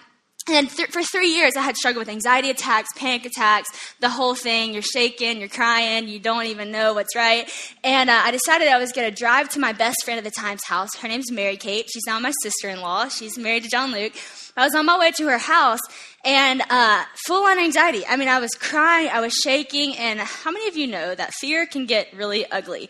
And 0.49 0.69
th- 0.69 0.89
for 0.89 1.01
three 1.03 1.29
years, 1.29 1.55
I 1.55 1.61
had 1.61 1.77
struggled 1.77 2.01
with 2.01 2.09
anxiety 2.09 2.49
attacks, 2.49 2.89
panic 2.97 3.25
attacks, 3.25 3.69
the 4.01 4.09
whole 4.09 4.35
thing. 4.35 4.73
You're 4.73 4.81
shaking, 4.81 5.39
you're 5.39 5.47
crying, 5.47 6.09
you 6.09 6.19
don't 6.19 6.47
even 6.47 6.69
know 6.69 6.93
what's 6.93 7.15
right. 7.15 7.49
And 7.83 8.09
uh, 8.09 8.21
I 8.25 8.31
decided 8.31 8.67
I 8.67 8.77
was 8.77 8.91
going 8.91 9.09
to 9.09 9.15
drive 9.15 9.47
to 9.49 9.59
my 9.59 9.71
best 9.71 10.03
friend 10.03 10.17
at 10.17 10.25
the 10.25 10.31
time's 10.31 10.65
house. 10.65 10.95
Her 10.97 11.07
name's 11.07 11.31
Mary 11.31 11.55
Kate. 11.55 11.89
She's 11.91 12.03
now 12.05 12.19
my 12.19 12.33
sister 12.41 12.67
in 12.67 12.81
law. 12.81 13.07
She's 13.07 13.37
married 13.37 13.63
to 13.63 13.69
John 13.69 13.91
Luke. 13.91 14.13
I 14.57 14.65
was 14.65 14.75
on 14.75 14.85
my 14.85 14.99
way 14.99 15.11
to 15.11 15.27
her 15.27 15.37
house 15.37 15.79
and 16.23 16.61
uh, 16.69 17.03
full 17.25 17.45
on 17.45 17.59
anxiety. 17.59 18.05
I 18.07 18.15
mean, 18.15 18.29
I 18.29 18.39
was 18.39 18.51
crying, 18.51 19.09
I 19.11 19.19
was 19.19 19.33
shaking, 19.33 19.97
and 19.97 20.19
how 20.19 20.51
many 20.51 20.67
of 20.67 20.77
you 20.77 20.87
know 20.87 21.13
that 21.15 21.33
fear 21.33 21.65
can 21.65 21.85
get 21.85 22.13
really 22.13 22.49
ugly? 22.49 22.89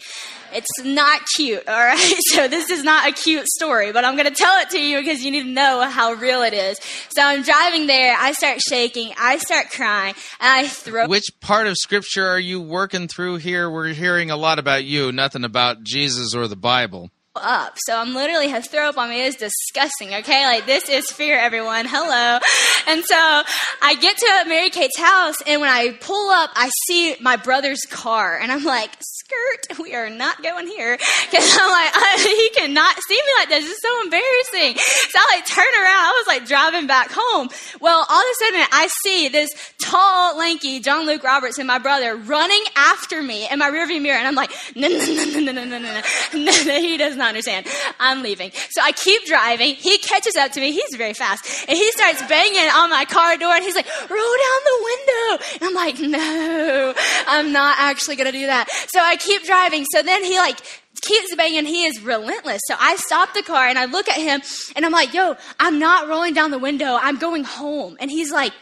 It's 0.53 0.83
not 0.83 1.21
cute, 1.35 1.67
all 1.67 1.73
right? 1.73 1.99
So, 2.33 2.47
this 2.47 2.69
is 2.69 2.83
not 2.83 3.07
a 3.07 3.11
cute 3.11 3.47
story, 3.47 3.91
but 3.91 4.05
I'm 4.05 4.15
going 4.15 4.27
to 4.27 4.33
tell 4.33 4.59
it 4.59 4.69
to 4.71 4.81
you 4.81 4.99
because 4.99 5.23
you 5.23 5.31
need 5.31 5.43
to 5.43 5.49
know 5.49 5.81
how 5.81 6.13
real 6.13 6.41
it 6.41 6.53
is. 6.53 6.79
So, 7.15 7.21
I'm 7.21 7.43
driving 7.43 7.87
there, 7.87 8.15
I 8.17 8.31
start 8.33 8.59
shaking, 8.61 9.13
I 9.19 9.37
start 9.37 9.69
crying, 9.71 10.15
and 10.39 10.65
I 10.65 10.67
throw. 10.67 11.07
Which 11.07 11.29
part 11.41 11.67
of 11.67 11.75
scripture 11.77 12.25
are 12.25 12.39
you 12.39 12.61
working 12.61 13.07
through 13.07 13.37
here? 13.37 13.69
We're 13.69 13.89
hearing 13.89 14.31
a 14.31 14.37
lot 14.37 14.59
about 14.59 14.83
you, 14.83 15.11
nothing 15.11 15.43
about 15.43 15.83
Jesus 15.83 16.33
or 16.33 16.47
the 16.47 16.55
Bible. 16.55 17.11
Up. 17.35 17.77
So 17.85 17.97
I'm 17.97 18.13
literally 18.13 18.49
have 18.49 18.67
throw 18.67 18.89
up 18.89 18.97
on 18.97 19.09
me. 19.09 19.25
It's 19.25 19.37
disgusting. 19.37 20.13
Okay, 20.13 20.45
like 20.45 20.65
this 20.65 20.87
is 20.89 21.05
fear, 21.11 21.37
everyone. 21.37 21.85
Hello. 21.87 22.39
And 22.87 23.03
so 23.03 23.15
I 23.15 23.95
get 23.95 24.17
to 24.17 24.43
Mary 24.47 24.69
Kate's 24.69 24.97
house, 24.97 25.35
and 25.47 25.61
when 25.61 25.69
I 25.69 25.97
pull 25.99 26.29
up, 26.29 26.51
I 26.53 26.69
see 26.87 27.15
my 27.21 27.37
brother's 27.37 27.81
car, 27.89 28.37
and 28.39 28.51
I'm 28.51 28.63
like, 28.63 28.91
skirt, 29.23 29.79
we 29.79 29.95
are 29.95 30.09
not 30.09 30.41
going 30.43 30.67
here 30.67 30.97
because 30.97 31.57
I'm 31.59 31.71
like, 31.71 31.91
I, 31.95 32.17
he 32.19 32.59
cannot 32.59 32.95
see 33.07 33.15
me 33.15 33.31
like 33.39 33.49
this. 33.49 33.69
It's 33.69 33.81
so 33.81 34.01
embarrassing. 34.03 34.77
So 34.77 35.19
I 35.19 35.35
like 35.35 35.45
turn 35.45 35.73
around. 35.81 36.03
I 36.03 36.13
was 36.17 36.27
like 36.27 36.47
driving 36.47 36.87
back 36.87 37.09
home. 37.11 37.49
Well, 37.79 38.05
all 38.09 38.19
of 38.19 38.25
a 38.31 38.45
sudden 38.45 38.67
I 38.71 38.89
see 39.03 39.29
this 39.29 39.49
tall, 39.79 40.37
lanky 40.37 40.79
John 40.79 41.05
Luke 41.05 41.23
Robertson 41.23 41.63
and 41.63 41.67
my 41.67 41.79
brother 41.79 42.15
running 42.15 42.63
after 42.75 43.21
me 43.21 43.47
in 43.49 43.59
my 43.59 43.69
rearview 43.69 44.01
mirror, 44.01 44.17
and 44.17 44.27
I'm 44.27 44.35
like, 44.35 44.51
no, 44.75 44.87
no, 44.87 44.97
no, 44.97 45.23
no, 45.23 45.39
no, 45.39 45.51
no, 45.51 45.65
no, 45.65 45.79
no, 45.79 46.01
no. 46.33 46.51
He 46.83 46.97
does 46.97 47.15
not 47.15 47.29
understand. 47.29 47.65
I'm 47.99 48.23
leaving. 48.23 48.51
So 48.71 48.81
I 48.81 48.91
keep 48.91 49.25
driving. 49.25 49.75
He 49.75 49.97
catches 49.99 50.35
up 50.35 50.51
to 50.53 50.59
me. 50.59 50.71
He's 50.71 50.95
very 50.97 51.13
fast, 51.13 51.65
and 51.67 51.77
he 51.77 51.91
starts 51.91 52.21
banging 52.27 52.69
on 52.69 52.89
my 52.89 53.05
car 53.05 53.37
door, 53.37 53.53
and 53.53 53.63
he's 53.63 53.75
like, 53.75 53.87
roll 54.09 54.35
down 54.45 54.59
the 54.65 54.79
window. 54.83 55.45
And 55.53 55.63
I'm 55.63 55.73
like, 55.73 55.99
no, 55.99 56.93
I'm 57.27 57.51
not 57.51 57.77
actually 57.79 58.15
gonna 58.15 58.31
do 58.31 58.47
that. 58.47 58.67
So 58.91 58.99
I 58.99 59.12
keep 59.19 59.43
driving. 59.45 59.85
So 59.85 60.01
then 60.01 60.23
he 60.23 60.37
like 60.37 60.59
keeps 61.01 61.35
banging. 61.35 61.59
And 61.59 61.67
he 61.67 61.85
is 61.85 62.01
relentless. 62.01 62.61
So 62.67 62.75
I 62.79 62.95
stop 62.95 63.33
the 63.33 63.43
car 63.43 63.67
and 63.67 63.77
I 63.77 63.85
look 63.85 64.07
at 64.09 64.17
him 64.17 64.41
and 64.75 64.85
I'm 64.85 64.91
like, 64.91 65.13
yo, 65.13 65.35
I'm 65.59 65.79
not 65.79 66.07
rolling 66.07 66.33
down 66.33 66.51
the 66.51 66.59
window. 66.59 66.97
I'm 67.01 67.17
going 67.17 67.43
home. 67.43 67.97
And 67.99 68.09
he's 68.09 68.31
like, 68.31 68.53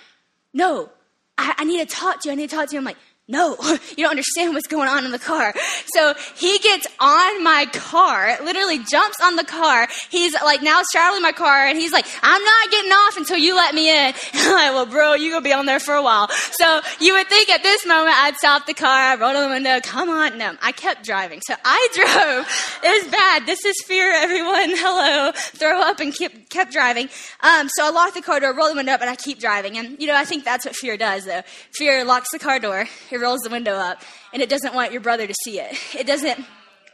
no, 0.54 0.90
I, 1.38 1.56
I 1.60 1.64
need 1.64 1.88
to 1.88 1.96
talk 1.96 2.22
to 2.22 2.30
you. 2.30 2.34
I 2.34 2.36
need 2.36 2.50
to 2.50 2.56
talk 2.56 2.68
to 2.70 2.74
you. 2.74 2.80
I'm 2.80 2.86
like, 2.86 2.98
no, 3.32 3.56
you 3.98 4.04
don't 4.04 4.12
understand 4.12 4.54
what's 4.54 4.68
going 4.68 4.90
on 4.90 5.06
in 5.06 5.12
the 5.12 5.20
car. 5.20 5.54
So 5.88 6.14
he 6.36 6.60
gets 6.60 6.86
on 7.00 7.44
my 7.44 7.66
car, 7.72 8.38
literally 8.44 8.80
jumps 8.80 9.18
on 9.24 9.38
the 9.38 9.46
car. 9.46 9.88
He's 10.10 10.34
like 10.44 10.62
now 10.62 10.82
straddling 10.84 11.22
my 11.22 11.32
car 11.32 11.66
and 11.66 11.78
he's 11.80 11.94
like, 11.94 12.06
I'm 12.22 12.44
not 12.44 12.72
getting 12.72 12.92
off 12.92 13.18
until 13.18 13.38
you 13.38 13.56
let 13.56 13.74
me 13.74 13.90
in. 13.90 14.14
I'm 14.34 14.52
like, 14.52 14.74
well, 14.74 14.86
bro, 14.86 15.14
you're 15.14 15.32
going 15.32 15.44
to 15.44 15.50
be 15.50 15.54
on 15.54 15.66
there 15.66 15.80
for 15.80 15.96
a 15.96 16.04
while. 16.04 16.28
So 16.30 16.82
you 17.00 17.14
would 17.14 17.28
think 17.28 17.50
at 17.50 17.64
this 17.64 17.86
moment 17.86 18.16
I'd 18.18 18.36
stop 18.36 18.66
the 18.66 18.74
car, 18.74 18.90
I 18.90 19.16
roll 19.16 19.34
down 19.34 19.44
the 19.44 19.56
window, 19.56 19.80
come 19.82 20.10
on. 20.10 20.38
No, 20.38 20.56
I 20.62 20.74
kept 20.74 21.06
driving. 21.06 21.42
So 21.42 21.56
I 21.64 21.88
drove. 21.96 22.48
It 22.84 23.04
was 23.04 23.12
bad. 23.12 23.46
This 23.46 23.64
is 23.64 23.82
fear, 23.86 24.12
everyone. 24.14 24.72
Hello. 24.76 25.32
Throw 25.34 25.82
up 25.82 26.02
and 26.02 26.14
keep, 26.14 26.50
kept 26.50 26.74
driving. 26.74 27.08
Um, 27.40 27.70
so 27.70 27.86
I 27.86 27.92
locked 27.92 28.16
the 28.16 28.22
car 28.22 28.42
door, 28.42 28.54
roll 28.54 28.70
the 28.70 28.76
window 28.76 28.92
up, 28.92 29.02
and 29.02 29.10
I 29.10 29.16
keep 29.16 29.40
driving. 29.40 29.78
And, 29.78 30.00
you 30.00 30.08
know, 30.08 30.16
I 30.16 30.26
think 30.26 30.44
that's 30.44 30.66
what 30.66 30.76
fear 30.76 30.98
does, 30.98 31.26
though. 31.26 31.42
Fear 31.72 32.04
locks 32.04 32.30
the 32.32 32.40
car 32.40 32.60
door. 32.60 32.88
It 33.10 33.21
rolls 33.22 33.42
the 33.42 33.50
window 33.50 33.74
up 33.76 34.02
and 34.34 34.42
it 34.42 34.50
doesn't 34.50 34.74
want 34.74 34.92
your 34.92 35.02
brother 35.02 35.28
to 35.28 35.34
see 35.44 35.60
it. 35.60 35.78
It 35.98 36.08
doesn't 36.08 36.44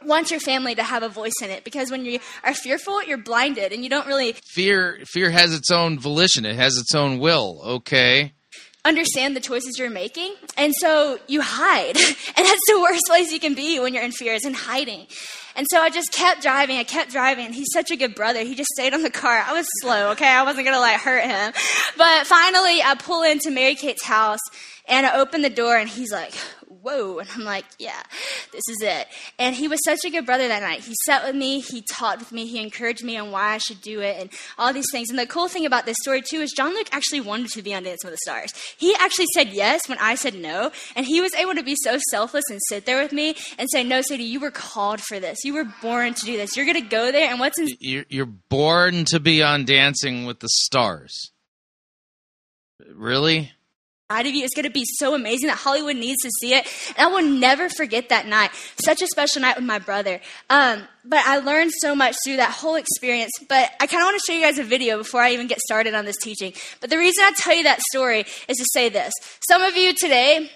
want 0.04 0.30
your 0.30 0.38
family 0.40 0.74
to 0.76 0.82
have 0.82 1.02
a 1.02 1.08
voice 1.08 1.32
in 1.42 1.50
it 1.50 1.64
because 1.64 1.90
when 1.90 2.04
you 2.04 2.20
are 2.44 2.54
fearful, 2.54 3.02
you're 3.02 3.18
blinded 3.18 3.72
and 3.72 3.82
you 3.82 3.90
don't 3.90 4.06
really 4.06 4.36
Fear 4.44 5.00
fear 5.06 5.30
has 5.30 5.52
its 5.52 5.70
own 5.70 5.98
volition. 5.98 6.44
It 6.44 6.54
has 6.56 6.76
its 6.76 6.94
own 6.94 7.18
will. 7.18 7.60
Okay. 7.64 8.32
understand 8.84 9.34
the 9.36 9.40
choices 9.40 9.76
you're 9.78 9.90
making. 9.90 10.34
And 10.56 10.72
so 10.78 11.18
you 11.26 11.40
hide. 11.42 11.96
And 12.36 12.46
that's 12.46 12.60
the 12.68 12.80
worst 12.80 13.02
place 13.08 13.32
you 13.32 13.40
can 13.40 13.54
be 13.54 13.80
when 13.80 13.92
you're 13.94 14.04
in 14.04 14.12
fear 14.12 14.32
is 14.34 14.44
in 14.44 14.54
hiding. 14.54 15.08
And 15.56 15.66
so 15.68 15.80
I 15.80 15.90
just 15.90 16.12
kept 16.12 16.40
driving. 16.40 16.76
I 16.78 16.84
kept 16.84 17.10
driving. 17.10 17.52
He's 17.52 17.66
such 17.72 17.90
a 17.90 17.96
good 17.96 18.14
brother. 18.14 18.44
He 18.44 18.54
just 18.54 18.70
stayed 18.70 18.94
on 18.94 19.02
the 19.02 19.10
car. 19.10 19.42
I 19.44 19.52
was 19.54 19.66
slow, 19.80 20.12
okay? 20.12 20.28
I 20.28 20.44
wasn't 20.44 20.64
going 20.66 20.76
to 20.76 20.80
like 20.80 21.00
hurt 21.00 21.24
him. 21.24 21.52
But 21.96 22.28
finally, 22.28 22.80
I 22.80 22.94
pull 22.96 23.24
into 23.24 23.50
Mary 23.50 23.74
Kate's 23.74 24.04
house 24.04 24.38
and 24.88 25.06
I 25.06 25.18
opened 25.18 25.44
the 25.44 25.50
door 25.50 25.76
and 25.76 25.88
he's 25.88 26.12
like, 26.12 26.34
whoa. 26.82 27.18
And 27.18 27.28
I'm 27.34 27.44
like, 27.44 27.64
yeah, 27.78 28.02
this 28.52 28.62
is 28.68 28.78
it. 28.82 29.08
And 29.38 29.54
he 29.54 29.68
was 29.68 29.80
such 29.84 30.04
a 30.04 30.10
good 30.10 30.26
brother 30.26 30.48
that 30.48 30.62
night. 30.62 30.80
He 30.80 30.94
sat 31.04 31.24
with 31.24 31.34
me, 31.34 31.60
he 31.60 31.82
talked 31.82 32.20
with 32.20 32.32
me, 32.32 32.46
he 32.46 32.62
encouraged 32.62 33.04
me 33.04 33.16
on 33.16 33.30
why 33.30 33.54
I 33.54 33.58
should 33.58 33.80
do 33.80 34.00
it 34.00 34.20
and 34.20 34.30
all 34.58 34.72
these 34.72 34.90
things. 34.92 35.10
And 35.10 35.18
the 35.18 35.26
cool 35.26 35.48
thing 35.48 35.66
about 35.66 35.86
this 35.86 35.96
story, 36.00 36.22
too, 36.22 36.40
is 36.40 36.52
John 36.52 36.74
Luke 36.74 36.88
actually 36.92 37.20
wanted 37.20 37.48
to 37.50 37.62
be 37.62 37.74
on 37.74 37.82
Dancing 37.82 38.10
with 38.10 38.14
the 38.14 38.30
Stars. 38.30 38.52
He 38.78 38.94
actually 38.98 39.26
said 39.34 39.48
yes 39.48 39.88
when 39.88 39.98
I 39.98 40.14
said 40.14 40.34
no. 40.34 40.70
And 40.96 41.06
he 41.06 41.20
was 41.20 41.34
able 41.34 41.54
to 41.54 41.62
be 41.62 41.76
so 41.82 41.98
selfless 42.10 42.44
and 42.50 42.60
sit 42.68 42.86
there 42.86 43.02
with 43.02 43.12
me 43.12 43.36
and 43.58 43.68
say, 43.70 43.84
no, 43.84 44.00
Sadie, 44.00 44.24
you 44.24 44.40
were 44.40 44.50
called 44.50 45.00
for 45.00 45.20
this. 45.20 45.44
You 45.44 45.54
were 45.54 45.66
born 45.82 46.14
to 46.14 46.24
do 46.24 46.36
this. 46.36 46.56
You're 46.56 46.66
going 46.66 46.82
to 46.82 46.88
go 46.88 47.12
there. 47.12 47.30
And 47.30 47.40
what's 47.40 47.58
in 47.58 47.68
You're, 47.80 48.06
you're 48.08 48.26
born 48.26 49.04
to 49.06 49.20
be 49.20 49.42
on 49.42 49.64
Dancing 49.64 50.24
with 50.24 50.40
the 50.40 50.48
Stars. 50.48 51.32
Really? 52.94 53.52
Inside 54.10 54.26
of 54.26 54.34
you 54.34 54.42
is 54.42 54.52
going 54.54 54.64
to 54.64 54.70
be 54.70 54.86
so 54.86 55.14
amazing 55.14 55.48
that 55.48 55.58
Hollywood 55.58 55.96
needs 55.96 56.22
to 56.22 56.30
see 56.40 56.54
it. 56.54 56.66
And 56.96 57.08
I 57.08 57.10
will 57.10 57.28
never 57.28 57.68
forget 57.68 58.08
that 58.08 58.26
night. 58.26 58.52
Such 58.82 59.02
a 59.02 59.06
special 59.06 59.42
night 59.42 59.56
with 59.56 59.66
my 59.66 59.78
brother. 59.78 60.22
Um, 60.48 60.84
but 61.04 61.20
I 61.26 61.40
learned 61.40 61.72
so 61.82 61.94
much 61.94 62.16
through 62.24 62.36
that 62.36 62.50
whole 62.50 62.76
experience. 62.76 63.32
But 63.50 63.70
I 63.78 63.86
kind 63.86 64.00
of 64.00 64.06
want 64.06 64.18
to 64.18 64.24
show 64.26 64.34
you 64.34 64.42
guys 64.42 64.58
a 64.58 64.64
video 64.64 64.96
before 64.96 65.20
I 65.20 65.32
even 65.32 65.46
get 65.46 65.60
started 65.60 65.92
on 65.92 66.06
this 66.06 66.16
teaching. 66.22 66.54
But 66.80 66.88
the 66.88 66.96
reason 66.96 67.22
I 67.22 67.32
tell 67.36 67.54
you 67.54 67.64
that 67.64 67.82
story 67.82 68.24
is 68.48 68.56
to 68.56 68.64
say 68.72 68.88
this. 68.88 69.12
Some 69.46 69.60
of 69.60 69.76
you 69.76 69.92
today, 69.92 70.50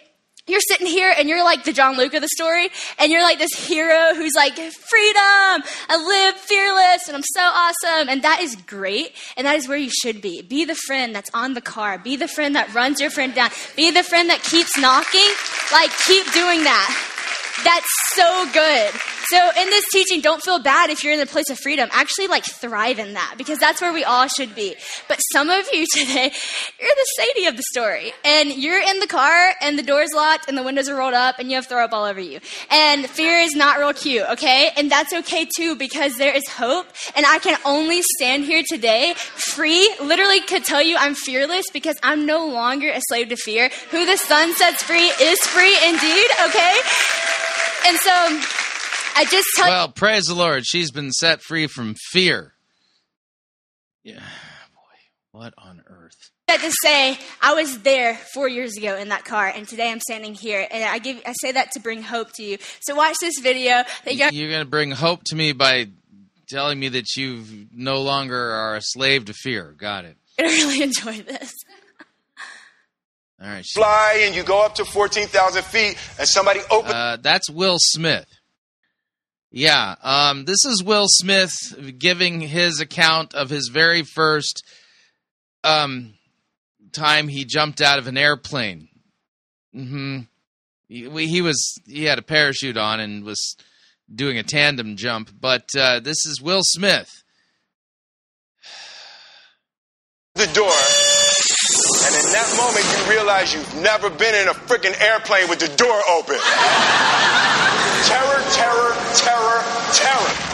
you're 0.47 0.61
sitting 0.61 0.87
here 0.87 1.15
and 1.17 1.29
you're 1.29 1.45
like 1.45 1.65
the 1.65 1.73
John 1.73 1.97
Luke 1.97 2.15
of 2.15 2.21
the 2.21 2.29
story, 2.29 2.69
and 2.99 3.13
you're 3.13 3.23
like 3.23 3.39
this 3.39 3.53
hero 3.55 4.15
who's 4.15 4.35
like, 4.35 4.55
freedom, 4.55 5.63
I 5.89 6.05
live 6.05 6.41
fearless, 6.41 7.07
and 7.07 7.17
I'm 7.17 7.23
so 7.23 7.43
awesome. 7.43 8.09
And 8.09 8.23
that 8.23 8.41
is 8.41 8.57
great, 8.57 9.13
and 9.37 9.47
that 9.47 9.57
is 9.57 9.69
where 9.69 9.79
you 9.79 9.91
should 9.91 10.21
be. 10.21 10.43
Be 10.43 10.65
the 10.65 10.75
friend 10.75 11.15
that's 11.15 11.31
on 11.33 11.55
the 11.55 11.61
car, 11.61 11.99
be 11.99 12.17
the 12.17 12.29
friend 12.29 12.57
that 12.57 12.75
runs 12.75 13.01
your 13.01 13.11
friend 13.11 13.35
down, 13.35 13.51
be 13.77 13.91
the 13.91 14.03
friend 14.03 14.31
that 14.31 14.43
keeps 14.43 14.77
knocking. 14.77 15.31
Like, 15.73 15.91
keep 16.07 16.31
doing 16.33 16.65
that. 16.65 17.22
That's 17.65 17.87
so 18.15 18.47
good. 18.53 18.93
So 19.33 19.51
in 19.59 19.71
this 19.71 19.85
teaching, 19.93 20.21
don't 20.21 20.43
feel 20.43 20.59
bad 20.59 20.91
if 20.91 21.03
you're 21.03 21.13
in 21.13 21.19
the 21.19 21.27
place 21.27 21.49
of 21.49 21.59
freedom. 21.59 21.89
Actually, 21.93 22.27
like 22.27 22.45
thrive 22.45 22.99
in 22.99 23.15
that 23.15 23.37
because 23.39 23.59
that's 23.59 23.81
where 23.81 23.93
we 23.93 24.05
all 24.05 24.27
should 24.27 24.55
be. 24.55 24.75
But 25.09 25.19
some 25.33 25.49
of 25.49 25.67
you 25.73 25.87
today, 25.93 26.33
you're 26.81 26.95
the 26.95 27.07
Sadie 27.17 27.47
of 27.47 27.57
the 27.57 27.63
story, 27.73 28.13
and 28.25 28.53
you're 28.53 28.81
in 28.81 28.99
the 28.99 29.07
car, 29.07 29.53
and 29.61 29.79
the 29.79 29.83
door's 29.83 30.11
locked, 30.15 30.49
and 30.49 30.59
the 30.59 30.63
windows 30.63 30.89
are 30.89 30.97
rolled 30.97 31.15
up, 31.15 31.39
and 31.39 31.51
you 31.51 31.57
have 31.57 31.67
throw 31.67 31.85
up 31.85 31.93
all 31.93 32.05
over 32.05 32.21
you. 32.21 32.41
And 32.71 33.09
fear 33.09 33.39
is 33.39 33.55
not 33.55 33.79
real 33.79 33.93
cute, 33.93 34.29
okay? 34.31 34.71
And 34.77 34.91
that's 34.91 35.13
okay 35.13 35.47
too 35.57 35.77
because 35.77 36.17
there 36.17 36.35
is 36.35 36.47
hope, 36.49 36.87
and 37.15 37.25
I 37.25 37.39
can 37.39 37.59
only 37.65 38.03
stand 38.17 38.45
here 38.45 38.63
today 38.69 39.15
free. 39.15 39.95
Literally, 40.03 40.41
could 40.41 40.65
tell 40.65 40.83
you 40.83 40.97
I'm 40.99 41.15
fearless 41.15 41.67
because 41.73 41.97
I'm 42.03 42.27
no 42.27 42.47
longer 42.47 42.89
a 42.89 43.01
slave 43.09 43.29
to 43.29 43.37
fear. 43.37 43.71
Who 43.91 44.05
the 44.05 44.17
Son 44.17 44.55
sets 44.57 44.83
free 44.83 45.11
is 45.21 45.39
free 45.41 45.77
indeed, 45.89 46.27
okay? 46.47 46.81
And 47.87 47.97
so 47.99 48.11
um, 48.11 48.41
I 49.17 49.27
just 49.31 49.47
tell 49.57 49.69
Well, 49.69 49.89
praise 49.89 50.25
the 50.25 50.35
Lord. 50.35 50.65
She's 50.67 50.91
been 50.91 51.11
set 51.13 51.43
free 51.43 51.67
from 51.67 51.95
fear. 52.11 52.55
Yeah, 54.05 54.21
boy, 54.75 54.99
what 55.33 55.55
on 55.59 55.83
earth? 55.87 56.31
you 56.49 56.61
to 56.61 56.73
say 56.83 57.19
I 57.41 57.55
was 57.55 57.81
there 57.83 58.15
four 58.35 58.49
years 58.49 58.77
ago 58.77 58.97
in 58.97 59.09
that 59.09 59.25
car, 59.25 59.47
and 59.47 59.67
today 59.67 59.91
I'm 59.91 60.01
standing 60.01 60.35
here, 60.35 60.67
and 60.71 60.85
I 60.85 60.99
give 60.99 61.21
I 61.27 61.33
say 61.41 61.53
that 61.53 61.73
to 61.73 61.81
bring 61.81 62.03
hope 62.03 62.33
to 62.35 62.43
you. 62.43 62.59
So 62.81 62.95
watch 62.95 63.17
this 63.21 63.39
video. 63.43 63.83
That 64.05 64.17
you're, 64.17 64.31
You're 64.31 64.51
going 64.51 64.65
to 64.65 64.71
bring 64.71 64.91
hope 64.91 65.23
to 65.27 65.37
me 65.37 65.53
by 65.53 65.89
telling 66.49 66.79
me 66.79 66.89
that 66.91 67.17
you 67.17 67.45
no 67.73 68.03
longer 68.03 68.39
are 68.39 68.77
a 68.77 68.83
slave 68.83 69.27
to 69.27 69.33
fear. 69.33 69.75
Got 69.77 70.05
it. 70.05 70.17
gonna 70.39 70.51
really 70.51 70.83
enjoy 70.83 71.23
this. 71.23 71.53
All 73.43 73.49
right. 73.49 73.65
fly 73.75 74.23
and 74.25 74.35
you 74.37 74.45
go 74.45 74.65
up 74.65 74.77
to 74.77 74.85
14,000 74.85 75.65
feet 75.65 75.97
and 76.19 76.29
somebody 76.29 76.61
opens. 76.71 76.95
Uh, 76.95 77.17
that's 77.21 77.51
Will 77.51 77.77
Smith. 77.79 78.27
Yeah, 79.51 79.97
um, 80.03 80.45
this 80.45 80.65
is 80.65 80.83
Will 80.83 81.07
Smith 81.09 81.51
giving 81.99 82.41
his 82.41 82.81
account 82.81 83.35
of 83.35 83.51
his 83.51 83.69
very 83.69 84.03
first 84.03 84.63
um, 85.65 86.15
time 86.93 87.29
he 87.29 87.45
jumped 87.45 87.81
out 87.83 87.99
of 87.99 88.07
an 88.07 88.17
airplane. 88.17 88.89
hmm 89.75 90.21
He, 90.89 91.09
he 91.27 91.43
was 91.43 91.79
he 91.87 92.05
had 92.05 92.19
a 92.19 92.23
parachute 92.23 92.77
on 92.79 93.01
and 93.01 93.25
was 93.25 93.57
doing 94.15 94.39
a 94.39 94.43
tandem 94.43 94.97
jump, 94.97 95.31
but 95.39 95.69
uh, 95.77 96.01
this 96.01 96.25
is 96.27 96.41
Will 96.41 96.63
Smith. 96.63 97.11
the 100.35 100.47
door, 100.55 100.73
that 102.43 102.57
moment 102.59 102.85
you 102.91 103.11
realize 103.11 103.55
you've 103.55 103.75
never 103.83 104.11
been 104.11 104.35
in 104.35 104.49
a 104.49 104.55
freaking 104.55 104.99
airplane 105.01 105.49
with 105.49 105.61
the 105.61 105.69
door 105.77 106.01
open. 106.11 106.37
terror, 108.07 108.43
terror, 108.51 108.91
terror, 109.15 109.63
terror. 109.95 110.49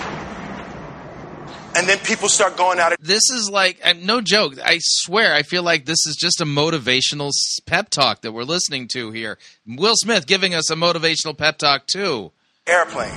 And 1.76 1.86
then 1.88 1.98
people 1.98 2.28
start 2.28 2.56
going 2.56 2.78
out. 2.78 2.92
Of- 2.92 2.98
This 3.00 3.30
is 3.30 3.48
like 3.50 3.80
no 4.02 4.20
joke. 4.20 4.54
I 4.62 4.78
swear, 4.80 5.34
I 5.34 5.42
feel 5.42 5.62
like 5.62 5.86
this 5.86 6.06
is 6.06 6.16
just 6.16 6.40
a 6.40 6.44
motivational 6.44 7.30
pep 7.66 7.88
talk 7.90 8.22
that 8.22 8.32
we're 8.32 8.42
listening 8.42 8.88
to 8.88 9.10
here. 9.12 9.38
Will 9.66 9.94
Smith 9.96 10.26
giving 10.26 10.54
us 10.54 10.70
a 10.70 10.74
motivational 10.74 11.36
pep 11.36 11.58
talk 11.58 11.86
too. 11.86 12.32
Airplane. 12.66 13.14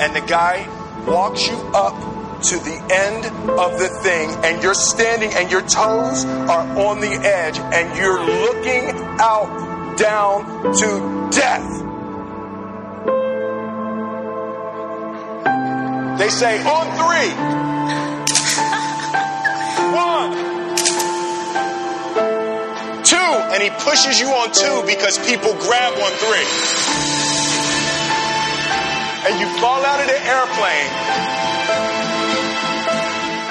And 0.00 0.16
the 0.16 0.20
guy 0.26 0.66
walks 1.06 1.46
you 1.46 1.54
up 1.74 1.94
to 2.42 2.56
the 2.56 2.76
end 2.90 3.24
of 3.48 3.78
the 3.78 3.88
thing, 4.02 4.28
and 4.44 4.60
you're 4.62 4.74
standing, 4.74 5.32
and 5.32 5.50
your 5.50 5.62
toes 5.62 6.24
are 6.24 6.66
on 6.86 7.00
the 7.00 7.12
edge, 7.12 7.58
and 7.58 7.96
you're 7.96 8.20
looking 8.20 8.90
out 9.20 9.96
down 9.96 10.44
to 10.74 11.28
death. 11.30 11.68
They 16.18 16.28
say 16.28 16.62
on 16.62 16.86
three. 16.98 17.32
One, 19.92 20.32
two, 23.04 23.16
and 23.16 23.62
he 23.62 23.70
pushes 23.84 24.20
you 24.20 24.28
on 24.28 24.50
two 24.52 24.82
because 24.86 25.18
people 25.26 25.54
grab 25.54 25.94
on 25.94 26.12
three. 26.22 26.46
And 29.24 29.38
you 29.38 29.46
fall 29.60 29.84
out 29.84 30.00
of 30.00 30.06
the 30.06 30.18
airplane, 30.18 30.90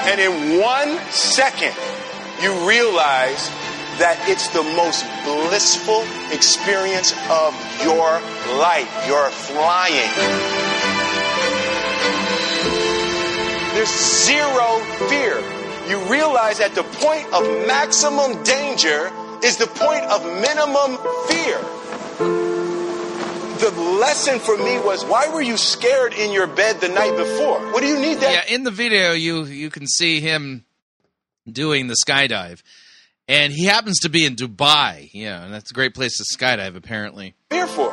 and 0.08 0.20
in 0.20 0.60
one 0.60 0.98
second, 1.10 1.74
you 2.42 2.50
realize 2.66 3.48
that 3.98 4.18
it's 4.26 4.48
the 4.48 4.62
most 4.74 5.04
blissful 5.24 6.02
experience 6.32 7.12
of 7.30 7.54
your 7.84 8.18
life. 8.58 8.90
You're 9.06 9.30
flying. 9.30 10.10
There's 13.74 13.94
zero 14.26 14.80
fear. 15.08 15.38
You 15.88 15.98
realize 16.10 16.58
that 16.58 16.74
the 16.74 16.82
point 16.82 17.26
of 17.32 17.42
maximum 17.66 18.42
danger 18.42 19.10
is 19.42 19.56
the 19.56 19.66
point 19.66 20.04
of 20.04 20.24
minimum 20.24 20.98
fear. 21.28 22.51
The 23.62 23.70
lesson 23.70 24.40
for 24.40 24.56
me 24.56 24.80
was 24.80 25.04
why 25.04 25.28
were 25.28 25.40
you 25.40 25.56
scared 25.56 26.14
in 26.14 26.32
your 26.32 26.48
bed 26.48 26.80
the 26.80 26.88
night 26.88 27.16
before? 27.16 27.60
What 27.72 27.80
do 27.80 27.86
you 27.86 27.96
need 27.96 28.18
that? 28.18 28.48
Yeah, 28.48 28.54
in 28.56 28.64
the 28.64 28.72
video, 28.72 29.12
you 29.12 29.44
you 29.44 29.70
can 29.70 29.86
see 29.86 30.18
him 30.18 30.64
doing 31.48 31.86
the 31.86 31.94
skydive, 31.94 32.60
and 33.28 33.52
he 33.52 33.66
happens 33.66 34.00
to 34.00 34.08
be 34.08 34.26
in 34.26 34.34
Dubai. 34.34 35.10
Yeah, 35.12 35.44
and 35.44 35.54
that's 35.54 35.70
a 35.70 35.74
great 35.74 35.94
place 35.94 36.16
to 36.16 36.24
skydive, 36.24 36.74
apparently. 36.74 37.36
fear 37.50 37.68
for? 37.68 37.92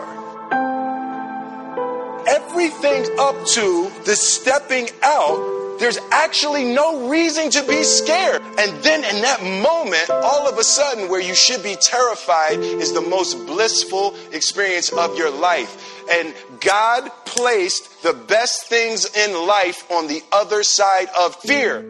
Everything 2.28 3.06
up 3.20 3.46
to 3.50 3.92
the 4.06 4.16
stepping 4.16 4.90
out, 5.04 5.38
there's 5.80 5.98
actually 6.12 6.66
no 6.66 7.10
reason 7.10 7.50
to 7.52 7.64
be 7.64 7.84
scared. 7.84 8.42
And 8.58 8.84
then 8.84 9.04
in 9.04 9.22
that 9.22 9.42
moment, 9.42 10.10
all 10.10 10.48
of 10.48 10.58
a 10.58 10.64
sudden, 10.64 11.10
where 11.10 11.22
you 11.22 11.34
should 11.34 11.64
be 11.64 11.76
terrified 11.76 12.60
is 12.60 12.94
the 12.94 13.02
most 13.02 13.46
blissful 13.48 14.16
experience 14.32 14.92
of 14.92 15.18
your 15.18 15.32
life. 15.32 16.06
And 16.12 16.34
God 16.60 17.10
placed 17.26 18.04
the 18.04 18.14
best 18.14 18.68
things 18.68 19.06
in 19.16 19.48
life 19.48 19.90
on 19.92 20.08
the 20.08 20.22
other 20.32 20.64
side 20.64 21.08
of 21.20 21.36
fear. 21.36 21.86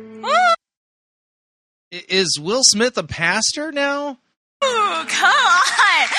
Is 1.91 2.40
Will 2.40 2.61
Smith 2.64 2.98
a 2.98 3.03
pastor 3.03 3.72
now? 3.72 4.20
Ooh, 4.64 5.06
come 5.07 5.34
on. 5.34 6.10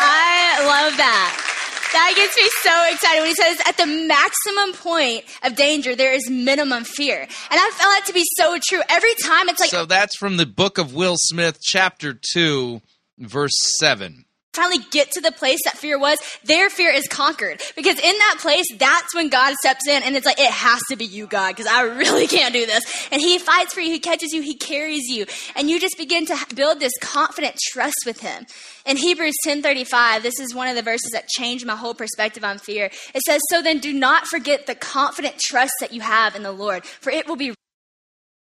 I 0.00 0.64
love 0.66 0.96
that. 0.98 1.47
That 1.92 2.12
gets 2.16 2.36
me 2.36 2.48
so 2.62 2.92
excited 2.92 3.20
when 3.20 3.28
he 3.28 3.34
says, 3.34 3.58
at 3.66 3.76
the 3.76 3.86
maximum 3.86 4.72
point 4.74 5.24
of 5.42 5.56
danger, 5.56 5.96
there 5.96 6.12
is 6.12 6.28
minimum 6.28 6.84
fear. 6.84 7.20
And 7.20 7.30
I 7.50 7.70
found 7.74 7.92
that 7.92 8.04
to 8.06 8.12
be 8.12 8.24
so 8.36 8.58
true. 8.68 8.82
Every 8.88 9.14
time 9.24 9.48
it's 9.48 9.60
like, 9.60 9.70
so 9.70 9.84
that's 9.84 10.16
from 10.16 10.36
the 10.36 10.46
book 10.46 10.78
of 10.78 10.94
Will 10.94 11.16
Smith, 11.16 11.58
chapter 11.62 12.18
2, 12.34 12.80
verse 13.18 13.52
7. 13.78 14.24
Finally 14.58 14.84
get 14.90 15.12
to 15.12 15.20
the 15.20 15.32
place 15.32 15.60
that 15.64 15.76
fear 15.78 15.98
was, 15.98 16.18
their 16.44 16.68
fear 16.68 16.90
is 16.90 17.06
conquered. 17.08 17.62
Because 17.76 17.98
in 17.98 18.18
that 18.18 18.38
place, 18.40 18.66
that's 18.76 19.14
when 19.14 19.28
God 19.28 19.54
steps 19.54 19.86
in 19.86 20.02
and 20.02 20.16
it's 20.16 20.26
like, 20.26 20.38
it 20.38 20.50
has 20.50 20.80
to 20.90 20.96
be 20.96 21.04
you, 21.04 21.26
God, 21.26 21.54
because 21.54 21.66
I 21.66 21.82
really 21.82 22.26
can't 22.38 22.52
do 22.52 22.66
this. 22.66 22.84
And 23.12 23.20
He 23.20 23.38
fights 23.38 23.74
for 23.74 23.80
you, 23.80 23.92
He 23.92 24.00
catches 24.00 24.32
you, 24.32 24.42
He 24.42 24.54
carries 24.54 25.08
you. 25.08 25.26
And 25.54 25.70
you 25.70 25.78
just 25.78 25.96
begin 25.96 26.26
to 26.26 26.36
build 26.54 26.80
this 26.80 26.92
confident 27.00 27.56
trust 27.72 28.02
with 28.04 28.20
Him. 28.20 28.46
In 28.84 28.96
Hebrews 28.96 29.34
10:35, 29.46 30.22
this 30.22 30.40
is 30.40 30.54
one 30.54 30.68
of 30.68 30.74
the 30.74 30.82
verses 30.82 31.10
that 31.12 31.28
changed 31.28 31.66
my 31.66 31.76
whole 31.76 31.94
perspective 31.94 32.42
on 32.42 32.58
fear. 32.58 32.90
It 33.14 33.22
says, 33.22 33.40
"So 33.50 33.60
then 33.60 33.78
do 33.78 33.92
not 33.92 34.26
forget 34.26 34.66
the 34.66 34.74
confident 34.74 35.38
trust 35.38 35.74
that 35.80 35.92
you 35.92 36.00
have 36.00 36.34
in 36.34 36.42
the 36.42 36.52
Lord, 36.52 36.84
for 36.84 37.10
it 37.10 37.26
will 37.26 37.36
be 37.36 37.54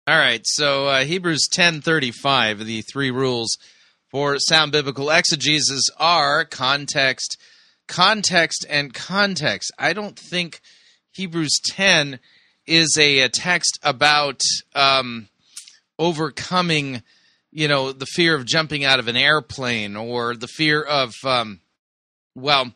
All 0.07 0.19
right, 0.19 0.43
so 0.45 0.87
uh, 0.87 1.05
Hebrews 1.05 1.49
10:35, 1.53 2.65
the 2.65 2.83
three 2.83 3.11
rules 3.11 3.57
for 4.11 4.39
sound 4.39 4.73
biblical 4.73 5.11
exegesis 5.11 5.89
are 5.99 6.45
context, 6.45 7.37
context, 7.89 8.65
and 8.69 8.95
context. 8.95 9.73
I 9.79 9.93
don't 9.93 10.19
think 10.19 10.61
Hebrews 11.13 11.61
10 11.67 12.21
is 12.67 12.97
a, 12.99 13.21
a 13.21 13.29
text 13.29 13.79
about 13.83 14.41
um, 14.75 15.29
overcoming, 15.99 17.03
you 17.51 17.69
know, 17.69 17.93
the 17.93 18.07
fear 18.07 18.35
of 18.35 18.45
jumping 18.45 18.85
out 18.85 18.99
of 18.99 19.09
an 19.09 19.17
airplane 19.17 19.97
or 19.97 20.35
the 20.35 20.49
fear 20.49 20.83
of, 20.83 21.15
um, 21.25 21.61
well, 22.35 22.73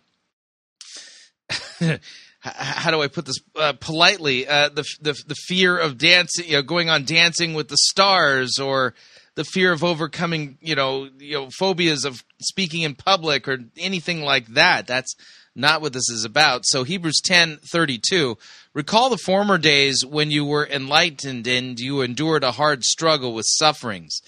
how 2.41 2.91
do 2.91 3.03
I 3.03 3.09
put 3.09 3.27
this 3.27 3.39
uh, 3.55 3.75
politely? 3.75 4.49
Uh, 4.49 4.71
the, 4.71 4.85
the 5.01 5.13
the 5.27 5.35
fear 5.35 5.77
of 5.77 5.99
dancing, 5.99 6.47
you 6.47 6.53
know, 6.55 6.63
going 6.63 6.89
on 6.89 7.05
Dancing 7.05 7.55
with 7.55 7.69
the 7.69 7.77
Stars, 7.77 8.59
or 8.59 8.95
the 9.35 9.45
fear 9.45 9.73
of 9.73 9.85
overcoming, 9.85 10.59
you 10.61 10.75
know, 10.75 11.09
you 11.19 11.35
know, 11.35 11.49
phobias 11.51 12.05
of 12.05 12.25
speaking 12.41 12.83
in 12.83 12.95
public, 12.95 13.49
or 13.49 13.59
anything 13.79 14.23
like 14.23 14.47
that. 14.49 14.87
That's 14.87 15.15
not 15.55 15.81
what 15.81 15.93
this 15.93 16.09
is 16.11 16.25
about. 16.25 16.63
So 16.65 16.85
Hebrews 16.85 17.21
ten 17.25 17.59
thirty 17.73 17.99
two. 17.99 18.39
Recall 18.73 19.11
the 19.11 19.19
former 19.19 19.59
days 19.59 20.05
when 20.07 20.31
you 20.31 20.45
were 20.45 20.67
enlightened 20.67 21.47
and 21.47 21.79
you 21.79 22.03
endured 22.03 22.45
a 22.45 22.53
hard 22.53 22.85
struggle 22.85 23.35
with 23.35 23.47
sufferings 23.49 24.21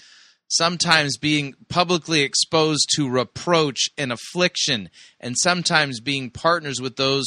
sometimes 0.53 1.17
being 1.17 1.55
publicly 1.67 2.21
exposed 2.21 2.87
to 2.95 3.09
reproach 3.09 3.89
and 3.97 4.11
affliction, 4.11 4.89
and 5.19 5.35
sometimes 5.37 5.99
being 5.99 6.29
partners 6.29 6.79
with 6.79 6.95
those 6.95 7.25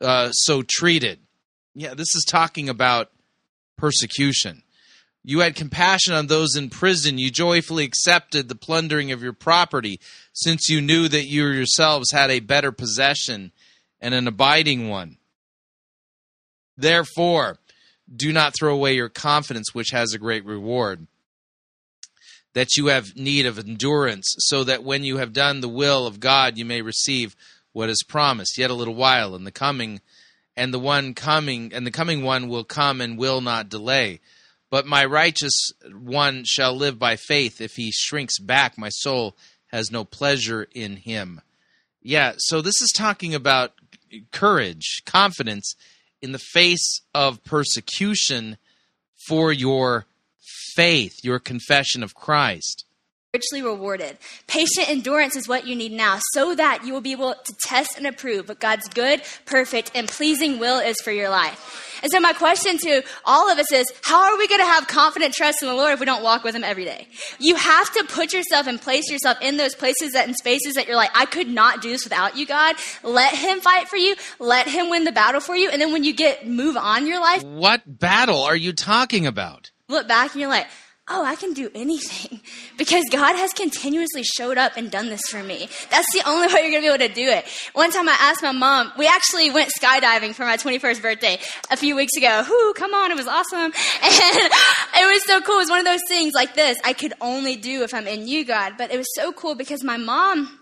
uh, 0.00 0.30
so 0.32 0.62
treated. 0.68 1.20
Yeah, 1.74 1.94
this 1.94 2.14
is 2.14 2.24
talking 2.26 2.68
about 2.68 3.10
persecution. 3.76 4.62
You 5.28 5.40
had 5.40 5.56
compassion 5.56 6.14
on 6.14 6.28
those 6.28 6.54
in 6.54 6.70
prison. 6.70 7.18
You 7.18 7.32
joyfully 7.32 7.82
accepted 7.82 8.48
the 8.48 8.54
plundering 8.54 9.10
of 9.10 9.24
your 9.24 9.32
property, 9.32 9.98
since 10.32 10.68
you 10.68 10.80
knew 10.80 11.08
that 11.08 11.26
you 11.26 11.48
yourselves 11.48 12.12
had 12.12 12.30
a 12.30 12.38
better 12.38 12.70
possession 12.70 13.50
and 14.00 14.14
an 14.14 14.28
abiding 14.28 14.88
one. 14.88 15.16
Therefore, 16.76 17.58
do 18.14 18.32
not 18.32 18.54
throw 18.56 18.72
away 18.72 18.94
your 18.94 19.08
confidence, 19.08 19.74
which 19.74 19.90
has 19.90 20.14
a 20.14 20.18
great 20.18 20.44
reward 20.44 21.08
that 22.52 22.76
you 22.76 22.86
have 22.86 23.16
need 23.16 23.46
of 23.46 23.58
endurance, 23.58 24.32
so 24.38 24.62
that 24.62 24.84
when 24.84 25.02
you 25.02 25.16
have 25.16 25.32
done 25.32 25.60
the 25.60 25.68
will 25.68 26.06
of 26.06 26.20
God, 26.20 26.56
you 26.56 26.64
may 26.64 26.82
receive 26.82 27.34
what 27.72 27.90
is 27.90 28.04
promised. 28.06 28.56
Yet 28.56 28.70
a 28.70 28.74
little 28.74 28.94
while, 28.94 29.34
and 29.34 29.44
the 29.44 29.50
coming, 29.50 30.00
and 30.56 30.72
the 30.72 30.78
one 30.78 31.14
coming, 31.14 31.72
and 31.74 31.84
the 31.84 31.90
coming 31.90 32.22
one 32.22 32.48
will 32.48 32.62
come 32.62 33.00
and 33.00 33.18
will 33.18 33.40
not 33.40 33.68
delay. 33.68 34.20
But 34.70 34.86
my 34.86 35.04
righteous 35.04 35.70
one 35.92 36.42
shall 36.44 36.74
live 36.74 36.98
by 36.98 37.16
faith. 37.16 37.60
If 37.60 37.76
he 37.76 37.90
shrinks 37.92 38.38
back, 38.38 38.76
my 38.76 38.88
soul 38.88 39.36
has 39.68 39.90
no 39.90 40.04
pleasure 40.04 40.66
in 40.74 40.96
him. 40.96 41.40
Yeah, 42.02 42.34
so 42.38 42.60
this 42.60 42.80
is 42.80 42.92
talking 42.94 43.34
about 43.34 43.72
courage, 44.32 45.02
confidence 45.04 45.74
in 46.22 46.32
the 46.32 46.38
face 46.38 47.00
of 47.14 47.42
persecution 47.44 48.58
for 49.28 49.52
your 49.52 50.06
faith, 50.74 51.14
your 51.22 51.38
confession 51.38 52.02
of 52.02 52.14
Christ. 52.14 52.84
richly 53.34 53.60
rewarded. 53.62 54.16
Patient 54.46 54.88
endurance 54.88 55.36
is 55.36 55.46
what 55.48 55.66
you 55.66 55.76
need 55.76 55.92
now 55.92 56.18
so 56.32 56.54
that 56.54 56.84
you 56.84 56.92
will 56.92 57.00
be 57.00 57.12
able 57.12 57.34
to 57.34 57.54
test 57.54 57.98
and 57.98 58.06
approve 58.06 58.48
what 58.48 58.60
God's 58.60 58.88
good, 58.88 59.20
perfect, 59.44 59.90
and 59.94 60.08
pleasing 60.08 60.58
will 60.58 60.78
is 60.78 60.96
for 61.02 61.10
your 61.10 61.28
life. 61.28 61.85
And 62.02 62.10
so 62.12 62.20
my 62.20 62.32
question 62.32 62.78
to 62.78 63.02
all 63.24 63.50
of 63.50 63.58
us 63.58 63.72
is, 63.72 63.90
how 64.04 64.22
are 64.32 64.38
we 64.38 64.46
going 64.48 64.60
to 64.60 64.66
have 64.66 64.86
confident 64.86 65.34
trust 65.34 65.62
in 65.62 65.68
the 65.68 65.74
Lord 65.74 65.92
if 65.92 66.00
we 66.00 66.06
don't 66.06 66.22
walk 66.22 66.44
with 66.44 66.54
Him 66.54 66.64
every 66.64 66.84
day? 66.84 67.08
You 67.38 67.54
have 67.56 67.92
to 67.94 68.04
put 68.04 68.32
yourself 68.32 68.66
and 68.66 68.80
place 68.80 69.10
yourself 69.10 69.38
in 69.40 69.56
those 69.56 69.74
places 69.74 70.12
that 70.12 70.28
in 70.28 70.34
spaces 70.34 70.74
that 70.74 70.86
you're 70.86 70.96
like, 70.96 71.10
I 71.14 71.26
could 71.26 71.48
not 71.48 71.80
do 71.82 71.90
this 71.90 72.04
without 72.04 72.36
you, 72.36 72.46
God. 72.46 72.76
Let 73.02 73.34
Him 73.34 73.60
fight 73.60 73.88
for 73.88 73.96
you. 73.96 74.14
Let 74.38 74.68
Him 74.68 74.90
win 74.90 75.04
the 75.04 75.12
battle 75.12 75.40
for 75.40 75.56
you. 75.56 75.70
And 75.70 75.80
then 75.80 75.92
when 75.92 76.04
you 76.04 76.12
get 76.12 76.46
move 76.46 76.76
on 76.76 77.06
your 77.06 77.20
life, 77.20 77.42
What 77.42 77.82
battle 77.98 78.42
are 78.42 78.56
you 78.56 78.72
talking 78.72 79.26
about? 79.26 79.70
look 79.88 80.08
back 80.08 80.32
and 80.32 80.40
you're 80.40 80.50
like, 80.50 80.66
oh, 81.08 81.24
I 81.24 81.36
can 81.36 81.52
do 81.52 81.70
anything 81.74 82.40
because 82.78 83.04
God 83.10 83.36
has 83.36 83.52
continuously 83.52 84.24
showed 84.24 84.58
up 84.58 84.76
and 84.76 84.90
done 84.90 85.08
this 85.08 85.22
for 85.30 85.42
me. 85.42 85.68
That's 85.90 86.12
the 86.12 86.22
only 86.26 86.48
way 86.48 86.62
you're 86.62 86.70
going 86.70 86.82
to 86.82 86.98
be 86.98 87.04
able 87.04 87.08
to 87.08 87.14
do 87.14 87.28
it. 87.28 87.46
One 87.74 87.92
time 87.92 88.08
I 88.08 88.16
asked 88.18 88.42
my 88.42 88.52
mom, 88.52 88.92
we 88.98 89.06
actually 89.06 89.50
went 89.50 89.70
skydiving 89.80 90.34
for 90.34 90.44
my 90.44 90.56
21st 90.56 91.02
birthday 91.02 91.38
a 91.70 91.76
few 91.76 91.94
weeks 91.94 92.16
ago. 92.16 92.44
Whoo, 92.48 92.74
come 92.74 92.92
on, 92.94 93.10
it 93.10 93.16
was 93.16 93.26
awesome. 93.26 93.72
And 94.96 95.04
it 95.04 95.12
was 95.12 95.24
so 95.26 95.42
cool. 95.42 95.56
It 95.56 95.64
was 95.64 95.70
one 95.70 95.78
of 95.78 95.84
those 95.84 96.00
things 96.08 96.32
like 96.32 96.54
this 96.54 96.78
I 96.82 96.94
could 96.94 97.12
only 97.20 97.56
do 97.56 97.82
if 97.82 97.92
I'm 97.92 98.06
in 98.06 98.26
you, 98.26 98.44
God. 98.44 98.74
But 98.78 98.90
it 98.90 98.96
was 98.96 99.06
so 99.14 99.32
cool 99.32 99.54
because 99.54 99.84
my 99.84 99.96
mom, 99.98 100.58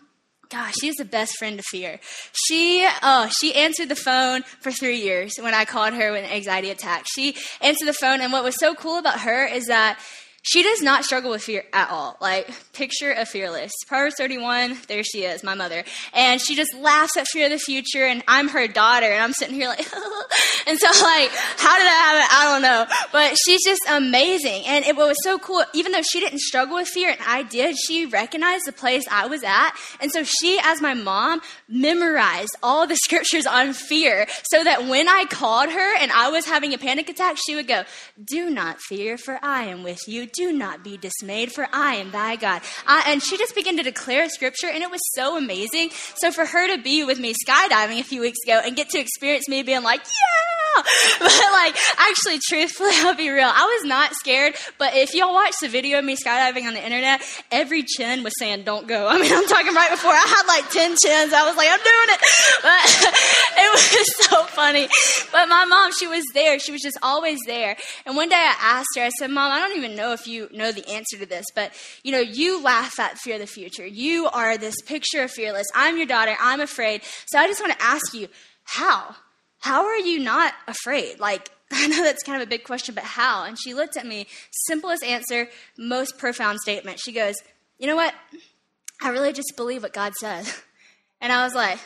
Gosh, 0.50 0.74
she's 0.80 0.94
the 0.96 1.04
best 1.04 1.36
friend 1.38 1.56
to 1.56 1.64
fear. 1.64 1.98
She, 2.32 2.86
oh, 3.02 3.28
she 3.40 3.54
answered 3.54 3.88
the 3.88 3.96
phone 3.96 4.42
for 4.60 4.70
three 4.70 4.98
years 5.00 5.32
when 5.40 5.54
I 5.54 5.64
called 5.64 5.94
her 5.94 6.12
with 6.12 6.24
an 6.24 6.30
anxiety 6.30 6.70
attack. 6.70 7.06
She 7.12 7.34
answered 7.60 7.88
the 7.88 7.94
phone, 7.94 8.20
and 8.20 8.32
what 8.32 8.44
was 8.44 8.56
so 8.56 8.74
cool 8.74 8.98
about 8.98 9.20
her 9.20 9.46
is 9.46 9.66
that 9.66 9.98
she 10.44 10.62
does 10.62 10.82
not 10.82 11.04
struggle 11.04 11.30
with 11.30 11.42
fear 11.42 11.64
at 11.72 11.88
all. 11.90 12.18
Like, 12.20 12.50
picture 12.74 13.10
a 13.12 13.24
fearless. 13.24 13.72
Proverbs 13.86 14.16
31, 14.18 14.76
there 14.88 15.02
she 15.02 15.24
is, 15.24 15.42
my 15.42 15.54
mother. 15.54 15.84
And 16.12 16.38
she 16.38 16.54
just 16.54 16.74
laughs 16.74 17.16
at 17.16 17.26
fear 17.28 17.46
of 17.46 17.52
the 17.52 17.58
future, 17.58 18.04
and 18.04 18.22
I'm 18.28 18.48
her 18.48 18.68
daughter, 18.68 19.06
and 19.06 19.22
I'm 19.22 19.32
sitting 19.32 19.54
here 19.54 19.68
like, 19.68 19.78
and 20.66 20.78
so, 20.78 20.86
like, 21.02 21.30
how 21.56 21.76
did 21.76 21.86
that 21.86 22.28
happen? 22.28 22.28
I 22.30 22.52
don't 22.52 22.62
know. 22.62 23.08
But 23.10 23.38
she's 23.38 23.64
just 23.64 23.80
amazing. 23.88 24.64
And 24.66 24.84
it 24.84 24.96
was 24.96 25.16
so 25.22 25.38
cool, 25.38 25.64
even 25.72 25.92
though 25.92 26.02
she 26.02 26.20
didn't 26.20 26.40
struggle 26.40 26.76
with 26.76 26.88
fear, 26.88 27.08
and 27.08 27.20
I 27.26 27.42
did, 27.42 27.74
she 27.78 28.04
recognized 28.04 28.66
the 28.66 28.72
place 28.72 29.06
I 29.10 29.26
was 29.26 29.42
at. 29.44 29.70
And 29.98 30.12
so 30.12 30.24
she, 30.24 30.60
as 30.62 30.82
my 30.82 30.92
mom, 30.92 31.40
memorized 31.70 32.54
all 32.62 32.86
the 32.86 32.96
scriptures 33.02 33.46
on 33.46 33.72
fear 33.72 34.26
so 34.50 34.62
that 34.62 34.86
when 34.88 35.08
I 35.08 35.24
called 35.24 35.70
her 35.70 35.96
and 35.96 36.12
I 36.12 36.28
was 36.28 36.44
having 36.44 36.74
a 36.74 36.78
panic 36.78 37.08
attack, 37.08 37.38
she 37.38 37.54
would 37.54 37.66
go, 37.66 37.84
Do 38.22 38.50
not 38.50 38.78
fear, 38.78 39.16
for 39.16 39.38
I 39.42 39.64
am 39.64 39.82
with 39.82 40.00
you. 40.06 40.26
Do 40.34 40.52
not 40.52 40.82
be 40.82 40.96
dismayed, 40.96 41.52
for 41.52 41.68
I 41.72 41.96
am 41.96 42.10
thy 42.10 42.36
God. 42.36 42.62
I, 42.86 43.04
and 43.08 43.22
she 43.22 43.36
just 43.38 43.54
began 43.54 43.76
to 43.76 43.82
declare 43.82 44.28
scripture, 44.28 44.68
and 44.68 44.82
it 44.82 44.90
was 44.90 45.00
so 45.14 45.36
amazing. 45.36 45.90
So 46.16 46.30
for 46.30 46.44
her 46.44 46.76
to 46.76 46.82
be 46.82 47.04
with 47.04 47.18
me 47.18 47.34
skydiving 47.34 48.00
a 48.00 48.04
few 48.04 48.20
weeks 48.20 48.38
ago 48.44 48.60
and 48.64 48.76
get 48.76 48.90
to 48.90 48.98
experience 48.98 49.48
me 49.48 49.62
being 49.62 49.82
like, 49.82 50.00
yeah, 50.00 50.82
but 51.20 51.32
like 51.52 51.76
actually, 51.98 52.38
truthfully, 52.48 52.90
I'll 52.94 53.14
be 53.14 53.30
real. 53.30 53.50
I 53.52 53.78
was 53.78 53.88
not 53.88 54.14
scared, 54.14 54.54
but 54.78 54.94
if 54.94 55.14
y'all 55.14 55.32
watch 55.32 55.54
the 55.60 55.68
video 55.68 55.98
of 55.98 56.04
me 56.04 56.16
skydiving 56.16 56.66
on 56.66 56.74
the 56.74 56.84
internet, 56.84 57.22
every 57.50 57.82
chin 57.82 58.22
was 58.22 58.32
saying, 58.38 58.64
don't 58.64 58.86
go. 58.86 59.08
I 59.10 59.18
mean, 59.20 59.32
I'm 59.32 59.46
talking 59.46 59.74
right 59.74 59.90
before 59.90 60.12
I 60.12 60.26
had 60.26 60.46
like 60.46 60.70
10 60.70 60.90
chins. 61.04 61.32
I 61.32 61.46
was 61.46 61.56
like, 61.56 61.68
I'm 61.70 61.78
doing 61.78 62.10
it. 62.10 62.20
But 62.62 63.14
it 63.58 63.72
was 63.72 64.26
so 64.26 64.44
funny. 64.44 64.88
But 65.32 65.48
my 65.48 65.64
mom, 65.64 65.92
she 65.92 66.06
was 66.06 66.24
there. 66.34 66.58
She 66.58 66.72
was 66.72 66.80
just 66.80 66.98
always 67.02 67.38
there. 67.46 67.76
And 68.06 68.16
one 68.16 68.28
day 68.28 68.36
I 68.36 68.54
asked 68.60 68.90
her, 68.96 69.02
I 69.02 69.10
said, 69.10 69.30
Mom, 69.30 69.52
I 69.52 69.58
don't 69.58 69.76
even 69.76 69.96
know 69.96 70.12
if 70.12 70.23
you 70.26 70.48
know 70.52 70.72
the 70.72 70.88
answer 70.88 71.18
to 71.18 71.26
this, 71.26 71.46
but 71.54 71.72
you 72.02 72.12
know, 72.12 72.20
you 72.20 72.62
laugh 72.62 72.98
at 72.98 73.18
fear 73.18 73.34
of 73.34 73.40
the 73.40 73.46
future. 73.46 73.86
You 73.86 74.26
are 74.28 74.56
this 74.56 74.80
picture 74.82 75.22
of 75.22 75.30
fearless. 75.30 75.66
I'm 75.74 75.96
your 75.96 76.06
daughter. 76.06 76.36
I'm 76.40 76.60
afraid. 76.60 77.02
So 77.26 77.38
I 77.38 77.46
just 77.46 77.60
want 77.60 77.72
to 77.78 77.84
ask 77.84 78.14
you, 78.14 78.28
how? 78.64 79.16
How 79.60 79.86
are 79.86 79.98
you 79.98 80.18
not 80.20 80.52
afraid? 80.66 81.20
Like, 81.20 81.50
I 81.72 81.86
know 81.86 82.02
that's 82.02 82.22
kind 82.22 82.40
of 82.40 82.46
a 82.46 82.50
big 82.50 82.64
question, 82.64 82.94
but 82.94 83.04
how? 83.04 83.44
And 83.44 83.58
she 83.58 83.74
looked 83.74 83.96
at 83.96 84.06
me, 84.06 84.26
simplest 84.66 85.02
answer, 85.02 85.48
most 85.78 86.18
profound 86.18 86.60
statement. 86.60 87.00
She 87.00 87.12
goes, 87.12 87.36
You 87.78 87.86
know 87.86 87.96
what? 87.96 88.14
I 89.02 89.08
really 89.10 89.32
just 89.32 89.54
believe 89.56 89.82
what 89.82 89.92
God 89.92 90.12
says. 90.20 90.62
And 91.20 91.32
I 91.32 91.42
was 91.44 91.54
like, 91.54 91.78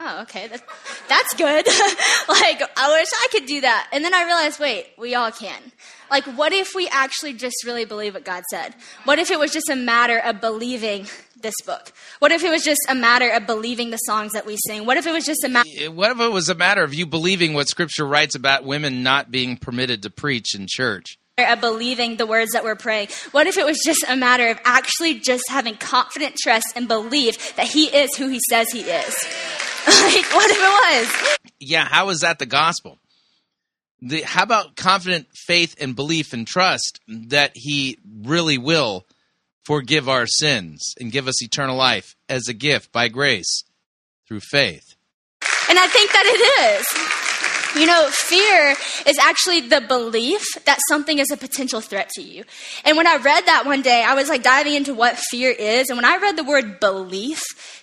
Oh, 0.00 0.22
okay, 0.22 0.46
that, 0.46 0.62
that's 1.08 1.34
good. 1.34 1.66
like, 2.28 2.62
I 2.76 2.98
wish 2.98 3.08
I 3.12 3.26
could 3.32 3.46
do 3.46 3.62
that. 3.62 3.88
And 3.92 4.04
then 4.04 4.14
I 4.14 4.24
realized, 4.24 4.60
wait, 4.60 4.86
we 4.96 5.16
all 5.16 5.32
can. 5.32 5.60
Like, 6.08 6.24
what 6.24 6.52
if 6.52 6.72
we 6.74 6.88
actually 6.88 7.32
just 7.32 7.56
really 7.66 7.84
believe 7.84 8.14
what 8.14 8.24
God 8.24 8.44
said? 8.48 8.76
What 9.04 9.18
if 9.18 9.32
it 9.32 9.40
was 9.40 9.52
just 9.52 9.68
a 9.68 9.74
matter 9.74 10.18
of 10.18 10.40
believing 10.40 11.08
this 11.40 11.54
book? 11.66 11.92
What 12.20 12.30
if 12.30 12.44
it 12.44 12.50
was 12.50 12.62
just 12.62 12.80
a 12.88 12.94
matter 12.94 13.28
of 13.28 13.46
believing 13.46 13.90
the 13.90 13.96
songs 13.98 14.32
that 14.34 14.46
we 14.46 14.56
sing? 14.68 14.86
What 14.86 14.98
if 14.98 15.06
it 15.06 15.12
was 15.12 15.24
just 15.24 15.42
a 15.44 15.48
matter? 15.48 15.90
What 15.90 16.12
if 16.12 16.20
it 16.20 16.30
was 16.30 16.48
a 16.48 16.54
matter 16.54 16.84
of 16.84 16.94
you 16.94 17.04
believing 17.04 17.54
what 17.54 17.68
Scripture 17.68 18.06
writes 18.06 18.36
about 18.36 18.64
women 18.64 19.02
not 19.02 19.32
being 19.32 19.56
permitted 19.56 20.02
to 20.04 20.10
preach 20.10 20.54
in 20.54 20.66
church? 20.68 21.18
Of 21.36 21.60
believing 21.60 22.16
the 22.16 22.26
words 22.26 22.52
that 22.52 22.64
we're 22.64 22.74
praying. 22.76 23.08
What 23.32 23.46
if 23.46 23.56
it 23.58 23.64
was 23.64 23.80
just 23.84 24.04
a 24.08 24.16
matter 24.16 24.48
of 24.48 24.60
actually 24.64 25.20
just 25.20 25.44
having 25.48 25.76
confident 25.76 26.36
trust 26.36 26.66
and 26.74 26.88
belief 26.88 27.56
that 27.56 27.66
He 27.66 27.86
is 27.86 28.16
who 28.16 28.28
He 28.28 28.40
says 28.48 28.70
He 28.72 28.80
is? 28.80 29.67
Like, 29.90 30.34
what 30.34 30.50
if 30.50 30.58
it 30.58 31.40
was? 31.40 31.50
Yeah, 31.60 31.84
how 31.84 32.08
is 32.10 32.20
that 32.20 32.38
the 32.38 32.46
gospel? 32.46 32.98
The, 34.00 34.22
how 34.22 34.44
about 34.44 34.76
confident 34.76 35.26
faith 35.34 35.74
and 35.80 35.96
belief 35.96 36.32
and 36.32 36.46
trust 36.46 37.00
that 37.08 37.52
He 37.54 37.98
really 38.22 38.58
will 38.58 39.06
forgive 39.64 40.08
our 40.08 40.26
sins 40.26 40.94
and 41.00 41.12
give 41.12 41.26
us 41.28 41.42
eternal 41.42 41.76
life 41.76 42.14
as 42.28 42.48
a 42.48 42.54
gift 42.54 42.92
by 42.92 43.08
grace 43.08 43.64
through 44.26 44.40
faith? 44.40 44.94
And 45.68 45.78
I 45.78 45.86
think 45.88 46.12
that 46.12 46.24
it 46.26 46.80
is. 46.80 47.17
You 47.76 47.86
know, 47.86 48.08
fear 48.10 48.74
is 49.06 49.18
actually 49.18 49.60
the 49.60 49.80
belief 49.80 50.42
that 50.64 50.78
something 50.88 51.18
is 51.18 51.30
a 51.30 51.36
potential 51.36 51.80
threat 51.80 52.08
to 52.14 52.22
you. 52.22 52.44
And 52.84 52.96
when 52.96 53.06
I 53.06 53.16
read 53.16 53.46
that 53.46 53.66
one 53.66 53.82
day, 53.82 54.02
I 54.02 54.14
was 54.14 54.28
like 54.28 54.42
diving 54.42 54.74
into 54.74 54.94
what 54.94 55.16
fear 55.16 55.50
is. 55.50 55.88
And 55.88 55.96
when 55.98 56.04
I 56.04 56.16
read 56.16 56.36
the 56.36 56.44
word 56.44 56.80
belief, 56.80 57.40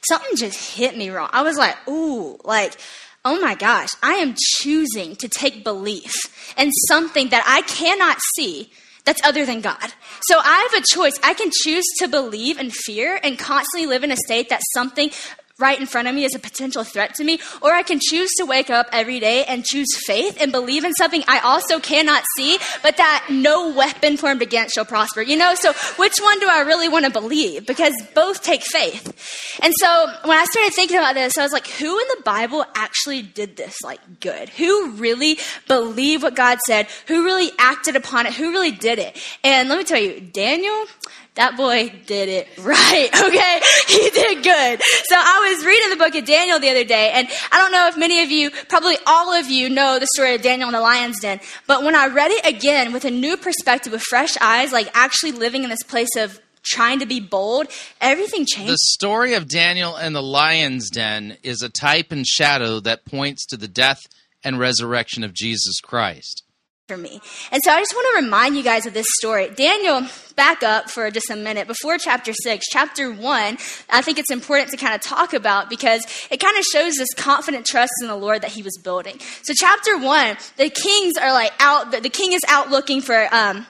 something 0.07 0.35
just 0.37 0.75
hit 0.75 0.97
me 0.97 1.09
wrong. 1.09 1.29
I 1.31 1.43
was 1.43 1.57
like, 1.57 1.75
ooh, 1.87 2.37
like, 2.43 2.75
oh 3.23 3.39
my 3.39 3.55
gosh, 3.55 3.89
I 4.01 4.15
am 4.15 4.35
choosing 4.37 5.15
to 5.17 5.27
take 5.27 5.63
belief 5.63 6.13
in 6.57 6.71
something 6.87 7.29
that 7.29 7.43
I 7.47 7.61
cannot 7.61 8.17
see 8.35 8.71
that's 9.05 9.23
other 9.23 9.45
than 9.45 9.61
God. 9.61 9.93
So 10.23 10.39
I 10.39 10.67
have 10.71 10.81
a 10.81 10.85
choice. 10.85 11.19
I 11.23 11.33
can 11.35 11.51
choose 11.51 11.85
to 11.99 12.07
believe 12.07 12.59
in 12.59 12.71
fear 12.71 13.19
and 13.23 13.37
constantly 13.37 13.87
live 13.87 14.03
in 14.03 14.11
a 14.11 14.17
state 14.17 14.49
that 14.49 14.61
something 14.73 15.11
right 15.57 15.79
in 15.79 15.85
front 15.85 16.07
of 16.07 16.13
me 16.13 16.25
is 16.25 16.35
a 16.35 16.39
potential 16.39 16.83
threat 16.83 17.15
to 17.15 17.23
me, 17.23 17.39
or 17.61 17.71
I 17.71 17.81
can 17.81 17.99
choose 18.01 18.29
to 18.37 18.45
wake 18.45 18.69
up 18.69 18.87
every 18.91 19.19
day 19.19 19.45
and 19.45 19.63
choose 19.63 19.87
faith 20.05 20.37
and 20.41 20.51
believe 20.51 20.83
in 20.83 20.93
something 20.93 21.23
I 21.27 21.39
also 21.39 21.79
cannot 21.79 22.23
see, 22.35 22.57
but 22.83 22.97
that 22.97 23.27
no 23.29 23.71
weapon 23.71 24.17
formed 24.17 24.41
against 24.41 24.75
shall 24.75 24.85
prosper. 24.85 25.21
You 25.21 25.37
know, 25.37 25.55
so 25.55 25.71
which 25.97 26.17
one 26.19 26.39
do 26.39 26.49
I 26.51 26.61
really 26.61 26.89
want 26.89 27.05
to 27.05 27.11
believe? 27.11 27.65
Because 27.65 27.93
both 28.13 28.43
take 28.43 28.63
faith. 28.63 29.59
And 29.61 29.73
so 29.79 30.07
when 30.25 30.37
I 30.37 30.45
started 30.45 30.73
thinking 30.73 30.97
about 30.97 31.15
this, 31.15 31.37
I 31.37 31.43
was 31.43 31.53
like, 31.53 31.67
who 31.67 31.99
in 31.99 32.07
the 32.17 32.23
Bible 32.23 32.65
actually 32.75 33.21
did 33.21 33.55
this 33.55 33.75
like 33.81 34.19
good? 34.19 34.49
Who 34.49 34.91
really 34.91 35.37
believed 35.67 36.23
what 36.23 36.35
God 36.35 36.59
said? 36.65 36.87
Who 37.07 37.23
really 37.23 37.51
acted 37.57 37.95
upon 37.95 38.25
it? 38.25 38.33
Who 38.33 38.51
really 38.51 38.71
did 38.71 38.99
it? 38.99 39.17
And 39.43 39.69
let 39.69 39.77
me 39.77 39.83
tell 39.85 40.01
you, 40.01 40.19
Daniel, 40.19 40.85
that 41.35 41.57
boy 41.57 41.91
did 42.05 42.29
it 42.29 42.47
right, 42.59 43.09
okay? 43.27 43.61
He 43.87 44.09
did 44.09 44.43
good. 44.43 44.81
So 45.05 45.15
I 45.15 45.53
was 45.53 45.65
reading 45.65 45.89
the 45.89 45.97
book 45.97 46.15
of 46.15 46.25
Daniel 46.25 46.59
the 46.59 46.69
other 46.69 46.83
day, 46.83 47.11
and 47.11 47.27
I 47.51 47.57
don't 47.57 47.71
know 47.71 47.87
if 47.87 47.97
many 47.97 48.23
of 48.23 48.31
you, 48.31 48.51
probably 48.69 48.97
all 49.05 49.33
of 49.33 49.49
you, 49.49 49.69
know 49.69 49.99
the 49.99 50.07
story 50.15 50.35
of 50.35 50.41
Daniel 50.41 50.69
in 50.69 50.73
the 50.73 50.81
lion's 50.81 51.19
den, 51.19 51.39
but 51.67 51.83
when 51.83 51.95
I 51.95 52.07
read 52.07 52.31
it 52.31 52.45
again 52.45 52.93
with 52.93 53.05
a 53.05 53.11
new 53.11 53.37
perspective, 53.37 53.91
with 53.91 54.01
fresh 54.01 54.35
eyes, 54.41 54.71
like 54.71 54.89
actually 54.93 55.33
living 55.33 55.63
in 55.63 55.69
this 55.69 55.83
place 55.83 56.15
of 56.17 56.39
trying 56.63 56.99
to 56.99 57.05
be 57.05 57.19
bold, 57.19 57.67
everything 58.01 58.45
changed. 58.45 58.71
The 58.71 58.77
story 58.77 59.33
of 59.33 59.47
Daniel 59.47 59.95
and 59.95 60.15
the 60.15 60.23
lion's 60.23 60.89
den 60.89 61.37
is 61.43 61.61
a 61.61 61.69
type 61.69 62.11
and 62.11 62.25
shadow 62.25 62.79
that 62.79 63.05
points 63.05 63.45
to 63.47 63.57
the 63.57 63.67
death 63.67 64.01
and 64.43 64.57
resurrection 64.57 65.23
of 65.23 65.33
Jesus 65.33 65.79
Christ 65.81 66.44
for 66.87 66.97
me. 66.97 67.19
And 67.51 67.63
so 67.63 67.71
I 67.71 67.79
just 67.79 67.95
want 67.95 68.15
to 68.15 68.23
remind 68.23 68.55
you 68.55 68.61
guys 68.61 68.85
of 68.85 68.93
this 68.93 69.07
story. 69.17 69.49
Daniel, 69.49 70.07
back 70.35 70.61
up 70.61 70.87
for 70.87 71.09
just 71.09 71.31
a 71.31 71.35
minute. 71.35 71.65
Before 71.65 71.97
chapter 71.97 72.31
6, 72.31 72.63
chapter 72.69 73.11
1, 73.11 73.57
I 73.89 74.03
think 74.03 74.19
it's 74.19 74.29
important 74.29 74.69
to 74.69 74.77
kind 74.77 74.93
of 74.93 75.01
talk 75.01 75.33
about 75.33 75.67
because 75.67 76.05
it 76.29 76.39
kind 76.39 76.55
of 76.59 76.63
shows 76.63 76.93
this 76.93 77.11
confident 77.15 77.65
trust 77.65 77.91
in 78.03 78.07
the 78.07 78.15
Lord 78.15 78.43
that 78.43 78.51
he 78.51 78.61
was 78.61 78.77
building. 78.77 79.17
So 79.41 79.55
chapter 79.55 79.97
1, 79.97 80.37
the 80.57 80.69
kings 80.69 81.13
are 81.19 81.33
like 81.33 81.53
out, 81.59 81.91
the 81.91 82.07
king 82.07 82.33
is 82.33 82.43
out 82.47 82.69
looking 82.69 83.01
for, 83.01 83.33
um, 83.33 83.65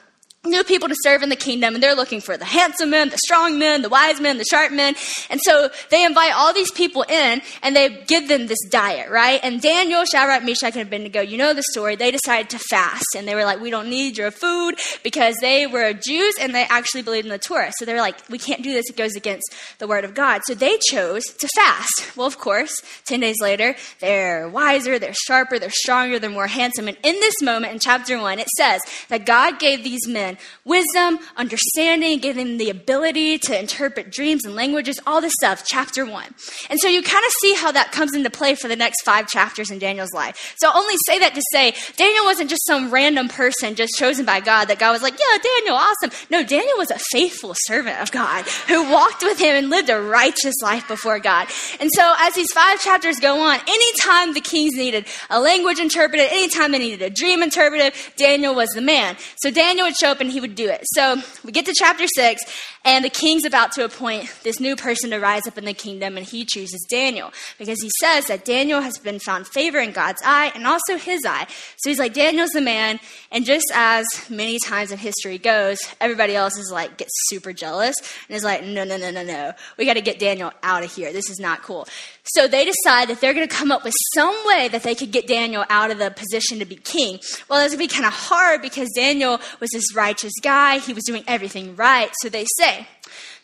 new 0.46 0.64
people 0.64 0.88
to 0.88 0.96
serve 1.04 1.24
in 1.24 1.30
the 1.30 1.36
kingdom, 1.36 1.74
and 1.74 1.84
they're 1.84 1.96
looking 1.96 2.22
for 2.22 2.38
the 2.38 2.46
handsome 2.46 2.90
men, 2.90 3.10
the 3.10 3.18
strong 3.18 3.60
men, 3.60 3.82
the 3.82 3.90
wise 3.90 4.20
men, 4.22 4.38
the 4.38 4.46
sharp 4.50 4.72
men. 4.72 4.96
And 5.30 5.40
so 5.44 5.70
they 5.90 6.04
invite 6.04 6.34
all 6.34 6.54
these 6.54 6.72
people 6.72 7.04
in, 7.04 7.42
and 7.62 7.76
they 7.76 8.04
give 8.08 8.28
them 8.28 8.48
this 8.48 8.64
diet, 8.70 9.10
right? 9.10 9.40
And 9.44 9.62
Daniel, 9.62 10.06
Shadrach, 10.06 10.44
Meshach, 10.44 10.76
and 10.76 10.88
Abednego, 10.88 11.22
you 11.22 11.38
know 11.38 11.54
the 11.54 11.64
story. 11.64 11.96
They 11.96 12.12
decided 12.12 12.50
to 12.52 12.60
fast, 12.60 13.16
and 13.16 13.28
they 13.28 13.36
were 13.36 13.46
like, 13.46 13.60
"We 13.60 13.70
don't 13.70 13.90
need 13.90 14.18
your 14.18 14.32
food," 14.32 14.76
because 15.04 15.36
they 15.42 15.68
were 15.68 15.94
Jews 15.94 16.36
and 16.40 16.54
they 16.54 16.64
actually 16.64 17.02
believed 17.02 17.26
in 17.26 17.32
the 17.32 17.38
Torah. 17.38 17.72
So 17.78 17.86
they 17.86 17.94
were 17.94 18.00
like, 18.00 18.18
"We 18.30 18.38
can't 18.38 18.62
do 18.62 18.74
this; 18.74 18.90
it 18.90 18.98
goes 18.98 19.16
against 19.16 19.54
the 19.80 19.88
word 19.88 20.06
of 20.06 20.14
God." 20.14 20.42
So 20.46 20.54
they 20.54 20.78
chose 20.78 21.24
to 21.24 21.48
fast. 21.56 22.16
Well, 22.16 22.28
of 22.28 22.38
course, 22.38 22.74
ten 23.06 23.20
days 23.20 23.38
later, 23.42 23.76
they're 24.00 24.48
wiser, 24.48 25.00
they're 25.00 25.14
sharper, 25.14 25.60
they're 25.60 25.70
stronger, 25.70 26.20
they're 26.20 26.30
more 26.30 26.48
handsome. 26.48 26.88
And 26.88 26.98
in 27.04 27.16
this 27.20 27.42
moment, 27.42 27.74
in 27.74 27.80
chapter 27.80 28.20
one, 28.20 28.40
it 28.40 28.50
says 28.58 28.82
that 29.10 29.26
God 29.26 29.60
gave 29.60 29.84
these 29.84 30.08
men 30.08 30.35
wisdom, 30.64 31.20
understanding, 31.38 32.20
them 32.22 32.58
the 32.58 32.70
ability 32.70 33.38
to 33.38 33.60
interpret 33.60 34.12
dreams 34.12 34.46
and 34.46 34.56
languages, 34.56 35.00
all 35.06 35.22
this 35.22 35.34
stuff, 35.40 35.64
chapter 35.66 36.06
one. 36.06 36.34
And 36.70 36.80
so 36.80 36.88
you 36.88 37.02
kind 37.02 37.24
of 37.26 37.32
see 37.42 37.54
how 37.56 37.72
that 37.72 37.92
comes 37.92 38.16
into 38.16 38.30
play 38.30 38.56
for 38.56 38.68
the 38.68 38.76
next 38.76 39.04
five 39.04 39.28
chapters 39.28 39.72
in 39.72 39.80
Daniel's 39.80 40.14
life. 40.14 40.56
So 40.58 40.70
I'll 40.70 40.80
only 40.80 40.96
say 41.06 41.20
that 41.20 41.36
to 41.36 41.42
say 41.52 41.74
Daniel 41.96 42.26
wasn't 42.26 42.50
just 42.50 42.66
some 42.66 42.92
random 42.92 43.28
person 43.28 43.76
just 43.76 43.94
chosen 43.98 44.26
by 44.26 44.40
God 44.40 44.66
that 44.66 44.80
God 44.80 44.92
was 44.92 45.02
like, 45.02 45.14
yeah, 45.14 45.38
Daniel, 45.42 45.76
awesome. 45.76 46.12
No, 46.30 46.44
Daniel 46.44 46.78
was 46.78 46.92
a 46.92 47.00
faithful 47.12 47.54
servant 47.56 48.02
of 48.02 48.12
God 48.12 48.46
who 48.68 48.92
walked 48.92 49.24
with 49.24 49.40
him 49.40 49.56
and 49.56 49.70
lived 49.70 49.90
a 49.90 50.00
righteous 50.00 50.56
life 50.62 50.88
before 50.88 51.20
God. 51.20 51.48
And 51.80 51.90
so 51.94 52.14
as 52.20 52.34
these 52.34 52.52
five 52.52 52.80
chapters 52.82 53.20
go 53.20 53.40
on, 53.40 53.60
anytime 53.68 54.34
the 54.34 54.42
kings 54.42 54.76
needed 54.76 55.06
a 55.30 55.40
language 55.40 55.80
interpreted, 55.80 56.28
anytime 56.32 56.72
they 56.72 56.80
needed 56.80 57.02
a 57.02 57.10
dream 57.10 57.42
interpreted, 57.42 57.94
Daniel 58.18 58.56
was 58.56 58.70
the 58.70 58.82
man. 58.82 59.16
So 59.38 59.52
Daniel 59.52 59.88
would 59.88 59.96
show 59.96 60.10
up 60.10 60.22
hoping 60.26 60.34
he 60.34 60.42
would 60.42 60.56
do 60.56 60.70
it. 60.70 60.82
So 60.94 61.22
we 61.44 61.52
get 61.52 61.66
to 61.66 61.74
chapter 61.78 62.06
6, 62.08 62.42
and 62.84 63.04
the 63.04 63.10
king's 63.10 63.46
about 63.46 63.72
to 63.74 63.86
appoint 63.86 64.32
this 64.44 64.60
new 64.60 64.76
person 64.76 65.10
to 65.12 65.20
rise 65.20 65.48
up 65.48 65.58
in 65.58 65.66
the 65.66 65.74
kingdom, 65.74 66.18
and 66.18 66.26
he 66.26 66.46
chooses 66.46 66.86
Daniel 66.90 67.32
because 67.58 67.82
he 67.82 67.90
says 68.00 68.28
that 68.28 68.46
Daniel 68.46 68.82
has 68.82 68.98
been 68.98 69.20
found 69.20 69.48
favor 69.48 69.80
in 69.80 69.92
God's 69.92 70.22
eye 70.26 70.52
and 70.56 70.66
also 70.68 70.98
his 70.98 71.22
eye. 71.26 71.48
So 71.78 71.90
he's 71.90 72.00
like, 72.00 72.14
Daniel's 72.14 72.52
the 72.52 72.62
man. 72.62 73.00
And 73.32 73.46
just 73.46 73.66
as 73.74 74.06
many 74.30 74.60
times 74.60 74.92
in 74.92 74.98
history 74.98 75.38
goes, 75.38 75.78
everybody 76.00 76.36
else 76.36 76.58
is 76.58 76.72
like, 76.72 76.98
gets 76.98 77.12
super 77.28 77.54
jealous 77.54 77.96
and 78.28 78.36
is 78.36 78.44
like, 78.44 78.64
no, 78.64 78.84
no, 78.84 78.98
no, 78.98 79.12
no, 79.12 79.24
no. 79.24 79.54
We 79.78 79.86
got 79.86 79.94
to 79.94 80.02
get 80.02 80.20
Daniel 80.20 80.52
out 80.64 80.84
of 80.84 80.94
here. 80.94 81.12
This 81.12 81.30
is 81.30 81.40
not 81.40 81.62
cool. 81.64 81.88
So 82.26 82.48
they 82.48 82.66
decide 82.66 83.10
that 83.10 83.22
they're 83.22 83.34
going 83.34 83.48
to 83.48 83.56
come 83.56 83.72
up 83.72 83.84
with 83.84 83.94
some 84.14 84.36
way 84.46 84.68
that 84.70 84.84
they 84.84 84.96
could 84.96 85.12
get 85.12 85.28
Daniel 85.28 85.64
out 85.70 85.92
of 85.92 86.00
the 86.00 86.10
position 86.12 86.60
to 86.60 86.66
be 86.66 86.76
king. 86.76 87.20
Well, 87.50 87.60
it's 87.64 87.76
going 87.76 87.88
to 87.88 87.94
be 87.94 87.96
kind 87.96 88.06
of 88.06 88.14
hard 88.14 88.62
because 88.62 88.90
Daniel 88.96 89.40
was 89.60 89.70
this 89.72 89.96
righteous 89.96 90.34
guy. 90.42 90.80
He 90.80 90.94
was 90.94 91.04
doing 91.04 91.24
everything 91.28 91.76
right. 91.76 92.10
So 92.22 92.30
they 92.30 92.46
say, 92.58 92.88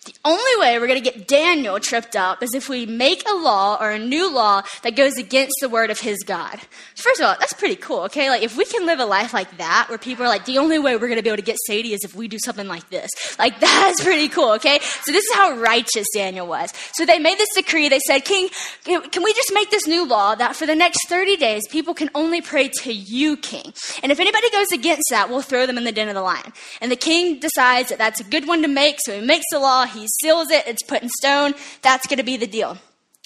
the 0.06 0.16
only 0.26 0.60
way 0.60 0.80
we're 0.80 0.88
going 0.88 1.04
to 1.04 1.12
get 1.12 1.28
Daniel 1.28 1.80
tripped 1.80 2.16
up 2.16 2.42
is 2.42 2.56
if 2.56 2.68
we 2.68 2.88
make 2.88 3.24
a 3.30 3.36
law 3.36 3.78
or 3.80 3.92
a 3.92 4.00
new 4.00 4.34
law 4.34 4.64
that 4.82 4.96
goes 4.96 5.16
against 5.16 5.54
the 5.62 5.70
word 5.70 5.92
of 5.92 6.00
his 6.00 6.18
God. 6.26 6.60
First 6.96 7.22
of 7.22 7.28
all, 7.28 7.36
that's 7.40 7.54
pretty 7.54 7.76
cool, 7.76 8.02
okay? 8.06 8.32
Like, 8.32 8.42
if 8.42 8.58
we 8.58 8.66
can 8.66 8.88
live 8.88 9.00
a 9.00 9.06
life 9.06 9.32
like 9.32 9.58
that, 9.58 9.86
where 9.90 10.00
people 10.00 10.26
are 10.26 10.28
like, 10.28 10.46
the 10.46 10.58
only 10.58 10.80
way 10.80 10.96
we're 10.96 11.08
going 11.08 11.18
to 11.18 11.24
be 11.24 11.30
able 11.30 11.38
to 11.38 11.44
get 11.44 11.58
Sadie 11.68 11.94
is 11.94 12.04
if 12.04 12.16
we 12.16 12.28
do 12.28 12.40
something 12.44 12.68
like 12.68 12.90
this. 12.90 13.12
Like, 13.38 13.60
that's 13.60 14.04
pretty 14.04 14.28
cool, 14.28 14.54
okay? 14.54 14.80
So, 15.04 15.12
this 15.12 15.24
is 15.24 15.36
how 15.36 15.56
righteous 15.58 16.08
Daniel 16.16 16.48
was. 16.48 16.74
So, 16.94 17.06
they 17.06 17.20
made 17.20 17.38
this 17.38 17.54
decree. 17.56 17.88
They 17.88 18.00
said, 18.00 18.26
King, 18.26 18.50
can 18.84 19.24
we 19.24 19.34
just 19.34 19.52
make 19.54 19.70
this 19.70 19.86
new 19.86 20.08
law 20.08 20.34
that 20.34 20.56
for 20.56 20.66
the 20.66 20.76
next 20.76 21.08
30 21.10 21.38
days, 21.38 21.62
people 21.70 21.94
can 21.94 22.10
only 22.16 22.42
pray 22.42 22.70
to 22.82 22.92
you, 22.92 23.38
King? 23.38 23.72
And 24.02 24.12
if 24.12 24.20
anybody 24.20 24.50
goes 24.50 24.72
against 24.72 25.04
that, 25.12 25.30
we'll 25.30 25.44
throw 25.44 25.68
them 25.68 25.78
in 25.78 25.84
the 25.84 25.92
den 25.92 26.10
of 26.10 26.16
the 26.16 26.22
lion. 26.24 26.54
And 26.82 26.92
the 26.92 26.96
king 26.96 27.40
decides 27.40 27.90
that 27.90 28.00
that's 28.00 28.20
a 28.20 28.24
good 28.24 28.48
one 28.48 28.64
to 28.64 28.68
make, 28.68 28.98
so 29.00 29.20
he 29.20 29.26
makes 29.26 29.46
the 29.52 29.60
law 29.60 29.86
he 29.92 30.08
seals 30.22 30.50
it, 30.50 30.68
it's 30.68 30.84
put 30.84 31.04
in 31.04 31.10
stone. 31.10 31.54
That's 31.82 32.08
going 32.08 32.18
to 32.18 32.24
be 32.24 32.38
the 32.38 32.48
deal. 32.48 32.78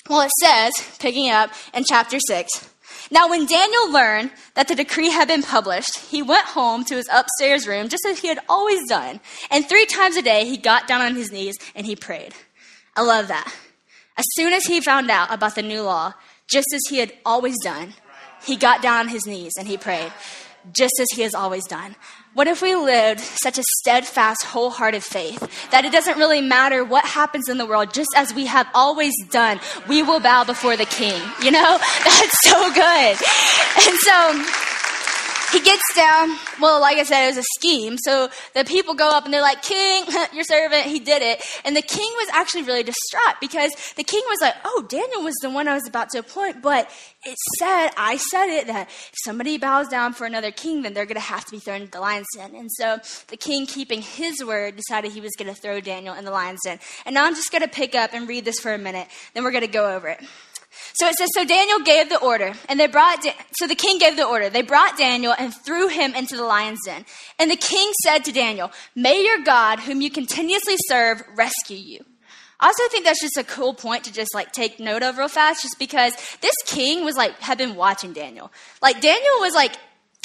Well, 0.09 0.21
it 0.21 0.31
says, 0.41 0.73
picking 0.99 1.31
up 1.31 1.51
in 1.73 1.83
chapter 1.83 2.19
6, 2.19 2.69
now, 3.11 3.29
when 3.29 3.45
Daniel 3.45 3.91
learned 3.91 4.31
that 4.55 4.67
the 4.67 4.75
decree 4.75 5.11
had 5.11 5.27
been 5.27 5.43
published, 5.43 5.99
he 6.09 6.23
went 6.23 6.45
home 6.47 6.83
to 6.85 6.95
his 6.95 7.07
upstairs 7.11 7.67
room 7.67 7.87
just 7.87 8.05
as 8.07 8.19
he 8.19 8.27
had 8.27 8.39
always 8.49 8.79
done. 8.89 9.19
And 9.51 9.67
three 9.67 9.85
times 9.85 10.17
a 10.17 10.23
day, 10.23 10.45
he 10.45 10.57
got 10.57 10.87
down 10.87 11.01
on 11.01 11.15
his 11.15 11.31
knees 11.31 11.55
and 11.75 11.85
he 11.85 11.95
prayed. 11.95 12.33
I 12.95 13.03
love 13.03 13.27
that. 13.27 13.53
As 14.17 14.25
soon 14.33 14.53
as 14.53 14.63
he 14.65 14.81
found 14.81 15.11
out 15.11 15.31
about 15.31 15.55
the 15.55 15.61
new 15.61 15.83
law, 15.83 16.13
just 16.47 16.67
as 16.73 16.81
he 16.89 16.97
had 16.97 17.13
always 17.25 17.55
done, 17.63 17.93
he 18.43 18.55
got 18.55 18.81
down 18.81 19.01
on 19.01 19.07
his 19.09 19.25
knees 19.25 19.53
and 19.57 19.67
he 19.67 19.77
prayed, 19.77 20.11
just 20.71 20.93
as 20.99 21.07
he 21.15 21.21
has 21.21 21.35
always 21.35 21.65
done. 21.65 21.95
What 22.35 22.47
if 22.47 22.61
we 22.61 22.75
lived 22.75 23.21
such 23.21 23.57
a 23.57 23.63
steadfast, 23.79 24.43
wholehearted 24.43 25.05
faith 25.05 25.39
that 25.71 25.85
it 25.85 25.93
doesn't 25.93 26.17
really 26.17 26.41
matter 26.41 26.83
what 26.83 27.05
happens 27.05 27.47
in 27.47 27.57
the 27.57 27.65
world, 27.65 27.93
just 27.93 28.09
as 28.13 28.33
we 28.33 28.45
have 28.45 28.67
always 28.73 29.13
done, 29.29 29.57
we 29.87 30.03
will 30.03 30.19
bow 30.19 30.43
before 30.43 30.75
the 30.75 30.83
King? 30.83 31.21
You 31.41 31.51
know? 31.51 31.79
That's 32.03 32.35
so 32.43 32.73
good. 32.73 33.15
And 33.87 33.97
so, 34.03 34.74
he 35.55 35.61
gets 35.61 35.83
down. 35.95 36.35
Well, 36.59 36.81
like 36.81 36.97
I 36.97 37.03
said, 37.03 37.23
it 37.23 37.27
was 37.27 37.37
a 37.37 37.43
scheme. 37.57 37.97
So 37.97 38.29
the 38.53 38.65
people 38.65 38.93
go 38.93 39.09
up 39.09 39.23
and 39.23 39.33
they're 39.33 39.41
like, 39.41 39.61
King, 39.61 40.03
your 40.33 40.43
servant, 40.43 40.83
he 40.83 40.99
did 40.99 41.21
it. 41.21 41.41
And 41.63 41.75
the 41.75 41.81
king 41.81 42.11
was 42.17 42.29
actually 42.33 42.63
really 42.63 42.83
distraught 42.83 43.35
because 43.39 43.71
the 43.95 44.03
king 44.03 44.21
was 44.27 44.39
like, 44.41 44.55
Oh, 44.65 44.85
Daniel 44.89 45.23
was 45.23 45.35
the 45.41 45.49
one 45.49 45.67
I 45.67 45.73
was 45.73 45.87
about 45.87 46.09
to 46.09 46.19
appoint, 46.19 46.61
but 46.61 46.89
it 47.23 47.37
said, 47.57 47.89
I 47.97 48.17
said 48.17 48.47
it, 48.47 48.67
that 48.67 48.87
if 48.87 49.15
somebody 49.23 49.57
bows 49.57 49.87
down 49.87 50.13
for 50.13 50.25
another 50.25 50.51
king, 50.51 50.81
then 50.81 50.93
they're 50.93 51.05
going 51.05 51.15
to 51.15 51.21
have 51.21 51.45
to 51.45 51.51
be 51.51 51.59
thrown 51.59 51.81
into 51.81 51.91
the 51.91 52.01
lion's 52.01 52.27
den. 52.35 52.53
And 52.53 52.69
so 52.71 52.99
the 53.29 53.37
king, 53.37 53.65
keeping 53.65 54.01
his 54.01 54.43
word, 54.43 54.75
decided 54.75 55.11
he 55.11 55.21
was 55.21 55.31
going 55.37 55.53
to 55.53 55.59
throw 55.59 55.79
Daniel 55.79 56.13
in 56.15 56.25
the 56.25 56.31
lion's 56.31 56.61
den. 56.65 56.79
And 57.05 57.15
now 57.15 57.25
I'm 57.25 57.33
just 57.33 57.51
going 57.51 57.63
to 57.63 57.67
pick 57.67 57.95
up 57.95 58.13
and 58.13 58.27
read 58.27 58.45
this 58.45 58.59
for 58.59 58.73
a 58.73 58.77
minute. 58.77 59.07
Then 59.33 59.43
we're 59.43 59.51
going 59.51 59.61
to 59.61 59.67
go 59.67 59.95
over 59.95 60.09
it. 60.09 60.19
So 60.93 61.07
it 61.07 61.15
says, 61.15 61.29
so 61.33 61.45
Daniel 61.45 61.79
gave 61.79 62.09
the 62.09 62.19
order, 62.19 62.53
and 62.69 62.79
they 62.79 62.87
brought, 62.87 63.25
so 63.53 63.67
the 63.67 63.75
king 63.75 63.97
gave 63.97 64.15
the 64.15 64.25
order. 64.25 64.49
They 64.49 64.61
brought 64.61 64.97
Daniel 64.97 65.33
and 65.37 65.53
threw 65.53 65.87
him 65.87 66.15
into 66.15 66.35
the 66.35 66.43
lion's 66.43 66.79
den. 66.85 67.05
And 67.39 67.51
the 67.51 67.55
king 67.55 67.91
said 68.03 68.19
to 68.25 68.31
Daniel, 68.31 68.71
May 68.95 69.23
your 69.23 69.39
God, 69.39 69.79
whom 69.79 70.01
you 70.01 70.09
continuously 70.09 70.75
serve, 70.87 71.21
rescue 71.35 71.77
you. 71.77 72.05
I 72.59 72.67
also 72.67 72.83
think 72.89 73.05
that's 73.05 73.21
just 73.21 73.37
a 73.37 73.43
cool 73.43 73.73
point 73.73 74.05
to 74.05 74.13
just 74.13 74.33
like 74.33 74.51
take 74.53 74.79
note 74.79 75.03
of 75.03 75.17
real 75.17 75.27
fast, 75.27 75.61
just 75.61 75.77
because 75.77 76.13
this 76.41 76.55
king 76.65 77.03
was 77.03 77.15
like, 77.15 77.37
had 77.39 77.57
been 77.57 77.75
watching 77.75 78.13
Daniel. 78.13 78.51
Like, 78.81 79.01
Daniel 79.01 79.39
was 79.41 79.53
like, 79.53 79.75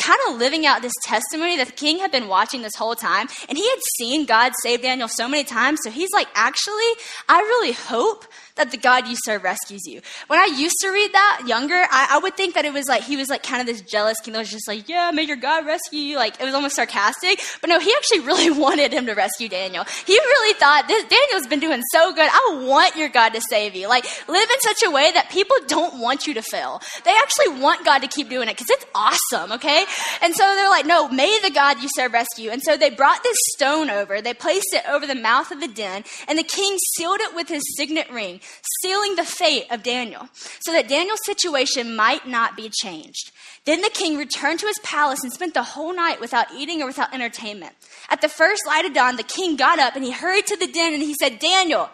kind 0.01 0.19
of 0.29 0.37
living 0.37 0.65
out 0.65 0.83
this 0.83 0.93
testimony 1.05 1.57
that 1.57 1.67
the 1.67 1.73
king 1.73 1.99
had 1.99 2.11
been 2.11 2.29
watching 2.29 2.63
this 2.63 2.75
whole 2.75 2.95
time 2.95 3.29
and 3.49 3.59
he 3.59 3.69
had 3.69 3.79
seen 3.99 4.25
God 4.25 4.53
save 4.63 4.83
Daniel 4.83 5.09
so 5.09 5.29
many 5.29 5.45
times. 5.45 5.79
So 5.85 5.91
he's 5.91 6.09
like, 6.15 6.29
actually, 6.35 6.91
I 7.29 7.41
really 7.41 7.73
hope 7.73 8.25
that 8.57 8.71
the 8.71 8.77
God 8.77 9.07
you 9.09 9.17
serve 9.25 9.43
rescues 9.43 9.83
you. 9.87 10.01
When 10.27 10.39
I 10.39 10.47
used 10.47 10.77
to 10.81 10.91
read 10.91 11.13
that 11.13 11.43
younger, 11.47 11.87
I, 11.91 12.09
I, 12.13 12.19
would 12.19 12.37
think 12.37 12.55
that 12.55 12.65
it 12.65 12.73
was 12.73 12.89
like 12.89 13.03
he 13.03 13.17
was 13.17 13.29
like 13.29 13.43
kind 13.43 13.61
of 13.61 13.67
this 13.67 13.81
jealous 13.81 14.19
king 14.21 14.33
that 14.33 14.41
was 14.41 14.51
just 14.51 14.69
like, 14.69 14.89
yeah, 14.89 15.11
may 15.13 15.23
your 15.23 15.37
God 15.37 15.67
rescue 15.67 16.01
you. 16.01 16.17
Like 16.17 16.41
it 16.41 16.45
was 16.45 16.55
almost 16.55 16.77
sarcastic. 16.77 17.41
But 17.61 17.69
no, 17.69 17.79
he 17.79 17.93
actually 17.97 18.21
really 18.27 18.51
wanted 18.51 18.93
him 18.93 19.07
to 19.07 19.15
rescue 19.15 19.49
Daniel. 19.49 19.85
He 20.07 20.19
really 20.19 20.55
thought 20.59 20.89
this 20.89 21.05
Daniel's 21.05 21.47
been 21.47 21.61
doing 21.61 21.83
so 21.93 22.13
good. 22.13 22.29
I 22.31 22.65
want 22.67 22.97
your 22.97 23.09
God 23.09 23.31
to 23.31 23.41
save 23.41 23.75
you. 23.75 23.89
Like 23.89 24.05
live 24.29 24.49
in 24.51 24.61
such 24.61 24.83
a 24.87 24.91
way 24.91 25.11
that 25.13 25.31
people 25.31 25.57
don't 25.67 25.99
want 26.01 26.27
you 26.27 26.35
to 26.35 26.43
fail. 26.43 26.81
They 27.05 27.15
actually 27.19 27.61
want 27.61 27.85
God 27.85 28.01
to 28.01 28.09
keep 28.09 28.29
doing 28.29 28.49
it 28.49 28.57
because 28.57 28.71
it's 28.71 28.87
awesome. 28.95 29.53
Okay, 29.53 29.85
and 30.23 30.35
so 30.35 30.45
they're 30.55 30.71
like, 30.71 30.87
no, 30.87 31.09
may 31.09 31.39
the 31.41 31.51
God 31.51 31.81
you 31.83 31.89
serve 31.95 32.13
rescue. 32.13 32.51
And 32.51 32.63
so 32.63 32.77
they 32.77 32.91
brought 32.91 33.23
this 33.23 33.37
stone 33.55 33.91
over. 33.91 34.21
They 34.21 34.35
placed 34.35 34.69
it 34.73 34.89
over 34.89 35.07
the 35.07 35.15
mouth 35.15 35.51
of 35.51 35.61
the 35.61 35.69
den, 35.69 36.05
and 36.29 36.39
the 36.39 36.43
king 36.43 36.77
sealed 36.97 37.21
it 37.21 37.35
with 37.35 37.49
his 37.49 37.63
signet 37.77 38.11
ring 38.11 38.40
sealing 38.83 39.17
the 39.17 39.25
fate 39.25 39.67
of 39.71 39.83
Daniel, 39.83 40.29
so 40.61 40.73
that 40.73 40.89
Daniel's 40.89 41.21
situation 41.25 41.97
might 41.97 42.27
not 42.27 42.57
be 42.57 42.71
changed. 42.71 43.33
Then 43.67 43.83
the 43.83 43.91
king 43.91 44.17
returned 44.17 44.61
to 44.61 44.67
his 44.67 44.79
palace 44.83 45.23
and 45.23 45.33
spent 45.33 45.55
the 45.55 45.63
whole 45.63 45.95
night 45.95 46.21
without 46.21 46.53
eating 46.57 46.83
or 46.83 46.87
without 46.87 47.15
entertainment. 47.15 47.75
At 48.09 48.21
the 48.21 48.29
first 48.29 48.63
light 48.67 48.85
of 48.85 48.95
dawn, 48.95 49.17
the 49.17 49.23
king 49.23 49.57
got 49.57 49.79
up 49.79 49.97
and 49.97 50.05
he 50.05 50.13
hurried 50.13 50.47
to 50.47 50.57
the 50.57 50.67
den 50.67 50.95
and 50.95 51.03
he 51.03 51.15
said, 51.15 51.39
Daniel, 51.39 51.91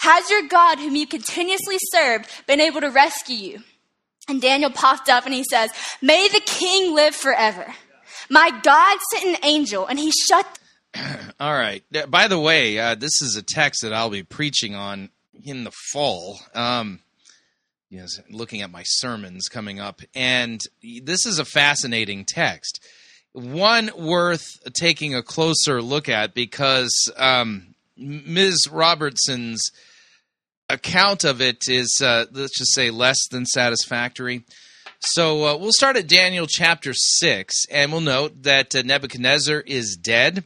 has 0.00 0.30
your 0.30 0.46
God, 0.46 0.78
whom 0.78 0.94
you 0.94 1.06
continuously 1.06 1.76
served, 1.92 2.28
been 2.46 2.60
able 2.60 2.80
to 2.80 2.90
rescue 2.90 3.36
you? 3.36 3.62
And 4.28 4.42
Daniel 4.42 4.70
popped 4.70 5.08
up 5.08 5.24
and 5.24 5.34
he 5.34 5.44
says, 5.44 5.70
May 6.02 6.28
the 6.28 6.42
king 6.44 6.94
live 6.94 7.14
forever. 7.14 7.66
My 8.28 8.50
God 8.62 8.98
sent 9.12 9.24
an 9.24 9.36
angel 9.44 9.86
and 9.86 9.98
he 9.98 10.10
shut. 10.10 10.58
All 11.40 11.52
right. 11.52 11.84
By 12.08 12.28
the 12.28 12.38
way, 12.38 12.78
uh, 12.78 12.94
this 12.94 13.22
is 13.22 13.36
a 13.36 13.42
text 13.42 13.82
that 13.82 13.92
I'll 13.92 14.10
be 14.10 14.22
preaching 14.22 14.74
on 14.74 15.10
in 15.44 15.64
the 15.64 15.72
fall. 15.92 16.38
Um, 16.54 17.00
yes, 17.90 18.20
looking 18.30 18.62
at 18.62 18.70
my 18.70 18.82
sermons 18.84 19.48
coming 19.48 19.80
up, 19.80 20.00
and 20.14 20.60
this 21.02 21.26
is 21.26 21.38
a 21.38 21.44
fascinating 21.44 22.24
text, 22.24 22.84
one 23.32 23.90
worth 23.98 24.46
taking 24.72 25.14
a 25.14 25.22
closer 25.22 25.82
look 25.82 26.08
at 26.08 26.34
because 26.34 26.92
um, 27.16 27.74
Ms. 27.96 28.68
Robertson's 28.70 29.70
account 30.68 31.24
of 31.24 31.40
it 31.40 31.64
is, 31.68 32.00
uh, 32.02 32.26
let's 32.32 32.58
just 32.58 32.74
say, 32.74 32.90
less 32.90 33.18
than 33.30 33.46
satisfactory. 33.46 34.44
So 35.00 35.44
uh, 35.44 35.56
we'll 35.56 35.72
start 35.72 35.96
at 35.96 36.08
Daniel 36.08 36.46
chapter 36.48 36.92
6, 36.94 37.66
and 37.70 37.92
we'll 37.92 38.00
note 38.00 38.42
that 38.44 38.74
uh, 38.74 38.82
Nebuchadnezzar 38.82 39.60
is 39.60 39.96
dead. 39.96 40.44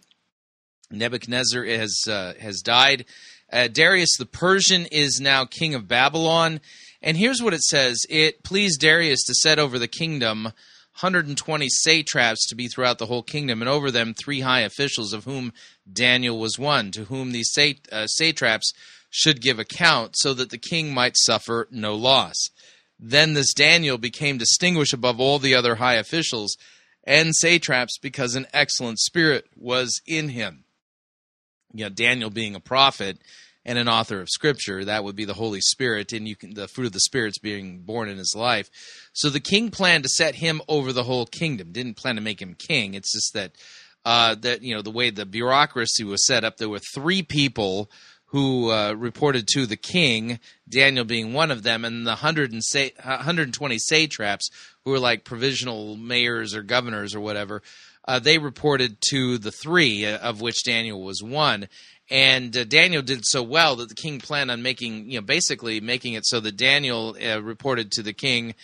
Nebuchadnezzar 0.91 1.65
has, 1.65 2.03
uh, 2.09 2.35
has 2.41 2.61
died. 2.61 3.05
Uh, 3.53 3.69
Darius 3.69 4.17
the 4.19 4.27
Persian 4.27 4.87
is 4.87 5.21
now 5.21 5.45
king 5.45 5.75
of 5.75 5.89
Babylon. 5.89 6.61
And 7.03 7.17
here's 7.17 7.43
what 7.43 7.55
it 7.55 7.63
says 7.63 8.05
It 8.09 8.45
pleased 8.45 8.81
Darius 8.81 9.23
to 9.25 9.35
set 9.35 9.59
over 9.59 9.79
the 9.79 9.89
kingdom 9.89 10.53
120 11.01 11.69
satraps 11.69 12.47
to 12.49 12.55
be 12.55 12.69
throughout 12.69 12.99
the 12.99 13.07
whole 13.07 13.23
kingdom, 13.23 13.63
and 13.63 13.69
over 13.69 13.91
them 13.91 14.13
three 14.13 14.41
high 14.41 14.61
officials, 14.61 15.15
of 15.15 15.25
whom 15.25 15.53
Daniel 15.91 16.39
was 16.39 16.59
one, 16.59 16.91
to 16.91 17.05
whom 17.05 17.33
these 17.33 17.51
uh, 17.91 18.07
satraps 18.07 18.73
should 19.09 19.41
give 19.41 19.59
account, 19.59 20.15
so 20.17 20.35
that 20.35 20.51
the 20.51 20.59
king 20.59 20.93
might 20.93 21.17
suffer 21.17 21.67
no 21.71 21.95
loss. 21.95 22.37
Then 22.99 23.33
this 23.33 23.55
Daniel 23.55 23.97
became 23.97 24.37
distinguished 24.37 24.93
above 24.93 25.19
all 25.19 25.39
the 25.39 25.55
other 25.55 25.77
high 25.77 25.95
officials 25.95 26.57
and 27.05 27.35
satraps 27.35 27.97
because 27.97 28.35
an 28.35 28.47
excellent 28.53 28.99
spirit 28.99 29.47
was 29.57 30.03
in 30.07 30.29
him 30.29 30.65
you 31.73 31.85
know 31.85 31.91
Daniel 31.91 32.31
being 32.31 32.55
a 32.55 32.61
prophet 32.61 33.19
and 33.65 33.79
an 33.79 33.89
author 33.89 34.21
of 34.21 34.29
scripture 34.29 34.85
that 34.85 35.05
would 35.05 35.17
be 35.17 35.25
the 35.25 35.35
holy 35.35 35.61
spirit 35.61 36.13
and 36.13 36.27
you 36.27 36.37
can 36.37 36.55
the 36.55 36.69
fruit 36.69 36.87
of 36.87 36.93
the 36.93 37.01
spirits 37.01 37.39
being 37.39 37.81
born 37.81 38.09
in 38.09 38.19
his 38.19 38.35
life. 38.37 38.69
So 39.13 39.29
the 39.29 39.41
king 39.41 39.71
planned 39.71 40.05
to 40.05 40.11
set 40.11 40.37
him 40.37 40.63
over 40.69 40.93
the 40.93 41.05
whole 41.05 41.27
kingdom 41.27 41.73
didn't 41.73 41.97
plan 41.97 42.17
to 42.17 42.23
make 42.23 42.41
him 42.41 42.55
king. 42.55 42.95
It's 42.95 43.13
just 43.13 43.35
that 43.35 43.53
uh, 44.05 44.35
that 44.37 44.63
you 44.63 44.75
know 44.75 44.83
the 44.83 44.91
way 44.91 45.11
the 45.11 45.27
bureaucracy 45.27 46.05
was 46.05 46.27
set 46.27 46.45
up 46.45 46.57
there 46.57 46.69
were 46.69 46.81
three 46.95 47.23
people 47.23 47.91
who 48.27 48.71
uh, 48.71 48.93
reported 48.93 49.49
to 49.49 49.67
the 49.67 49.77
king, 49.77 50.39
Daniel 50.69 51.05
being 51.05 51.33
one 51.33 51.51
of 51.51 51.65
them, 51.65 51.85
and 51.85 52.07
the 52.07 52.11
100 52.11 52.53
and 52.53 52.63
sa- 52.63 52.89
120 53.05 53.77
satraps 53.79 54.49
who 54.85 54.93
were 54.93 55.01
like 55.01 55.25
provisional 55.25 55.97
mayors 55.97 56.55
or 56.55 56.63
governors 56.63 57.13
or 57.13 57.21
whatever, 57.21 57.61
uh, 58.07 58.19
they 58.19 58.39
reported 58.39 58.99
to 59.11 59.39
the 59.39 59.53
three, 59.53 60.07
uh, 60.07 60.19
of 60.19 60.41
which 60.41 60.65
Daniel 60.65 61.03
was 61.03 61.23
one. 61.23 61.69
And 62.11 62.57
uh, 62.57 62.65
Daniel 62.65 63.03
did 63.03 63.25
so 63.25 63.43
well 63.43 63.77
that 63.77 63.89
the 63.89 63.95
king 63.95 64.19
planned 64.19 64.51
on 64.51 64.63
making, 64.63 65.11
you 65.11 65.21
know, 65.21 65.25
basically 65.25 65.81
making 65.81 66.15
it 66.15 66.27
so 66.27 66.41
that 66.41 66.57
Daniel 66.57 67.17
uh, 67.25 67.41
reported 67.41 67.93
to 67.93 68.03
the 68.03 68.13
king, 68.13 68.55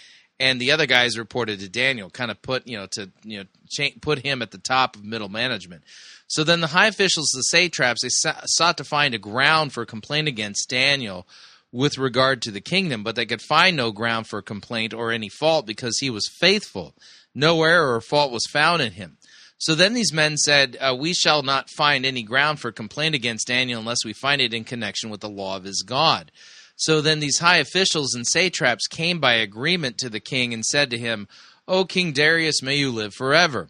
and 0.41 0.61
the 0.61 0.73
other 0.73 0.87
guys 0.87 1.17
reported 1.17 1.61
to 1.61 1.69
Daniel. 1.69 2.11
Kind 2.11 2.31
of 2.31 2.43
put, 2.43 2.67
you 2.67 2.77
know, 2.77 2.87
to 2.93 3.11
you 3.23 3.39
know, 3.39 3.45
cha- 3.71 3.97
put 4.01 4.19
him 4.19 4.43
at 4.43 4.51
the 4.51 4.59
top 4.59 4.97
of 4.97 5.05
middle 5.05 5.29
management. 5.29 5.85
So 6.29 6.43
then 6.43 6.61
the 6.61 6.67
high 6.67 6.89
officials, 6.89 7.29
the 7.29 7.43
satraps, 7.43 8.03
they 8.03 8.09
sought 8.11 8.79
to 8.79 8.85
find 8.85 9.15
a 9.15 9.19
ground 9.19 9.73
for 9.73 9.87
complaint 9.87 10.27
against 10.27 10.69
Daniel 10.69 11.27
with 11.71 11.99
regard 11.99 12.43
to 12.43 12.51
the 12.51 12.61
kingdom, 12.61 13.05
but 13.05 13.15
they 13.15 13.27
could 13.27 13.43
find 13.43 13.77
no 13.77 13.93
ground 13.93 14.27
for 14.27 14.43
complaint 14.43 14.93
or 14.93 15.13
any 15.13 15.29
fault 15.29 15.67
because 15.67 15.99
he 15.99 16.11
was 16.11 16.29
faithful. 16.29 16.95
No 17.35 17.63
error 17.63 17.95
or 17.95 18.01
fault 18.01 18.33
was 18.33 18.47
found 18.47 18.83
in 18.83 18.93
him. 18.93 19.19
So 19.59 19.75
then 19.75 19.95
these 19.95 20.13
men 20.13 20.37
said, 20.37 20.77
uh, 20.81 20.95
We 20.99 21.15
shall 21.15 21.43
not 21.43 21.71
find 21.71 22.05
any 22.05 22.23
ground 22.23 22.61
for 22.61 22.73
complaint 22.73 23.15
against 23.15 23.47
Daniel 23.47 23.81
unless 23.81 24.05
we 24.05 24.13
find 24.13 24.41
it 24.41 24.55
in 24.55 24.65
connection 24.65 25.11
with 25.11 25.21
the 25.21 25.29
law 25.29 25.57
of 25.57 25.65
his 25.65 25.83
God. 25.83 26.31
So 26.77 27.01
then 27.01 27.21
these 27.21 27.39
high 27.39 27.57
officials 27.57 28.15
and 28.15 28.27
satraps 28.27 28.87
came 28.87 29.19
by 29.19 29.35
agreement 29.35 29.97
to 29.99 30.11
the 30.11 30.21
king 30.21 30.53
and 30.53 30.65
said 30.65 30.91
to 30.91 30.99
him, 30.99 31.27
O 31.67 31.85
King 31.85 32.13
Darius, 32.13 32.63
may 32.63 32.77
you 32.77 32.93
live 32.93 33.15
forever. 33.15 33.69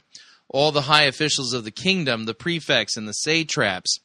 All 0.48 0.72
the 0.72 0.82
high 0.82 1.04
officials 1.04 1.52
of 1.52 1.64
the 1.64 1.70
kingdom, 1.70 2.24
the 2.24 2.34
prefects 2.34 2.96
and 2.96 3.06
the 3.06 3.12
satraps, 3.12 4.00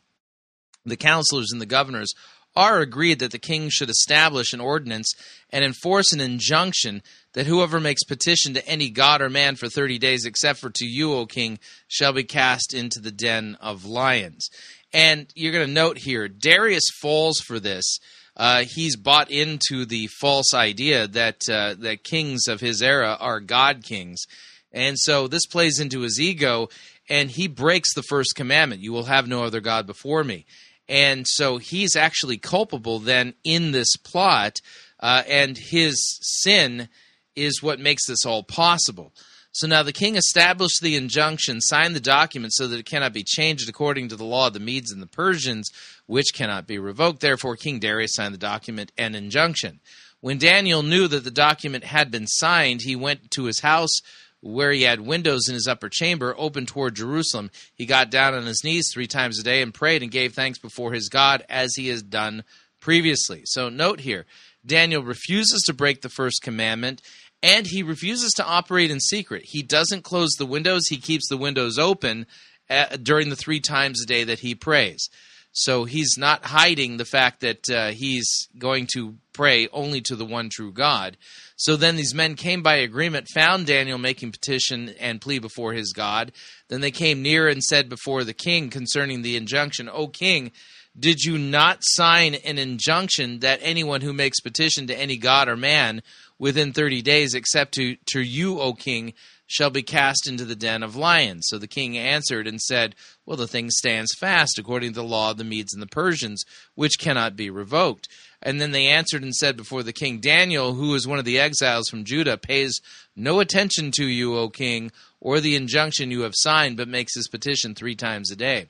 the 0.86 0.96
counselors 0.96 1.52
and 1.52 1.60
the 1.60 1.66
governors, 1.66 2.14
are 2.56 2.80
agreed 2.80 3.20
that 3.20 3.32
the 3.32 3.40
king 3.40 3.70
should 3.70 3.90
establish 3.90 4.54
an 4.54 4.60
ordinance 4.60 5.14
and 5.50 5.64
enforce 5.64 6.14
an 6.14 6.22
injunction 6.22 7.02
that 7.34 7.48
whoever 7.48 7.80
makes 7.80 8.04
petition 8.04 8.54
to 8.54 8.68
any 8.68 8.90
god 8.90 9.22
or 9.22 9.30
man 9.30 9.56
for 9.56 9.70
30 9.70 9.98
days, 10.00 10.26
except 10.26 10.60
for 10.60 10.70
to 10.70 10.86
you, 10.86 11.14
O 11.14 11.26
king, 11.26 11.60
shall 11.88 12.14
be 12.14 12.24
cast 12.24 12.74
into 12.74 13.00
the 13.00 13.12
den 13.12 13.58
of 13.62 13.86
lions. 13.86 14.50
And 14.94 15.32
you're 15.36 15.54
going 15.54 15.68
to 15.68 15.74
note 15.74 16.00
here, 16.00 16.28
Darius 16.28 16.90
falls 17.02 17.40
for 17.40 17.60
this. 17.60 18.00
Uh, 18.36 18.64
he's 18.68 18.96
bought 18.96 19.30
into 19.30 19.86
the 19.86 20.08
false 20.20 20.54
idea 20.54 21.08
that 21.08 21.42
uh, 21.50 21.76
that 21.80 22.04
kings 22.04 22.48
of 22.48 22.62
his 22.62 22.82
era 22.82 23.18
are 23.20 23.40
god 23.40 23.84
kings, 23.84 24.24
and 24.72 24.98
so 24.98 25.28
this 25.28 25.46
plays 25.46 25.80
into 25.80 26.00
his 26.02 26.20
ego, 26.20 26.70
and 27.10 27.30
he 27.30 27.48
breaks 27.48 27.94
the 27.94 28.04
first 28.04 28.36
commandment: 28.36 28.82
"You 28.82 28.94
will 28.94 29.04
have 29.04 29.28
no 29.28 29.44
other 29.44 29.60
god 29.60 29.86
before 29.86 30.24
me." 30.24 30.46
And 30.88 31.26
so 31.28 31.58
he's 31.58 31.96
actually 31.96 32.38
culpable 32.38 33.00
then 33.00 33.34
in 33.44 33.72
this 33.72 33.96
plot, 33.98 34.60
uh, 35.00 35.24
and 35.28 35.58
his 35.58 35.96
sin 36.22 36.88
is 37.36 37.62
what 37.62 37.80
makes 37.80 38.08
this 38.08 38.26
all 38.26 38.44
possible. 38.44 39.14
So 39.54 39.68
now 39.68 39.84
the 39.84 39.92
king 39.92 40.16
established 40.16 40.82
the 40.82 40.96
injunction, 40.96 41.60
signed 41.60 41.94
the 41.96 42.00
document 42.00 42.54
so 42.54 42.68
that 42.68 42.80
it 42.80 42.86
cannot 42.86 43.12
be 43.14 43.24
changed 43.24 43.68
according 43.68 44.08
to 44.10 44.16
the 44.16 44.24
law 44.24 44.48
of 44.48 44.54
the 44.54 44.62
Medes 44.62 44.92
and 44.92 45.02
the 45.02 45.08
Persians, 45.08 45.70
which 46.06 46.34
cannot 46.34 46.68
be 46.68 46.80
revoked. 46.80 47.20
Therefore, 47.20 47.58
King 47.58 47.80
Darius 47.80 48.16
signed 48.16 48.34
the 48.34 48.40
document 48.40 48.94
and 48.98 49.16
injunction. 49.16 49.82
When 50.22 50.38
Daniel 50.38 50.84
knew 50.84 51.08
that 51.10 51.26
the 51.26 51.32
document 51.32 51.84
had 51.84 52.12
been 52.12 52.28
signed, 52.28 52.82
he 52.84 52.96
went 52.96 53.32
to 53.32 53.46
his 53.46 53.60
house 53.60 54.00
where 54.40 54.72
he 54.72 54.84
had 54.84 55.02
windows 55.02 55.48
in 55.48 55.54
his 55.54 55.68
upper 55.68 55.90
chamber 55.90 56.34
open 56.38 56.66
toward 56.66 56.96
Jerusalem. 56.96 57.52
He 57.76 57.86
got 57.86 58.10
down 58.10 58.34
on 58.34 58.46
his 58.46 58.64
knees 58.64 58.90
three 58.92 59.08
times 59.08 59.40
a 59.40 59.44
day 59.44 59.62
and 59.62 59.74
prayed 59.74 60.02
and 60.02 60.12
gave 60.12 60.34
thanks 60.34 60.60
before 60.60 60.94
his 60.94 61.10
God 61.10 61.46
as 61.50 61.76
he 61.76 61.90
has 61.90 62.02
done 62.02 62.44
previously. 62.80 63.42
So 63.46 63.70
note 63.70 64.00
here, 64.00 64.26
Daniel 64.66 65.04
refuses 65.04 65.64
to 65.64 65.74
break 65.74 66.02
the 66.02 66.10
first 66.10 66.42
commandment 66.42 67.02
and 67.44 67.66
he 67.68 67.84
refuses 67.84 68.34
to 68.34 68.46
operate 68.46 68.92
in 68.92 69.00
secret. 69.00 69.44
He 69.46 69.64
doesn't 69.64 70.04
close 70.04 70.32
the 70.38 70.46
windows, 70.46 70.88
he 70.88 70.98
keeps 70.98 71.28
the 71.28 71.38
windows 71.38 71.80
open 71.80 72.28
uh, 72.70 72.98
during 73.02 73.30
the 73.30 73.36
three 73.36 73.60
times 73.60 74.02
a 74.02 74.06
day 74.06 74.24
that 74.24 74.40
he 74.40 74.56
prays. 74.56 75.10
So 75.54 75.84
he's 75.84 76.16
not 76.18 76.46
hiding 76.46 76.96
the 76.96 77.06
fact 77.06 77.42
that 77.42 77.70
uh, 77.70 77.90
he's 77.90 78.48
going 78.58 78.88
to 78.94 79.16
pray 79.34 79.68
only 79.74 80.00
to 80.02 80.16
the 80.16 80.26
one 80.26 80.50
true 80.50 80.72
God. 80.72 81.18
So 81.58 81.76
then 81.76 81.98
these 81.98 82.16
men 82.16 82.36
came 82.36 82.64
by 82.64 82.76
agreement, 82.76 83.28
found 83.34 83.68
Daniel 83.68 83.98
making 83.98 84.32
petition 84.32 84.96
and 85.00 85.20
plea 85.20 85.40
before 85.40 85.74
his 85.74 85.92
God. 85.92 86.32
Then 86.70 86.80
they 86.80 86.92
came 86.92 87.22
near 87.22 87.50
and 87.50 87.62
said 87.62 87.90
before 87.90 88.24
the 88.24 88.34
king 88.34 88.70
concerning 88.70 89.22
the 89.22 89.36
injunction, 89.36 89.90
O 89.90 90.08
king, 90.08 90.52
did 91.00 91.24
you 91.24 91.38
not 91.38 91.80
sign 91.82 92.36
an 92.36 92.58
injunction 92.58 93.40
that 93.40 93.60
anyone 93.62 94.02
who 94.02 94.14
makes 94.14 94.40
petition 94.42 94.88
to 94.88 95.00
any 95.00 95.18
god 95.18 95.48
or 95.48 95.56
man 95.56 96.02
within 96.38 96.74
30 96.74 97.02
days, 97.02 97.34
except 97.34 97.74
to, 97.76 97.96
to 98.08 98.22
you, 98.22 98.60
O 98.60 98.74
king, 98.74 99.14
shall 99.52 99.70
be 99.70 99.84
cast 99.84 100.28
into 100.28 100.46
the 100.46 100.56
den 100.56 100.82
of 100.82 100.96
lions. 100.96 101.46
So 101.50 101.58
the 101.58 101.68
king 101.68 101.98
answered 101.98 102.48
and 102.48 102.60
said, 102.60 102.96
Well, 103.26 103.38
the 103.38 103.48
thing 103.48 103.70
stands 103.70 104.16
fast 104.18 104.58
according 104.58 104.94
to 104.94 105.02
the 105.02 105.08
law 105.08 105.32
of 105.32 105.38
the 105.38 105.44
Medes 105.44 105.74
and 105.74 105.82
the 105.82 105.88
Persians, 105.88 106.44
which 106.76 107.00
cannot 107.00 107.36
be 107.36 107.50
revoked. 107.50 108.08
And 108.42 108.60
then 108.60 108.72
they 108.72 108.88
answered 108.88 109.24
and 109.24 109.36
said 109.36 109.58
before 109.58 109.84
the 109.84 109.94
king, 109.94 110.20
Daniel, 110.20 110.74
who 110.74 110.96
is 110.96 111.08
one 111.08 111.20
of 111.20 111.26
the 111.26 111.38
exiles 111.38 111.90
from 111.90 112.06
Judah, 112.06 112.38
pays 112.38 112.80
no 113.16 113.40
attention 113.40 113.92
to 113.98 114.06
you, 114.06 114.36
O 114.38 114.50
king, 114.50 114.92
or 115.20 115.40
the 115.40 115.56
injunction 115.56 116.12
you 116.12 116.22
have 116.22 116.34
signed, 116.36 116.78
but 116.78 116.88
makes 116.88 117.14
his 117.14 117.28
petition 117.28 117.76
three 117.76 117.96
times 117.96 118.32
a 118.32 118.36
day. 118.36 118.68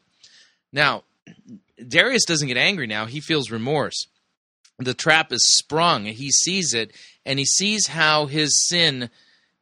Now, 0.74 1.04
Darius 1.88 2.26
doesn't 2.26 2.48
get 2.48 2.58
angry 2.58 2.88
now. 2.88 3.06
He 3.06 3.20
feels 3.20 3.52
remorse. 3.52 4.08
The 4.80 4.94
trap 4.94 5.32
is 5.32 5.44
sprung. 5.58 6.06
He 6.06 6.32
sees 6.32 6.74
it, 6.74 6.92
and 7.26 7.38
he 7.38 7.46
sees 7.46 7.88
how 7.88 8.26
his 8.26 8.68
sin, 8.68 9.10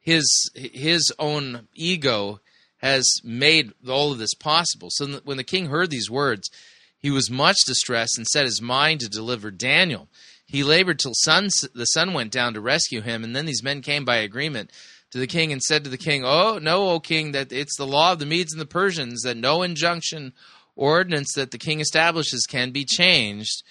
his 0.00 0.50
his 0.54 1.12
own 1.18 1.68
ego, 1.74 2.40
has 2.78 3.06
made 3.22 3.72
all 3.88 4.12
of 4.12 4.18
this 4.18 4.34
possible. 4.34 4.88
So 4.90 5.20
when 5.24 5.36
the 5.36 5.44
king 5.44 5.66
heard 5.66 5.90
these 5.90 6.10
words, 6.10 6.50
he 6.98 7.10
was 7.10 7.30
much 7.30 7.58
distressed 7.66 8.16
and 8.16 8.26
set 8.26 8.44
his 8.44 8.62
mind 8.62 9.00
to 9.00 9.08
deliver 9.08 9.50
Daniel. 9.50 10.08
He 10.46 10.64
labored 10.64 10.98
till 10.98 11.14
sun, 11.14 11.48
the 11.74 11.84
sun 11.84 12.12
went 12.12 12.32
down 12.32 12.54
to 12.54 12.60
rescue 12.60 13.02
him, 13.02 13.22
and 13.22 13.36
then 13.36 13.46
these 13.46 13.62
men 13.62 13.82
came 13.82 14.04
by 14.04 14.16
agreement 14.16 14.70
to 15.10 15.18
the 15.18 15.26
king 15.26 15.52
and 15.52 15.62
said 15.62 15.84
to 15.84 15.90
the 15.90 15.98
king, 15.98 16.24
Oh, 16.24 16.58
no, 16.58 16.90
O 16.90 17.00
king, 17.00 17.32
that 17.32 17.52
it's 17.52 17.76
the 17.76 17.86
law 17.86 18.12
of 18.12 18.18
the 18.18 18.26
Medes 18.26 18.52
and 18.52 18.60
the 18.60 18.66
Persians 18.66 19.22
that 19.22 19.36
no 19.36 19.62
injunction 19.62 20.32
ordinance 20.76 21.32
that 21.34 21.50
the 21.50 21.58
king 21.58 21.80
establishes 21.80 22.46
can 22.48 22.70
be 22.70 22.84
changed. 22.84 23.62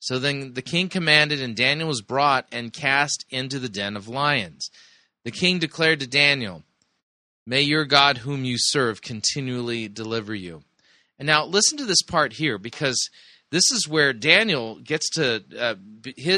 So 0.00 0.18
then 0.18 0.54
the 0.54 0.62
king 0.62 0.88
commanded, 0.88 1.40
and 1.40 1.54
Daniel 1.54 1.88
was 1.88 2.02
brought 2.02 2.46
and 2.50 2.72
cast 2.72 3.24
into 3.30 3.58
the 3.58 3.68
den 3.68 3.96
of 3.96 4.08
lions. 4.08 4.68
The 5.24 5.30
king 5.30 5.58
declared 5.58 6.00
to 6.00 6.06
Daniel, 6.06 6.64
May 7.46 7.62
your 7.62 7.84
God, 7.84 8.18
whom 8.18 8.44
you 8.44 8.56
serve, 8.58 9.02
continually 9.02 9.88
deliver 9.88 10.34
you. 10.34 10.62
And 11.18 11.26
now 11.26 11.44
listen 11.44 11.78
to 11.78 11.84
this 11.84 12.02
part 12.02 12.34
here 12.34 12.58
because 12.58 13.08
this 13.50 13.70
is 13.70 13.88
where 13.88 14.12
Daniel 14.12 14.76
gets 14.76 15.08
to, 15.10 15.44
uh, 15.58 15.74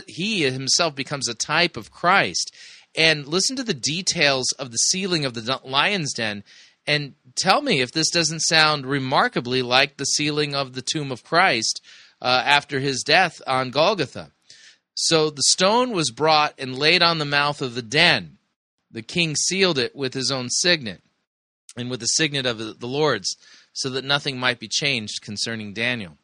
he 0.08 0.42
himself 0.42 0.94
becomes 0.94 1.28
a 1.28 1.34
type 1.34 1.76
of 1.76 1.90
Christ. 1.90 2.54
And 2.96 3.26
listen 3.26 3.56
to 3.56 3.64
the 3.64 3.74
details 3.74 4.52
of 4.58 4.70
the 4.70 4.76
sealing 4.76 5.24
of 5.24 5.34
the 5.34 5.60
lion's 5.64 6.12
den 6.12 6.44
and 6.86 7.14
tell 7.34 7.62
me 7.62 7.80
if 7.80 7.92
this 7.92 8.10
doesn't 8.10 8.40
sound 8.40 8.86
remarkably 8.86 9.62
like 9.62 9.96
the 9.96 10.04
sealing 10.04 10.54
of 10.54 10.74
the 10.74 10.82
tomb 10.82 11.10
of 11.10 11.24
Christ 11.24 11.80
uh, 12.20 12.42
after 12.44 12.80
his 12.80 13.02
death 13.02 13.40
on 13.46 13.70
Golgotha. 13.70 14.30
So 14.94 15.30
the 15.30 15.42
stone 15.48 15.90
was 15.90 16.10
brought 16.10 16.54
and 16.58 16.78
laid 16.78 17.02
on 17.02 17.18
the 17.18 17.24
mouth 17.24 17.60
of 17.60 17.74
the 17.74 17.82
den. 17.82 18.38
The 18.90 19.02
king 19.02 19.34
sealed 19.34 19.78
it 19.78 19.96
with 19.96 20.14
his 20.14 20.30
own 20.30 20.48
signet 20.50 21.02
and 21.76 21.90
with 21.90 22.00
the 22.00 22.06
signet 22.06 22.46
of 22.46 22.78
the 22.78 22.86
Lord's 22.86 23.36
so 23.72 23.90
that 23.90 24.04
nothing 24.04 24.38
might 24.38 24.60
be 24.60 24.68
changed 24.68 25.20
concerning 25.22 25.72
Daniel. 25.74 26.16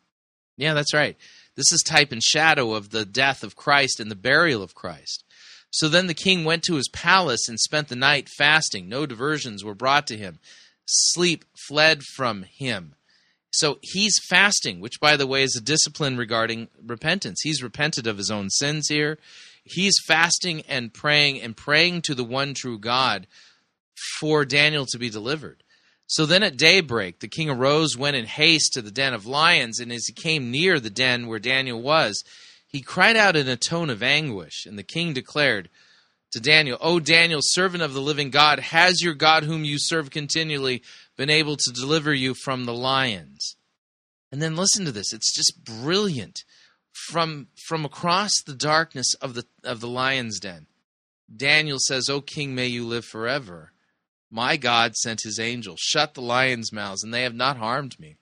Yeah, 0.57 0.75
that's 0.75 0.95
right. 0.95 1.17
This 1.57 1.73
is 1.73 1.83
type 1.85 2.13
and 2.13 2.23
shadow 2.23 2.75
of 2.75 2.91
the 2.91 3.05
death 3.05 3.43
of 3.43 3.57
Christ 3.57 3.99
and 3.99 4.11
the 4.11 4.17
burial 4.17 4.63
of 4.63 4.75
Christ. 4.75 5.25
So 5.71 5.89
then 5.89 6.07
the 6.07 6.15
king 6.15 6.45
went 6.45 6.63
to 6.65 6.75
his 6.75 6.89
palace 6.89 7.49
and 7.49 7.59
spent 7.59 7.89
the 7.89 7.97
night 7.97 8.29
fasting. 8.37 8.89
No 8.89 9.07
diversions 9.07 9.65
were 9.65 9.75
brought 9.75 10.07
to 10.09 10.17
him. 10.17 10.41
Sleep 10.87 11.45
fled 11.69 12.03
from 12.03 12.43
him. 12.43 12.95
So 13.53 13.79
he's 13.83 14.19
fasting, 14.29 14.81
which, 14.81 15.01
by 15.01 15.17
the 15.17 15.27
way, 15.27 15.43
is 15.43 15.57
a 15.57 15.61
discipline 15.61 16.17
regarding 16.17 16.69
repentance. 16.85 17.41
He's 17.43 17.63
repented 17.63 18.07
of 18.07 18.19
his 18.19 18.31
own 18.31 18.51
sins 18.51 18.87
here. 18.89 19.19
He's 19.65 19.95
fasting 20.07 20.63
and 20.69 20.93
praying 20.93 21.41
and 21.41 21.57
praying 21.57 22.03
to 22.03 22.15
the 22.15 22.25
one 22.25 22.55
true 22.55 22.79
God 22.79 23.27
for 24.19 24.45
Daniel 24.45 24.87
to 24.87 24.99
be 24.99 25.11
delivered. 25.11 25.63
So 26.07 26.27
then 26.27 26.43
at 26.43 26.57
daybreak, 26.57 27.21
the 27.21 27.29
king 27.29 27.49
arose, 27.49 27.97
went 27.97 28.17
in 28.17 28.25
haste 28.25 28.73
to 28.73 28.83
the 28.83 28.91
den 28.91 29.15
of 29.15 29.27
lions, 29.27 29.79
and 29.79 29.93
as 29.93 30.07
he 30.07 30.13
came 30.13 30.51
near 30.51 30.81
the 30.81 30.91
den 30.91 31.29
where 31.29 31.39
Daniel 31.39 31.81
was, 31.81 32.25
he 32.71 32.83
cried 32.83 33.17
out 33.17 33.35
in 33.35 33.49
a 33.49 33.57
tone 33.57 33.91
of 33.91 34.03
anguish. 34.03 34.65
And 34.65 34.79
the 34.79 34.85
king 34.85 35.13
declared 35.13 35.69
to 36.31 36.41
Daniel, 36.41 36.79
O 36.81 37.01
Daniel, 37.01 37.41
servant 37.43 37.83
of 37.83 37.95
the 37.95 38.01
living 38.01 38.31
God, 38.31 38.61
has 38.61 39.03
your 39.03 39.15
God, 39.15 39.43
whom 39.43 39.65
you 39.65 39.77
serve 39.79 40.11
continually, 40.11 40.83
been 41.17 41.31
able 41.31 41.57
to 41.57 41.73
deliver 41.73 42.15
you 42.15 42.33
from 42.33 42.65
the 42.65 42.75
lions? 42.75 43.57
And 44.31 44.41
then 44.41 44.55
listen 44.55 44.85
to 44.85 44.93
this. 44.93 45.13
It's 45.13 45.35
just 45.35 45.65
brilliant. 45.65 46.45
From, 46.93 47.49
from 47.67 47.85
across 47.85 48.31
the 48.47 48.55
darkness 48.55 49.15
of 49.15 49.35
the, 49.35 49.45
of 49.65 49.81
the 49.81 49.89
lion's 49.89 50.39
den, 50.39 50.67
Daniel 51.35 51.79
says, 51.81 52.09
O 52.09 52.21
king, 52.21 52.55
may 52.55 52.67
you 52.67 52.87
live 52.87 53.05
forever. 53.05 53.73
My 54.31 54.57
God 54.57 54.95
sent 54.95 55.23
his 55.23 55.41
angel, 55.41 55.75
shut 55.79 56.15
the 56.15 56.23
lions' 56.23 56.73
mouths, 56.73 57.03
and 57.03 57.13
they 57.13 57.23
have 57.23 57.35
not 57.35 57.57
harmed 57.57 57.99
me. 57.99 58.17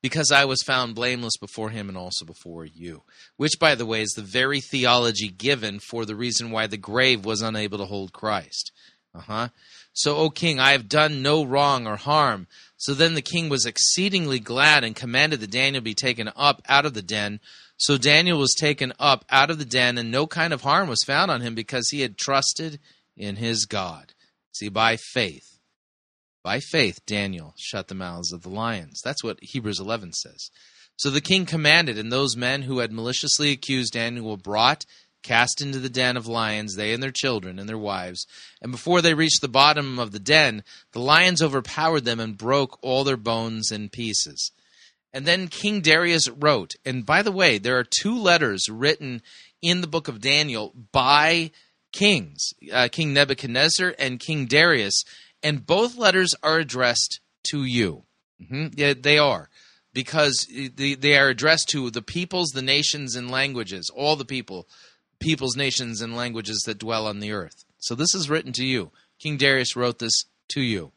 Because 0.00 0.30
I 0.30 0.44
was 0.44 0.62
found 0.62 0.94
blameless 0.94 1.36
before 1.38 1.70
him 1.70 1.88
and 1.88 1.98
also 1.98 2.24
before 2.24 2.64
you. 2.64 3.02
Which, 3.36 3.58
by 3.58 3.74
the 3.74 3.86
way, 3.86 4.02
is 4.02 4.12
the 4.12 4.22
very 4.22 4.60
theology 4.60 5.28
given 5.28 5.80
for 5.80 6.04
the 6.04 6.14
reason 6.14 6.50
why 6.50 6.68
the 6.68 6.76
grave 6.76 7.24
was 7.24 7.42
unable 7.42 7.78
to 7.78 7.84
hold 7.84 8.12
Christ. 8.12 8.70
Uh 9.14 9.20
huh. 9.20 9.48
So, 9.92 10.16
O 10.16 10.30
king, 10.30 10.60
I 10.60 10.72
have 10.72 10.88
done 10.88 11.22
no 11.22 11.42
wrong 11.42 11.86
or 11.86 11.96
harm. 11.96 12.46
So 12.76 12.94
then 12.94 13.14
the 13.14 13.22
king 13.22 13.48
was 13.48 13.66
exceedingly 13.66 14.38
glad 14.38 14.84
and 14.84 14.94
commanded 14.94 15.40
that 15.40 15.50
Daniel 15.50 15.82
be 15.82 15.94
taken 15.94 16.30
up 16.36 16.62
out 16.68 16.86
of 16.86 16.94
the 16.94 17.02
den. 17.02 17.40
So 17.76 17.98
Daniel 17.98 18.38
was 18.38 18.54
taken 18.54 18.92
up 19.00 19.24
out 19.28 19.50
of 19.50 19.58
the 19.58 19.64
den, 19.64 19.98
and 19.98 20.10
no 20.10 20.28
kind 20.28 20.52
of 20.52 20.62
harm 20.62 20.88
was 20.88 21.02
found 21.04 21.30
on 21.30 21.40
him 21.40 21.56
because 21.56 21.88
he 21.88 22.00
had 22.00 22.16
trusted 22.16 22.78
in 23.16 23.36
his 23.36 23.66
God. 23.66 24.14
See, 24.52 24.68
by 24.68 24.96
faith, 24.96 25.57
by 26.42 26.60
faith, 26.60 27.04
Daniel 27.06 27.54
shut 27.56 27.88
the 27.88 27.94
mouths 27.94 28.32
of 28.32 28.42
the 28.42 28.48
lions. 28.48 29.00
That's 29.04 29.22
what 29.24 29.38
Hebrews 29.42 29.80
11 29.80 30.12
says. 30.12 30.50
So 30.96 31.10
the 31.10 31.20
king 31.20 31.46
commanded, 31.46 31.98
and 31.98 32.10
those 32.10 32.36
men 32.36 32.62
who 32.62 32.78
had 32.78 32.92
maliciously 32.92 33.52
accused 33.52 33.92
Daniel 33.92 34.30
were 34.30 34.36
brought 34.36 34.84
cast 35.22 35.60
into 35.60 35.78
the 35.78 35.88
den 35.88 36.16
of 36.16 36.26
lions, 36.26 36.74
they 36.74 36.92
and 36.92 37.02
their 37.02 37.10
children 37.10 37.58
and 37.58 37.68
their 37.68 37.78
wives. 37.78 38.26
And 38.62 38.72
before 38.72 39.02
they 39.02 39.14
reached 39.14 39.40
the 39.40 39.48
bottom 39.48 39.98
of 39.98 40.12
the 40.12 40.18
den, 40.18 40.62
the 40.92 41.00
lions 41.00 41.42
overpowered 41.42 42.04
them 42.04 42.20
and 42.20 42.38
broke 42.38 42.78
all 42.82 43.04
their 43.04 43.16
bones 43.16 43.70
in 43.70 43.88
pieces. 43.88 44.52
And 45.12 45.26
then 45.26 45.48
King 45.48 45.80
Darius 45.80 46.28
wrote, 46.28 46.74
and 46.84 47.04
by 47.04 47.22
the 47.22 47.32
way, 47.32 47.58
there 47.58 47.78
are 47.78 47.84
two 47.84 48.16
letters 48.16 48.68
written 48.68 49.22
in 49.62 49.80
the 49.80 49.86
book 49.86 50.08
of 50.08 50.20
Daniel 50.20 50.72
by 50.92 51.50
kings, 51.92 52.52
uh, 52.72 52.88
King 52.90 53.12
Nebuchadnezzar 53.12 53.94
and 53.98 54.20
King 54.20 54.46
Darius, 54.46 55.02
and 55.42 55.66
both 55.66 55.96
letters 55.96 56.34
are 56.42 56.58
addressed 56.58 57.20
to 57.50 57.64
you. 57.64 58.04
Mm-hmm. 58.42 58.68
Yeah, 58.74 58.94
they 58.98 59.18
are. 59.18 59.48
Because 59.92 60.46
they, 60.48 60.94
they 60.94 61.16
are 61.16 61.28
addressed 61.28 61.68
to 61.70 61.90
the 61.90 62.02
peoples, 62.02 62.50
the 62.50 62.62
nations, 62.62 63.16
and 63.16 63.30
languages, 63.30 63.90
all 63.94 64.16
the 64.16 64.24
people 64.24 64.68
peoples, 65.20 65.56
nations, 65.56 66.00
and 66.00 66.16
languages 66.16 66.62
that 66.66 66.78
dwell 66.78 67.06
on 67.06 67.20
the 67.20 67.32
earth. 67.32 67.64
So 67.78 67.94
this 67.94 68.14
is 68.14 68.30
written 68.30 68.52
to 68.52 68.64
you. 68.64 68.90
King 69.18 69.36
Darius 69.36 69.76
wrote 69.76 69.98
this 69.98 70.24
to 70.50 70.60
you. 70.60 70.92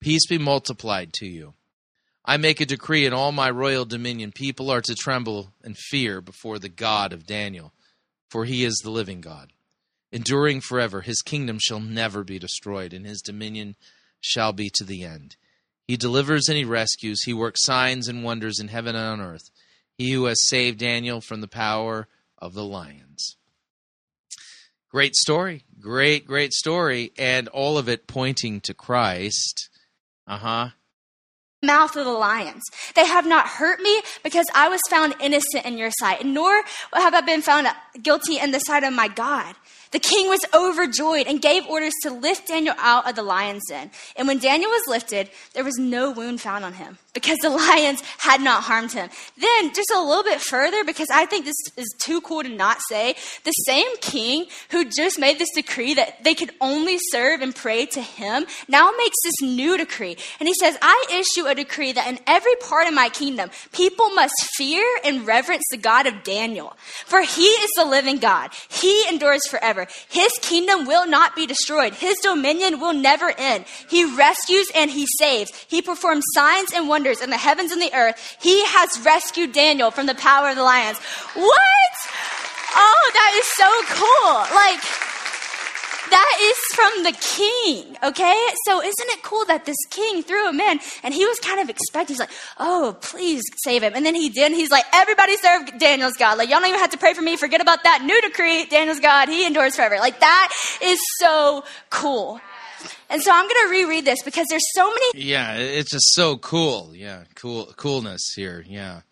Peace 0.00 0.26
be 0.26 0.38
multiplied 0.38 1.12
to 1.14 1.26
you. 1.26 1.54
I 2.24 2.36
make 2.36 2.60
a 2.60 2.66
decree 2.66 3.06
in 3.06 3.12
all 3.12 3.32
my 3.32 3.50
royal 3.50 3.84
dominion 3.84 4.32
people 4.32 4.70
are 4.70 4.80
to 4.82 4.94
tremble 4.94 5.52
and 5.62 5.76
fear 5.76 6.20
before 6.20 6.58
the 6.58 6.68
God 6.68 7.12
of 7.12 7.26
Daniel, 7.26 7.72
for 8.28 8.44
he 8.44 8.64
is 8.64 8.80
the 8.82 8.90
living 8.90 9.20
God. 9.20 9.52
Enduring 10.12 10.60
forever, 10.60 11.00
his 11.00 11.22
kingdom 11.22 11.58
shall 11.60 11.80
never 11.80 12.24
be 12.24 12.38
destroyed, 12.38 12.92
and 12.92 13.06
his 13.06 13.20
dominion 13.20 13.76
shall 14.20 14.52
be 14.52 14.70
to 14.74 14.84
the 14.84 15.04
end. 15.04 15.36
He 15.86 15.96
delivers 15.96 16.48
and 16.48 16.58
he 16.58 16.64
rescues. 16.64 17.22
He 17.24 17.32
works 17.32 17.64
signs 17.64 18.08
and 18.08 18.24
wonders 18.24 18.58
in 18.58 18.68
heaven 18.68 18.96
and 18.96 19.20
on 19.20 19.26
earth. 19.26 19.50
He 19.98 20.12
who 20.12 20.24
has 20.24 20.48
saved 20.48 20.78
Daniel 20.78 21.20
from 21.20 21.40
the 21.40 21.48
power 21.48 22.08
of 22.38 22.54
the 22.54 22.64
lions. 22.64 23.36
Great 24.90 25.14
story. 25.14 25.64
Great, 25.80 26.26
great 26.26 26.52
story. 26.52 27.12
And 27.18 27.48
all 27.48 27.78
of 27.78 27.88
it 27.88 28.06
pointing 28.06 28.60
to 28.62 28.74
Christ. 28.74 29.68
Uh 30.26 30.38
huh. 30.38 30.68
Mouth 31.62 31.96
of 31.96 32.04
the 32.04 32.12
lions. 32.12 32.62
They 32.94 33.06
have 33.06 33.26
not 33.26 33.46
hurt 33.46 33.80
me 33.80 34.00
because 34.22 34.46
I 34.54 34.68
was 34.68 34.80
found 34.90 35.14
innocent 35.20 35.64
in 35.64 35.78
your 35.78 35.90
sight, 35.98 36.24
nor 36.24 36.62
have 36.92 37.14
I 37.14 37.22
been 37.22 37.42
found 37.42 37.66
guilty 38.02 38.38
in 38.38 38.50
the 38.50 38.58
sight 38.60 38.84
of 38.84 38.92
my 38.92 39.08
God. 39.08 39.54
The 39.92 39.98
king 39.98 40.28
was 40.28 40.40
overjoyed 40.52 41.26
and 41.26 41.40
gave 41.40 41.66
orders 41.66 41.92
to 42.02 42.10
lift 42.10 42.48
Daniel 42.48 42.74
out 42.78 43.08
of 43.08 43.14
the 43.14 43.22
lion's 43.22 43.62
den. 43.68 43.90
And 44.16 44.26
when 44.26 44.38
Daniel 44.38 44.70
was 44.70 44.82
lifted, 44.88 45.30
there 45.54 45.64
was 45.64 45.78
no 45.78 46.10
wound 46.10 46.40
found 46.40 46.64
on 46.64 46.74
him 46.74 46.98
because 47.14 47.38
the 47.38 47.50
lions 47.66 48.02
had 48.18 48.40
not 48.40 48.64
harmed 48.64 48.92
him. 48.92 49.08
Then, 49.36 49.72
just 49.74 49.90
a 49.94 50.00
little 50.00 50.24
bit 50.24 50.40
further, 50.40 50.84
because 50.84 51.08
I 51.12 51.26
think 51.26 51.44
this 51.44 51.56
is 51.76 51.94
too 51.98 52.20
cool 52.20 52.42
to 52.42 52.48
not 52.48 52.78
say, 52.88 53.14
the 53.44 53.52
same 53.52 53.96
king 53.98 54.46
who 54.70 54.84
just 54.84 55.18
made 55.18 55.38
this 55.38 55.54
decree 55.54 55.94
that 55.94 56.24
they 56.24 56.34
could 56.34 56.50
only 56.60 56.98
serve 57.10 57.40
and 57.40 57.54
pray 57.54 57.86
to 57.86 58.00
him 58.00 58.46
now 58.68 58.90
makes 58.98 59.16
this 59.22 59.42
new 59.42 59.76
decree. 59.76 60.16
And 60.40 60.48
he 60.48 60.54
says, 60.54 60.76
I 60.82 61.06
issue 61.12 61.46
a 61.46 61.54
decree 61.54 61.92
that 61.92 62.08
in 62.08 62.18
every 62.26 62.54
part 62.56 62.88
of 62.88 62.94
my 62.94 63.08
kingdom, 63.08 63.50
people 63.72 64.10
must 64.10 64.34
fear 64.56 64.84
and 65.04 65.26
reverence 65.26 65.64
the 65.70 65.76
God 65.76 66.06
of 66.06 66.22
Daniel. 66.22 66.76
For 67.06 67.20
he 67.20 67.42
is 67.42 67.70
the 67.76 67.84
living 67.84 68.18
God, 68.18 68.50
he 68.68 69.08
endures 69.08 69.46
forever. 69.46 69.75
His 70.08 70.32
kingdom 70.40 70.86
will 70.86 71.06
not 71.06 71.36
be 71.36 71.46
destroyed. 71.46 71.92
His 71.94 72.16
dominion 72.22 72.80
will 72.80 72.94
never 72.94 73.32
end. 73.36 73.66
He 73.90 74.04
rescues 74.16 74.70
and 74.74 74.90
he 74.90 75.06
saves. 75.18 75.52
He 75.68 75.82
performs 75.82 76.24
signs 76.34 76.72
and 76.72 76.88
wonders 76.88 77.20
in 77.20 77.30
the 77.30 77.36
heavens 77.36 77.72
and 77.72 77.82
the 77.82 77.94
earth. 77.94 78.36
He 78.40 78.64
has 78.64 78.98
rescued 79.04 79.52
Daniel 79.52 79.90
from 79.90 80.06
the 80.06 80.14
power 80.14 80.48
of 80.48 80.56
the 80.56 80.62
lions. 80.62 80.98
What? 81.34 81.92
Oh, 82.74 83.10
that 83.14 83.32
is 83.36 83.46
so 83.56 83.70
cool. 83.94 84.56
Like, 84.56 84.80
that 86.10 86.38
is 86.40 86.56
from 86.74 87.02
the 87.04 87.12
king, 87.12 87.96
okay? 88.02 88.46
So 88.64 88.80
isn't 88.80 89.08
it 89.10 89.22
cool 89.22 89.44
that 89.46 89.64
this 89.64 89.76
king 89.90 90.22
threw 90.22 90.48
him 90.48 90.60
in 90.60 90.80
and 91.02 91.14
he 91.14 91.26
was 91.26 91.38
kind 91.40 91.60
of 91.60 91.68
expecting, 91.68 92.14
he's 92.14 92.20
like, 92.20 92.30
oh, 92.58 92.96
please 93.00 93.42
save 93.64 93.82
him. 93.82 93.92
And 93.94 94.04
then 94.04 94.14
he 94.14 94.28
did, 94.28 94.52
he's 94.52 94.70
like, 94.70 94.84
everybody 94.92 95.36
serve 95.36 95.78
Daniel's 95.78 96.14
God. 96.14 96.38
Like, 96.38 96.50
y'all 96.50 96.60
don't 96.60 96.68
even 96.68 96.80
have 96.80 96.90
to 96.90 96.98
pray 96.98 97.14
for 97.14 97.22
me. 97.22 97.36
Forget 97.36 97.60
about 97.60 97.84
that 97.84 98.02
new 98.04 98.20
decree. 98.22 98.66
Daniel's 98.66 99.00
God, 99.00 99.28
he 99.28 99.46
endures 99.46 99.76
forever. 99.76 99.96
Like, 99.98 100.20
that 100.20 100.52
is 100.82 100.98
so 101.18 101.64
cool. 101.90 102.40
And 103.08 103.22
so 103.22 103.30
I'm 103.32 103.48
going 103.48 103.66
to 103.66 103.70
reread 103.70 104.04
this 104.04 104.22
because 104.22 104.46
there's 104.50 104.66
so 104.74 104.88
many. 104.88 105.24
Yeah, 105.24 105.54
it's 105.54 105.90
just 105.90 106.12
so 106.14 106.36
cool. 106.38 106.92
Yeah, 106.94 107.24
cool, 107.34 107.66
coolness 107.76 108.32
here. 108.34 108.64
Yeah. 108.66 109.02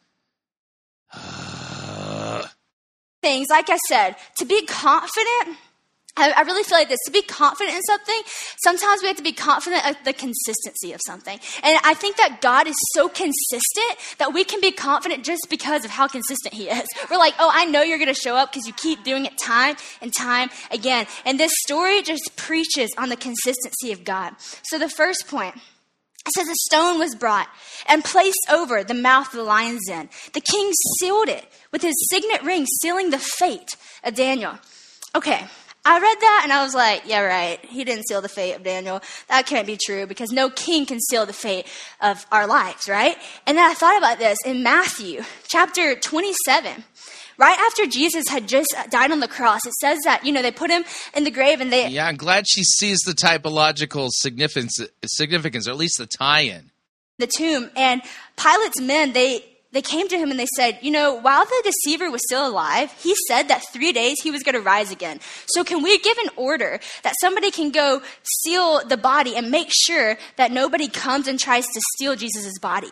things, 3.25 3.49
like 3.49 3.71
I 3.71 3.79
said, 3.89 4.17
to 4.39 4.45
be 4.45 4.67
confident 4.67 5.57
I, 6.17 6.43
really 6.43 6.63
feel 6.63 6.79
like 6.79 6.89
this 6.89 7.01
to 7.07 7.11
be 7.11 7.23
confident 7.23 7.75
in 7.77 7.83
something, 7.83 8.23
sometimes 8.63 9.03
we 9.03 9.09
have 9.09 9.17
to 9.17 9.23
be 9.23 9.33
confident 9.33 9.89
of 9.89 9.97
the 10.05 10.13
consistency 10.13 10.93
of 10.93 11.01
something. 11.05 11.39
And 11.63 11.79
I 11.85 11.95
think 11.95 12.17
that 12.19 12.41
God 12.41 12.69
is 12.69 12.77
so 12.93 13.09
consistent 13.09 14.19
that 14.19 14.33
we 14.33 14.45
can 14.45 14.61
be 14.61 14.71
confident 14.71 15.25
just 15.25 15.49
because 15.51 15.85
of 15.85 15.91
how 15.91 16.07
consistent 16.07 16.55
He 16.55 16.69
is. 16.69 16.87
We're 17.11 17.19
like, 17.19 17.35
oh, 17.41 17.51
I 17.53 17.65
know 17.65 17.83
you're 17.83 17.99
going 17.99 18.15
to 18.15 18.21
show 18.21 18.37
up 18.37 18.53
because 18.53 18.67
you 18.67 18.73
keep 18.75 19.03
doing 19.03 19.27
it 19.27 19.37
time 19.39 19.77
and 20.01 20.13
time 20.15 20.51
again. 20.71 21.07
And 21.25 21.39
this 21.41 21.53
story 21.67 22.03
just 22.03 22.37
preaches 22.37 22.91
on 22.97 23.09
the 23.09 23.17
consistency 23.17 23.91
of 23.91 24.05
God. 24.05 24.35
So 24.63 24.79
the 24.79 24.89
first 24.89 25.27
point. 25.29 25.57
It 26.27 26.33
says 26.33 26.49
a 26.49 26.55
stone 26.71 26.99
was 26.99 27.15
brought 27.15 27.49
and 27.87 28.03
placed 28.03 28.47
over 28.51 28.83
the 28.83 28.95
mouth 28.95 29.27
of 29.27 29.35
the 29.35 29.43
lion's 29.43 29.83
den. 29.87 30.09
The 30.33 30.41
king 30.41 30.73
sealed 30.99 31.29
it 31.29 31.45
with 31.71 31.83
his 31.83 31.95
signet 32.11 32.43
ring, 32.43 32.65
sealing 32.81 33.11
the 33.11 33.19
fate 33.19 33.77
of 34.03 34.15
Daniel. 34.15 34.59
Okay, 35.15 35.45
I 35.87 36.01
read 36.01 36.21
that 36.21 36.41
and 36.45 36.53
I 36.53 36.63
was 36.63 36.75
like, 36.75 37.03
yeah, 37.07 37.21
right. 37.21 37.63
He 37.67 37.85
didn't 37.85 38.09
seal 38.09 38.23
the 38.23 38.29
fate 38.29 38.55
of 38.55 38.63
Daniel. 38.63 39.03
That 39.29 39.47
can't 39.47 39.67
be 39.67 39.77
true 39.77 40.07
because 40.07 40.31
no 40.31 40.49
king 40.49 40.87
can 40.87 40.99
seal 40.99 41.27
the 41.27 41.35
fate 41.35 41.67
of 42.01 42.25
our 42.33 42.47
lives, 42.47 42.89
right? 42.89 43.17
And 43.47 43.59
then 43.59 43.71
I 43.71 43.75
thought 43.75 43.99
about 43.99 44.19
this 44.19 44.39
in 44.47 44.63
Matthew 44.63 45.23
chapter 45.47 45.95
27. 45.95 46.85
Right 47.37 47.59
after 47.59 47.87
Jesus 47.87 48.29
had 48.29 48.47
just 48.47 48.75
died 48.91 49.11
on 49.11 49.21
the 49.21 49.29
cross, 49.29 49.67
it 49.67 49.75
says 49.75 49.99
that, 50.05 50.25
you 50.25 50.33
know, 50.33 50.41
they 50.41 50.53
put 50.53 50.71
him 50.71 50.85
in 51.15 51.25
the 51.25 51.31
grave 51.31 51.61
and 51.61 51.71
they. 51.73 51.89
Yeah, 51.89 52.07
I'm 52.07 52.17
glad 52.17 52.45
she 52.49 52.63
sees 52.63 53.01
the 53.01 53.13
typological 53.13 54.09
significance, 54.11 54.81
significance 55.05 55.67
or 55.67 55.73
at 55.73 55.77
least 55.77 55.99
the 55.99 56.07
tie 56.07 56.43
in. 56.43 56.71
The 57.19 57.27
tomb. 57.27 57.71
And 57.77 58.03
Pilate's 58.37 58.81
men, 58.81 59.13
they 59.13 59.45
they 59.75 59.83
came 59.83 60.09
to 60.09 60.17
him 60.17 60.31
and 60.31 60.39
they 60.39 60.47
said, 60.57 60.79
You 60.81 60.93
know, 60.93 61.15
while 61.15 61.45
the 61.45 61.63
deceiver 61.65 62.11
was 62.11 62.23
still 62.25 62.47
alive, 62.47 62.93
he 63.03 63.15
said 63.29 63.49
that 63.49 63.65
three 63.73 63.93
days 63.93 64.21
he 64.23 64.31
was 64.31 64.43
going 64.43 64.55
to 64.55 64.61
rise 64.61 64.91
again. 64.91 65.21
So, 65.47 65.65
can 65.65 65.83
we 65.83 65.99
give 65.99 66.17
an 66.19 66.31
order 66.37 66.79
that 67.03 67.15
somebody 67.21 67.51
can 67.51 67.71
go 67.71 68.01
seal 68.23 68.87
the 68.87 68.97
body 68.97 69.37
and 69.37 69.51
make 69.51 69.71
sure 69.73 70.17
that 70.37 70.53
nobody 70.53 70.89
comes 70.89 71.29
and 71.29 71.39
tries 71.39 71.67
to 71.67 71.81
steal 71.97 72.17
Jesus' 72.17 72.59
body? 72.59 72.91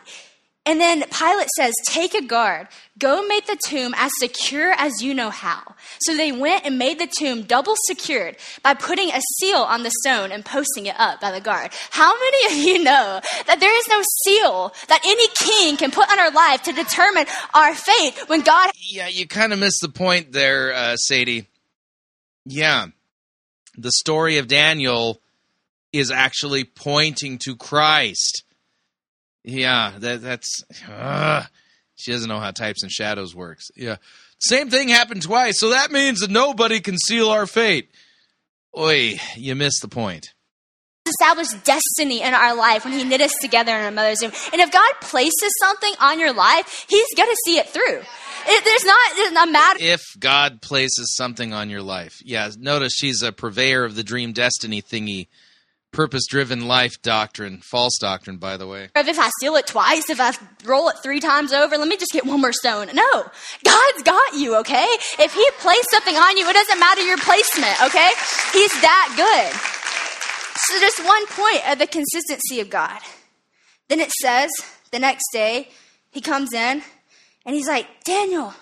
And 0.65 0.79
then 0.79 1.03
Pilate 1.11 1.49
says, 1.57 1.73
Take 1.85 2.13
a 2.13 2.21
guard, 2.21 2.69
go 2.97 3.27
make 3.27 3.47
the 3.47 3.59
tomb 3.67 3.93
as 3.97 4.11
secure 4.19 4.71
as 4.71 5.01
you 5.01 5.13
know 5.13 5.29
how. 5.29 5.75
So 5.99 6.15
they 6.15 6.31
went 6.31 6.65
and 6.65 6.79
made 6.79 6.99
the 6.99 7.11
tomb 7.19 7.43
double 7.43 7.75
secured 7.85 8.37
by 8.61 8.73
putting 8.73 9.09
a 9.09 9.19
seal 9.39 9.57
on 9.57 9.83
the 9.83 9.91
stone 10.01 10.31
and 10.31 10.45
posting 10.45 10.85
it 10.85 10.95
up 10.97 11.19
by 11.19 11.31
the 11.31 11.41
guard. 11.41 11.71
How 11.91 12.13
many 12.17 12.45
of 12.53 12.65
you 12.65 12.83
know 12.83 13.19
that 13.47 13.59
there 13.59 13.77
is 13.77 13.87
no 13.89 14.01
seal 14.23 14.73
that 14.87 15.01
any 15.05 15.27
king 15.35 15.75
can 15.75 15.91
put 15.91 16.09
on 16.09 16.19
our 16.19 16.31
life 16.31 16.63
to 16.63 16.71
determine 16.71 17.25
our 17.53 17.75
fate 17.75 18.17
when 18.27 18.41
God. 18.41 18.71
Yeah, 18.89 19.07
you 19.07 19.27
kind 19.27 19.53
of 19.53 19.59
missed 19.59 19.81
the 19.81 19.89
point 19.89 20.31
there, 20.31 20.73
uh, 20.73 20.95
Sadie. 20.95 21.47
Yeah. 22.45 22.87
The 23.77 23.91
story 23.91 24.37
of 24.37 24.47
Daniel 24.47 25.21
is 25.91 26.11
actually 26.11 26.63
pointing 26.63 27.37
to 27.39 27.55
Christ. 27.55 28.43
Yeah, 29.43 29.93
that, 29.99 30.21
that's 30.21 30.63
uh, 30.89 31.43
She 31.95 32.11
doesn't 32.11 32.29
know 32.29 32.39
how 32.39 32.51
types 32.51 32.83
and 32.83 32.91
shadows 32.91 33.35
works. 33.35 33.69
Yeah. 33.75 33.97
Same 34.39 34.69
thing 34.69 34.89
happened 34.89 35.21
twice, 35.21 35.59
so 35.59 35.69
that 35.69 35.91
means 35.91 36.19
that 36.19 36.29
nobody 36.29 36.79
can 36.81 36.97
seal 36.97 37.29
our 37.29 37.47
fate. 37.47 37.89
Oi, 38.77 39.19
you 39.35 39.55
missed 39.55 39.81
the 39.81 39.87
point. 39.87 40.33
Established 41.07 41.63
destiny 41.63 42.21
in 42.21 42.33
our 42.33 42.55
life 42.55 42.83
when 42.85 42.93
He 42.93 43.03
knit 43.03 43.21
us 43.21 43.33
together 43.41 43.71
in 43.71 43.85
our 43.85 43.91
mother's 43.91 44.21
womb. 44.21 44.31
And 44.51 44.61
if 44.61 44.71
God 44.71 44.93
places 45.01 45.53
something 45.61 45.93
on 45.99 46.19
your 46.19 46.33
life, 46.33 46.85
He's 46.89 47.13
going 47.15 47.29
to 47.29 47.37
see 47.45 47.57
it 47.57 47.69
through. 47.69 48.01
It, 48.45 48.65
there's 48.65 48.83
not, 48.83 49.15
there's 49.15 49.31
not 49.31 49.49
matter. 49.49 49.79
If 49.81 50.01
God 50.19 50.61
places 50.61 51.15
something 51.15 51.53
on 51.53 51.69
your 51.69 51.81
life. 51.81 52.21
Yeah, 52.25 52.49
notice 52.57 52.93
she's 52.93 53.21
a 53.21 53.31
purveyor 53.31 53.85
of 53.85 53.95
the 53.95 54.03
dream 54.03 54.33
destiny 54.33 54.81
thingy. 54.81 55.27
Purpose 55.93 56.25
driven 56.27 56.67
life 56.67 56.99
doctrine. 57.03 57.59
False 57.59 57.93
doctrine, 57.99 58.37
by 58.37 58.57
the 58.57 58.67
way. 58.67 58.89
If 58.95 59.19
I 59.19 59.29
steal 59.37 59.55
it 59.57 59.67
twice, 59.67 60.09
if 60.09 60.19
I 60.19 60.33
roll 60.65 60.89
it 60.89 60.95
three 61.03 61.19
times 61.19 61.53
over, 61.53 61.77
let 61.77 61.87
me 61.87 61.97
just 61.97 62.11
get 62.11 62.25
one 62.25 62.41
more 62.41 62.51
stone. 62.51 62.87
No, 62.95 63.23
God's 63.63 64.03
got 64.03 64.33
you, 64.33 64.57
okay? 64.57 64.87
If 65.19 65.35
He 65.35 65.47
placed 65.59 65.91
something 65.91 66.15
on 66.15 66.35
you, 66.35 66.49
it 66.49 66.53
doesn't 66.53 66.79
matter 66.79 67.01
your 67.01 67.19
placement, 67.19 67.79
okay? 67.83 68.09
He's 68.53 68.73
that 68.81 69.13
good. 69.15 69.53
So, 70.65 70.79
just 70.79 71.05
one 71.05 71.27
point 71.27 71.71
of 71.71 71.77
the 71.77 71.85
consistency 71.85 72.59
of 72.59 72.71
God. 72.71 72.99
Then 73.87 73.99
it 73.99 74.11
says 74.13 74.49
the 74.91 74.97
next 74.97 75.25
day, 75.31 75.69
He 76.09 76.21
comes 76.21 76.53
in 76.53 76.81
and 77.45 77.55
He's 77.55 77.67
like, 77.67 77.85
Daniel, 78.03 78.55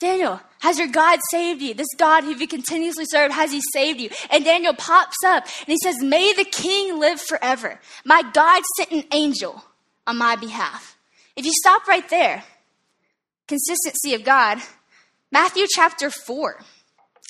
Daniel, 0.00 0.40
has 0.60 0.78
your 0.78 0.88
God 0.88 1.20
saved 1.30 1.62
you? 1.62 1.74
This 1.74 1.86
God 1.96 2.24
who 2.24 2.34
you 2.34 2.46
continuously 2.46 3.04
served, 3.06 3.32
has 3.34 3.52
he 3.52 3.60
saved 3.72 4.00
you? 4.00 4.10
And 4.30 4.44
Daniel 4.44 4.74
pops 4.74 5.16
up 5.24 5.44
and 5.44 5.68
he 5.68 5.78
says, 5.82 6.02
May 6.02 6.32
the 6.32 6.44
king 6.44 6.98
live 6.98 7.20
forever. 7.20 7.80
My 8.04 8.22
God 8.22 8.62
sent 8.76 8.90
an 8.90 9.04
angel 9.12 9.64
on 10.06 10.18
my 10.18 10.36
behalf. 10.36 10.96
If 11.36 11.44
you 11.44 11.52
stop 11.54 11.86
right 11.86 12.08
there, 12.08 12.44
consistency 13.46 14.14
of 14.14 14.24
God, 14.24 14.58
Matthew 15.30 15.66
chapter 15.68 16.10
4. 16.10 16.60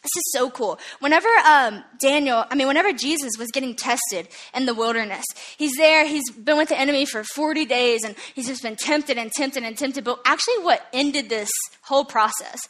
This 0.04 0.16
is 0.18 0.32
so 0.32 0.50
cool. 0.50 0.78
Whenever 1.00 1.28
um, 1.46 1.82
Daniel, 1.98 2.44
I 2.50 2.54
mean, 2.54 2.66
whenever 2.66 2.92
Jesus 2.92 3.38
was 3.38 3.50
getting 3.50 3.74
tested 3.74 4.28
in 4.54 4.66
the 4.66 4.74
wilderness, 4.74 5.24
he's 5.56 5.76
there, 5.76 6.06
he's 6.06 6.30
been 6.30 6.58
with 6.58 6.68
the 6.68 6.78
enemy 6.78 7.06
for 7.06 7.24
40 7.24 7.64
days, 7.64 8.04
and 8.04 8.14
he's 8.34 8.46
just 8.46 8.62
been 8.62 8.76
tempted 8.76 9.16
and 9.16 9.32
tempted 9.32 9.62
and 9.62 9.78
tempted. 9.78 10.04
But 10.04 10.20
actually, 10.26 10.58
what 10.58 10.86
ended 10.92 11.30
this 11.30 11.48
whole 11.84 12.04
process 12.04 12.60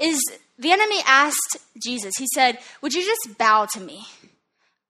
is 0.00 0.18
the 0.58 0.72
enemy 0.72 1.00
asked 1.06 1.58
Jesus, 1.84 2.14
he 2.18 2.26
said, 2.34 2.58
Would 2.80 2.94
you 2.94 3.04
just 3.04 3.36
bow 3.36 3.66
to 3.74 3.80
me? 3.80 4.06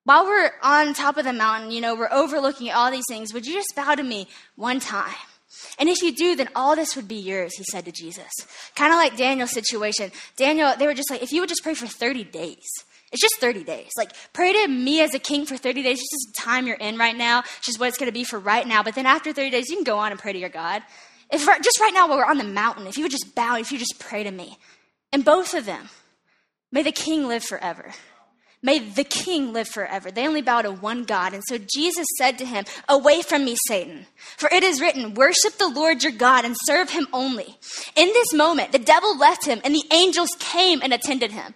While 0.04 0.24
we're 0.24 0.52
on 0.62 0.94
top 0.94 1.16
of 1.16 1.24
the 1.24 1.32
mountain, 1.32 1.72
you 1.72 1.80
know, 1.80 1.96
we're 1.96 2.12
overlooking 2.12 2.70
all 2.70 2.92
these 2.92 3.04
things, 3.08 3.34
would 3.34 3.44
you 3.44 3.54
just 3.54 3.74
bow 3.74 3.96
to 3.96 4.04
me 4.04 4.28
one 4.54 4.78
time? 4.78 5.16
And 5.78 5.88
if 5.88 6.02
you 6.02 6.14
do, 6.14 6.36
then 6.36 6.48
all 6.54 6.76
this 6.76 6.94
would 6.96 7.08
be 7.08 7.16
yours, 7.16 7.56
he 7.56 7.64
said 7.64 7.84
to 7.86 7.92
Jesus. 7.92 8.30
Kind 8.74 8.92
of 8.92 8.98
like 8.98 9.16
Daniel's 9.16 9.52
situation. 9.52 10.12
Daniel, 10.36 10.74
they 10.78 10.86
were 10.86 10.94
just 10.94 11.10
like, 11.10 11.22
if 11.22 11.32
you 11.32 11.40
would 11.40 11.48
just 11.48 11.62
pray 11.62 11.74
for 11.74 11.86
30 11.86 12.24
days, 12.24 12.66
it's 13.10 13.22
just 13.22 13.36
30 13.40 13.64
days. 13.64 13.90
Like, 13.96 14.12
pray 14.32 14.52
to 14.52 14.68
me 14.68 15.00
as 15.00 15.14
a 15.14 15.18
king 15.18 15.46
for 15.46 15.56
30 15.56 15.82
days. 15.82 15.98
It's 15.98 16.10
just 16.10 16.36
the 16.36 16.42
time 16.42 16.66
you're 16.66 16.76
in 16.76 16.98
right 16.98 17.16
now. 17.16 17.40
It's 17.40 17.66
just 17.66 17.80
what 17.80 17.88
it's 17.88 17.98
going 17.98 18.10
to 18.10 18.12
be 18.12 18.24
for 18.24 18.38
right 18.38 18.66
now. 18.66 18.82
But 18.82 18.94
then 18.94 19.06
after 19.06 19.32
30 19.32 19.50
days, 19.50 19.68
you 19.70 19.76
can 19.76 19.84
go 19.84 19.98
on 19.98 20.10
and 20.10 20.20
pray 20.20 20.32
to 20.32 20.38
your 20.38 20.50
God. 20.50 20.82
If 21.30 21.46
just 21.62 21.80
right 21.80 21.92
now 21.92 22.08
while 22.08 22.18
we're 22.18 22.24
on 22.24 22.38
the 22.38 22.44
mountain, 22.44 22.86
if 22.86 22.96
you 22.96 23.04
would 23.04 23.12
just 23.12 23.34
bow, 23.34 23.56
if 23.56 23.72
you 23.72 23.78
just 23.78 23.98
pray 23.98 24.24
to 24.24 24.30
me. 24.30 24.58
And 25.12 25.24
both 25.24 25.54
of 25.54 25.64
them, 25.64 25.88
may 26.70 26.82
the 26.82 26.92
king 26.92 27.26
live 27.26 27.44
forever. 27.44 27.92
May 28.60 28.80
the 28.80 29.04
king 29.04 29.52
live 29.52 29.68
forever. 29.68 30.10
They 30.10 30.26
only 30.26 30.42
bow 30.42 30.62
to 30.62 30.72
one 30.72 31.04
God. 31.04 31.32
And 31.32 31.44
so 31.46 31.58
Jesus 31.58 32.06
said 32.16 32.38
to 32.38 32.44
him, 32.44 32.64
Away 32.88 33.22
from 33.22 33.44
me, 33.44 33.56
Satan. 33.68 34.06
For 34.36 34.48
it 34.52 34.64
is 34.64 34.80
written, 34.80 35.14
Worship 35.14 35.58
the 35.58 35.68
Lord 35.68 36.02
your 36.02 36.12
God 36.12 36.44
and 36.44 36.56
serve 36.64 36.90
him 36.90 37.06
only. 37.12 37.56
In 37.94 38.08
this 38.08 38.34
moment, 38.34 38.72
the 38.72 38.78
devil 38.78 39.16
left 39.16 39.46
him 39.46 39.60
and 39.62 39.74
the 39.74 39.84
angels 39.92 40.30
came 40.40 40.82
and 40.82 40.92
attended 40.92 41.30
him. 41.30 41.54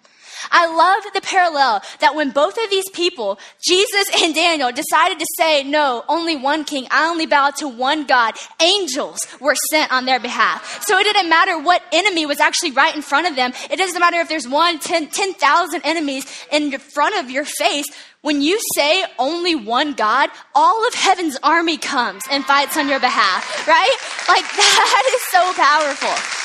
I 0.50 0.66
love 0.66 1.04
the 1.14 1.20
parallel 1.20 1.82
that 2.00 2.14
when 2.14 2.30
both 2.30 2.56
of 2.62 2.70
these 2.70 2.88
people, 2.90 3.38
Jesus 3.62 4.08
and 4.22 4.34
Daniel, 4.34 4.72
decided 4.72 5.18
to 5.18 5.26
say, 5.36 5.62
no, 5.62 6.04
only 6.08 6.36
one 6.36 6.64
king, 6.64 6.86
I 6.90 7.08
only 7.08 7.26
bow 7.26 7.50
to 7.58 7.68
one 7.68 8.06
God, 8.06 8.34
angels 8.60 9.18
were 9.40 9.54
sent 9.70 9.92
on 9.92 10.04
their 10.04 10.20
behalf. 10.20 10.82
So 10.84 10.98
it 10.98 11.04
didn't 11.04 11.28
matter 11.28 11.58
what 11.58 11.82
enemy 11.92 12.26
was 12.26 12.40
actually 12.40 12.72
right 12.72 12.94
in 12.94 13.02
front 13.02 13.28
of 13.28 13.36
them. 13.36 13.52
It 13.70 13.76
doesn't 13.76 13.98
matter 13.98 14.20
if 14.20 14.28
there's 14.28 14.48
one, 14.48 14.78
10,000 14.78 15.80
10, 15.80 15.80
enemies 15.84 16.26
in 16.50 16.70
front 16.78 17.22
of 17.22 17.30
your 17.30 17.44
face. 17.44 17.86
When 18.22 18.40
you 18.40 18.60
say 18.76 19.04
only 19.18 19.54
one 19.56 19.94
God, 19.94 20.30
all 20.54 20.86
of 20.86 20.94
heaven's 20.94 21.36
army 21.42 21.76
comes 21.76 22.22
and 22.30 22.44
fights 22.44 22.76
on 22.76 22.88
your 22.88 23.00
behalf, 23.00 23.66
right? 23.66 23.96
Like 24.28 24.44
that 24.56 25.02
is 25.14 25.22
so 25.32 25.52
powerful. 25.54 26.41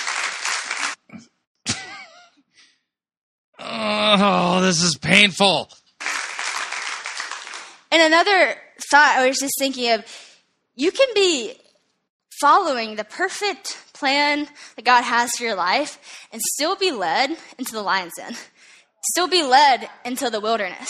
Oh, 3.60 4.62
this 4.62 4.82
is 4.82 4.98
painful. 4.98 5.70
And 7.92 8.02
another 8.02 8.56
thought 8.92 9.16
I 9.18 9.28
was 9.28 9.40
just 9.40 9.58
thinking 9.58 9.92
of 9.92 10.06
you 10.76 10.92
can 10.92 11.08
be 11.16 11.54
following 12.40 12.96
the 12.96 13.04
perfect 13.04 13.78
plan 13.94 14.48
that 14.76 14.86
God 14.86 15.02
has 15.02 15.32
for 15.36 15.44
your 15.44 15.56
life 15.56 16.28
and 16.32 16.42
still 16.54 16.76
be 16.76 16.92
led 16.92 17.36
into 17.58 17.72
the 17.72 17.82
lion's 17.82 18.14
den, 18.16 18.36
still 19.12 19.28
be 19.28 19.44
led 19.44 19.90
into 20.06 20.30
the 20.30 20.40
wilderness. 20.40 20.90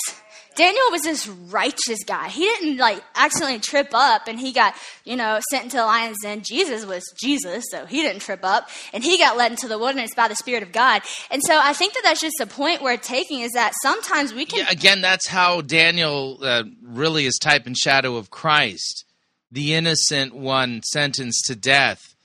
Daniel 0.57 0.85
was 0.89 1.03
this 1.03 1.27
righteous 1.27 2.03
guy. 2.03 2.29
He 2.29 2.41
didn't 2.41 2.77
like 2.77 3.01
accidentally 3.15 3.59
trip 3.59 3.89
up 3.93 4.27
and 4.27 4.39
he 4.39 4.51
got, 4.51 4.73
you 5.05 5.15
know, 5.15 5.39
sent 5.51 5.65
into 5.65 5.77
the 5.77 5.85
lion's 5.85 6.17
den. 6.23 6.41
Jesus 6.41 6.83
was 6.83 7.03
Jesus, 7.21 7.65
so 7.69 7.85
he 7.85 8.01
didn't 8.01 8.23
trip 8.23 8.39
up 8.43 8.67
and 8.91 9.03
he 9.03 9.19
got 9.19 9.37
led 9.37 9.51
into 9.51 9.67
the 9.67 9.77
wilderness 9.77 10.15
by 10.15 10.27
the 10.27 10.35
Spirit 10.35 10.63
of 10.63 10.71
God. 10.71 11.03
And 11.29 11.43
so 11.45 11.59
I 11.61 11.73
think 11.73 11.93
that 11.93 12.01
that's 12.03 12.19
just 12.19 12.37
the 12.39 12.47
point 12.47 12.81
we're 12.81 12.97
taking 12.97 13.41
is 13.41 13.51
that 13.51 13.73
sometimes 13.83 14.33
we 14.33 14.45
can. 14.45 14.59
Yeah, 14.59 14.71
again, 14.71 15.01
that's 15.01 15.27
how 15.27 15.61
Daniel 15.61 16.39
uh, 16.41 16.63
really 16.81 17.25
is 17.27 17.37
type 17.37 17.67
and 17.67 17.77
shadow 17.77 18.15
of 18.15 18.31
Christ, 18.31 19.05
the 19.51 19.75
innocent 19.75 20.33
one 20.35 20.81
sentenced 20.83 21.45
to 21.45 21.55
death. 21.55 22.15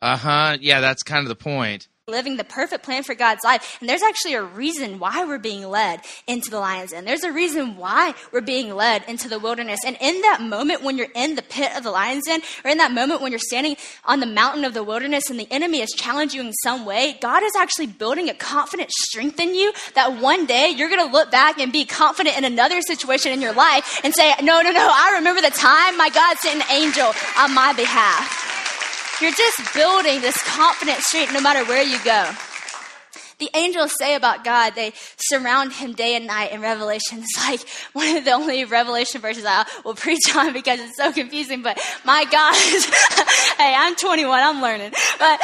Uh 0.00 0.16
huh. 0.16 0.58
Yeah, 0.60 0.80
that's 0.80 1.02
kind 1.02 1.24
of 1.24 1.28
the 1.28 1.34
point 1.34 1.88
living 2.06 2.36
the 2.36 2.44
perfect 2.44 2.84
plan 2.84 3.02
for 3.02 3.14
God's 3.14 3.42
life. 3.44 3.78
And 3.80 3.88
there's 3.88 4.02
actually 4.02 4.34
a 4.34 4.42
reason 4.42 4.98
why 4.98 5.24
we're 5.24 5.38
being 5.38 5.66
led 5.66 6.02
into 6.26 6.50
the 6.50 6.60
lion's 6.60 6.90
den. 6.90 7.06
There's 7.06 7.24
a 7.24 7.32
reason 7.32 7.78
why 7.78 8.12
we're 8.30 8.42
being 8.42 8.74
led 8.74 9.04
into 9.08 9.26
the 9.26 9.38
wilderness. 9.38 9.80
And 9.86 9.96
in 10.02 10.20
that 10.20 10.42
moment 10.42 10.82
when 10.82 10.98
you're 10.98 11.08
in 11.14 11.34
the 11.34 11.40
pit 11.40 11.74
of 11.74 11.82
the 11.82 11.90
lion's 11.90 12.26
den, 12.26 12.42
or 12.62 12.70
in 12.70 12.76
that 12.76 12.92
moment 12.92 13.22
when 13.22 13.32
you're 13.32 13.38
standing 13.38 13.78
on 14.04 14.20
the 14.20 14.26
mountain 14.26 14.66
of 14.66 14.74
the 14.74 14.84
wilderness 14.84 15.30
and 15.30 15.40
the 15.40 15.50
enemy 15.50 15.80
has 15.80 15.92
challenged 15.92 16.34
you 16.34 16.42
in 16.42 16.52
some 16.52 16.84
way, 16.84 17.16
God 17.22 17.42
is 17.42 17.56
actually 17.56 17.86
building 17.86 18.28
a 18.28 18.34
confident 18.34 18.90
strength 18.90 19.40
in 19.40 19.54
you 19.54 19.72
that 19.94 20.20
one 20.20 20.44
day 20.44 20.74
you're 20.76 20.90
going 20.90 21.06
to 21.06 21.10
look 21.10 21.30
back 21.30 21.58
and 21.58 21.72
be 21.72 21.86
confident 21.86 22.36
in 22.36 22.44
another 22.44 22.82
situation 22.82 23.32
in 23.32 23.40
your 23.40 23.54
life 23.54 24.00
and 24.04 24.14
say, 24.14 24.30
no, 24.42 24.60
no, 24.60 24.72
no, 24.72 24.90
I 24.92 25.14
remember 25.14 25.40
the 25.40 25.48
time 25.48 25.96
my 25.96 26.10
God 26.10 26.36
sent 26.36 26.56
an 26.56 26.70
angel 26.70 27.14
on 27.38 27.54
my 27.54 27.72
behalf. 27.72 28.63
You're 29.20 29.30
just 29.30 29.72
building 29.74 30.20
this 30.20 30.36
confident 30.42 31.00
street 31.00 31.32
no 31.32 31.40
matter 31.40 31.64
where 31.66 31.82
you 31.82 32.02
go. 32.04 32.30
The 33.44 33.58
angels 33.58 33.92
say 33.98 34.14
about 34.14 34.42
God, 34.42 34.74
they 34.74 34.94
surround 35.18 35.74
him 35.74 35.92
day 35.92 36.16
and 36.16 36.26
night 36.26 36.52
in 36.52 36.62
Revelation. 36.62 37.18
It's 37.18 37.36
like 37.46 37.60
one 37.92 38.16
of 38.16 38.24
the 38.24 38.30
only 38.30 38.64
Revelation 38.64 39.20
verses 39.20 39.44
I 39.46 39.66
will 39.84 39.94
preach 39.94 40.34
on 40.34 40.54
because 40.54 40.80
it's 40.80 40.96
so 40.96 41.12
confusing. 41.12 41.60
But 41.62 41.78
my 42.06 42.24
God, 42.24 42.54
hey, 43.58 43.74
I'm 43.76 43.96
21, 43.96 44.40
I'm 44.40 44.62
learning. 44.62 44.92
But 45.18 45.40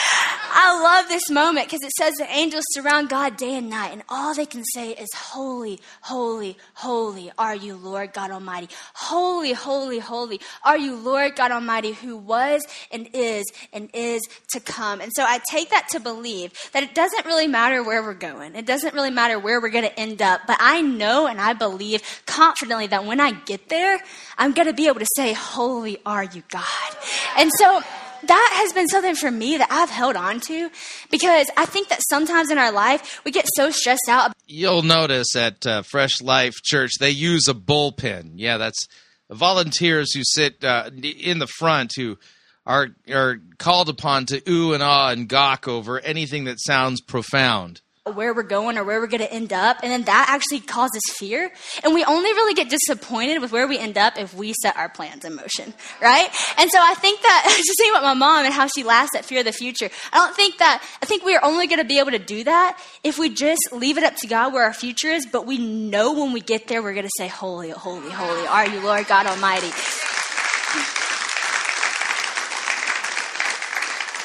I 0.53 0.81
love 0.83 1.09
this 1.09 1.29
moment 1.31 1.67
because 1.67 1.83
it 1.83 1.93
says 1.93 2.15
the 2.15 2.31
angels 2.31 2.65
surround 2.71 3.11
God 3.11 3.37
day 3.37 3.55
and 3.55 3.69
night, 3.69 3.93
and 3.93 4.03
all 4.09 4.35
they 4.35 4.47
can 4.47 4.65
say 4.75 4.93
is, 4.93 5.09
Holy, 5.15 5.79
holy, 6.01 6.57
holy 6.75 7.31
are 7.37 7.55
you, 7.55 7.77
Lord 7.77 8.15
God 8.15 8.31
Almighty. 8.31 8.69
Holy, 8.95 9.53
holy, 9.53 9.99
holy 9.99 10.41
are 10.65 10.79
you, 10.79 10.97
Lord 10.97 11.37
God 11.37 11.51
Almighty, 11.51 11.93
who 11.93 12.17
was 12.17 12.67
and 12.91 13.11
is 13.13 13.45
and 13.75 13.91
is 13.93 14.23
to 14.53 14.61
come. 14.61 15.01
And 15.01 15.13
so 15.15 15.23
I 15.23 15.41
take 15.51 15.69
that 15.71 15.89
to 15.91 16.01
believe 16.01 16.53
that 16.73 16.83
it 16.83 16.95
doesn't 16.95 17.27
really 17.27 17.47
matter 17.47 17.83
where 17.91 18.05
we're 18.05 18.15
going, 18.15 18.55
it 18.55 18.67
doesn't 18.67 18.95
really 18.95 19.11
matter 19.11 19.37
where 19.37 19.61
we're 19.61 19.69
going 19.69 19.83
to 19.83 19.99
end 19.99 20.23
up, 20.23 20.43
but 20.47 20.57
I 20.61 20.81
know 20.81 21.27
and 21.27 21.41
I 21.41 21.55
believe 21.55 22.23
confidently 22.25 22.87
that 22.87 23.05
when 23.05 23.21
I 23.21 23.33
get 23.33 23.69
there, 23.69 24.01
I'm 24.39 24.53
going 24.53 24.69
to 24.69 24.73
be 24.73 24.87
able 24.87 25.01
to 25.01 25.07
say, 25.17 25.33
Holy 25.33 25.99
are 26.07 26.23
you, 26.23 26.45
God. 26.51 26.97
And 27.37 27.51
so, 27.59 27.83
that 28.23 28.61
has 28.63 28.73
been 28.73 28.87
something 28.87 29.17
for 29.17 29.31
me 29.31 29.57
that 29.57 29.67
I've 29.73 29.91
held 29.91 30.15
on 30.15 30.39
to 30.41 30.71
because 31.11 31.51
I 31.57 31.65
think 31.65 31.89
that 31.89 32.01
sometimes 32.09 32.51
in 32.51 32.59
our 32.59 32.71
life 32.71 33.21
we 33.25 33.33
get 33.33 33.47
so 33.57 33.71
stressed 33.71 34.09
out. 34.09 34.33
You'll 34.47 34.83
notice 34.83 35.35
at 35.35 35.67
uh, 35.67 35.83
Fresh 35.83 36.21
Life 36.21 36.55
Church 36.63 36.93
they 37.01 37.11
use 37.11 37.49
a 37.49 37.55
bullpen. 37.55 38.33
Yeah, 38.37 38.59
that's 38.59 38.87
volunteers 39.31 40.13
who 40.13 40.21
sit 40.23 40.63
uh, 40.63 40.91
in 41.03 41.41
the 41.41 41.47
front 41.47 41.95
who 41.97 42.19
are 42.67 42.89
are 43.11 43.41
called 43.59 43.89
upon 43.89 44.27
to 44.27 44.43
ooh 44.49 44.73
and 44.73 44.83
ah 44.83 45.11
and 45.11 45.29
gawk 45.29 45.67
over 45.69 45.99
anything 46.01 46.45
that 46.45 46.61
sounds 46.61 47.01
profound. 47.01 47.81
where 48.15 48.35
we're 48.35 48.43
going 48.43 48.77
or 48.77 48.83
where 48.83 48.99
we're 48.99 49.07
going 49.07 49.21
to 49.21 49.33
end 49.33 49.53
up. 49.53 49.77
And 49.83 49.93
then 49.93 50.03
that 50.05 50.27
actually 50.29 50.59
causes 50.61 51.01
fear. 51.19 51.53
And 51.85 51.95
we 51.95 52.03
only 52.05 52.33
really 52.33 52.55
get 52.55 52.69
disappointed 52.69 53.41
with 53.41 53.53
where 53.53 53.69
we 53.69 53.79
end 53.79 53.97
up 53.99 54.19
if 54.19 54.35
we 54.35 54.53
set 54.63 54.77
our 54.77 54.89
plans 54.89 55.25
in 55.25 55.37
motion, 55.37 55.73
right? 56.03 56.29
And 56.59 56.69
so 56.71 56.79
I 56.81 56.95
think 56.95 57.21
that, 57.23 57.45
just 57.57 57.79
thinking 57.79 57.95
about 57.95 58.03
my 58.03 58.15
mom 58.15 58.47
and 58.47 58.55
how 58.55 58.67
she 58.67 58.83
laughs 58.83 59.11
at 59.17 59.25
fear 59.25 59.41
of 59.41 59.45
the 59.45 59.53
future, 59.53 59.91
I 60.13 60.17
don't 60.17 60.35
think 60.35 60.59
that, 60.59 60.83
I 61.01 61.07
think 61.07 61.25
we 61.25 61.37
are 61.37 61.45
only 61.45 61.69
going 61.69 61.79
to 61.79 61.85
be 61.85 62.01
able 62.01 62.11
to 62.13 62.19
do 62.19 62.43
that 62.45 62.83
if 63.05 63.17
we 63.19 63.29
just 63.29 63.61
leave 63.71 63.97
it 63.97 64.03
up 64.03 64.17
to 64.17 64.27
God 64.27 64.53
where 64.53 64.65
our 64.65 64.75
future 64.75 65.09
is, 65.09 65.27
but 65.31 65.47
we 65.47 65.59
know 65.59 66.13
when 66.15 66.33
we 66.33 66.41
get 66.41 66.67
there, 66.67 66.83
we're 66.83 66.95
going 66.95 67.05
to 67.07 67.13
say, 67.17 67.29
Holy, 67.29 67.71
holy, 67.71 68.11
holy 68.11 68.47
are 68.47 68.67
you, 68.67 68.81
Lord 68.81 69.07
God 69.07 69.27
Almighty. 69.27 69.71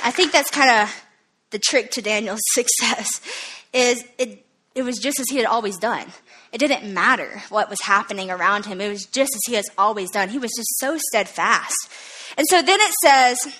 I 0.06 0.12
think 0.12 0.32
that's 0.32 0.52
kind 0.52 0.70
of 0.70 1.04
the 1.50 1.58
trick 1.58 1.90
to 1.92 2.02
Daniel's 2.02 2.40
success 2.54 3.10
is 3.74 4.06
it, 4.20 4.46
it 4.76 4.84
was 4.84 5.00
just 5.00 5.20
as 5.20 5.26
he 5.30 5.38
had 5.38 5.48
always 5.48 5.78
done. 5.78 6.08
It 6.52 6.60
didn't 6.60 6.94
matter 6.94 7.42
what 7.50 7.70
was 7.70 7.82
happening 7.82 8.30
around 8.30 8.66
him. 8.66 8.80
It 8.80 8.90
was 8.90 9.06
just 9.06 9.34
as 9.34 9.42
he 9.48 9.56
has 9.56 9.66
always 9.78 10.12
done. 10.12 10.30
He 10.30 10.38
was 10.38 10.52
just 10.56 10.80
so 10.80 10.98
steadfast. 11.10 11.76
And 12.38 12.46
so 12.48 12.62
then 12.62 12.80
it 12.80 12.94
says, 13.04 13.54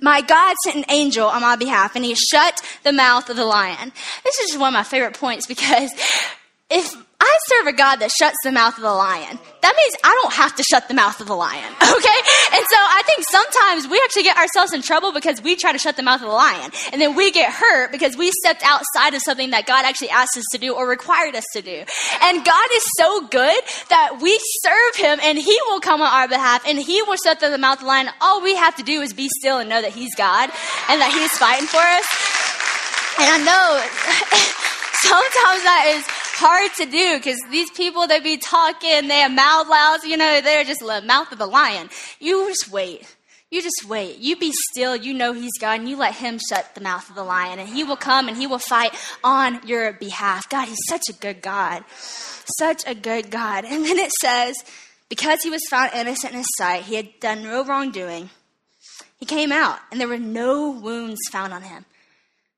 my 0.00 0.22
God 0.22 0.56
sent 0.64 0.76
an 0.76 0.84
angel 0.88 1.28
on 1.28 1.42
my 1.42 1.56
behalf 1.56 1.94
and 1.94 2.04
he 2.04 2.14
shut 2.14 2.60
the 2.82 2.92
mouth 2.92 3.28
of 3.28 3.36
the 3.36 3.44
lion. 3.44 3.92
This 4.24 4.40
is 4.40 4.58
one 4.58 4.68
of 4.68 4.74
my 4.74 4.82
favorite 4.82 5.18
points 5.18 5.46
because 5.46 5.92
if 6.70 6.96
I 7.20 7.38
serve 7.46 7.66
a 7.68 7.72
God 7.72 7.96
that 7.96 8.10
shuts 8.10 8.36
the 8.44 8.52
mouth 8.52 8.76
of 8.76 8.82
the 8.82 8.92
lion. 8.92 9.38
That 9.62 9.74
means 9.76 9.94
I 10.04 10.18
don't 10.22 10.32
have 10.34 10.54
to 10.56 10.62
shut 10.62 10.88
the 10.88 10.94
mouth 10.94 11.20
of 11.20 11.26
the 11.26 11.34
lion, 11.34 11.72
okay? 11.82 12.20
And 12.52 12.64
so 12.68 12.76
I 12.76 13.02
think 13.06 13.24
sometimes 13.30 13.88
we 13.88 14.00
actually 14.04 14.24
get 14.24 14.36
ourselves 14.36 14.72
in 14.72 14.82
trouble 14.82 15.12
because 15.12 15.40
we 15.40 15.56
try 15.56 15.72
to 15.72 15.78
shut 15.78 15.96
the 15.96 16.02
mouth 16.02 16.20
of 16.20 16.28
the 16.28 16.34
lion. 16.34 16.70
And 16.92 17.00
then 17.00 17.16
we 17.16 17.30
get 17.30 17.52
hurt 17.52 17.92
because 17.92 18.16
we 18.16 18.30
stepped 18.30 18.62
outside 18.64 19.14
of 19.14 19.22
something 19.22 19.50
that 19.50 19.66
God 19.66 19.84
actually 19.84 20.10
asked 20.10 20.36
us 20.36 20.44
to 20.52 20.58
do 20.58 20.74
or 20.74 20.86
required 20.86 21.34
us 21.34 21.44
to 21.54 21.62
do. 21.62 21.84
And 22.22 22.44
God 22.44 22.68
is 22.74 22.84
so 22.98 23.26
good 23.28 23.62
that 23.88 24.18
we 24.20 24.38
serve 24.62 24.96
him 24.96 25.18
and 25.22 25.38
he 25.38 25.58
will 25.68 25.80
come 25.80 26.02
on 26.02 26.12
our 26.12 26.28
behalf 26.28 26.66
and 26.66 26.78
he 26.78 27.02
will 27.02 27.16
shut 27.16 27.40
the 27.40 27.56
mouth 27.58 27.78
of 27.78 27.80
the 27.80 27.86
lion. 27.86 28.08
All 28.20 28.42
we 28.42 28.56
have 28.56 28.76
to 28.76 28.82
do 28.82 29.00
is 29.00 29.12
be 29.12 29.28
still 29.40 29.58
and 29.58 29.68
know 29.68 29.80
that 29.80 29.92
he's 29.92 30.14
God 30.14 30.50
and 30.90 31.00
that 31.00 31.12
he's 31.12 31.32
fighting 31.38 31.66
for 31.66 31.80
us. 31.80 32.06
And 33.16 33.30
I 33.30 33.38
know 33.46 33.80
sometimes 35.08 35.62
that 35.62 35.94
is 35.96 36.23
hard 36.34 36.72
to 36.74 36.86
do 36.86 37.16
because 37.16 37.38
these 37.50 37.70
people 37.70 38.06
they 38.06 38.20
be 38.20 38.36
talking, 38.36 39.08
they 39.08 39.20
have 39.20 39.32
mouth 39.32 39.68
louds, 39.68 40.04
you 40.04 40.16
know, 40.16 40.40
they're 40.40 40.64
just 40.64 40.80
the 40.80 41.02
mouth 41.02 41.32
of 41.32 41.40
a 41.40 41.46
lion. 41.46 41.88
You 42.20 42.48
just 42.48 42.70
wait. 42.70 43.06
You 43.50 43.62
just 43.62 43.84
wait. 43.88 44.18
You 44.18 44.36
be 44.36 44.52
still. 44.70 44.96
You 44.96 45.14
know 45.14 45.32
he's 45.32 45.56
God, 45.60 45.78
and 45.78 45.88
you 45.88 45.96
let 45.96 46.16
him 46.16 46.40
shut 46.48 46.74
the 46.74 46.80
mouth 46.80 47.08
of 47.08 47.14
the 47.14 47.22
lion, 47.22 47.60
and 47.60 47.68
he 47.68 47.84
will 47.84 47.96
come 47.96 48.26
and 48.26 48.36
he 48.36 48.48
will 48.48 48.58
fight 48.58 48.92
on 49.22 49.64
your 49.64 49.92
behalf. 49.92 50.48
God, 50.48 50.66
he's 50.66 50.84
such 50.88 51.08
a 51.08 51.12
good 51.12 51.40
God. 51.40 51.84
Such 52.58 52.82
a 52.84 52.96
good 52.96 53.30
God. 53.30 53.64
And 53.64 53.84
then 53.84 53.98
it 53.98 54.10
says, 54.20 54.56
because 55.08 55.42
he 55.42 55.50
was 55.50 55.62
found 55.70 55.92
innocent 55.94 56.32
in 56.32 56.38
his 56.38 56.48
sight, 56.56 56.82
he 56.82 56.96
had 56.96 57.20
done 57.20 57.44
no 57.44 57.64
wrongdoing. 57.64 58.30
He 59.18 59.26
came 59.26 59.52
out, 59.52 59.78
and 59.92 60.00
there 60.00 60.08
were 60.08 60.18
no 60.18 60.70
wounds 60.70 61.20
found 61.30 61.52
on 61.52 61.62
him. 61.62 61.84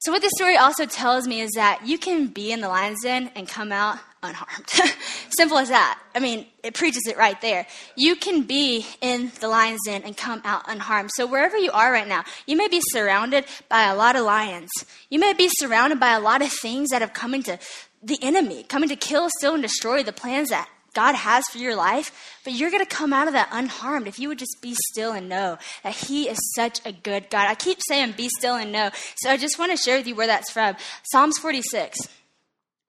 So, 0.00 0.12
what 0.12 0.20
this 0.20 0.32
story 0.36 0.56
also 0.56 0.84
tells 0.84 1.26
me 1.26 1.40
is 1.40 1.52
that 1.52 1.86
you 1.86 1.98
can 1.98 2.26
be 2.26 2.52
in 2.52 2.60
the 2.60 2.68
lion's 2.68 3.02
den 3.02 3.30
and 3.34 3.48
come 3.48 3.72
out 3.72 3.98
unharmed. 4.22 4.68
Simple 5.38 5.58
as 5.58 5.70
that. 5.70 5.98
I 6.14 6.20
mean, 6.20 6.46
it 6.62 6.74
preaches 6.74 7.06
it 7.06 7.16
right 7.16 7.40
there. 7.40 7.66
You 7.96 8.14
can 8.14 8.42
be 8.42 8.86
in 9.00 9.32
the 9.40 9.48
lion's 9.48 9.80
den 9.86 10.02
and 10.02 10.14
come 10.16 10.42
out 10.44 10.64
unharmed. 10.68 11.10
So, 11.14 11.26
wherever 11.26 11.56
you 11.56 11.70
are 11.72 11.90
right 11.90 12.06
now, 12.06 12.24
you 12.46 12.56
may 12.56 12.68
be 12.68 12.80
surrounded 12.90 13.46
by 13.70 13.84
a 13.84 13.96
lot 13.96 14.16
of 14.16 14.24
lions. 14.24 14.70
You 15.08 15.18
may 15.18 15.32
be 15.32 15.48
surrounded 15.50 15.98
by 15.98 16.12
a 16.12 16.20
lot 16.20 16.42
of 16.42 16.52
things 16.52 16.90
that 16.90 17.00
have 17.00 17.14
come 17.14 17.34
into 17.34 17.58
the 18.02 18.18
enemy, 18.20 18.64
coming 18.64 18.90
to 18.90 18.96
kill, 18.96 19.28
steal, 19.38 19.54
and 19.54 19.62
destroy 19.62 20.02
the 20.02 20.12
plans 20.12 20.50
that 20.50 20.68
God 20.96 21.14
has 21.14 21.46
for 21.48 21.58
your 21.58 21.76
life, 21.76 22.40
but 22.42 22.54
you're 22.54 22.70
going 22.70 22.84
to 22.84 22.96
come 22.96 23.12
out 23.12 23.26
of 23.26 23.34
that 23.34 23.50
unharmed 23.52 24.08
if 24.08 24.18
you 24.18 24.28
would 24.28 24.38
just 24.38 24.56
be 24.62 24.74
still 24.90 25.12
and 25.12 25.28
know 25.28 25.58
that 25.82 25.94
He 25.94 26.26
is 26.26 26.38
such 26.54 26.80
a 26.86 26.90
good 26.92 27.28
God. 27.28 27.46
I 27.46 27.54
keep 27.54 27.80
saying 27.86 28.14
be 28.16 28.30
still 28.30 28.54
and 28.54 28.72
know. 28.72 28.88
So 29.18 29.30
I 29.30 29.36
just 29.36 29.58
want 29.58 29.72
to 29.72 29.76
share 29.76 29.98
with 29.98 30.06
you 30.06 30.14
where 30.14 30.26
that's 30.26 30.50
from. 30.50 30.74
Psalms 31.02 31.36
46. 31.38 31.98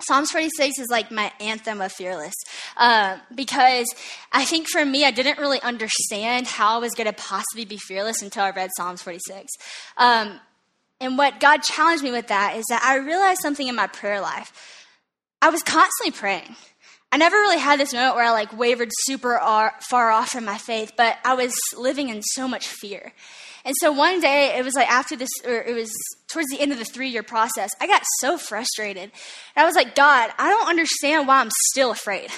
Psalms 0.04 0.32
46 0.32 0.80
is 0.80 0.88
like 0.90 1.12
my 1.12 1.34
anthem 1.42 1.82
of 1.82 1.92
fearless 1.92 2.36
uh, 2.78 3.18
because 3.36 3.88
I 4.32 4.46
think 4.46 4.70
for 4.70 4.86
me, 4.86 5.04
I 5.04 5.12
didn't 5.12 5.38
really 5.38 5.62
understand 5.62 6.48
how 6.48 6.76
I 6.76 6.78
was 6.78 6.94
going 6.94 7.08
to 7.08 7.14
possibly 7.14 7.66
be 7.66 7.78
fearless 7.78 8.22
until 8.22 8.44
I 8.44 8.52
read 8.52 8.70
Psalms 8.78 9.02
46. 9.02 9.52
Um, 9.98 10.40
and 11.02 11.18
what 11.18 11.42
God 11.42 11.58
challenged 11.58 12.06
me 12.06 12.12
with 12.12 12.28
that 12.28 12.56
is 12.56 12.66
that 12.70 12.82
I 12.84 12.96
realized 12.98 13.42
something 13.42 13.68
in 13.68 13.76
my 13.76 13.88
prayer 13.88 14.22
life. 14.22 14.54
I 15.42 15.50
was 15.50 15.62
constantly 15.62 16.18
praying. 16.18 16.56
I 17.12 17.18
never 17.18 17.38
really 17.38 17.60
had 17.60 17.80
this 17.80 17.94
moment 17.94 18.16
where 18.16 18.26
I 18.26 18.32
like 18.32 18.58
wavered 18.58 18.90
super 18.92 19.40
far 19.90 20.12
off 20.12 20.30
from 20.30 20.46
my 20.46 20.58
faith, 20.58 20.92
but 20.98 21.18
I 21.24 21.36
was 21.36 21.54
living 21.78 22.10
in 22.10 22.22
so 22.22 22.48
much 22.48 22.68
fear. 22.68 23.14
And 23.64 23.76
so 23.80 23.92
one 23.92 24.22
day, 24.22 24.58
it 24.58 24.64
was 24.64 24.76
like 24.76 24.90
after 24.90 25.16
this, 25.16 25.30
or 25.46 25.62
it 25.62 25.74
was 25.74 25.92
towards 26.28 26.48
the 26.50 26.60
end 26.60 26.72
of 26.72 26.80
the 26.80 26.86
three 26.86 27.10
year 27.10 27.24
process, 27.24 27.72
I 27.82 27.88
got 27.88 28.04
so 28.20 28.38
frustrated. 28.38 29.04
And 29.04 29.64
I 29.64 29.66
was 29.66 29.76
like, 29.76 29.96
God, 29.96 30.32
I 30.38 30.50
don't 30.50 30.70
understand 30.70 31.28
why 31.28 31.40
I'm 31.40 31.50
still 31.72 31.92
afraid. 31.92 32.30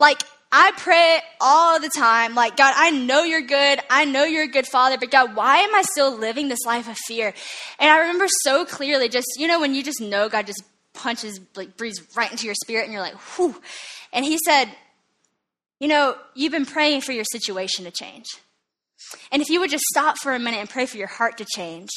Like, 0.00 0.22
I 0.50 0.72
pray 0.76 1.20
all 1.40 1.80
the 1.80 1.88
time, 1.88 2.34
like, 2.34 2.56
God, 2.56 2.74
I 2.76 2.90
know 2.90 3.22
you're 3.22 3.40
good. 3.40 3.80
I 3.88 4.04
know 4.04 4.24
you're 4.24 4.44
a 4.44 4.48
good 4.48 4.66
father, 4.66 4.98
but 4.98 5.10
God, 5.10 5.34
why 5.34 5.58
am 5.58 5.74
I 5.74 5.82
still 5.82 6.16
living 6.16 6.48
this 6.48 6.66
life 6.66 6.88
of 6.88 6.96
fear? 7.06 7.32
And 7.78 7.90
I 7.90 8.00
remember 8.00 8.26
so 8.42 8.64
clearly, 8.64 9.08
just, 9.08 9.28
you 9.38 9.48
know, 9.48 9.60
when 9.60 9.74
you 9.74 9.82
just 9.82 10.00
know 10.00 10.28
God 10.28 10.46
just 10.46 10.62
punches, 10.92 11.40
like, 11.56 11.76
breathes 11.76 12.02
right 12.16 12.30
into 12.30 12.44
your 12.44 12.54
spirit, 12.54 12.84
and 12.84 12.92
you're 12.92 13.00
like, 13.00 13.16
whew. 13.36 13.56
And 14.12 14.24
he 14.24 14.38
said, 14.44 14.66
You 15.80 15.88
know, 15.88 16.16
you've 16.34 16.52
been 16.52 16.66
praying 16.66 17.02
for 17.02 17.12
your 17.12 17.24
situation 17.24 17.84
to 17.84 17.90
change. 17.90 18.26
And 19.30 19.42
if 19.42 19.48
you 19.48 19.60
would 19.60 19.70
just 19.70 19.84
stop 19.84 20.16
for 20.18 20.34
a 20.34 20.38
minute 20.38 20.60
and 20.60 20.70
pray 20.70 20.86
for 20.86 20.96
your 20.96 21.08
heart 21.08 21.38
to 21.38 21.44
change, 21.44 21.90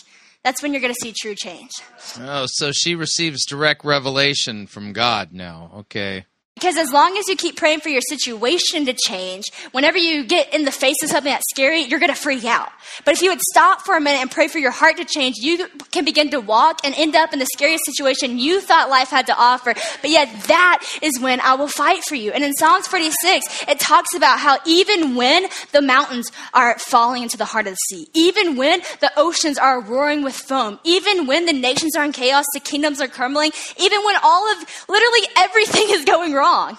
that's 0.43 0.61
when 0.61 0.73
you're 0.73 0.81
going 0.81 0.93
to 0.93 0.99
see 1.01 1.13
true 1.19 1.35
change. 1.35 1.71
Oh, 2.19 2.45
so 2.47 2.71
she 2.71 2.95
receives 2.95 3.45
direct 3.45 3.83
revelation 3.83 4.67
from 4.67 4.93
God 4.93 5.33
now. 5.33 5.71
Okay. 5.77 6.25
Because 6.55 6.77
as 6.77 6.89
long 6.93 7.17
as 7.17 7.27
you 7.27 7.35
keep 7.35 7.57
praying 7.57 7.81
for 7.81 7.89
your 7.89 8.01
situation 8.01 8.85
to 8.85 8.93
change, 8.93 9.51
whenever 9.73 9.97
you 9.97 10.23
get 10.23 10.53
in 10.53 10.63
the 10.63 10.71
face 10.71 10.95
of 11.03 11.09
something 11.09 11.29
that's 11.29 11.49
scary, 11.49 11.81
you're 11.81 11.99
going 11.99 12.13
to 12.13 12.17
freak 12.17 12.45
out. 12.45 12.69
But 13.03 13.13
if 13.13 13.21
you 13.21 13.29
would 13.29 13.41
stop 13.41 13.81
for 13.81 13.97
a 13.97 13.99
minute 13.99 14.21
and 14.21 14.31
pray 14.31 14.47
for 14.47 14.57
your 14.57 14.71
heart 14.71 14.95
to 14.95 15.03
change, 15.03 15.35
you 15.37 15.67
can 15.91 16.05
begin 16.05 16.29
to 16.29 16.39
walk 16.39 16.79
and 16.85 16.95
end 16.95 17.13
up 17.13 17.33
in 17.33 17.39
the 17.39 17.45
scariest 17.53 17.83
situation 17.83 18.39
you 18.39 18.61
thought 18.61 18.89
life 18.89 19.09
had 19.09 19.27
to 19.27 19.37
offer. 19.37 19.73
But 20.01 20.09
yet 20.09 20.29
that 20.47 20.79
is 21.01 21.19
when 21.19 21.41
I 21.41 21.55
will 21.55 21.67
fight 21.67 22.05
for 22.05 22.15
you. 22.15 22.31
And 22.31 22.41
in 22.41 22.53
Psalms 22.53 22.87
46, 22.87 23.65
it 23.67 23.77
talks 23.77 24.15
about 24.15 24.39
how 24.39 24.57
even 24.65 25.15
when 25.15 25.47
the 25.73 25.81
mountains 25.81 26.31
are 26.53 26.79
falling 26.79 27.23
into 27.23 27.35
the 27.35 27.43
heart 27.43 27.67
of 27.67 27.73
the 27.73 27.95
sea, 27.95 28.07
even 28.13 28.55
when 28.55 28.79
the 29.01 29.11
oceans 29.17 29.57
are 29.57 29.81
roaring 29.81 30.23
with 30.23 30.35
foam, 30.35 30.79
even 30.85 31.27
when 31.27 31.47
the 31.47 31.53
nations 31.53 31.97
are 31.97 32.05
in 32.05 32.13
chaos, 32.13 32.45
the 32.53 32.61
kingdoms 32.61 33.01
are 33.01 33.09
crumbling, 33.09 33.51
even 33.77 34.05
when 34.05 34.15
all 34.23 34.49
of 34.53 34.65
literally 34.87 35.27
everything 35.35 35.87
is 35.89 36.05
going 36.05 36.31
wrong, 36.31 36.44
wrong. 36.45 36.77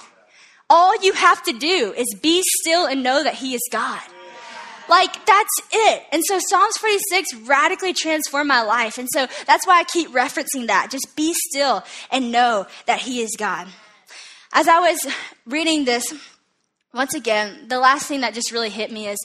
All 0.68 1.00
you 1.02 1.12
have 1.12 1.42
to 1.44 1.52
do 1.52 1.94
is 1.96 2.14
be 2.20 2.42
still 2.60 2.86
and 2.86 3.02
know 3.02 3.22
that 3.22 3.34
He 3.34 3.54
is 3.54 3.62
God. 3.70 4.02
Like, 4.88 5.26
that's 5.26 5.60
it. 5.72 6.02
And 6.12 6.22
so 6.24 6.38
Psalms 6.38 6.76
46 6.78 7.34
radically 7.46 7.92
transformed 7.92 8.48
my 8.48 8.62
life. 8.62 8.98
And 8.98 9.08
so 9.12 9.26
that's 9.46 9.66
why 9.66 9.80
I 9.80 9.84
keep 9.84 10.10
referencing 10.10 10.68
that. 10.68 10.88
Just 10.90 11.16
be 11.16 11.34
still 11.50 11.82
and 12.12 12.30
know 12.30 12.66
that 12.86 13.00
He 13.00 13.20
is 13.20 13.34
God. 13.36 13.66
As 14.52 14.68
I 14.68 14.78
was 14.78 15.12
reading 15.44 15.84
this, 15.84 16.14
once 16.94 17.14
again, 17.14 17.66
the 17.68 17.80
last 17.80 18.06
thing 18.06 18.20
that 18.20 18.34
just 18.34 18.52
really 18.52 18.70
hit 18.70 18.92
me 18.92 19.08
is 19.08 19.18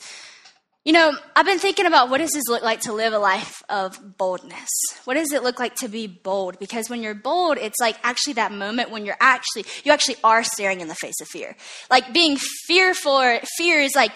you 0.84 0.94
know, 0.94 1.16
I've 1.36 1.46
been 1.46 1.60
thinking 1.60 1.86
about 1.86 2.10
what 2.10 2.18
does 2.18 2.32
this 2.32 2.48
look 2.48 2.64
like 2.64 2.82
to 2.82 2.94
live 2.94 3.14
a 3.14 3.20
life 3.20 3.62
of 3.70 4.18
boldness? 4.18 4.70
What 5.06 5.14
does 5.14 5.32
it 5.32 5.44
look 5.44 5.60
like 5.60 5.76
to 5.76 5.88
be 5.88 6.08
bold? 6.08 6.58
Because 6.58 6.90
when 6.90 7.04
you're 7.04 7.14
bold, 7.14 7.60
it's 7.60 7.80
like 7.80 7.98
actually 8.02 8.34
that 8.34 8.52
moment 8.52 8.90
when 8.90 9.06
you're 9.06 9.18
actually, 9.20 9.66
you 9.84 9.92
actually 9.92 10.16
are 10.24 10.44
staring 10.44 10.82
in 10.82 10.88
the 10.88 10.96
face 10.96 11.22
of 11.22 11.28
fear. 11.28 11.56
Like 11.92 12.12
being 12.14 12.36
fearful, 12.66 13.40
fear 13.58 13.80
is 13.80 13.96
like 13.96 14.12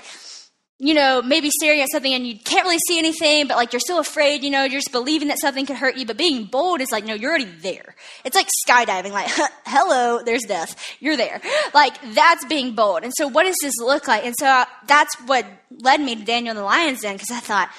you 0.77 0.93
know, 0.93 1.21
maybe 1.21 1.49
staring 1.49 1.79
at 1.79 1.89
something 1.89 2.13
and 2.13 2.27
you 2.27 2.37
can't 2.37 2.65
really 2.65 2.79
see 2.87 2.99
anything, 2.99 3.47
but 3.47 3.55
like 3.55 3.71
you're 3.71 3.79
still 3.79 3.99
afraid, 3.99 4.43
you 4.43 4.49
know, 4.49 4.63
you're 4.63 4.81
just 4.81 4.91
believing 4.91 5.29
that 5.29 5.39
something 5.39 5.65
could 5.65 5.77
hurt 5.77 5.95
you. 5.95 6.05
But 6.05 6.17
being 6.17 6.45
bold 6.45 6.81
is 6.81 6.91
like, 6.91 7.05
no, 7.05 7.13
you're 7.13 7.29
already 7.29 7.45
there. 7.45 7.95
It's 8.25 8.35
like 8.35 8.47
skydiving, 8.67 9.11
like, 9.11 9.29
hello, 9.65 10.21
there's 10.23 10.43
death. 10.43 10.75
You're 10.99 11.15
there. 11.15 11.41
Like, 11.73 11.93
that's 12.13 12.43
being 12.45 12.75
bold. 12.75 13.03
And 13.03 13.13
so, 13.15 13.27
what 13.27 13.43
does 13.43 13.55
this 13.61 13.77
look 13.79 14.07
like? 14.07 14.25
And 14.25 14.35
so, 14.37 14.47
uh, 14.47 14.65
that's 14.85 15.15
what 15.25 15.45
led 15.71 16.01
me 16.01 16.15
to 16.15 16.25
Daniel 16.25 16.51
and 16.51 16.59
the 16.59 16.63
Lion's 16.63 17.01
Den, 17.01 17.15
because 17.15 17.31
I 17.31 17.39
thought, 17.39 17.69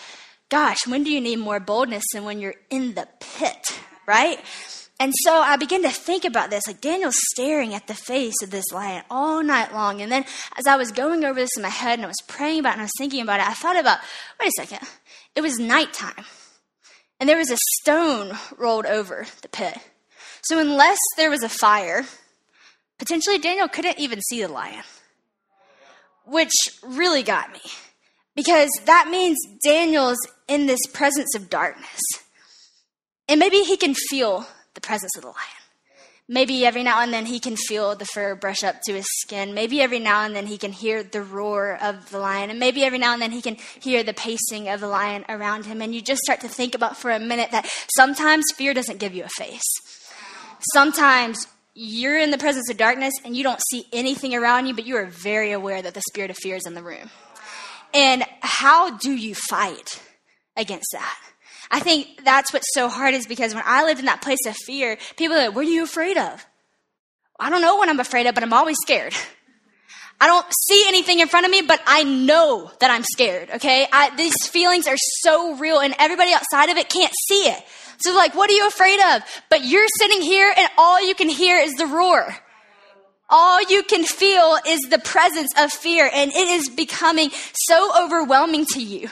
gosh, 0.49 0.87
when 0.87 1.05
do 1.05 1.11
you 1.11 1.21
need 1.21 1.39
more 1.39 1.61
boldness 1.61 2.05
than 2.15 2.25
when 2.25 2.41
you're 2.41 2.55
in 2.71 2.95
the 2.95 3.07
pit, 3.21 3.79
right? 4.07 4.39
And 4.99 5.13
so 5.25 5.41
I 5.41 5.57
began 5.57 5.83
to 5.83 5.91
think 5.91 6.25
about 6.25 6.49
this, 6.49 6.67
like 6.67 6.81
Daniel's 6.81 7.19
staring 7.33 7.75
at 7.75 7.87
the 7.87 7.95
face 7.95 8.43
of 8.43 8.51
this 8.51 8.65
lion 8.73 9.05
all 9.11 9.43
night 9.43 9.75
long. 9.75 10.01
And 10.01 10.11
then 10.11 10.25
as 10.57 10.67
I 10.67 10.77
was 10.77 10.91
going 10.91 11.23
over 11.25 11.39
this 11.39 11.57
in 11.57 11.63
my 11.63 11.69
head 11.69 11.99
and 11.99 12.05
I 12.05 12.09
was 12.09 12.25
praying 12.27 12.61
about 12.61 12.71
it 12.71 12.75
and 12.75 12.81
I 12.83 12.85
was 12.85 12.93
thinking 12.97 13.21
about 13.21 13.41
it, 13.41 13.47
I 13.47 13.53
thought 13.53 13.79
about, 13.79 13.99
wait 14.41 14.49
a 14.49 14.53
second, 14.57 14.89
it 15.35 15.43
was 15.43 15.59
nighttime. 15.59 16.25
And 17.21 17.29
there 17.29 17.37
was 17.37 17.51
a 17.51 17.59
stone 17.81 18.39
rolled 18.57 18.87
over 18.87 19.27
the 19.43 19.49
pit. 19.49 19.79
So, 20.43 20.59
unless 20.59 20.99
there 21.17 21.31
was 21.31 21.43
a 21.43 21.49
fire, 21.49 22.05
potentially 22.99 23.39
Daniel 23.39 23.69
couldn't 23.69 23.99
even 23.99 24.21
see 24.23 24.43
the 24.43 24.49
lion, 24.49 24.85
which 26.25 26.53
really 26.83 27.23
got 27.23 27.53
me 27.53 27.61
because 28.35 28.71
that 28.85 29.09
means 29.11 29.39
Daniel's 29.65 30.19
in 30.47 30.67
this 30.67 30.87
presence 30.93 31.35
of 31.35 31.51
darkness. 31.51 32.01
And 33.29 33.41
maybe 33.41 33.63
he 33.63 33.77
can 33.77 33.95
feel 33.95 34.47
the 34.77 34.81
presence 34.81 35.17
of 35.17 35.23
the 35.23 35.29
lion. 35.29 35.67
Maybe 36.29 36.67
every 36.67 36.83
now 36.83 37.03
and 37.03 37.13
then 37.13 37.27
he 37.27 37.39
can 37.39 37.57
feel 37.57 37.95
the 37.95 38.05
fur 38.05 38.35
brush 38.35 38.65
up 38.65 38.81
to 38.87 38.93
his 38.93 39.07
skin. 39.21 39.55
Maybe 39.55 39.81
every 39.81 40.01
now 40.01 40.25
and 40.25 40.35
then 40.35 40.47
he 40.47 40.59
can 40.59 40.73
hear 40.73 41.05
the 41.05 41.23
roar 41.23 41.79
of 41.81 42.11
the 42.11 42.19
lion. 42.19 42.51
And 42.51 42.59
maybe 42.59 42.85
every 42.85 42.99
now 42.99 43.13
and 43.13 43.23
then 43.23 43.31
he 43.31 43.41
can 43.41 43.57
hear 43.81 44.03
the 44.03 44.13
pacing 44.13 44.69
of 44.69 44.81
the 44.81 44.89
lion 44.89 45.25
around 45.29 45.67
him. 45.67 45.81
And 45.81 45.95
you 45.95 46.03
just 46.03 46.23
start 46.23 46.41
to 46.41 46.49
think 46.49 46.75
about 46.75 46.97
for 46.97 47.13
a 47.13 47.21
minute 47.21 47.53
that 47.53 47.71
sometimes 47.97 48.45
fear 48.57 48.75
doesn't 48.75 48.99
give 48.99 49.15
you 49.15 49.23
a 49.25 49.29
face. 49.29 49.63
Sometimes 50.73 51.47
you're 51.75 52.19
in 52.19 52.33
the 52.33 52.39
presence 52.39 52.69
of 52.71 52.77
darkness 52.77 53.15
and 53.25 53.37
you 53.37 53.45
don't 53.45 53.63
see 53.71 53.87
anything 53.93 54.35
around 54.35 54.67
you, 54.67 54.75
but 54.75 54.87
you 54.87 54.97
are 54.97 55.07
very 55.07 55.53
aware 55.53 55.81
that 55.81 55.95
the 55.95 56.03
spirit 56.09 56.31
of 56.31 56.37
fear 56.37 56.57
is 56.57 56.67
in 56.67 56.75
the 56.75 56.83
room. 56.83 57.11
And 57.95 58.25
how 58.41 58.97
do 58.97 59.13
you 59.13 59.37
fight 59.37 60.03
against 60.57 60.89
that? 60.93 61.19
I 61.71 61.81
think 61.81 62.25
that's 62.25 62.53
what's 62.53 62.73
so 62.73 62.89
hard 62.89 63.15
is 63.15 63.27
because 63.27 63.55
when 63.55 63.65
I 63.67 63.85
lived 63.85 64.01
in 64.01 64.07
that 64.07 64.23
place 64.23 64.47
of 64.47 64.57
fear, 64.57 64.99
people 65.17 65.37
are 65.37 65.47
like, 65.47 65.57
what 65.57 65.67
are 65.67 65.71
you 65.71 65.85
afraid 65.85 66.17
of? 66.17 66.47
I 67.39 67.51
don't 67.51 67.63
know 67.63 67.77
what 67.77 67.89
I'm 67.89 68.01
afraid 68.01 68.27
of, 68.27 68.35
but 68.35 68.45
I'm 68.45 68.53
always 68.53 68.77
scared. 68.83 69.15
I 70.21 70.29
don't 70.29 70.47
see 70.67 70.85
anything 70.89 71.21
in 71.21 71.29
front 71.29 71.45
of 71.45 71.53
me, 71.53 71.61
but 71.61 71.81
I 71.87 72.03
know 72.03 72.71
that 72.81 72.91
I'm 72.91 73.03
scared, 73.03 73.51
okay? 73.57 73.87
I, 73.93 74.17
these 74.17 74.35
feelings 74.47 74.87
are 74.87 74.97
so 74.97 75.57
real, 75.57 75.79
and 75.79 75.95
everybody 75.99 76.33
outside 76.33 76.71
of 76.71 76.79
it 76.79 76.89
can't 76.89 77.13
see 77.29 77.49
it. 77.49 77.63
So, 77.99 78.15
like, 78.15 78.35
what 78.35 78.49
are 78.49 78.55
you 78.55 78.67
afraid 78.67 78.99
of? 79.15 79.23
But 79.51 79.65
you're 79.65 79.87
sitting 79.99 80.23
here, 80.23 80.53
and 80.57 80.69
all 80.79 81.07
you 81.07 81.15
can 81.15 81.29
hear 81.29 81.59
is 81.59 81.75
the 81.75 81.87
roar. 81.87 82.35
All 83.29 83.63
you 83.69 83.83
can 83.83 84.05
feel 84.05 84.57
is 84.67 84.81
the 84.89 84.99
presence 84.99 85.53
of 85.59 85.71
fear, 85.71 86.09
and 86.13 86.31
it 86.33 86.49
is 86.49 86.71
becoming 86.71 87.31
so 87.53 88.05
overwhelming 88.05 88.65
to 88.73 88.83
you. 88.83 89.11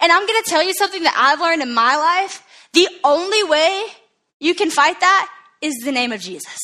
And 0.00 0.12
I'm 0.12 0.26
going 0.26 0.42
to 0.42 0.50
tell 0.50 0.62
you 0.62 0.74
something 0.74 1.02
that 1.02 1.14
I've 1.16 1.40
learned 1.40 1.62
in 1.62 1.72
my 1.72 1.96
life. 1.96 2.44
The 2.72 2.88
only 3.04 3.42
way 3.44 3.84
you 4.40 4.54
can 4.54 4.70
fight 4.70 5.00
that 5.00 5.30
is 5.60 5.74
the 5.84 5.92
name 5.92 6.12
of 6.12 6.20
Jesus. 6.20 6.58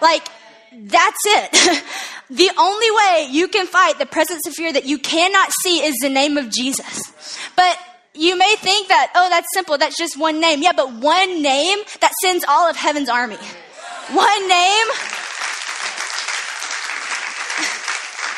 Like, 0.00 0.26
that's 0.72 1.18
it. 1.26 1.82
the 2.30 2.50
only 2.58 2.90
way 2.90 3.28
you 3.30 3.48
can 3.48 3.66
fight 3.66 3.98
the 3.98 4.06
presence 4.06 4.46
of 4.46 4.54
fear 4.54 4.72
that 4.72 4.86
you 4.86 4.98
cannot 4.98 5.50
see 5.62 5.84
is 5.84 5.96
the 6.00 6.08
name 6.08 6.36
of 6.36 6.50
Jesus. 6.50 7.12
But 7.56 7.78
you 8.14 8.36
may 8.38 8.54
think 8.56 8.88
that, 8.88 9.12
oh, 9.14 9.28
that's 9.28 9.48
simple. 9.52 9.78
That's 9.78 9.96
just 9.96 10.18
one 10.18 10.40
name. 10.40 10.62
Yeah, 10.62 10.72
but 10.72 10.92
one 10.92 11.42
name 11.42 11.78
that 12.00 12.12
sends 12.22 12.44
all 12.48 12.68
of 12.68 12.76
heaven's 12.76 13.08
army. 13.08 13.36
One 13.36 14.48
name 14.48 14.86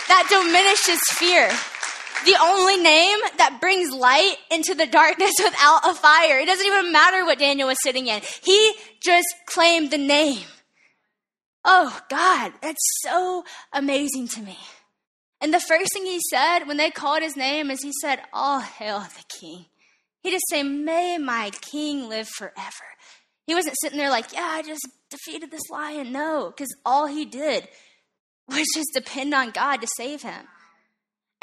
that 0.08 0.26
diminishes 0.28 1.00
fear 1.18 1.50
the 2.24 2.36
only 2.42 2.76
name 2.76 3.18
that 3.38 3.58
brings 3.60 3.92
light 3.92 4.36
into 4.50 4.74
the 4.74 4.86
darkness 4.86 5.34
without 5.42 5.80
a 5.88 5.94
fire. 5.94 6.38
It 6.38 6.46
doesn't 6.46 6.66
even 6.66 6.92
matter 6.92 7.24
what 7.24 7.38
Daniel 7.38 7.68
was 7.68 7.78
sitting 7.82 8.06
in. 8.06 8.20
He 8.42 8.72
just 9.00 9.28
claimed 9.46 9.90
the 9.90 9.98
name. 9.98 10.46
Oh, 11.64 12.00
God, 12.08 12.52
that's 12.60 12.80
so 13.02 13.44
amazing 13.72 14.28
to 14.28 14.40
me. 14.40 14.58
And 15.40 15.52
the 15.52 15.60
first 15.60 15.92
thing 15.92 16.06
he 16.06 16.20
said 16.30 16.64
when 16.66 16.76
they 16.76 16.90
called 16.90 17.22
his 17.22 17.36
name 17.36 17.70
is 17.70 17.82
he 17.82 17.92
said, 18.00 18.20
All 18.32 18.60
hail 18.60 19.00
the 19.00 19.24
king. 19.40 19.66
He 20.22 20.30
just 20.30 20.44
said, 20.50 20.62
May 20.62 21.18
my 21.18 21.50
king 21.50 22.08
live 22.08 22.28
forever. 22.28 22.84
He 23.46 23.54
wasn't 23.54 23.76
sitting 23.80 23.98
there 23.98 24.10
like, 24.10 24.32
Yeah, 24.32 24.48
I 24.48 24.62
just 24.62 24.86
defeated 25.10 25.50
this 25.50 25.68
lion. 25.70 26.12
No, 26.12 26.50
because 26.50 26.74
all 26.84 27.06
he 27.06 27.24
did 27.24 27.68
was 28.48 28.66
just 28.74 28.90
depend 28.94 29.34
on 29.34 29.50
God 29.50 29.78
to 29.78 29.88
save 29.96 30.22
him. 30.22 30.46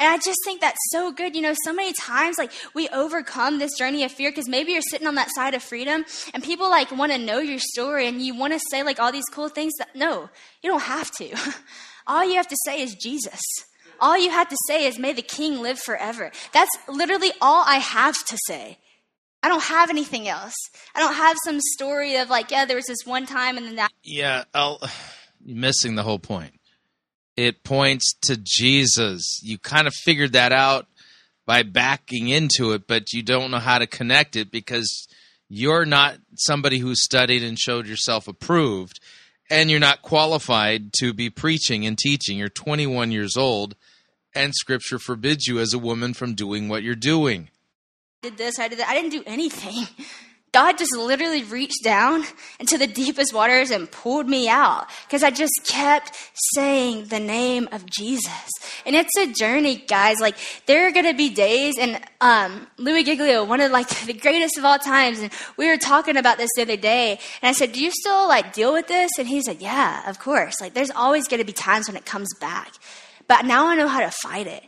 And 0.00 0.08
I 0.08 0.16
just 0.16 0.38
think 0.44 0.62
that's 0.62 0.80
so 0.90 1.12
good. 1.12 1.36
You 1.36 1.42
know, 1.42 1.54
so 1.64 1.74
many 1.74 1.92
times, 1.92 2.38
like, 2.38 2.50
we 2.74 2.88
overcome 2.88 3.58
this 3.58 3.76
journey 3.78 4.02
of 4.02 4.10
fear 4.10 4.30
because 4.30 4.48
maybe 4.48 4.72
you're 4.72 4.80
sitting 4.80 5.06
on 5.06 5.16
that 5.16 5.28
side 5.34 5.52
of 5.52 5.62
freedom 5.62 6.06
and 6.32 6.42
people, 6.42 6.70
like, 6.70 6.90
want 6.90 7.12
to 7.12 7.18
know 7.18 7.38
your 7.38 7.58
story 7.58 8.08
and 8.08 8.22
you 8.22 8.34
want 8.34 8.54
to 8.54 8.60
say, 8.70 8.82
like, 8.82 8.98
all 8.98 9.12
these 9.12 9.28
cool 9.30 9.50
things. 9.50 9.74
That, 9.78 9.94
no, 9.94 10.30
you 10.62 10.70
don't 10.70 10.82
have 10.82 11.10
to. 11.18 11.36
all 12.06 12.24
you 12.24 12.36
have 12.36 12.48
to 12.48 12.56
say 12.64 12.80
is 12.80 12.94
Jesus. 12.94 13.40
All 14.00 14.16
you 14.16 14.30
have 14.30 14.48
to 14.48 14.56
say 14.66 14.86
is, 14.86 14.98
may 14.98 15.12
the 15.12 15.20
king 15.20 15.60
live 15.60 15.78
forever. 15.78 16.32
That's 16.54 16.70
literally 16.88 17.32
all 17.42 17.62
I 17.66 17.76
have 17.76 18.24
to 18.24 18.38
say. 18.46 18.78
I 19.42 19.48
don't 19.48 19.64
have 19.64 19.90
anything 19.90 20.28
else. 20.28 20.54
I 20.94 21.00
don't 21.00 21.14
have 21.14 21.36
some 21.44 21.60
story 21.60 22.16
of, 22.16 22.30
like, 22.30 22.50
yeah, 22.50 22.64
there 22.64 22.76
was 22.76 22.86
this 22.86 23.04
one 23.04 23.26
time 23.26 23.58
and 23.58 23.66
then 23.66 23.76
that. 23.76 23.90
Yeah, 24.02 24.44
I'll, 24.54 24.80
you're 25.44 25.58
missing 25.58 25.94
the 25.94 26.02
whole 26.02 26.18
point 26.18 26.54
it 27.36 27.64
points 27.64 28.14
to 28.22 28.36
Jesus. 28.36 29.40
You 29.42 29.58
kind 29.58 29.86
of 29.86 29.94
figured 29.94 30.32
that 30.32 30.52
out 30.52 30.86
by 31.46 31.62
backing 31.62 32.28
into 32.28 32.72
it, 32.72 32.86
but 32.86 33.12
you 33.12 33.22
don't 33.22 33.50
know 33.50 33.58
how 33.58 33.78
to 33.78 33.86
connect 33.86 34.36
it 34.36 34.50
because 34.50 35.08
you're 35.48 35.84
not 35.84 36.18
somebody 36.36 36.78
who 36.78 36.94
studied 36.94 37.42
and 37.42 37.58
showed 37.58 37.86
yourself 37.86 38.28
approved, 38.28 39.00
and 39.50 39.70
you're 39.70 39.80
not 39.80 40.02
qualified 40.02 40.92
to 41.00 41.12
be 41.12 41.28
preaching 41.28 41.84
and 41.84 41.98
teaching. 41.98 42.38
You're 42.38 42.48
21 42.48 43.10
years 43.10 43.36
old, 43.36 43.74
and 44.34 44.54
Scripture 44.54 44.98
forbids 44.98 45.46
you 45.46 45.58
as 45.58 45.74
a 45.74 45.78
woman 45.78 46.14
from 46.14 46.34
doing 46.34 46.68
what 46.68 46.82
you're 46.82 46.94
doing. 46.94 47.48
Did 48.22 48.36
this, 48.36 48.58
I 48.58 48.68
did 48.68 48.78
that. 48.78 48.88
I 48.88 48.94
didn't 48.94 49.10
do 49.10 49.24
anything. 49.26 49.88
God 50.52 50.78
just 50.78 50.96
literally 50.96 51.44
reached 51.44 51.84
down 51.84 52.24
into 52.58 52.76
the 52.76 52.88
deepest 52.88 53.32
waters 53.32 53.70
and 53.70 53.88
pulled 53.88 54.28
me 54.28 54.48
out 54.48 54.88
because 55.06 55.22
I 55.22 55.30
just 55.30 55.52
kept 55.68 56.12
saying 56.54 57.04
the 57.04 57.20
name 57.20 57.68
of 57.70 57.86
Jesus. 57.86 58.50
And 58.84 58.96
it's 58.96 59.16
a 59.16 59.32
journey, 59.32 59.76
guys. 59.76 60.20
Like 60.20 60.36
there 60.66 60.88
are 60.88 60.90
going 60.90 61.06
to 61.06 61.14
be 61.14 61.30
days, 61.30 61.78
and 61.78 62.00
um, 62.20 62.66
Louis 62.78 63.04
Giglio, 63.04 63.44
one 63.44 63.60
of 63.60 63.70
like 63.70 63.88
the 64.06 64.12
greatest 64.12 64.58
of 64.58 64.64
all 64.64 64.78
times, 64.78 65.20
and 65.20 65.30
we 65.56 65.68
were 65.68 65.76
talking 65.76 66.16
about 66.16 66.36
this 66.36 66.50
the 66.56 66.62
other 66.62 66.76
day, 66.76 67.20
and 67.42 67.48
I 67.48 67.52
said, 67.52 67.72
"Do 67.72 67.80
you 67.80 67.92
still 67.92 68.26
like 68.26 68.52
deal 68.52 68.72
with 68.72 68.88
this?" 68.88 69.12
And 69.18 69.28
he 69.28 69.42
said, 69.42 69.60
"Yeah, 69.60 70.08
of 70.10 70.18
course. 70.18 70.60
Like 70.60 70.74
there's 70.74 70.90
always 70.90 71.28
going 71.28 71.40
to 71.40 71.46
be 71.46 71.52
times 71.52 71.86
when 71.86 71.96
it 71.96 72.06
comes 72.06 72.28
back, 72.40 72.72
but 73.28 73.44
now 73.44 73.68
I 73.68 73.76
know 73.76 73.88
how 73.88 74.00
to 74.00 74.10
fight 74.10 74.48
it." 74.48 74.64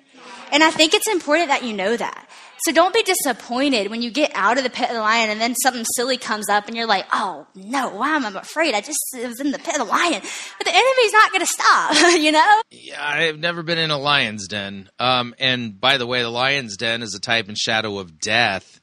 And 0.53 0.63
I 0.63 0.71
think 0.71 0.95
it's 0.95 1.09
important 1.09 1.49
that 1.49 1.65
you 1.65 1.73
know 1.73 1.97
that. 1.97 2.29
So 2.65 2.73
don't 2.73 2.95
be 2.95 3.03
disappointed 3.03 3.91
when 3.91 4.03
you 4.03 4.11
get 4.11 4.31
out 4.35 4.57
of 4.57 4.65
the 4.65 4.71
pit 4.71 4.89
of 4.89 4.95
the 4.95 5.01
lion 5.01 5.31
and 5.31 5.41
then 5.41 5.55
something 5.57 5.85
silly 5.97 6.17
comes 6.17 6.49
up 6.49 6.69
and 6.69 6.77
you're 6.77 6.87
like, 6.87 7.07
oh 7.13 7.47
no, 7.55 7.91
why 7.91 8.15
am 8.15 8.25
I 8.25 8.41
afraid? 8.41 8.75
I 8.75 8.81
just 8.81 8.99
was 9.15 9.41
in 9.41 9.51
the 9.51 9.59
pit 9.59 9.75
of 9.75 9.87
the 9.87 9.93
lion. 9.93 10.21
But 10.59 10.67
the 10.67 10.73
enemy's 10.73 11.13
not 11.13 11.33
going 11.33 11.41
to 11.41 11.47
stop, 11.47 12.13
you 12.21 12.33
know? 12.33 12.63
Yeah, 12.71 13.05
I've 13.05 13.39
never 13.39 13.63
been 13.63 13.79
in 13.79 13.91
a 13.91 13.99
lion's 13.99 14.47
den. 14.47 14.89
Um, 14.99 15.35
and 15.39 15.81
by 15.81 15.99
the 15.99 16.07
way, 16.07 16.23
the 16.23 16.31
lion's 16.31 16.77
den 16.77 17.03
is 17.03 17.15
a 17.15 17.21
type 17.21 17.49
and 17.49 17.59
shadow 17.59 17.99
of 17.99 18.21
death. 18.21 18.81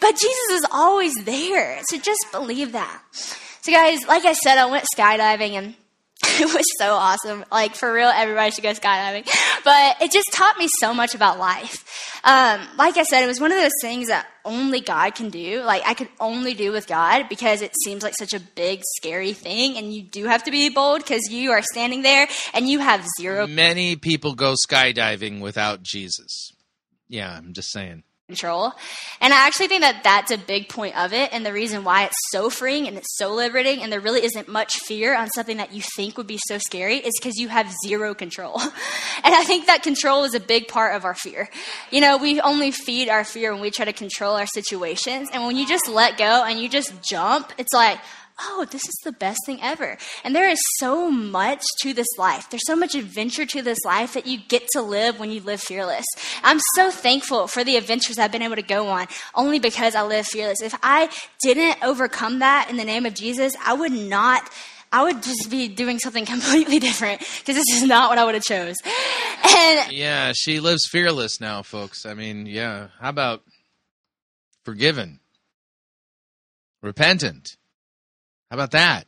But 0.00 0.12
Jesus 0.12 0.50
is 0.50 0.66
always 0.70 1.14
there. 1.24 1.80
So 1.88 1.98
just 1.98 2.26
believe 2.30 2.72
that. 2.72 3.02
So, 3.12 3.72
guys, 3.72 4.06
like 4.06 4.24
I 4.24 4.34
said, 4.34 4.58
I 4.58 4.66
went 4.66 4.84
skydiving 4.94 5.52
and 5.52 5.74
it 6.40 6.52
was 6.54 6.64
so 6.78 6.94
awesome. 6.94 7.44
Like 7.52 7.74
for 7.74 7.92
real, 7.92 8.08
everybody 8.08 8.50
should 8.50 8.64
go 8.64 8.72
skydiving. 8.72 9.28
But 9.64 9.96
it 10.00 10.10
just 10.10 10.28
taught 10.32 10.56
me 10.58 10.66
so 10.80 10.94
much 10.94 11.14
about 11.14 11.38
life. 11.38 12.20
Um, 12.24 12.66
like 12.78 12.96
I 12.96 13.02
said, 13.02 13.22
it 13.22 13.26
was 13.26 13.40
one 13.40 13.52
of 13.52 13.58
those 13.58 13.72
things 13.82 14.08
that 14.08 14.26
only 14.44 14.80
God 14.80 15.14
can 15.14 15.28
do. 15.28 15.62
Like 15.62 15.82
I 15.84 15.92
could 15.94 16.08
only 16.18 16.54
do 16.54 16.72
with 16.72 16.86
God 16.86 17.28
because 17.28 17.60
it 17.60 17.72
seems 17.84 18.02
like 18.02 18.14
such 18.16 18.32
a 18.32 18.40
big, 18.40 18.80
scary 18.96 19.34
thing, 19.34 19.76
and 19.76 19.92
you 19.92 20.02
do 20.02 20.24
have 20.24 20.42
to 20.44 20.50
be 20.50 20.70
bold 20.70 21.02
because 21.02 21.30
you 21.30 21.50
are 21.50 21.62
standing 21.62 22.02
there 22.02 22.28
and 22.54 22.68
you 22.68 22.78
have 22.78 23.04
zero. 23.20 23.46
Many 23.46 23.96
people 23.96 24.34
go 24.34 24.54
skydiving 24.54 25.40
without 25.40 25.82
Jesus. 25.82 26.52
Yeah, 27.08 27.36
I'm 27.36 27.52
just 27.52 27.70
saying 27.70 28.04
control. 28.28 28.72
And 29.20 29.32
I 29.32 29.46
actually 29.46 29.68
think 29.68 29.82
that 29.82 30.02
that's 30.02 30.32
a 30.32 30.38
big 30.38 30.68
point 30.68 30.98
of 30.98 31.12
it, 31.12 31.32
and 31.32 31.46
the 31.46 31.52
reason 31.52 31.84
why 31.84 32.06
it's 32.06 32.16
so 32.32 32.50
freeing 32.50 32.88
and 32.88 32.96
it's 32.96 33.16
so 33.16 33.32
liberating, 33.32 33.82
and 33.82 33.92
there 33.92 34.00
really 34.00 34.24
isn't 34.24 34.48
much 34.48 34.74
fear 34.80 35.16
on 35.16 35.28
something 35.30 35.58
that 35.58 35.72
you 35.72 35.80
think 35.94 36.18
would 36.18 36.26
be 36.26 36.40
so 36.48 36.58
scary, 36.58 36.96
is 36.96 37.12
because 37.20 37.36
you 37.36 37.46
have 37.46 37.72
zero 37.86 38.14
control. 38.14 38.60
and 38.60 38.72
I 39.32 39.44
think 39.44 39.66
that 39.66 39.84
control 39.84 40.24
is 40.24 40.34
a 40.34 40.40
big 40.40 40.66
part 40.66 40.96
of 40.96 41.04
our 41.04 41.14
fear. 41.14 41.48
You 41.92 42.00
know, 42.00 42.16
we 42.16 42.40
only 42.40 42.72
feed 42.72 43.08
our 43.08 43.22
fear 43.22 43.52
when 43.52 43.60
we 43.60 43.70
try 43.70 43.84
to 43.84 43.92
control 43.92 44.34
our 44.34 44.46
situations, 44.46 45.28
and 45.32 45.44
when 45.44 45.54
you 45.54 45.64
just 45.64 45.88
let 45.88 46.18
go 46.18 46.44
and 46.44 46.58
you 46.58 46.68
just 46.68 46.92
jump, 47.08 47.52
it's 47.58 47.72
like, 47.72 48.00
oh, 48.38 48.66
this 48.70 48.82
is 48.86 48.96
the 49.04 49.12
best 49.12 49.40
thing 49.46 49.58
ever. 49.62 49.96
And 50.24 50.34
there 50.34 50.48
is 50.48 50.60
so 50.78 51.10
much 51.10 51.62
to 51.82 51.92
this 51.92 52.06
life. 52.18 52.50
There's 52.50 52.66
so 52.66 52.76
much 52.76 52.94
adventure 52.94 53.46
to 53.46 53.62
this 53.62 53.78
life 53.84 54.14
that 54.14 54.26
you 54.26 54.38
get 54.38 54.66
to 54.72 54.82
live 54.82 55.18
when 55.18 55.30
you 55.30 55.40
live 55.40 55.60
fearless. 55.60 56.04
I'm 56.42 56.60
so 56.74 56.90
thankful 56.90 57.46
for 57.46 57.64
the 57.64 57.76
adventures 57.76 58.18
I've 58.18 58.32
been 58.32 58.42
able 58.42 58.56
to 58.56 58.62
go 58.62 58.88
on 58.88 59.06
only 59.34 59.58
because 59.58 59.94
I 59.94 60.02
live 60.02 60.26
fearless. 60.26 60.60
If 60.60 60.74
I 60.82 61.10
didn't 61.42 61.82
overcome 61.82 62.40
that 62.40 62.68
in 62.70 62.76
the 62.76 62.84
name 62.84 63.06
of 63.06 63.14
Jesus, 63.14 63.54
I 63.64 63.74
would 63.74 63.92
not. 63.92 64.48
I 64.92 65.02
would 65.02 65.22
just 65.22 65.50
be 65.50 65.68
doing 65.68 65.98
something 65.98 66.24
completely 66.26 66.78
different 66.78 67.20
because 67.20 67.56
this 67.56 67.72
is 67.74 67.82
not 67.82 68.10
what 68.10 68.18
I 68.18 68.24
would 68.24 68.34
have 68.34 68.44
chose. 68.44 68.76
And 69.58 69.92
yeah, 69.92 70.32
she 70.34 70.60
lives 70.60 70.86
fearless 70.86 71.40
now, 71.40 71.62
folks. 71.62 72.06
I 72.06 72.14
mean, 72.14 72.46
yeah. 72.46 72.88
How 73.00 73.08
about 73.08 73.42
forgiven, 74.64 75.20
repentant? 76.82 77.55
How 78.50 78.56
about 78.56 78.70
that? 78.72 79.06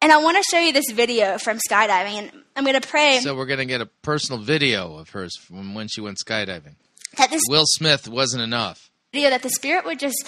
And 0.00 0.12
I 0.12 0.18
want 0.18 0.36
to 0.36 0.42
show 0.50 0.58
you 0.58 0.72
this 0.72 0.90
video 0.92 1.38
from 1.38 1.58
skydiving, 1.58 2.18
and 2.18 2.30
I'm 2.56 2.64
going 2.64 2.78
to 2.80 2.86
pray 2.86 3.20
So 3.20 3.34
we're 3.34 3.46
going 3.46 3.58
to 3.58 3.64
get 3.64 3.80
a 3.80 3.86
personal 3.86 4.40
video 4.40 4.96
of 4.96 5.10
hers 5.10 5.36
from 5.36 5.74
when 5.74 5.88
she 5.88 6.00
went 6.00 6.18
skydiving. 6.18 6.76
that 7.16 7.30
this 7.30 7.42
Will 7.48 7.64
Smith 7.66 8.06
wasn't 8.08 8.42
enough. 8.42 8.90
video 9.12 9.30
that 9.30 9.42
the 9.42 9.50
Spirit 9.50 9.84
would 9.84 9.98
just 9.98 10.26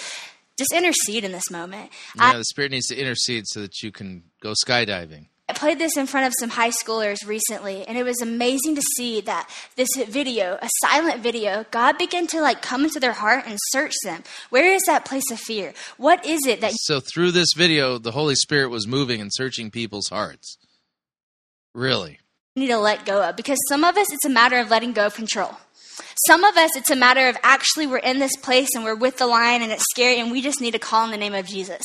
just 0.57 0.73
intercede 0.73 1.23
in 1.23 1.31
this 1.31 1.51
moment. 1.51 1.91
Yeah, 2.15 2.31
I, 2.31 2.37
the 2.37 2.45
Spirit 2.45 2.71
needs 2.71 2.87
to 2.87 2.95
intercede 2.95 3.43
so 3.47 3.61
that 3.61 3.83
you 3.83 3.91
can 3.91 4.23
go 4.41 4.53
skydiving. 4.65 5.27
I 5.49 5.53
played 5.53 5.79
this 5.79 5.95
in 5.95 6.07
front 6.07 6.27
of 6.27 6.33
some 6.39 6.49
high 6.49 6.71
schoolers 6.71 7.25
recently, 7.25 7.85
and 7.87 7.97
it 7.97 8.03
was 8.03 8.21
amazing 8.21 8.75
to 8.75 8.81
see 8.97 9.21
that 9.21 9.49
this 9.77 9.87
video, 9.95 10.57
a 10.61 10.69
silent 10.81 11.23
video, 11.23 11.65
God 11.71 11.97
began 11.97 12.27
to 12.27 12.41
like 12.41 12.61
come 12.61 12.83
into 12.83 12.99
their 12.99 13.13
heart 13.13 13.45
and 13.47 13.57
search 13.69 13.93
them. 14.03 14.23
Where 14.49 14.73
is 14.73 14.83
that 14.87 15.05
place 15.05 15.31
of 15.31 15.39
fear? 15.39 15.73
What 15.95 16.25
is 16.25 16.45
it 16.45 16.59
that 16.59 16.73
So 16.75 16.99
through 16.99 17.31
this 17.31 17.53
video, 17.55 17.97
the 17.97 18.11
Holy 18.11 18.35
Spirit 18.35 18.69
was 18.69 18.87
moving 18.87 19.21
and 19.21 19.31
searching 19.33 19.71
people's 19.71 20.07
hearts. 20.09 20.57
Really? 21.73 22.19
need 22.57 22.67
to 22.67 22.77
let 22.77 23.05
go 23.05 23.23
of? 23.23 23.35
Because 23.35 23.57
some 23.69 23.83
of 23.83 23.97
us, 23.97 24.11
it's 24.11 24.25
a 24.25 24.29
matter 24.29 24.57
of 24.57 24.69
letting 24.69 24.91
go 24.91 25.05
of 25.05 25.15
control. 25.15 25.51
Some 26.27 26.43
of 26.43 26.57
us, 26.57 26.75
it's 26.75 26.89
a 26.89 26.95
matter 26.95 27.27
of 27.27 27.37
actually 27.43 27.87
we're 27.87 27.97
in 27.97 28.19
this 28.19 28.35
place 28.37 28.69
and 28.75 28.83
we're 28.83 28.95
with 28.95 29.17
the 29.17 29.27
lion 29.27 29.61
and 29.61 29.71
it's 29.71 29.83
scary 29.91 30.19
and 30.19 30.31
we 30.31 30.41
just 30.41 30.61
need 30.61 30.71
to 30.71 30.79
call 30.79 31.05
in 31.05 31.11
the 31.11 31.17
name 31.17 31.33
of 31.33 31.45
Jesus. 31.45 31.81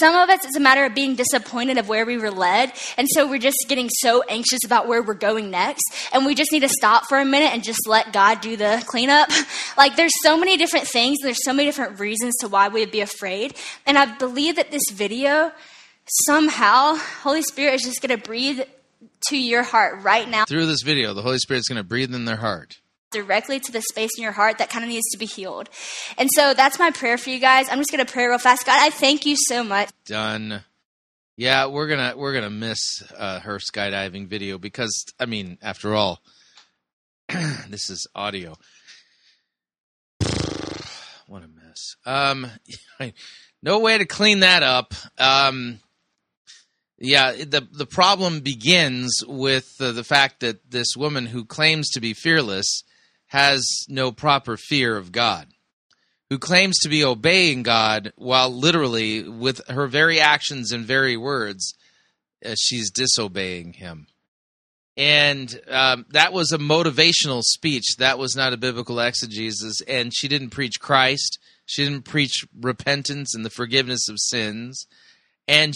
Some 0.00 0.14
of 0.14 0.30
us, 0.30 0.44
it's 0.44 0.56
a 0.56 0.60
matter 0.60 0.84
of 0.84 0.94
being 0.94 1.14
disappointed 1.14 1.78
of 1.78 1.88
where 1.88 2.06
we 2.06 2.16
were 2.16 2.30
led. 2.30 2.72
And 2.96 3.08
so 3.12 3.28
we're 3.28 3.38
just 3.38 3.64
getting 3.68 3.88
so 3.90 4.22
anxious 4.28 4.64
about 4.64 4.88
where 4.88 5.02
we're 5.02 5.14
going 5.14 5.50
next. 5.50 5.82
And 6.12 6.24
we 6.24 6.34
just 6.34 6.52
need 6.52 6.60
to 6.60 6.68
stop 6.68 7.08
for 7.08 7.18
a 7.18 7.24
minute 7.24 7.52
and 7.52 7.62
just 7.64 7.86
let 7.86 8.12
God 8.12 8.40
do 8.40 8.56
the 8.56 8.82
cleanup. 8.86 9.30
Like 9.76 9.96
there's 9.96 10.12
so 10.22 10.36
many 10.36 10.56
different 10.56 10.86
things. 10.86 11.18
There's 11.22 11.42
so 11.44 11.52
many 11.52 11.66
different 11.66 11.98
reasons 11.98 12.34
to 12.40 12.48
why 12.48 12.68
we'd 12.68 12.90
be 12.90 13.00
afraid. 13.00 13.54
And 13.86 13.96
I 13.96 14.16
believe 14.16 14.56
that 14.56 14.70
this 14.70 14.82
video, 14.92 15.50
somehow, 16.26 16.96
Holy 17.22 17.42
Spirit 17.42 17.74
is 17.74 17.82
just 17.82 18.02
going 18.02 18.18
to 18.18 18.22
breathe 18.22 18.60
to 19.28 19.36
your 19.36 19.62
heart 19.62 20.02
right 20.02 20.28
now 20.28 20.44
Through 20.44 20.66
this 20.66 20.82
video, 20.82 21.14
the 21.14 21.22
Holy 21.22 21.38
Spirit's 21.38 21.68
going 21.68 21.78
to 21.78 21.84
breathe 21.84 22.14
in 22.14 22.24
their 22.24 22.36
heart. 22.36 22.78
Directly 23.12 23.60
to 23.60 23.72
the 23.72 23.82
space 23.82 24.10
in 24.16 24.22
your 24.22 24.32
heart 24.32 24.58
that 24.58 24.70
kind 24.70 24.84
of 24.84 24.88
needs 24.88 25.08
to 25.12 25.18
be 25.18 25.26
healed. 25.26 25.68
And 26.18 26.28
so 26.34 26.54
that's 26.54 26.78
my 26.78 26.90
prayer 26.90 27.18
for 27.18 27.30
you 27.30 27.38
guys. 27.38 27.68
I'm 27.70 27.78
just 27.78 27.90
going 27.90 28.04
to 28.04 28.12
pray 28.12 28.26
real 28.26 28.38
fast. 28.38 28.66
God, 28.66 28.78
I 28.80 28.90
thank 28.90 29.26
you 29.26 29.36
so 29.36 29.62
much. 29.62 29.90
Done. 30.06 30.62
Yeah, 31.36 31.66
we're 31.66 31.88
gonna 31.88 32.14
we're 32.14 32.34
gonna 32.34 32.50
miss 32.50 33.02
uh, 33.16 33.40
her 33.40 33.58
skydiving 33.58 34.28
video 34.28 34.58
because 34.58 35.06
I 35.18 35.24
mean, 35.24 35.56
after 35.62 35.94
all, 35.94 36.20
this 37.68 37.90
is 37.90 38.06
audio. 38.14 38.56
What 41.28 41.44
a 41.44 41.48
mess. 41.48 41.96
Um, 42.04 42.46
no 43.62 43.78
way 43.78 43.96
to 43.96 44.04
clean 44.04 44.40
that 44.40 44.62
up. 44.62 44.92
Um, 45.16 45.80
yeah, 46.98 47.32
the 47.32 47.66
the 47.72 47.86
problem 47.86 48.40
begins 48.40 49.24
with 49.26 49.74
uh, 49.80 49.92
the 49.92 50.04
fact 50.04 50.40
that 50.40 50.70
this 50.70 50.94
woman 50.94 51.26
who 51.26 51.46
claims 51.46 51.88
to 51.90 52.00
be 52.00 52.12
fearless 52.12 52.82
has 53.32 53.86
no 53.88 54.12
proper 54.12 54.58
fear 54.58 54.94
of 54.94 55.10
God, 55.10 55.48
who 56.28 56.38
claims 56.38 56.78
to 56.80 56.90
be 56.90 57.02
obeying 57.02 57.62
God 57.62 58.12
while 58.16 58.50
literally 58.50 59.26
with 59.26 59.66
her 59.70 59.86
very 59.86 60.20
actions 60.20 60.70
and 60.70 60.84
very 60.84 61.16
words, 61.16 61.72
uh, 62.44 62.54
she's 62.60 62.90
disobeying 62.90 63.72
Him. 63.72 64.06
And 64.98 65.58
um, 65.70 66.04
that 66.10 66.34
was 66.34 66.52
a 66.52 66.58
motivational 66.58 67.40
speech. 67.40 67.96
That 67.96 68.18
was 68.18 68.36
not 68.36 68.52
a 68.52 68.58
biblical 68.58 69.00
exegesis. 69.00 69.80
And 69.88 70.12
she 70.14 70.28
didn't 70.28 70.50
preach 70.50 70.78
Christ. 70.78 71.38
She 71.64 71.86
didn't 71.86 72.04
preach 72.04 72.44
repentance 72.60 73.34
and 73.34 73.46
the 73.46 73.50
forgiveness 73.50 74.10
of 74.10 74.16
sins 74.18 74.86
and 75.48 75.74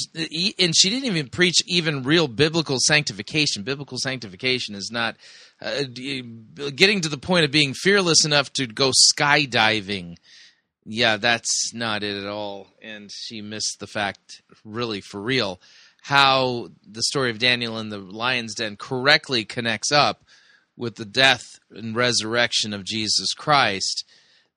and 0.58 0.76
she 0.76 0.90
didn't 0.90 1.06
even 1.06 1.28
preach 1.28 1.56
even 1.66 2.02
real 2.02 2.28
biblical 2.28 2.78
sanctification. 2.78 3.62
Biblical 3.62 3.98
sanctification 3.98 4.74
is 4.74 4.90
not 4.92 5.16
uh, 5.60 5.84
getting 6.74 7.00
to 7.00 7.08
the 7.08 7.18
point 7.18 7.44
of 7.44 7.50
being 7.50 7.74
fearless 7.74 8.24
enough 8.24 8.52
to 8.54 8.66
go 8.66 8.90
skydiving. 8.90 10.16
Yeah, 10.84 11.16
that's 11.16 11.72
not 11.74 12.02
it 12.02 12.16
at 12.16 12.28
all. 12.28 12.68
And 12.82 13.10
she 13.12 13.40
missed 13.40 13.78
the 13.80 13.86
fact, 13.86 14.42
really 14.64 15.00
for 15.00 15.20
real, 15.20 15.60
how 16.02 16.68
the 16.86 17.02
story 17.02 17.30
of 17.30 17.38
Daniel 17.38 17.78
in 17.78 17.88
the 17.88 17.98
lion's 17.98 18.54
den 18.54 18.76
correctly 18.76 19.44
connects 19.44 19.90
up 19.90 20.24
with 20.76 20.96
the 20.96 21.04
death 21.04 21.58
and 21.70 21.96
resurrection 21.96 22.72
of 22.72 22.84
Jesus 22.84 23.32
Christ, 23.34 24.04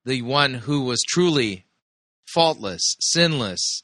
the 0.05 0.21
one 0.21 0.53
who 0.53 0.81
was 0.81 1.01
truly 1.07 1.65
faultless, 2.27 2.95
sinless 2.99 3.83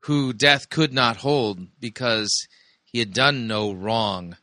who 0.00 0.32
death 0.32 0.70
could 0.70 0.92
not 0.92 1.16
hold 1.18 1.66
because 1.80 2.46
he 2.84 3.00
had 3.00 3.12
done 3.12 3.48
no 3.48 3.72
wrong. 3.72 4.36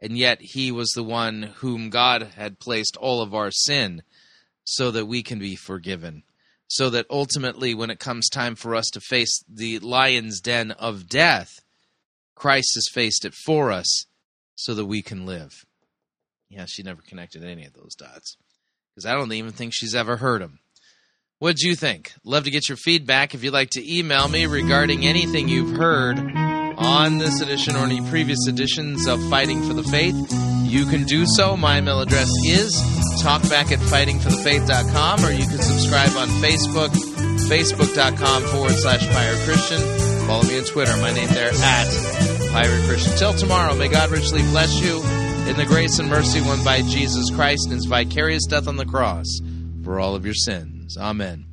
And 0.00 0.16
yet 0.16 0.40
he 0.40 0.72
was 0.72 0.90
the 0.90 1.02
one 1.02 1.54
whom 1.56 1.90
God 1.90 2.32
had 2.36 2.58
placed 2.58 2.96
all 2.96 3.20
of 3.20 3.34
our 3.34 3.50
sin 3.50 4.02
so 4.64 4.90
that 4.90 5.06
we 5.06 5.22
can 5.22 5.38
be 5.38 5.56
forgiven. 5.56 6.22
So 6.68 6.88
that 6.90 7.06
ultimately, 7.10 7.74
when 7.74 7.90
it 7.90 7.98
comes 7.98 8.28
time 8.28 8.54
for 8.54 8.74
us 8.74 8.88
to 8.92 9.00
face 9.00 9.42
the 9.48 9.80
lion's 9.80 10.40
den 10.40 10.70
of 10.70 11.08
death, 11.08 11.60
Christ 12.34 12.70
has 12.76 12.88
faced 12.92 13.24
it 13.24 13.34
for 13.34 13.72
us 13.72 14.06
so 14.54 14.74
that 14.74 14.86
we 14.86 15.02
can 15.02 15.26
live. 15.26 15.64
Yeah, 16.48 16.66
she 16.66 16.82
never 16.82 17.02
connected 17.02 17.44
any 17.44 17.66
of 17.66 17.74
those 17.74 17.94
dots 17.94 18.36
because 18.94 19.04
I 19.04 19.12
don't 19.12 19.32
even 19.32 19.52
think 19.52 19.72
she's 19.74 19.94
ever 19.94 20.16
heard 20.16 20.42
them. 20.42 20.60
What'd 21.38 21.60
you 21.60 21.74
think? 21.74 22.12
Love 22.24 22.44
to 22.44 22.50
get 22.50 22.68
your 22.68 22.76
feedback. 22.76 23.34
If 23.34 23.42
you'd 23.42 23.52
like 23.52 23.70
to 23.70 23.98
email 23.98 24.28
me 24.28 24.46
regarding 24.46 25.06
anything 25.06 25.48
you've 25.48 25.76
heard 25.76 26.18
on 26.80 27.18
this 27.18 27.40
edition 27.40 27.76
or 27.76 27.84
any 27.84 28.00
previous 28.08 28.48
editions 28.48 29.06
of 29.06 29.22
Fighting 29.28 29.62
for 29.68 29.74
the 29.74 29.82
Faith, 29.82 30.16
you 30.64 30.86
can 30.86 31.04
do 31.04 31.26
so. 31.26 31.56
My 31.56 31.78
email 31.78 32.00
address 32.00 32.30
is 32.44 32.74
talkback 33.22 33.70
at 33.70 33.78
fightingforthefaith.com 33.78 35.24
or 35.24 35.30
you 35.30 35.46
can 35.46 35.58
subscribe 35.58 36.16
on 36.16 36.28
Facebook, 36.40 36.88
facebook.com 37.48 38.42
forward 38.44 38.72
slash 38.72 39.06
pirate 39.12 39.40
Christian. 39.44 39.80
Follow 40.26 40.42
me 40.44 40.58
on 40.58 40.64
Twitter. 40.64 40.96
My 40.98 41.12
name 41.12 41.28
there 41.28 41.50
at 41.52 42.50
pirate 42.52 42.84
Christian. 42.88 43.16
Till 43.18 43.34
tomorrow, 43.34 43.74
may 43.74 43.88
God 43.88 44.10
richly 44.10 44.40
bless 44.42 44.80
you 44.82 45.02
in 45.48 45.56
the 45.56 45.66
grace 45.66 45.98
and 45.98 46.08
mercy 46.08 46.40
won 46.40 46.64
by 46.64 46.80
Jesus 46.82 47.30
Christ 47.30 47.66
and 47.66 47.74
his 47.74 47.84
vicarious 47.84 48.46
death 48.46 48.66
on 48.68 48.76
the 48.76 48.86
cross 48.86 49.26
for 49.84 50.00
all 50.00 50.14
of 50.14 50.24
your 50.24 50.34
sins. 50.34 50.96
Amen. 50.96 51.49